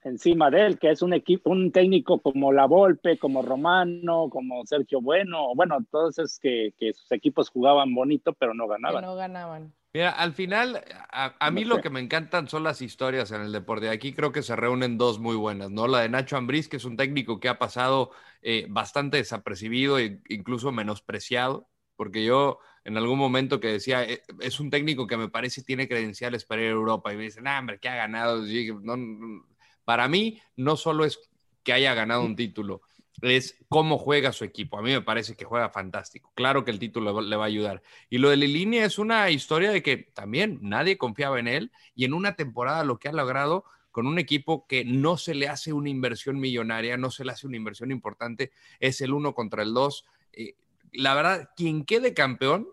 encima 0.08 0.50
de 0.52 0.66
él, 0.66 0.80
que 0.80 0.90
es 0.92 1.02
un 1.02 1.14
equipo, 1.14 1.50
un 1.52 1.72
técnico 1.72 2.22
como 2.22 2.52
La 2.54 2.66
Volpe, 2.66 3.18
como 3.20 3.42
Romano, 3.42 4.30
como 4.30 4.66
Sergio 4.66 5.02
Bueno, 5.02 5.54
bueno, 5.56 5.78
todos 5.92 6.20
es 6.20 6.40
que, 6.42 6.74
que 6.78 6.94
sus 6.94 7.12
equipos 7.12 7.50
jugaban 7.50 7.94
bonito, 7.96 8.34
pero 8.34 8.54
no 8.54 8.68
Que 8.86 8.98
ganaban. 8.98 9.02
no 9.02 9.16
ganaban. 9.16 9.74
Mira, 9.94 10.12
al 10.12 10.34
final, 10.34 10.84
a, 11.12 11.36
a 11.40 11.52
mí 11.52 11.64
No 11.64 11.66
lo 11.66 11.82
que 11.82 11.90
me 11.90 12.00
encantan 12.02 12.48
son 12.50 12.64
las 12.64 12.82
historias 12.82 13.32
en 13.32 13.42
el 13.42 13.52
deporte. 13.52 13.90
Aquí 13.90 14.14
creo 14.14 14.32
que 14.32 14.44
se 14.44 14.56
reúnen 14.56 14.98
dos 14.98 15.20
muy 15.20 15.36
buenas, 15.36 15.72
¿no? 15.72 15.88
La 15.88 16.02
de 16.02 16.10
Nacho 16.10 16.38
Ambriz, 16.38 16.70
que 16.70 16.78
es 16.78 16.86
un 16.86 16.98
técnico 16.98 17.40
que 17.40 17.50
ha 17.50 17.60
pasado 17.60 18.12
eh, 18.44 18.68
bastante 18.70 19.18
desapercibido 19.18 20.00
e 20.00 20.22
incluso 20.30 20.72
menospreciado, 20.72 21.70
porque 21.96 22.24
yo 22.26 22.60
en 22.86 22.98
algún 22.98 23.18
momento 23.20 23.60
que 23.60 23.70
decía, 23.70 24.04
"Eh, 24.06 24.22
es 24.42 24.60
un 24.60 24.70
técnico 24.70 25.08
que 25.08 25.18
me 25.18 25.30
parece 25.30 25.64
tiene 25.64 25.88
credenciales 25.88 26.46
para 26.46 26.62
ir 26.62 26.68
a 26.70 26.72
Europa, 26.72 27.14
y 27.14 27.18
me 27.18 27.24
dicen, 27.24 27.48
ah, 27.48 27.60
hombre, 27.60 27.80
¿qué 27.80 27.90
ha 27.90 27.96
ganado? 27.96 28.48
Y 28.48 28.72
no, 28.84 28.98
no, 28.98 29.46
para 29.88 30.10
mí, 30.10 30.42
no 30.58 30.76
solo 30.76 31.06
es 31.06 31.18
que 31.64 31.72
haya 31.72 31.94
ganado 31.94 32.22
un 32.22 32.36
título, 32.36 32.82
es 33.22 33.58
cómo 33.70 33.98
juega 33.98 34.34
su 34.34 34.44
equipo. 34.44 34.78
A 34.78 34.82
mí 34.82 34.92
me 34.92 35.02
parece 35.02 35.38
que 35.38 35.46
juega 35.46 35.70
fantástico. 35.70 36.30
Claro 36.36 36.66
que 36.66 36.72
el 36.72 36.78
título 36.78 37.22
le 37.22 37.36
va 37.38 37.46
a 37.46 37.48
ayudar. 37.48 37.82
Y 38.10 38.18
lo 38.18 38.30
de 38.30 38.36
Lilini 38.36 38.80
es 38.80 39.00
una 39.00 39.30
historia 39.30 39.72
de 39.72 39.82
que 39.82 39.96
también 39.96 40.60
nadie 40.62 40.98
confiaba 40.98 41.40
en 41.40 41.48
él 41.48 41.72
y 41.96 42.04
en 42.04 42.14
una 42.14 42.36
temporada 42.36 42.84
lo 42.84 43.00
que 43.00 43.08
ha 43.08 43.14
logrado 43.14 43.64
con 43.92 44.08
un 44.08 44.20
equipo 44.20 44.68
que 44.68 44.84
no 44.84 45.16
se 45.16 45.34
le 45.34 45.48
hace 45.48 45.72
una 45.72 45.88
inversión 45.88 46.38
millonaria, 46.38 46.98
no 46.98 47.10
se 47.10 47.24
le 47.24 47.32
hace 47.32 47.48
una 47.48 47.56
inversión 47.56 47.90
importante, 47.90 48.52
es 48.82 49.00
el 49.00 49.14
uno 49.14 49.34
contra 49.34 49.64
el 49.64 49.74
dos. 49.74 50.04
Eh, 50.34 50.58
la 50.92 51.14
verdad, 51.14 51.52
quien 51.56 51.86
quede 51.86 52.14
campeón, 52.14 52.68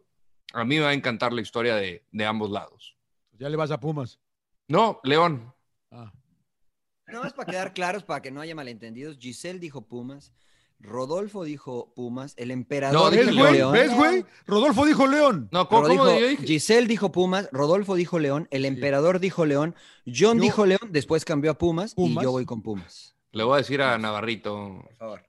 a 0.53 0.65
mí 0.65 0.79
me 0.79 0.81
va 0.83 0.89
a 0.89 0.95
encantar 0.95 1.33
la 1.33 1.43
historia 1.43 1.77
de, 1.77 2.03
de 2.11 2.27
ambos 2.27 2.51
lados. 2.51 2.97
Ya 3.39 3.49
le 3.49 3.57
vas 3.57 3.71
a 3.71 3.79
Pumas. 3.79 4.19
No, 4.67 4.99
León. 5.05 5.55
Ah. 5.93 6.13
Nada 7.07 7.25
más 7.25 7.33
para 7.33 7.51
quedar 7.51 7.75
claros, 7.75 8.03
para 8.03 8.23
que 8.23 8.31
no 8.31 8.41
haya 8.41 8.55
malentendidos. 8.55 9.19
Giselle 9.19 9.59
dijo 9.59 9.83
Pumas, 9.83 10.33
Rodolfo 10.81 11.45
dijo 11.45 11.93
Pumas, 11.95 12.35
el 12.37 12.51
emperador 12.51 13.11
dije 13.13 13.25
¿Ves, 13.25 13.31
dijo 13.33 13.43
güey? 13.45 13.55
León. 13.57 13.73
¿Ves, 13.73 13.95
güey? 13.95 14.27
Rodolfo 14.47 14.85
dijo 14.87 15.07
León. 15.07 15.49
No, 15.53 15.69
¿cómo, 15.69 15.83
Ro 15.83 15.89
cómo 15.89 16.07
dijo- 16.07 16.21
yo 16.21 16.27
dije? 16.29 16.47
Giselle 16.47 16.87
dijo 16.89 17.13
Pumas, 17.13 17.49
Rodolfo 17.53 17.95
dijo 17.95 18.19
León, 18.19 18.49
el 18.51 18.65
emperador 18.65 19.21
dijo 19.21 19.47
León, 19.47 19.75
John 20.07 20.39
Yo- 20.39 20.43
dijo 20.43 20.67
León, 20.67 20.81
después 20.91 21.25
cambió 21.25 21.53
a 21.53 21.59
Pumas, 21.59 21.95
Pumas. 21.95 22.23
y 22.23 22.25
yo 22.25 22.33
voy 22.33 22.45
con 22.45 22.63
Pumas. 22.63 23.15
Le 23.33 23.45
voy 23.45 23.55
a 23.55 23.59
decir 23.59 23.83
a 23.83 23.97
Navarrito. 23.99 24.81
Por 24.85 24.95
favor. 24.97 25.23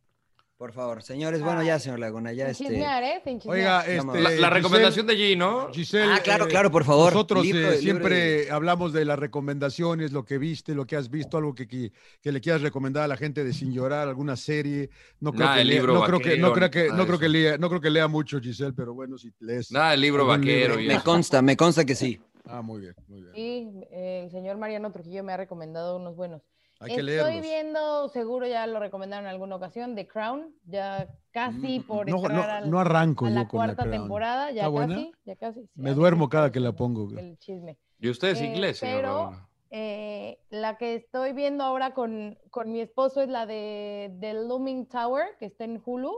Por 0.58 0.72
favor, 0.72 1.04
señores, 1.04 1.42
bueno, 1.42 1.62
ya, 1.64 1.80
señor 1.80 2.00
Laguna, 2.00 2.32
ya 2.32 2.46
Sin 2.54 2.68
este. 2.68 2.76
chismear, 2.76 3.04
¿eh? 3.04 3.22
Sin 3.26 3.40
chismear. 3.42 3.58
Oiga, 3.58 3.82
este, 3.82 4.06
La, 4.22 4.30
la 4.30 4.30
Giselle- 4.30 4.50
recomendación 4.54 5.06
de 5.08 5.14
G, 5.18 5.38
¿no? 5.38 5.70
Giselle, 5.74 6.14
Ah, 6.14 6.20
claro, 6.24 6.46
eh, 6.46 6.48
claro, 6.48 6.72
por 6.72 6.86
favor. 6.86 7.12
Nosotros 7.12 7.44
Libro- 7.44 7.60
eh, 7.60 7.64
libro 7.64 7.82
siempre 7.82 8.50
hablamos 8.50 8.94
de 8.94 9.04
las 9.04 9.20
recomendaciones, 9.20 10.14
lo 10.14 10.24
que 10.24 10.38
viste, 10.38 10.74
lo 10.74 10.86
que 10.88 10.96
has 10.96 11.10
visto, 11.10 11.38
algo 11.38 11.54
que, 11.54 11.68
que, 11.68 11.92
que 12.22 12.32
le 12.32 12.40
quieras 12.40 12.62
recomendar 12.62 13.04
a 13.04 13.08
la 13.10 13.18
gente 13.18 13.44
de 13.44 13.52
Sin 13.52 13.74
Llorar, 13.74 14.08
alguna 14.08 14.38
serie. 14.38 14.90
No 15.20 15.34
creo 15.34 15.44
Nada, 15.44 15.56
que 15.58 15.62
el 15.64 15.68
lea, 15.68 15.76
libro 15.76 15.94
no 15.96 16.04
creo 16.04 16.20
que, 16.22 16.38
no 16.38 16.54
creo 16.54 16.72
que, 16.72 16.88
no 16.90 17.06
creo 17.06 17.20
que 17.20 17.30
lea, 17.30 17.58
no 17.58 17.68
creo 17.68 17.82
que 17.82 17.90
lea 17.90 18.08
mucho, 18.08 18.40
Giselle, 18.40 18.72
pero 18.72 18.94
bueno, 18.94 19.18
si 19.18 19.34
lees. 19.42 19.74
Nada, 19.74 19.94
el 19.94 20.00
libro 20.00 20.26
vaquero. 20.26 20.80
y 20.80 20.88
Me 20.88 21.02
consta, 21.02 21.42
me 21.42 21.58
consta 21.58 21.84
que 21.84 21.96
sí. 21.96 22.22
Ah, 22.46 22.62
muy 22.62 22.80
bien, 22.80 22.96
muy 23.10 23.22
bien. 23.24 23.34
Sí, 23.36 23.68
el 23.92 24.32
señor 24.32 24.56
Mariano 24.58 24.90
Trujillo 24.94 25.22
me 25.22 25.34
ha 25.34 25.38
recomendado 25.38 25.98
unos 25.98 26.16
buenos. 26.16 26.42
Hay 26.86 26.96
que 26.96 27.02
Estoy 27.02 27.04
leerlos. 27.16 27.42
viendo, 27.42 28.10
seguro 28.10 28.48
ya 28.48 28.66
lo 28.68 28.80
recomendaron 28.80 29.26
en 29.26 29.32
alguna 29.32 29.56
ocasión, 29.58 29.96
The 29.96 30.08
Crown, 30.08 30.54
ya 30.66 31.08
casi 31.32 31.80
por 31.82 32.08
Mm, 32.08 32.12
No, 32.12 32.18
entrar 32.18 32.34
no, 32.36 32.44
al- 32.54 32.72
no 32.72 32.80
arranco 32.80 33.26
a 33.26 33.30
yo 33.30 33.36
la 33.36 33.48
con 33.48 33.60
la 33.60 33.66
cuarta 33.66 33.84
Crown. 33.84 33.92
temporada, 34.02 34.52
ya 34.52 34.72
casi, 34.72 35.12
ya 35.26 35.36
casi. 35.36 35.62
sí, 35.62 35.70
Me 35.76 35.90
a 35.90 35.94
mí 35.94 36.00
duermo 36.00 36.30
cada 36.30 36.52
que 36.52 36.60
la 36.60 36.72
pongo. 36.74 37.06
güey. 37.10 37.20
El 37.32 37.38
chisme. 37.40 37.78
¿Y 38.00 38.10
usted 38.10 38.30
es 38.30 38.42
Eh, 38.42 38.46
inglés, 38.46 38.80
pero- 38.82 39.02
Laguna? 39.26 39.50
Eh, 39.72 40.40
la 40.52 40.78
que 40.78 40.96
estoy 40.96 41.34
viendo 41.34 41.64
ahora 41.64 41.94
con, 41.94 42.38
con 42.50 42.72
mi 42.72 42.80
esposo 42.80 43.22
es 43.22 43.28
la 43.30 43.46
de 43.46 44.16
The 44.22 44.34
Looming 44.36 44.86
Tower, 44.88 45.36
que 45.40 45.48
está 45.48 45.66
en 45.66 45.82
Hulu, 45.84 46.14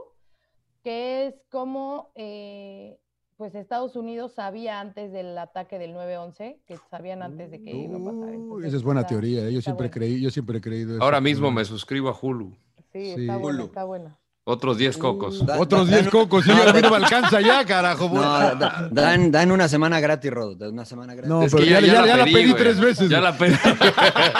que 0.84 1.26
es 1.26 1.34
como 1.50 2.12
eh, 2.14 2.98
pues 3.38 3.54
Estados 3.54 3.94
Unidos 3.94 4.32
sabía 4.34 4.80
antes 4.80 5.12
del 5.12 5.38
ataque 5.38 5.78
del 5.78 5.94
9-11, 5.94 6.58
que 6.66 6.76
sabían 6.90 7.22
antes 7.22 7.50
de 7.52 7.62
que 7.62 7.70
iba 7.70 7.96
a 7.96 8.04
pasar. 8.04 8.34
Entonces, 8.34 8.68
esa 8.68 8.76
es 8.76 8.82
buena 8.82 9.00
está- 9.02 9.10
teoría. 9.10 9.46
eh, 9.46 9.52
Yo 9.52 9.62
siempre 9.62 9.86
buena. 9.86 9.94
creí, 9.94 10.20
yo 10.20 10.30
siempre 10.30 10.58
he 10.58 10.60
creído 10.60 10.96
eso. 10.96 11.02
Ahora 11.04 11.20
mismo 11.20 11.50
me 11.52 11.64
suscribo 11.64 12.08
a 12.08 12.18
Hulu. 12.20 12.50
Sí, 12.92 13.14
Sí. 13.14 13.20
está 13.22 13.36
buena, 13.36 13.58
Hulu. 13.60 13.66
está 13.66 13.84
buena. 13.84 14.18
Otros 14.50 14.78
10 14.78 14.96
cocos. 14.96 15.44
Da- 15.44 15.58
Otros 15.60 15.86
da- 15.90 15.96
10 15.96 16.04
dan- 16.04 16.10
cocos, 16.10 16.42
sí, 16.42 16.50
a 16.50 16.72
mí 16.72 16.80
no 16.80 16.88
me 16.90 16.96
alcanza 16.96 17.38
ya, 17.42 17.64
carajo. 17.66 18.08
No, 18.08 18.22
da- 18.22 18.88
dan, 18.90 19.30
dan 19.30 19.52
una 19.52 19.68
semana 19.68 20.00
gratis, 20.00 20.30
Rod. 20.30 20.56
Dan 20.56 20.72
una 20.72 20.86
semana 20.86 21.12
gratis. 21.14 21.28
No, 21.28 21.42
Es 21.42 21.52
pero 21.52 21.64
que 21.64 21.70
ya, 21.70 21.80
ya- 21.80 22.06
ya 22.06 22.16
la 22.16 22.24
pedí 22.24 22.50
güey. 22.50 22.54
tres 22.54 22.80
veces. 22.80 23.10
Ya 23.10 23.20
la 23.20 23.36
pedí. 23.36 23.54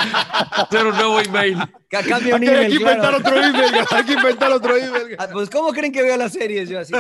Hacer 0.51 0.87
un 0.87 0.97
nuevo 0.97 1.21
email. 1.21 1.59
Ca- 1.91 2.03
Cambio 2.03 2.37
un 2.37 2.43
Hay 2.43 2.49
que- 2.49 2.55
hay 2.55 2.57
email, 2.57 2.69
que 2.69 2.75
inventar 2.77 3.01
claro. 3.01 3.19
otro 3.19 3.37
email, 3.37 3.75
hay 3.91 4.05
que 4.05 4.13
inventar 4.15 4.53
otro 4.53 4.77
email. 4.77 5.17
Ah, 5.19 5.29
Pues, 5.33 5.51
¿cómo 5.51 5.73
creen 5.73 5.93
que 5.93 6.03
veo 6.03 6.17
las 6.17 6.33
series 6.33 6.69
yo 6.69 6.81
así? 6.81 6.93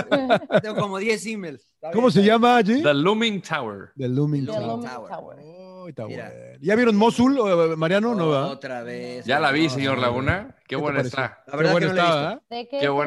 Tengo 0.62 0.76
como 0.76 0.98
10 0.98 1.24
emails. 1.26 1.66
¿Cómo 1.93 2.09
bien, 2.09 2.12
se 2.12 2.22
llama 2.24 2.56
allí? 2.56 2.82
The 2.82 2.93
Looming 2.94 3.40
Tower. 3.43 3.90
The 3.97 4.09
Looming 4.09 4.44
The 4.47 4.52
Looming 4.52 4.82
Tower. 4.89 4.90
Looming 4.90 5.09
Tower. 5.09 5.36
Tower. 5.93 6.10
Está 6.12 6.24
Mira. 6.31 6.39
bueno. 6.39 6.59
¿Ya 6.60 6.77
vieron 6.77 6.97
Mosul, 6.97 7.39
eh, 7.39 7.77
Mariano? 7.77 8.15
No, 8.15 8.31
¿verdad? 8.31 8.51
Otra 8.51 8.82
vez. 8.82 9.24
Ya 9.24 9.40
la 9.40 9.51
vi, 9.52 9.65
No, 9.65 9.70
señor 9.70 9.98
Laguna. 9.98 10.55
Qué 10.60 10.65
¿Qué 10.69 10.77
buena 10.77 11.01
está. 11.01 11.43
La 11.47 11.52
Qué 11.59 11.59
buena 11.59 11.78
que 11.78 11.86
no 11.86 11.93
está, 11.93 12.43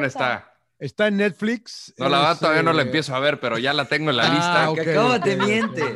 está. 0.06 0.48
Está 0.78 1.06
en 1.06 1.16
Netflix. 1.18 1.94
No, 1.96 2.08
la 2.08 2.18
verdad 2.18 2.38
todavía 2.40 2.62
no 2.64 2.72
la 2.72 2.82
eh, 2.82 2.86
empiezo 2.86 3.14
a 3.14 3.20
ver, 3.20 3.38
pero 3.38 3.56
ya 3.56 3.72
la 3.72 3.84
tengo 3.84 4.10
en 4.10 4.16
la 4.16 4.24
Ah, 4.24 4.34
lista. 4.34 4.70
ok, 4.70 4.80
Que 4.80 4.94
¿Cómo 4.96 5.14
ok, 5.14 5.22
te 5.22 5.36
miente? 5.36 5.82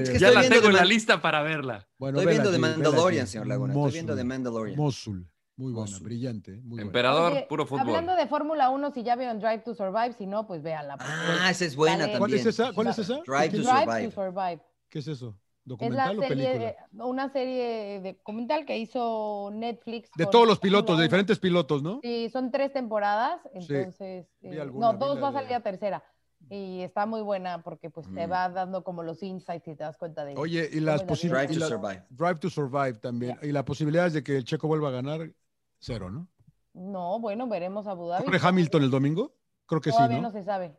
Es 0.00 0.10
que 0.10 0.18
Ya 0.18 0.30
la 0.30 0.42
tengo 0.48 0.66
en 0.68 0.74
la 0.74 0.84
lista 0.84 1.20
para 1.20 1.42
verla. 1.42 1.86
Bueno, 1.98 2.18
Estoy 2.18 2.32
viendo 2.34 2.52
The 2.52 2.58
Mandalorian, 2.58 3.26
señor 3.26 3.46
Laguna. 3.46 3.72
Estoy 3.74 3.92
viendo 3.92 4.12
Mosul. 4.12 4.18
The 4.18 4.24
Mandalorian. 4.24 4.76
Mosul. 4.78 5.26
Muy 5.58 5.72
buena, 5.72 5.90
Mosul. 5.90 6.04
brillante. 6.04 6.50
Muy 6.52 6.62
buena. 6.68 6.82
Emperador, 6.82 7.32
Oye, 7.32 7.46
puro 7.48 7.66
fútbol. 7.66 7.88
Hablando 7.88 8.14
de 8.14 8.26
Fórmula 8.26 8.68
1, 8.70 8.90
si 8.92 9.02
ya 9.02 9.16
vieron 9.16 9.38
Drive 9.40 9.62
to 9.64 9.74
Survive, 9.74 10.14
si 10.18 10.26
no, 10.26 10.46
pues 10.46 10.62
véanla. 10.62 10.96
Ah, 11.00 11.48
esa 11.50 11.64
es 11.64 11.76
buena 11.76 11.98
también. 11.98 12.18
¿Cuál 12.18 12.34
es 12.34 12.46
esa? 12.46 12.72
¿Cuál 12.72 12.86
es 12.88 12.98
esa? 12.98 13.14
Drive 13.26 13.50
to 13.50 13.56
Drive 13.58 13.84
Survive. 13.84 14.08
to 14.08 14.14
Survive. 14.14 14.60
¿Qué 14.96 15.00
es 15.00 15.08
eso? 15.08 15.28
Es 15.28 15.34
la 15.34 15.36
¿Documental 15.66 16.18
o 16.18 16.22
serie, 16.22 16.46
película? 16.46 16.76
de- 16.90 17.02
una 17.04 17.28
serie 17.28 18.00
documental 18.00 18.64
que 18.64 18.78
hizo 18.78 19.50
Netflix. 19.52 20.08
De 20.16 20.24
con 20.24 20.30
todos 20.30 20.46
los 20.46 20.58
pilotos, 20.58 20.96
de 20.96 21.02
1. 21.02 21.02
diferentes 21.02 21.38
pilotos, 21.38 21.82
¿no? 21.82 22.00
Sí, 22.02 22.30
son 22.30 22.50
tres 22.50 22.72
temporadas, 22.72 23.42
Sí. 23.60 23.74
entonces... 23.74 24.26
Vi 24.40 24.56
eh, 24.56 24.60
alguna, 24.62 24.92
no, 24.92 24.98
dos 24.98 25.22
va 25.22 25.28
a 25.28 25.30
de- 25.32 25.36
salir 25.36 25.50
la 25.50 25.60
tercera. 25.60 26.02
Y 26.48 26.80
está 26.80 27.04
muy 27.04 27.20
buena 27.20 27.62
porque 27.62 27.90
pues 27.90 28.06
te 28.14 28.26
Mm. 28.26 28.32
va 28.32 28.48
dando 28.48 28.84
como 28.84 29.02
los 29.02 29.22
insights 29.22 29.68
y 29.68 29.74
te 29.76 29.82
das 29.84 29.98
cuenta 29.98 30.24
de... 30.24 30.34
Oye, 30.38 30.66
y 30.72 30.80
las 30.80 30.94
es 30.96 31.00
la 31.02 31.06
posibilidades. 31.08 31.50
Drive 31.50 31.60
to 31.60 31.68
Survive. 31.76 32.06
Drive 32.08 32.38
to 32.40 32.48
Survive 32.50 32.94
también. 32.94 33.38
Y 33.42 33.52
las 33.52 33.64
posibilidades 33.64 34.14
de 34.14 34.22
que 34.24 34.36
el 34.38 34.44
checo 34.44 34.68
vuelva 34.68 34.88
a 34.88 34.92
ganar, 34.92 35.30
cero, 35.78 36.08
¿no? 36.10 36.26
No, 36.72 37.20
bueno, 37.20 37.46
veremos 37.48 37.86
a 37.86 37.90
Abu 37.90 38.06
Dhabi. 38.08 38.24
¿Corre 38.24 38.38
Hamilton 38.42 38.82
el 38.84 38.90
domingo? 38.90 39.34
Creo 39.66 39.82
que 39.82 39.90
sí, 39.90 39.96
Todavía 39.98 40.16
¿no? 40.22 40.28
no 40.28 40.30
se 40.30 40.42
sabe. 40.42 40.74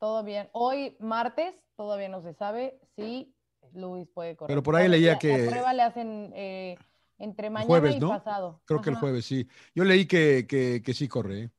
Todavía, 0.00 0.48
hoy 0.52 0.96
martes, 0.98 1.54
todavía 1.76 2.08
no 2.08 2.22
se 2.22 2.32
sabe 2.34 2.80
si 2.96 3.32
Luis 3.74 4.08
puede 4.12 4.36
correr. 4.36 4.48
Pero 4.48 4.62
por 4.62 4.76
ahí 4.76 4.88
leía 4.88 5.12
la- 5.12 5.18
que- 5.18 5.38
La 5.44 5.50
prueba 5.50 5.72
le 5.74 5.82
hacen 5.82 6.32
eh, 6.34 6.76
entre 7.18 7.50
mañana 7.50 7.66
jueves, 7.66 7.96
y 7.96 8.00
¿no? 8.00 8.08
pasado. 8.08 8.60
Creo 8.64 8.80
que 8.80 8.90
el 8.90 8.96
jueves 8.96 9.24
sí. 9.24 9.46
Yo 9.74 9.84
leí 9.84 10.06
que, 10.06 10.46
que, 10.48 10.82
que 10.84 10.94
sí 10.94 11.08
corre. 11.08 11.40
¿eh? 11.44 11.50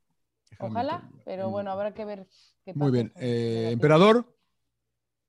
Ojalá, 0.59 1.09
pero 1.25 1.49
bueno, 1.49 1.71
habrá 1.71 1.93
que 1.93 2.05
ver 2.05 2.25
qué 2.63 2.73
Muy 2.73 2.91
bien. 2.91 3.11
Eh, 3.15 3.69
Emperador, 3.73 4.25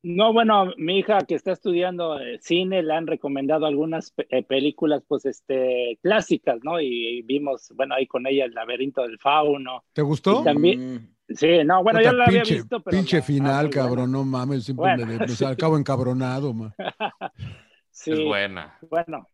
No, 0.03 0.35
bueno, 0.35 0.67
mi 0.77 0.99
hija 0.99 1.21
que 1.21 1.35
está 1.35 1.53
estudiando 1.53 2.21
eh, 2.21 2.39
cine 2.43 2.83
le 2.83 2.93
han 2.93 3.07
recomendado 3.07 3.65
algunas 3.65 4.11
pe- 4.11 4.43
películas, 4.43 5.03
pues, 5.09 5.25
este, 5.25 5.99
clásicas, 6.03 6.59
¿no? 6.63 6.79
Y, 6.79 7.23
vimos, 7.23 7.73
bueno, 7.75 7.95
ahí 7.95 8.07
con 8.07 8.27
ella 8.27 8.45
El 8.45 8.53
laberinto 8.53 9.01
del 9.03 9.19
fauno. 9.19 9.83
¿te 9.95 10.03
gustó? 10.03 10.43
Y 10.43 10.45
también- 10.45 10.95
Mm, 10.97 11.14
Sí, 11.29 11.65
no, 11.65 11.83
bueno, 11.83 12.01
Puta, 12.01 12.03
yo 12.03 12.13
la 12.13 12.27
había 12.27 12.45
pinche, 12.45 12.45
visto, 12.45 12.83
pero 12.83 13.03
pinche 13.03 13.23
no, 13.23 13.23
final, 13.23 13.71
buena. 13.71 13.71
cabrón, 13.71 14.11
no 14.13 14.25
mames, 14.25 14.65
siempre 14.65 14.91
Bueno, 14.91 15.07
me, 15.07 15.21
me 15.21 15.21
sí. 15.29 15.45
acabo 15.47 15.79
encabronado, 15.79 16.53
ma. 16.55 16.77
Sí, 17.91 18.11
Es 18.11 18.21
buena. 18.21 18.79
bueno. 18.81 19.31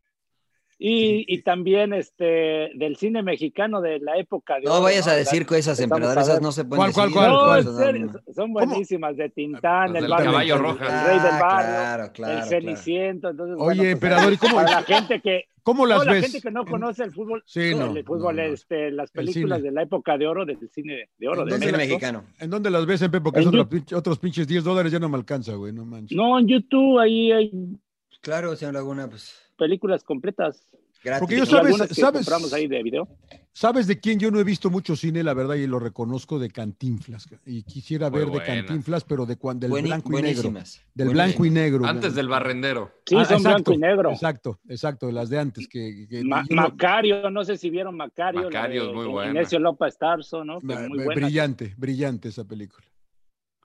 Y, 0.83 1.27
y 1.29 1.43
también 1.43 1.93
este 1.93 2.71
del 2.75 2.97
cine 2.97 3.23
mexicano 3.23 3.83
de 3.83 3.99
la 4.01 4.17
época 4.17 4.55
de 4.57 4.63
No 4.63 4.81
vayas 4.81 5.07
a 5.09 5.15
decir 5.15 5.45
que 5.45 5.59
esas 5.59 5.79
emperadoras 5.79 6.27
esas 6.27 6.41
no 6.41 6.53
se 6.53 6.65
pueden 6.65 6.91
¿Cuál, 6.91 6.95
cuál, 6.95 7.09
decir. 7.09 7.21
cuál, 7.75 8.05
No, 8.07 8.13
cuál? 8.13 8.35
son 8.35 8.53
buenísimas, 8.55 9.15
de 9.19 9.29
Tintán, 9.29 9.93
Las 9.93 9.97
el 9.97 10.03
del 10.05 10.11
barrio, 10.11 10.31
caballo 10.33 10.55
el, 10.55 10.61
rojo. 10.63 10.79
el 10.83 10.89
rey 11.07 11.19
del 11.19 11.33
Ah, 11.33 11.39
barrio, 11.39 11.71
claro, 11.75 12.13
claro, 12.15 12.33
el 12.33 12.39
claro. 12.39 12.47
Ceniciento, 12.47 13.29
entonces 13.29 13.57
Oye, 13.59 13.65
bueno, 13.65 13.83
pues, 13.83 13.93
emperador, 13.93 14.33
¿y 14.33 14.37
cómo- 14.39 14.55
para 14.57 14.71
la 14.71 14.83
gente 14.83 15.21
que 15.21 15.45
¿Cómo 15.63 15.85
las 15.85 15.99
no, 15.99 16.05
la 16.07 16.13
ves? 16.13 16.23
gente 16.23 16.41
que 16.41 16.51
no 16.51 16.65
conoce 16.65 17.05
el 17.05 17.13
fútbol, 17.13 17.43
Sí, 17.45 17.75
no, 17.75 17.95
el 17.95 18.03
fútbol, 18.03 18.37
no, 18.37 18.43
no. 18.45 18.49
este, 18.55 18.91
las 18.91 19.11
El 19.15 19.27
películas 19.27 19.63
de 19.63 19.71
la 19.73 19.83
época 19.83 20.17
de 20.17 20.27
oro 20.27 20.47
del 20.47 20.57
cine 20.71 21.11
de 21.19 21.29
oro 21.29 21.43
¿En 21.43 21.49
de 21.49 21.51
dónde 21.51 21.67
Cine 21.67 21.77
mexicano. 21.79 22.25
¿En 22.39 22.49
dónde 22.49 22.71
las 22.71 22.87
ves, 22.87 23.03
Empe? 23.03 23.21
Porque 23.21 23.41
En 23.41 23.43
es 23.43 23.49
otro 23.49 23.65
Yu- 23.65 23.69
pinche- 23.69 23.95
otros 23.95 24.19
pinches 24.19 24.49
10 24.49 24.65
dólares 24.65 24.91
ya 24.91 24.99
no 24.99 25.11
me 25.11 25.19
alcanza, 25.19 25.53
güey, 25.57 25.75
no 25.75 25.85
manches. 25.85 26.17
No, 26.17 26.39
en 26.39 26.49
YouTube 26.49 26.99
ahí 26.99 27.31
hay 27.33 27.53
Claro, 28.23 28.57
señor 28.57 28.73
Laguna, 28.75 29.07
pues 29.09 29.50
películas 29.61 30.03
completas. 30.03 30.67
gratis. 31.03 31.21
Porque 31.21 31.37
yo 31.39 31.47
sabes- 31.47 31.77
sabes- 31.97 32.27
compramos 32.27 32.53
ahí 32.53 32.67
de 32.67 32.83
video. 32.83 33.09
¿Sabes 33.53 33.87
de 33.87 33.99
quién 33.99 34.19
yo 34.19 34.31
no 34.31 34.39
he 34.39 34.45
visto 34.45 34.69
mucho 34.71 34.95
cine, 34.97 35.23
la 35.25 35.33
verdad, 35.35 35.55
y 35.55 35.67
lo 35.67 35.79
reconozco 35.79 36.39
de 36.39 36.51
Cantinflas? 36.51 37.27
Y 37.47 37.63
quisiera 37.63 38.11
Muy 38.11 38.19
ver 38.19 38.29
de 38.29 38.33
buena. 38.39 38.47
Cantinflas, 38.67 39.05
pero 39.05 39.25
de 39.25 39.37
cuan, 39.37 39.59
del 39.59 39.71
blanco 39.71 40.11
y 40.19 40.23
negro. 40.23 40.43
Del 40.43 40.53
Buenísimas. 40.53 40.83
blanco 40.95 41.45
y 41.47 41.51
negro. 41.51 41.87
Antes 41.87 42.15
del 42.15 42.29
barrendero. 42.29 42.93
Sí, 43.07 43.17
Ah, 43.17 43.25
son 43.25 43.39
exacto, 43.39 43.49
blanco 43.49 43.73
y 43.73 43.79
negro. 43.79 44.11
Exacto, 44.13 44.61
exacto, 44.69 45.07
de 45.07 45.13
las 45.15 45.31
de 45.31 45.39
antes. 45.39 45.67
Que, 45.69 46.07
que- 46.09 46.23
Ma- 46.23 46.45
yo 46.49 46.55
no- 46.55 46.63
Macario, 46.63 47.31
no 47.31 47.45
sé 47.45 47.57
si 47.57 47.71
vieron 47.71 47.97
Macario. 47.97 48.43
Macario 48.43 48.83
de 48.85 48.89
es 48.91 48.95
muy 48.95 49.07
buena. 49.07 49.31
Inesio 49.31 49.59
López 49.59 49.97
Tarso, 49.97 50.45
¿no? 50.45 50.61
Que 50.61 50.67
ma- 50.67 50.81
muy 50.89 50.99
ma- 50.99 51.05
buena. 51.07 51.21
brillante, 51.27 51.75
brillante 51.79 52.29
esa 52.29 52.45
película. 52.45 52.87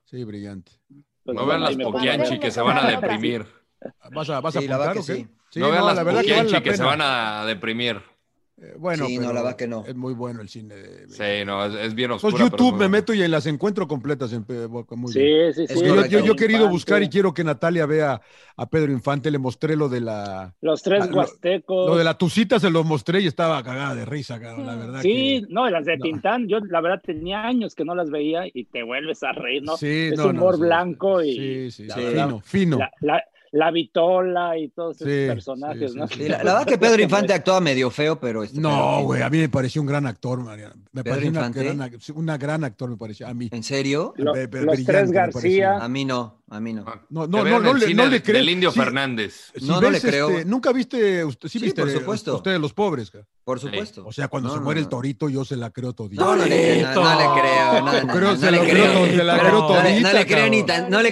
Sí, 0.04 0.24
brillante. 0.24 0.72
Pues, 1.22 1.34
No 1.36 1.44
bueno, 1.44 1.46
vean 1.46 1.60
las 1.60 1.76
Poquianchi 1.76 2.38
que 2.38 2.50
se 2.50 2.60
van 2.62 2.78
a 2.78 2.88
deprimir. 2.98 3.44
¿Vas 4.10 4.30
a, 4.30 4.40
vas 4.40 4.56
a 4.56 4.60
Sí, 4.60 4.68
la 4.68 4.76
apuntar 4.76 4.96
verdad 4.96 5.02
o 5.02 5.06
que 5.06 5.12
qué? 5.12 5.18
sí. 5.20 5.26
Sí, 5.50 5.60
no 5.60 5.70
vean 5.70 5.86
la 5.86 6.02
verdad 6.02 6.24
que 6.24 6.32
vale 6.34 6.50
la 6.50 6.62
que, 6.62 6.76
se 6.76 6.82
van 6.82 7.00
a 7.00 7.44
deprimir. 7.46 8.00
Eh, 8.58 8.74
bueno, 8.78 9.06
Sí, 9.06 9.18
no, 9.18 9.32
la 9.34 9.42
verdad 9.42 9.56
que 9.56 9.68
no. 9.68 9.84
Es 9.86 9.94
muy 9.94 10.14
bueno 10.14 10.40
el 10.40 10.48
cine. 10.48 10.74
de- 10.74 11.08
Sí, 11.10 11.44
no, 11.44 11.64
es, 11.66 11.74
es 11.74 11.94
bien 11.94 12.10
oscura. 12.10 12.30
Pues 12.30 12.50
pero 12.50 12.56
YouTube 12.56 12.74
es 12.74 12.80
me 12.80 12.88
meto 12.88 13.12
y 13.12 13.28
las 13.28 13.44
encuentro 13.46 13.86
completas 13.86 14.32
en 14.32 14.46
muy 14.46 15.12
Sí, 15.12 15.18
bien. 15.20 15.52
sí, 15.52 15.64
Es 15.64 15.72
sí. 15.72 15.82
Yo, 15.82 15.94
correcto. 15.94 16.18
yo- 16.18 16.24
yo 16.24 16.32
he 16.32 16.36
querido 16.36 16.60
Infante, 16.60 16.72
buscar 16.72 17.02
y 17.02 17.08
quiero 17.10 17.34
que 17.34 17.44
Natalia 17.44 17.84
vea 17.84 18.20
a 18.56 18.66
Pedro 18.70 18.92
Infante, 18.92 19.30
le 19.30 19.38
mostré 19.38 19.76
lo 19.76 19.90
de 19.90 20.00
la 20.00 20.54
Los 20.62 20.82
tres 20.82 21.06
lo- 21.10 21.16
huastecos. 21.16 21.86
lo 21.86 21.96
de 21.96 22.04
la 22.04 22.16
tucita 22.16 22.58
se 22.58 22.70
lo 22.70 22.82
mostré 22.82 23.20
y 23.20 23.26
estaba 23.26 23.62
cagada 23.62 23.94
de 23.94 24.06
risa, 24.06 24.40
cabrón, 24.40 24.66
la 24.66 24.74
verdad. 24.76 25.02
Sí, 25.02 25.42
que- 25.46 25.52
no, 25.52 25.68
las 25.68 25.84
de 25.84 25.98
no. 25.98 26.04
Tintán, 26.04 26.48
yo 26.48 26.60
la 26.60 26.80
verdad 26.80 27.02
tenía 27.04 27.46
años 27.46 27.74
que 27.74 27.84
no 27.84 27.94
las 27.94 28.10
veía 28.10 28.44
y 28.50 28.64
te 28.64 28.82
vuelves 28.82 29.22
a 29.22 29.32
reír, 29.32 29.62
¿no? 29.62 29.76
Sí, 29.76 30.08
es 30.10 30.16
no, 30.16 30.32
no, 30.32 30.40
humor 30.40 30.54
sí, 30.54 30.60
blanco 30.62 31.20
sí, 31.22 31.28
y 31.28 31.36
sí, 31.36 31.70
sí, 31.72 31.86
la 31.88 31.94
sí, 31.96 32.04
verdad, 32.04 32.26
fino, 32.28 32.40
fino. 32.40 32.78
la, 32.78 32.90
la, 33.00 33.24
la 33.52 33.70
vitola 33.70 34.58
y 34.58 34.68
todos 34.68 34.96
esos 34.96 35.08
Sí, 35.08 35.26
personajes, 35.26 35.92
sí, 35.92 35.98
¿no? 35.98 36.08
sí, 36.08 36.14
Sí, 36.14 36.28
la, 36.28 36.38
la 36.42 36.52
verdad 36.54 36.66
que 36.66 36.78
Pedro 36.78 37.02
Infante 37.02 37.32
actuaba 37.32 37.60
medio 37.60 37.90
feo, 37.90 38.18
pero... 38.18 38.42
este, 38.42 38.60
No, 38.60 39.02
güey, 39.02 39.22
a 39.22 39.30
mí 39.30 39.38
me 39.38 39.48
pareció 39.48 39.80
un 39.80 39.86
gran 39.88 40.06
actor, 40.06 40.40
Mariana. 40.40 40.74
Me 40.92 41.02
¿Pedro 41.04 41.14
pareció 41.16 41.30
una 41.30 41.40
Infante? 41.40 41.64
gran, 41.64 42.00
una 42.16 42.38
gran 42.38 42.64
actor, 42.64 42.90
me 42.90 42.96
pareció. 42.96 43.26
A 43.28 43.34
mí. 43.34 43.48
¿En 43.52 43.62
serio? 43.62 44.14
Lo- 44.16 44.32
Be- 44.32 44.46
be- 44.46 44.62
los 44.62 44.74
brillante 44.76 44.92
tres 44.92 45.08
me 45.10 45.16
García. 45.16 45.40
pareció. 45.40 45.70
A 45.84 45.88
mí 45.88 46.04
no, 46.04 46.42
a 46.50 46.60
mí 46.60 46.72
no. 46.72 46.84
No, 47.10 47.26
no, 47.26 47.44
no, 47.44 47.60
no, 47.60 47.70
el 47.72 47.78
le, 47.80 47.94
no 47.94 48.06
le 48.06 48.22
crees. 48.22 48.38
Del 48.40 48.50
Indio 48.50 48.70
Sí, 48.70 48.78
Fernández. 48.80 49.52
si 49.54 49.64
No, 49.66 49.80
no 49.80 49.90
le 49.90 50.00
creo. 50.00 50.30
este, 50.30 50.44
Nunca 50.44 50.72
viste, 50.72 51.24
usted, 51.24 51.48
sí, 51.48 51.58
Sí, 51.58 51.64
viste 51.66 51.82
por 51.82 51.90
supuesto. 51.90 52.36
ustedes 52.36 52.60
los 52.60 52.72
pobres. 52.72 53.12
Por 53.44 53.60
supuesto. 53.60 54.04
O 54.06 54.12
sea, 54.12 54.28
cuando 54.28 54.48
No, 54.48 54.54
se 54.54 54.58
no, 54.60 54.64
muere 54.64 54.80
el 54.80 54.88
torito, 54.88 55.28
yo 55.28 55.44
se 55.44 55.56
la 55.56 55.70
creo 55.70 55.92
todita. 55.92 56.24
No, 56.24 56.36
no 56.36 56.44
le 56.44 56.48
creo, 56.48 56.92
no, 56.92 57.04
no 57.04 57.18
le 57.18 57.40
creo, 57.40 57.80
no, 57.80 58.12
Creo- 58.12 58.32
le 58.50 58.58
creo 58.58 58.70
creo. 58.70 58.92
creo 58.92 59.14
creo 60.26 60.50
ni 60.50 60.62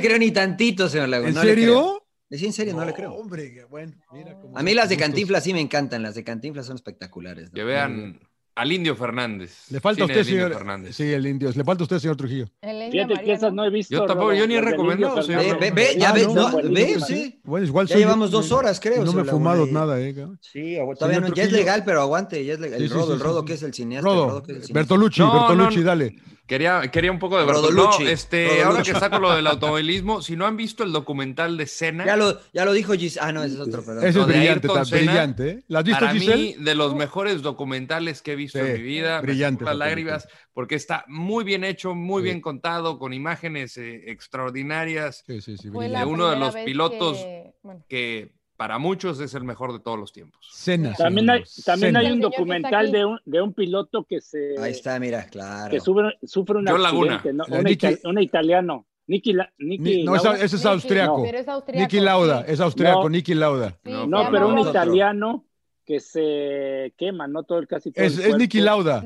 creo 0.01 0.19
tantito, 0.33 0.89
señor 0.89 1.09
Laguna. 1.09 1.29
¿En 1.29 1.35
no 1.35 1.45
le 1.45 1.53
creo. 1.55 1.65
serio? 1.65 2.04
Sí, 2.39 2.47
en 2.47 2.53
serio, 2.53 2.75
no 2.75 2.85
le 2.85 2.93
creo. 2.95 3.13
Hombre, 3.15 3.53
que 3.53 3.65
bueno, 3.65 3.93
mira 4.13 4.39
cómo 4.41 4.57
A 4.59 4.63
mí 4.63 4.75
las 4.75 4.89
de. 4.89 4.97
Cantinflas 4.97 5.45
sí 5.45 5.53
me 5.53 5.61
encantan, 5.61 6.03
las 6.03 6.15
de 6.15 6.25
Cantinflas 6.25 6.67
son 6.67 6.77
espectaculares. 6.77 7.49
¿no? 7.49 7.55
Que 7.55 7.65
vean 7.65 8.19
Al 8.57 8.71
Indio 8.71 8.95
Fernández. 8.95 9.69
Le 9.71 9.81
falta 9.81 10.05
a 10.05 10.07
Cine 10.07 10.21
usted, 10.21 10.31
señor. 10.33 10.53
Fernández. 10.53 10.95
Sí, 10.95 11.03
el 11.13 11.27
indio. 11.27 11.51
Le 11.53 11.65
falta 11.65 11.83
a 11.83 11.87
usted, 11.87 11.99
señor 11.99 12.17
Trujillo. 12.17 12.47
Fíjate 12.91 13.15
que 13.25 13.33
esas 13.33 13.53
no 13.53 13.65
he 13.65 13.71
visto. 13.71 13.93
Yo 13.93 14.07
tampoco, 14.07 14.33
yo 14.33 14.47
ni 14.47 14.55
he 14.55 14.61
recomendado, 14.61 15.21
señor. 15.23 15.59
Ve, 15.59 15.71
ve, 15.71 15.71
ve, 15.73 15.97
ya 15.99 16.11
Ah, 16.11 16.13
ves, 16.13 16.29
no, 16.29 16.35
no, 16.35 16.51
buenísimas. 16.53 17.09
ve, 17.09 17.15
sí. 17.17 17.41
Bueno, 17.43 17.67
igual 17.67 17.87
Ya 17.89 17.95
soy- 17.95 18.03
llevamos 18.03 18.31
dos 18.31 18.53
horas, 18.53 18.79
creo. 18.79 19.05
No 19.05 19.13
me 19.13 19.23
he 19.23 19.25
fumado 19.25 19.67
nada, 19.67 20.01
eh. 20.01 20.15
cabrón. 20.15 20.39
Sí, 20.41 20.77
todavía 20.99 21.19
no, 21.21 21.35
ya 21.35 21.43
es 21.43 21.51
legal, 21.53 21.83
pero 21.85 22.01
aguante, 22.01 22.45
ya 22.45 22.53
es 22.55 22.61
legal. 22.61 22.81
El 22.81 22.89
sí, 22.89 22.95
Rodo, 22.95 23.07
sí, 23.07 23.13
el 23.15 23.21
Rodo 23.21 23.41
sí. 23.41 23.47
que 23.47 23.53
es 23.55 23.63
el 23.65 23.75
cineasta. 23.75 24.09
el 24.09 24.15
Rodo, 24.15 24.29
Rodo 24.29 24.43
que 24.45 24.53
es 24.53 24.59
el 24.59 24.65
cineasta. 24.65 24.79
Bertolucci, 24.95 25.23
Bertolucci, 25.23 25.83
dale. 25.83 26.17
Quería, 26.47 26.83
quería 26.91 27.11
un 27.11 27.19
poco 27.19 27.39
de 27.39 27.47
verdad. 27.47 27.63
No, 27.63 27.91
este, 28.07 28.45
Rodolucci. 28.45 28.61
ahora 28.63 28.83
que 28.83 28.93
saco 28.93 29.19
lo 29.19 29.35
del 29.35 29.47
automovilismo, 29.47 30.21
si 30.21 30.37
no 30.37 30.45
han 30.47 30.59
visto 30.59 30.85
el 30.85 30.93
documental 30.93 31.57
de 31.57 31.67
Senna, 31.67 32.05
Ya 32.05 32.17
lo, 32.17 32.39
ya 32.53 32.67
lo 32.67 32.73
dijo 32.75 32.93
Gis. 32.93 33.17
Ah, 33.19 33.33
no, 33.33 33.43
ese 33.43 33.55
es 33.55 33.61
otro, 33.61 33.83
perdón. 33.83 34.05
Ese 34.07 34.21
es 34.21 34.27
brillante, 34.27 34.69
tan 34.69 34.85
Senna, 34.85 35.13
brillante, 35.13 35.49
¿eh? 35.49 35.65
¿La 35.69 35.79
has 35.79 35.85
visto, 35.87 36.01
para 36.01 36.13
Giselle? 36.13 36.37
mí, 36.37 36.55
de 36.65 36.75
los 36.75 36.95
mejores 36.95 37.41
documentales 37.41 38.21
que 38.21 38.33
he 38.33 38.37
visto 38.37 38.59
Sí, 38.59 38.65
en 38.67 38.73
mi 38.75 38.83
vida. 38.83 39.23
brillante 39.23 39.65
las 39.65 39.77
lágrimas, 39.77 40.29
porque 40.53 40.75
está 40.75 41.05
muy 41.09 41.45
bien 41.45 41.65
hecho, 41.65 41.95
muy 41.95 42.21
Sí. 42.21 42.25
bien 42.25 42.41
contado, 42.43 42.99
con 42.99 43.15
imágenes 43.15 43.79
eh, 43.79 44.11
extraordinarias, 44.11 45.25
Sí, 45.27 45.41
sí, 45.41 45.57
sí, 45.57 45.71
Fue 45.71 45.89
de 45.89 46.05
uno 46.05 46.29
de 46.29 46.37
los 46.37 46.55
pilotos 46.57 47.19
que- 47.19 47.55
bueno, 47.63 47.85
que 47.89 48.35
para 48.57 48.79
muchos 48.79 49.19
es 49.21 49.35
el 49.35 49.45
mejor 49.45 49.73
de 49.73 49.81
todos 49.81 49.99
los 49.99 50.13
tiempos. 50.13 50.49
Cena. 50.53 50.95
También 50.95 51.29
hay, 51.31 51.43
también 51.65 51.89
Cena. 51.91 51.99
hay 52.01 52.07
El 52.07 52.13
un 52.15 52.21
documental 52.21 52.93
de 52.93 53.05
un, 53.05 53.21
de 53.25 53.43
un 53.43 53.53
piloto 53.53 54.05
que 54.05 54.21
se 54.21 54.55
Ahí 54.59 54.73
está, 54.73 54.99
mira, 55.01 55.27
claro. 55.29 55.71
que 55.71 55.81
sufre, 55.81 56.17
sufre 56.25 56.59
un 56.59 56.67
John 56.67 56.83
Laguna. 56.83 57.23
Un, 57.25 57.69
ita- 57.69 57.99
un 58.09 58.21
italiano. 58.21 58.87
Niki, 59.07 59.35
La- 59.35 59.53
no, 59.59 60.15
Lauda. 60.15 60.37
ese 60.43 60.57
es 60.57 60.65
austriaco. 60.65 61.23
pero 61.23 61.37
es 61.39 61.47
austriaco, 61.47 61.83
Niki 61.83 62.01
Lauda, 62.01 62.41
es 62.49 62.59
austriaco, 62.61 63.03
No. 63.03 63.09
Niki 63.11 63.35
Lauda. 63.35 63.79
Sí, 63.85 63.93
No, 64.09 64.29
pero 64.31 64.49
un 64.49 64.59
otro. 64.59 64.71
italiano 64.71 65.45
que 65.85 66.01
se 66.01 66.95
quema, 66.97 67.27
¿no? 67.27 67.43
Todo 67.43 67.59
el 67.59 67.67
casi 67.69 67.93
todo 67.93 68.03
Es, 68.03 68.15
el 68.19 68.21
es 68.43 68.49
cuerpo. 68.49 68.59
Lauda. 68.65 69.05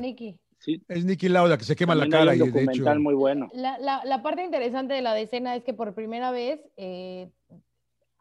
Sí, 0.59 0.81
Es 0.87 1.03
Niki 1.03 1.27
Lauda 1.27 1.57
que 1.57 1.65
se 1.65 1.75
quema 1.75 1.95
la 1.95 2.03
también 2.03 2.21
hay 2.21 2.25
cara 2.27 2.35
y 2.37 2.41
un 2.41 2.51
de 2.53 2.59
hecho. 2.61 2.65
documental 2.67 2.99
muy 3.01 3.13
bueno. 3.13 3.49
La, 3.53 3.77
la- 3.79 4.01
la 4.05 4.21
parte 4.21 4.41
interesante 4.43 4.93
de 4.93 5.01
la 5.01 5.13
decena 5.13 5.55
es 5.57 5.63
que 5.65 5.73
por 5.73 5.93
primera 5.93 6.31
vez 6.31 6.61
eh, 6.77 7.29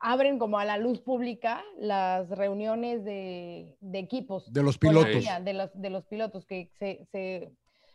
abren 0.00 0.38
como 0.38 0.58
a 0.58 0.64
la 0.64 0.78
luz 0.78 1.00
pública 1.00 1.62
las 1.78 2.28
reuniones 2.30 3.04
de, 3.04 3.76
de 3.80 3.98
equipos. 3.98 4.52
De 4.52 4.62
los 4.62 4.78
pilotos. 4.78 5.24
De, 5.42 5.52
los, 5.52 5.70
de 5.74 5.90
los 5.90 6.04
pilotos 6.06 6.46
que 6.46 6.70
se, 6.78 7.04
se 7.10 7.50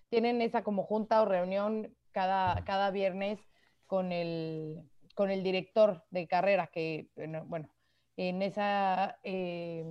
tienen 0.09 0.41
esa 0.41 0.63
como 0.63 0.83
junta 0.83 1.21
o 1.21 1.25
reunión 1.25 1.93
cada, 2.11 2.63
cada 2.65 2.91
viernes 2.91 3.39
con 3.87 4.11
el, 4.11 4.81
con 5.15 5.31
el 5.31 5.43
director 5.43 6.03
de 6.11 6.27
carrera 6.27 6.67
que, 6.67 7.07
bueno, 7.15 7.43
bueno, 7.47 7.69
en 8.17 8.41
esa, 8.41 9.17
eh, 9.23 9.83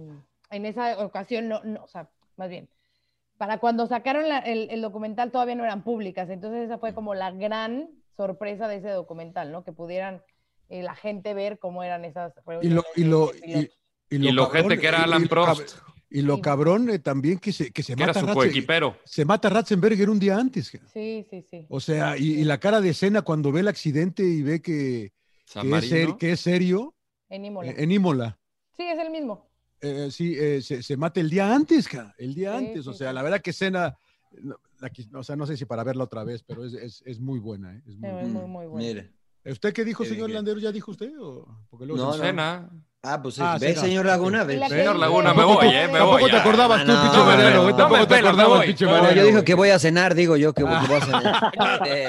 en 0.51 0.67
esa 0.67 1.05
ocasión, 1.05 1.49
no, 1.49 1.63
no, 1.65 1.83
o 1.85 1.89
sea, 1.89 2.09
más 2.37 2.49
bien, 2.49 2.69
para 3.39 3.59
cuando 3.59 3.87
sacaron 3.87 4.29
la- 4.29 4.39
el, 4.39 4.71
el 4.71 4.83
documental 4.83 5.33
todavía 5.33 5.55
no 5.57 5.65
eran 5.65 5.83
públicas, 5.83 6.29
entonces 6.31 6.65
esa 6.65 6.79
fue 6.79 6.95
como 6.95 7.15
la 7.15 7.31
gran 7.33 7.89
sorpresa 8.17 8.69
de 8.69 8.77
ese 8.77 8.91
documental, 8.91 9.51
¿no? 9.51 9.65
Que 9.65 9.73
pudieran 9.73 10.23
eh, 10.69 10.83
la 10.83 10.95
gente 10.95 11.35
ver 11.35 11.59
cómo 11.59 11.83
eran 11.83 12.05
esas 12.05 12.33
Y 12.37 12.41
reuniones. 12.47 12.75
lo, 12.75 12.85
y 12.97 13.05
lo, 13.05 13.33
y, 13.35 13.41
pilotos. 13.41 13.79
y 14.11 14.17
Y 14.17 14.33
lo 14.33 14.45
cabrón, 14.49 14.63
gente 14.71 14.81
que 14.81 14.87
era 14.89 14.99
y- 14.99 15.03
Alan 15.03 15.21
y 15.21 15.25
lo 15.25 15.31
Prost, 15.31 15.77
Y 16.15 16.21
lo 16.23 16.35
Sí. 16.37 16.41
cabrón 16.43 16.91
eh, 16.91 16.99
también 16.99 17.39
que 17.39 17.53
se, 17.53 17.71
que 17.73 17.83
se 17.83 17.95
que 17.97 18.03
era 18.03 18.13
mata 18.13 18.21
su 18.21 18.35
coequipero. 18.35 18.97
se 19.05 19.25
mata 19.25 19.49
Ratzenberger 19.49 20.11
un 20.11 20.19
día 20.19 20.37
antes. 20.37 20.67
Sí, 20.93 21.27
sí, 21.31 21.43
sí. 21.51 21.67
O 21.71 21.81
sea, 21.81 22.19
y, 22.19 22.35
y 22.41 22.45
la 22.45 22.59
cara 22.61 22.81
de 22.83 22.91
escena 22.91 23.23
cuando 23.23 23.51
ve 23.51 23.61
el 23.61 23.69
accidente 23.69 24.23
y 24.23 24.43
ve 24.43 24.61
que, 24.61 25.13
que, 25.53 25.77
es, 25.79 25.89
ser- 25.89 26.17
que 26.19 26.33
es 26.33 26.41
serio 26.41 26.95
En 27.31 27.45
Imola. 27.47 27.71
eh, 27.71 27.75
en 27.79 27.93
Imola. 27.93 28.39
Sí, 28.77 28.83
es 28.83 28.99
el 28.99 29.11
mismo. 29.11 29.49
eh, 29.81 30.09
sí, 30.11 30.37
eh, 30.39 30.61
se, 30.63 30.83
se 30.83 30.97
mata 30.99 31.19
el 31.21 31.29
día 31.31 31.55
antes, 31.55 31.89
cara, 31.89 32.15
el 32.19 32.35
día 32.35 32.59
Sí, 32.59 32.67
antes. 32.67 32.87
O 32.87 32.93
sí, 32.93 32.99
sea, 32.99 33.09
sí. 33.09 33.15
la 33.15 33.23
verdad 33.23 33.41
que 33.41 33.51
escena, 33.51 33.97
no, 34.43 34.57
o 35.19 35.23
sea, 35.25 35.35
no 35.35 35.47
sé 35.47 35.57
si 35.57 35.65
para 35.65 35.83
verla 35.83 36.05
otra 36.05 36.25
vez, 36.25 36.43
pero 36.43 36.65
es, 36.67 36.75
es, 36.75 37.03
es 37.07 37.21
muy 37.21 37.39
buena. 37.41 37.75
¿eh? 37.75 37.83
Es 37.87 37.97
muy 37.97 38.11
buena. 38.11 38.29
muy, 38.29 38.47
muy 38.47 38.67
bueno. 38.67 38.87
Mire. 38.87 39.13
¿Usted 39.45 39.73
qué 39.73 39.85
dijo, 39.85 40.05
señor. 40.05 40.31
Landero? 40.31 40.59
¿Ya 40.61 40.71
dijo 40.71 40.91
usted? 40.93 41.11
O- 41.21 41.47
Porque 41.69 41.85
luego 41.87 42.03
No, 42.05 42.13
se- 42.13 42.19
no. 42.19 42.25
Senna. 42.25 42.71
Ah, 43.05 43.21
pues 43.21 43.37
Ah, 43.41 43.59
ve, 43.61 43.75
señor 43.75 44.07
Laguna, 44.07 44.45
ve. 44.45 44.61
Señor 44.69 44.95
Laguna, 44.95 45.35
me 45.35 45.43
voy, 45.43 45.67
¿eh? 45.67 45.89
Me 45.89 45.99
Tampoco 45.99 46.21
voy. 46.21 46.31
te 46.31 46.37
acordabas 46.37 46.85
tú, 46.85 46.93
No, 46.93 47.03
pinche 47.03 47.17
no, 47.19 47.25
Mariano, 47.25 47.51
no, 47.57 47.63
güey, 47.63 47.73
no 47.73 47.77
Tampoco 47.77 48.07
te 48.07 48.15
acordabas, 48.15 48.65
pinche 48.65 48.87
Mariano. 48.87 49.15
yo 49.23 49.31
güey. 49.33 49.45
que 49.45 49.55
voy 49.55 49.69
a 49.71 49.79
cenar, 49.81 50.15
digo 50.15 50.37
yo 50.37 50.53
que, 50.55 50.63
que 50.63 50.69
voy 50.69 50.75
a 50.77 51.01
cenar. 51.05 51.53
Eh, 51.87 52.09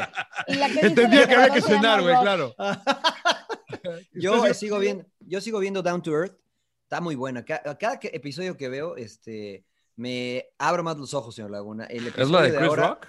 dice 0.50 0.86
Entendía 0.86 1.28
que 1.28 1.34
había 1.36 1.50
que 1.50 1.62
cenar, 1.64 2.02
güey, 2.04 2.16
claro. 2.22 2.54
yo 4.14 4.54
sigo 4.54 4.78
viendo, 4.80 5.06
yo 5.20 5.42
sigo 5.42 5.58
viendo 5.60 5.82
Down 5.82 6.02
to 6.04 6.12
Earth. 6.12 6.36
Está 6.84 7.02
muy 7.02 7.16
buena. 7.16 7.44
Ca- 7.44 7.64
Cada, 7.80 7.98
episodio 8.04 8.56
que 8.56 8.70
veo, 8.70 8.96
este, 8.96 9.66
me 9.96 10.46
abro 10.60 10.84
más 10.84 10.96
los 10.98 11.16
ojos, 11.16 11.34
señor 11.34 11.50
Laguna. 11.50 11.86
El 11.86 12.06
¿Es 12.08 12.30
la 12.30 12.42
de 12.44 12.50
Chris 12.56 12.70
ahora 12.70 12.88
Rock? 12.90 13.08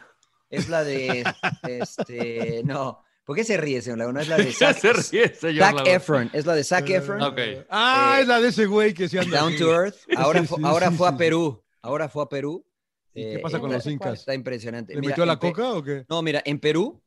Es 0.48 0.68
la 0.70 0.84
de, 0.84 1.22
este, 1.68 2.62
no. 2.64 3.03
¿Por 3.24 3.36
qué 3.36 3.44
se 3.44 3.56
ríe, 3.56 3.80
señor 3.82 3.98
Laguna? 3.98 4.22
Es 4.22 4.28
la 4.28 4.36
de 4.36 4.52
Zac, 4.52 4.78
se 4.78 4.92
ríe, 4.92 5.34
señor 5.34 5.76
Zac. 5.76 5.86
Efron. 5.86 6.30
Es 6.32 6.46
la 6.46 6.55
de 6.55 6.64
Zac 6.64 6.88
Efron. 6.90 7.22
Ok. 7.22 7.38
Ah, 7.70 8.16
Eh, 8.18 8.22
es 8.22 8.28
la 8.28 8.40
de 8.40 8.48
ese 8.48 8.66
güey 8.66 8.92
que 8.94 9.09
se 9.09 9.18
anda. 9.18 9.40
Down 9.40 9.56
to 9.56 9.72
Earth. 9.72 9.96
Ahora, 10.16 10.40
Sí, 10.46 10.46
sí, 10.46 10.55
ahora 10.62 10.90
sí, 10.90 10.96
fue 10.96 11.09
sí, 11.09 11.14
a. 11.14 11.16
Perú. 11.16 11.64
Ahora 11.82 12.09
fue 12.09 12.22
a 12.24 12.26
Perú. 12.28 12.66
¿Y 13.14 13.28
qué 13.30 13.34
Eh, 13.34 13.38
pasa 13.38 13.60
con 13.60 13.72
los 13.72 13.86
incas? 13.86 14.20
Está 14.20 14.34
impresionante. 14.34 14.94
¿Le 14.94 15.01
Mira, 15.01 15.12
metió 15.12 15.24
la 15.26 15.38
coca 15.38 15.72
o 15.72 15.82
qué? 15.82 16.05
No, 16.09 16.20
mira, 16.22 16.42
en 16.44 16.59
Perú 16.59 17.02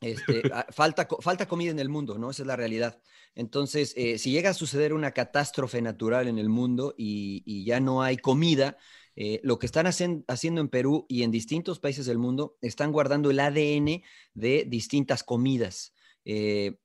este, 0.00 0.42
ah, 0.52 0.66
falta, 0.70 1.06
falta 1.20 1.46
comida 1.46 1.70
en 1.70 1.78
el 1.78 1.88
mundo, 1.88 2.18
¿no? 2.18 2.30
Esa 2.30 2.42
es 2.42 2.46
la 2.46 2.56
realidad. 2.56 3.00
Entonces, 3.34 3.94
eh, 3.96 4.18
si 4.18 4.30
llega 4.32 4.50
a 4.50 4.54
suceder 4.54 4.92
una 4.92 5.12
catástrofe 5.12 5.80
natural 5.82 6.28
en 6.28 6.38
el 6.38 6.48
mundo 6.48 6.94
y, 6.96 7.42
y 7.46 7.64
ya 7.64 7.80
no 7.80 8.02
hay 8.02 8.16
comida, 8.18 8.76
eh, 9.16 9.40
lo 9.42 9.58
que 9.58 9.66
están 9.66 9.86
hacen- 9.86 10.24
haciendo 10.28 10.60
en 10.60 10.68
Perú 10.68 11.04
y 11.08 11.22
en 11.22 11.30
distintos 11.30 11.78
países 11.80 12.06
del 12.06 12.18
mundo, 12.18 12.56
están 12.62 12.92
guardando 12.92 13.30
el 13.30 13.40
ADN 13.40 14.02
de 14.34 14.64
distintas 14.68 15.22
comidas. 15.22 15.92
Eh, 16.24 16.78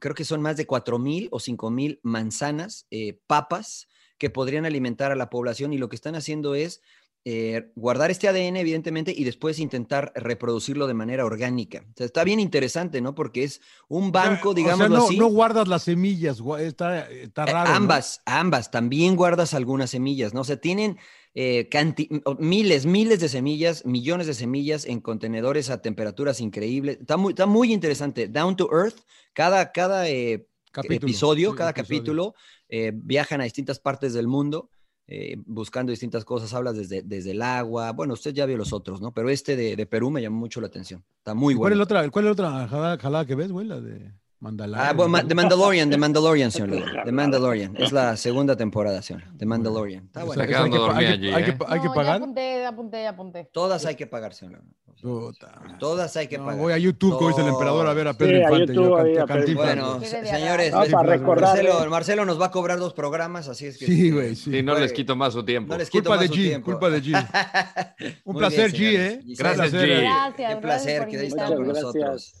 creo 0.00 0.14
que 0.14 0.24
son 0.24 0.42
más 0.42 0.56
de 0.56 0.66
4.000 0.66 1.28
o 1.30 1.38
5.000 1.40 2.00
manzanas, 2.02 2.86
eh, 2.90 3.18
papas, 3.26 3.88
que 4.18 4.30
podrían 4.30 4.64
alimentar 4.66 5.10
a 5.12 5.16
la 5.16 5.30
población 5.30 5.72
y 5.72 5.78
lo 5.78 5.88
que 5.88 5.96
están 5.96 6.14
haciendo 6.14 6.54
es 6.54 6.80
eh, 7.24 7.70
guardar 7.76 8.10
este 8.10 8.26
ADN, 8.26 8.56
evidentemente, 8.56 9.14
y 9.16 9.22
después 9.22 9.60
intentar 9.60 10.12
reproducirlo 10.16 10.88
de 10.88 10.94
manera 10.94 11.24
orgánica. 11.24 11.84
O 11.90 11.92
sea, 11.96 12.06
está 12.06 12.24
bien 12.24 12.40
interesante, 12.40 13.00
¿no? 13.00 13.14
Porque 13.14 13.44
es 13.44 13.60
un 13.86 14.10
banco, 14.10 14.50
O 14.50 14.52
sea, 14.54 14.62
digamos 14.64 14.90
no, 14.90 15.04
así. 15.06 15.18
no 15.18 15.28
guardas 15.28 15.68
las 15.68 15.84
semillas, 15.84 16.42
está, 16.58 17.08
Eh, 17.12 17.30
raro. 17.36 17.70
¿no? 17.70 17.76
ambas, 17.76 18.22
ambas, 18.26 18.72
también 18.72 19.14
guardas 19.14 19.54
algunas 19.54 19.90
semillas, 19.90 20.34
¿no? 20.34 20.40
O 20.40 20.44
sea, 20.44 20.56
tienen 20.60 20.98
eh, 21.34 21.68
canti- 21.70 22.08
miles, 22.38 22.84
miles 22.86 23.20
de 23.20 23.28
semillas, 23.28 23.84
millones 23.86 24.26
de 24.26 24.34
semillas 24.34 24.84
en 24.84 25.00
contenedores 25.00 25.70
a 25.70 25.80
temperaturas 25.80 26.40
increíbles. 26.40 26.98
Está 27.00 27.16
muy, 27.16 27.32
está 27.32 27.46
muy 27.46 27.72
interesante. 27.72 28.28
Down 28.28 28.56
to 28.56 28.68
Earth, 28.72 28.98
cada, 29.32 29.72
cada 29.72 30.08
eh, 30.08 30.46
Capítulo, 30.70 30.96
episodio, 30.96 31.50
sí, 31.50 31.56
cada 31.56 31.70
episodio. 31.70 31.98
capítulo, 31.98 32.34
eh, 32.68 32.92
viajan 32.94 33.40
a 33.40 33.44
distintas 33.44 33.78
partes 33.78 34.12
del 34.14 34.26
mundo. 34.28 34.70
eh, 35.08 35.36
buscando 35.44 35.90
distintas 35.90 36.24
cosas, 36.24 36.54
hablas 36.54 36.76
desde, 36.76 37.02
desde 37.02 37.32
el 37.32 37.42
agua, 37.42 37.90
bueno, 37.92 38.14
usted 38.14 38.32
ya 38.32 38.46
vio 38.46 38.56
los 38.56 38.72
otros, 38.72 39.00
¿no? 39.02 39.12
Pero 39.12 39.28
este 39.30 39.56
de, 39.56 39.74
de 39.76 39.84
Perú 39.86 40.10
me 40.10 40.22
llamó 40.22 40.38
mucho 40.38 40.60
la 40.60 40.68
atención, 40.68 41.04
está 41.18 41.34
muy 41.34 41.52
¿Y 41.54 41.56
¿Cuál 41.56 41.72
es 41.72 41.76
bueno. 41.76 41.78
la 41.78 41.84
otra, 41.84 42.10
cuál 42.10 42.24
es 42.24 42.26
la 42.26 42.32
otra 42.32 42.68
jalada, 42.68 42.98
jalada 42.98 43.26
que 43.26 43.34
ves, 43.34 43.50
güey? 43.52 43.66
La 43.66 43.80
de 43.80 44.12
Mandalorian. 44.42 44.86
Ah, 44.88 44.92
bueno, 44.92 45.26
The 45.28 45.34
Mandalorian, 45.36 45.88
The 45.90 45.96
Mandalorian, 46.04 46.50
señor 46.50 46.68
Laguna. 46.70 47.04
The 47.04 47.12
Mandalorian. 47.12 47.76
Es 47.76 47.92
la 47.92 48.16
segunda 48.16 48.56
temporada, 48.56 49.00
señor. 49.00 49.22
The 49.38 49.46
Mandalorian. 49.46 50.04
Está 50.06 50.24
bueno. 50.24 50.42
Hay 50.42 50.48
que 50.48 50.54
hay 50.56 50.70
que- 50.70 50.76
allí, 50.78 51.30
hay 51.32 51.44
que 51.44 51.50
¿eh? 51.52 51.56
hay 51.68 51.80
que 51.80 51.86
No, 51.86 51.92
Ya 51.92 51.94
pagar. 51.94 52.16
apunté, 52.16 52.60
ya 52.62 53.08
apunté. 53.08 53.48
Todas 53.52 53.86
hay 53.86 53.94
que 53.94 54.06
pagar, 54.06 54.34
señor. 54.34 54.62
Puta. 55.00 55.60
Todas 55.80 56.16
hay 56.16 56.28
que 56.28 56.38
No, 56.38 56.44
pagar. 56.44 56.60
voy 56.60 56.72
a 56.72 56.78
YouTube, 56.78 57.14
como 57.16 57.28
dice 57.28 57.40
el 57.40 57.48
emperador, 57.48 57.86
a 57.88 57.92
ver 57.94 58.06
a. 58.08 58.14
Pedro 58.14 58.30
Sí, 58.30 58.36
a 58.36 58.42
Infante. 58.42 58.66
YouTube, 58.74 58.84
yo, 58.88 58.96
a 58.98 59.02
Pedro 59.04 59.26
Cantinflas, 59.26 59.66
Bueno, 59.76 60.00
señores, 60.02 60.72
Ah, 60.74 60.84
para 60.92 61.18
Marcelo, 61.18 61.84
¿eh? 61.84 61.88
Marcelo 61.88 62.24
nos 62.24 62.40
va 62.40 62.46
a 62.46 62.50
cobrar 62.52 62.78
dos 62.78 62.92
programas, 62.94 63.48
así 63.48 63.66
es 63.66 63.78
que. 63.78 63.86
Sí, 63.86 64.10
güey, 64.12 64.36
sí. 64.36 64.50
Sí, 64.52 64.62
no 64.62 64.72
Güey, 64.72 64.82
les 64.84 64.92
quito 64.92 65.16
más 65.16 65.32
su 65.32 65.44
tiempo. 65.44 65.72
No 65.72 65.78
les 65.78 65.88
quito 65.90 66.08
Culpa 66.10 66.22
de 66.22 66.28
más 66.28 66.36
G, 66.36 66.40
tiempo. 66.42 66.64
culpa 66.70 66.90
de 66.90 67.02
G. 67.02 67.12
Un 68.24 68.32
Muy 68.34 68.40
placer, 68.40 68.70
bien, 68.72 68.92
G. 68.92 68.96
¿eh? 68.96 69.20
Gracias, 69.38 69.72
G. 69.72 69.82
eh. 69.82 70.00
Gracias, 70.02 70.54
Qué 70.54 70.60
placer 70.60 71.06
que 71.08 71.26
estar 71.26 71.54
con 71.54 71.66
nosotros. 71.68 72.34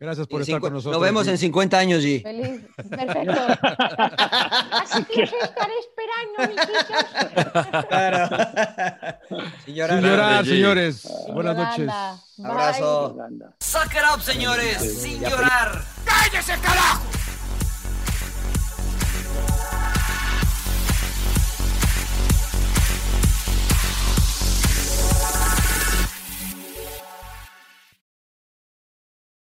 Gracias 0.00 0.26
por 0.26 0.42
estar 0.42 0.60
con 0.60 0.72
nosotros. 0.72 0.94
Nos 0.94 1.02
vemos 1.02 1.26
en 1.28 1.38
50 1.38 1.78
años, 1.78 2.02
G. 2.02 2.22
Feliz, 2.22 2.60
perfecto. 2.90 3.32
Así 4.72 5.04
que 5.04 5.22
estaré 5.22 5.72
esperando, 5.78 6.54
mijitos. 6.54 7.86
Claro. 7.88 8.28
Sin 9.64 9.74
llorar. 9.74 10.00
Sin 10.00 10.08
llorar, 10.10 10.44
G. 10.44 10.48
señores. 10.48 11.08
Buenas 11.32 11.56
noches. 11.56 11.90
Abrazo. 12.44 13.16
Suck 13.60 13.92
it 13.94 14.02
up, 14.14 14.20
señores, 14.20 15.00
sin 15.00 15.20
llorar. 15.20 15.82
¡Cállese, 16.04 16.54
carajo! 16.60 17.13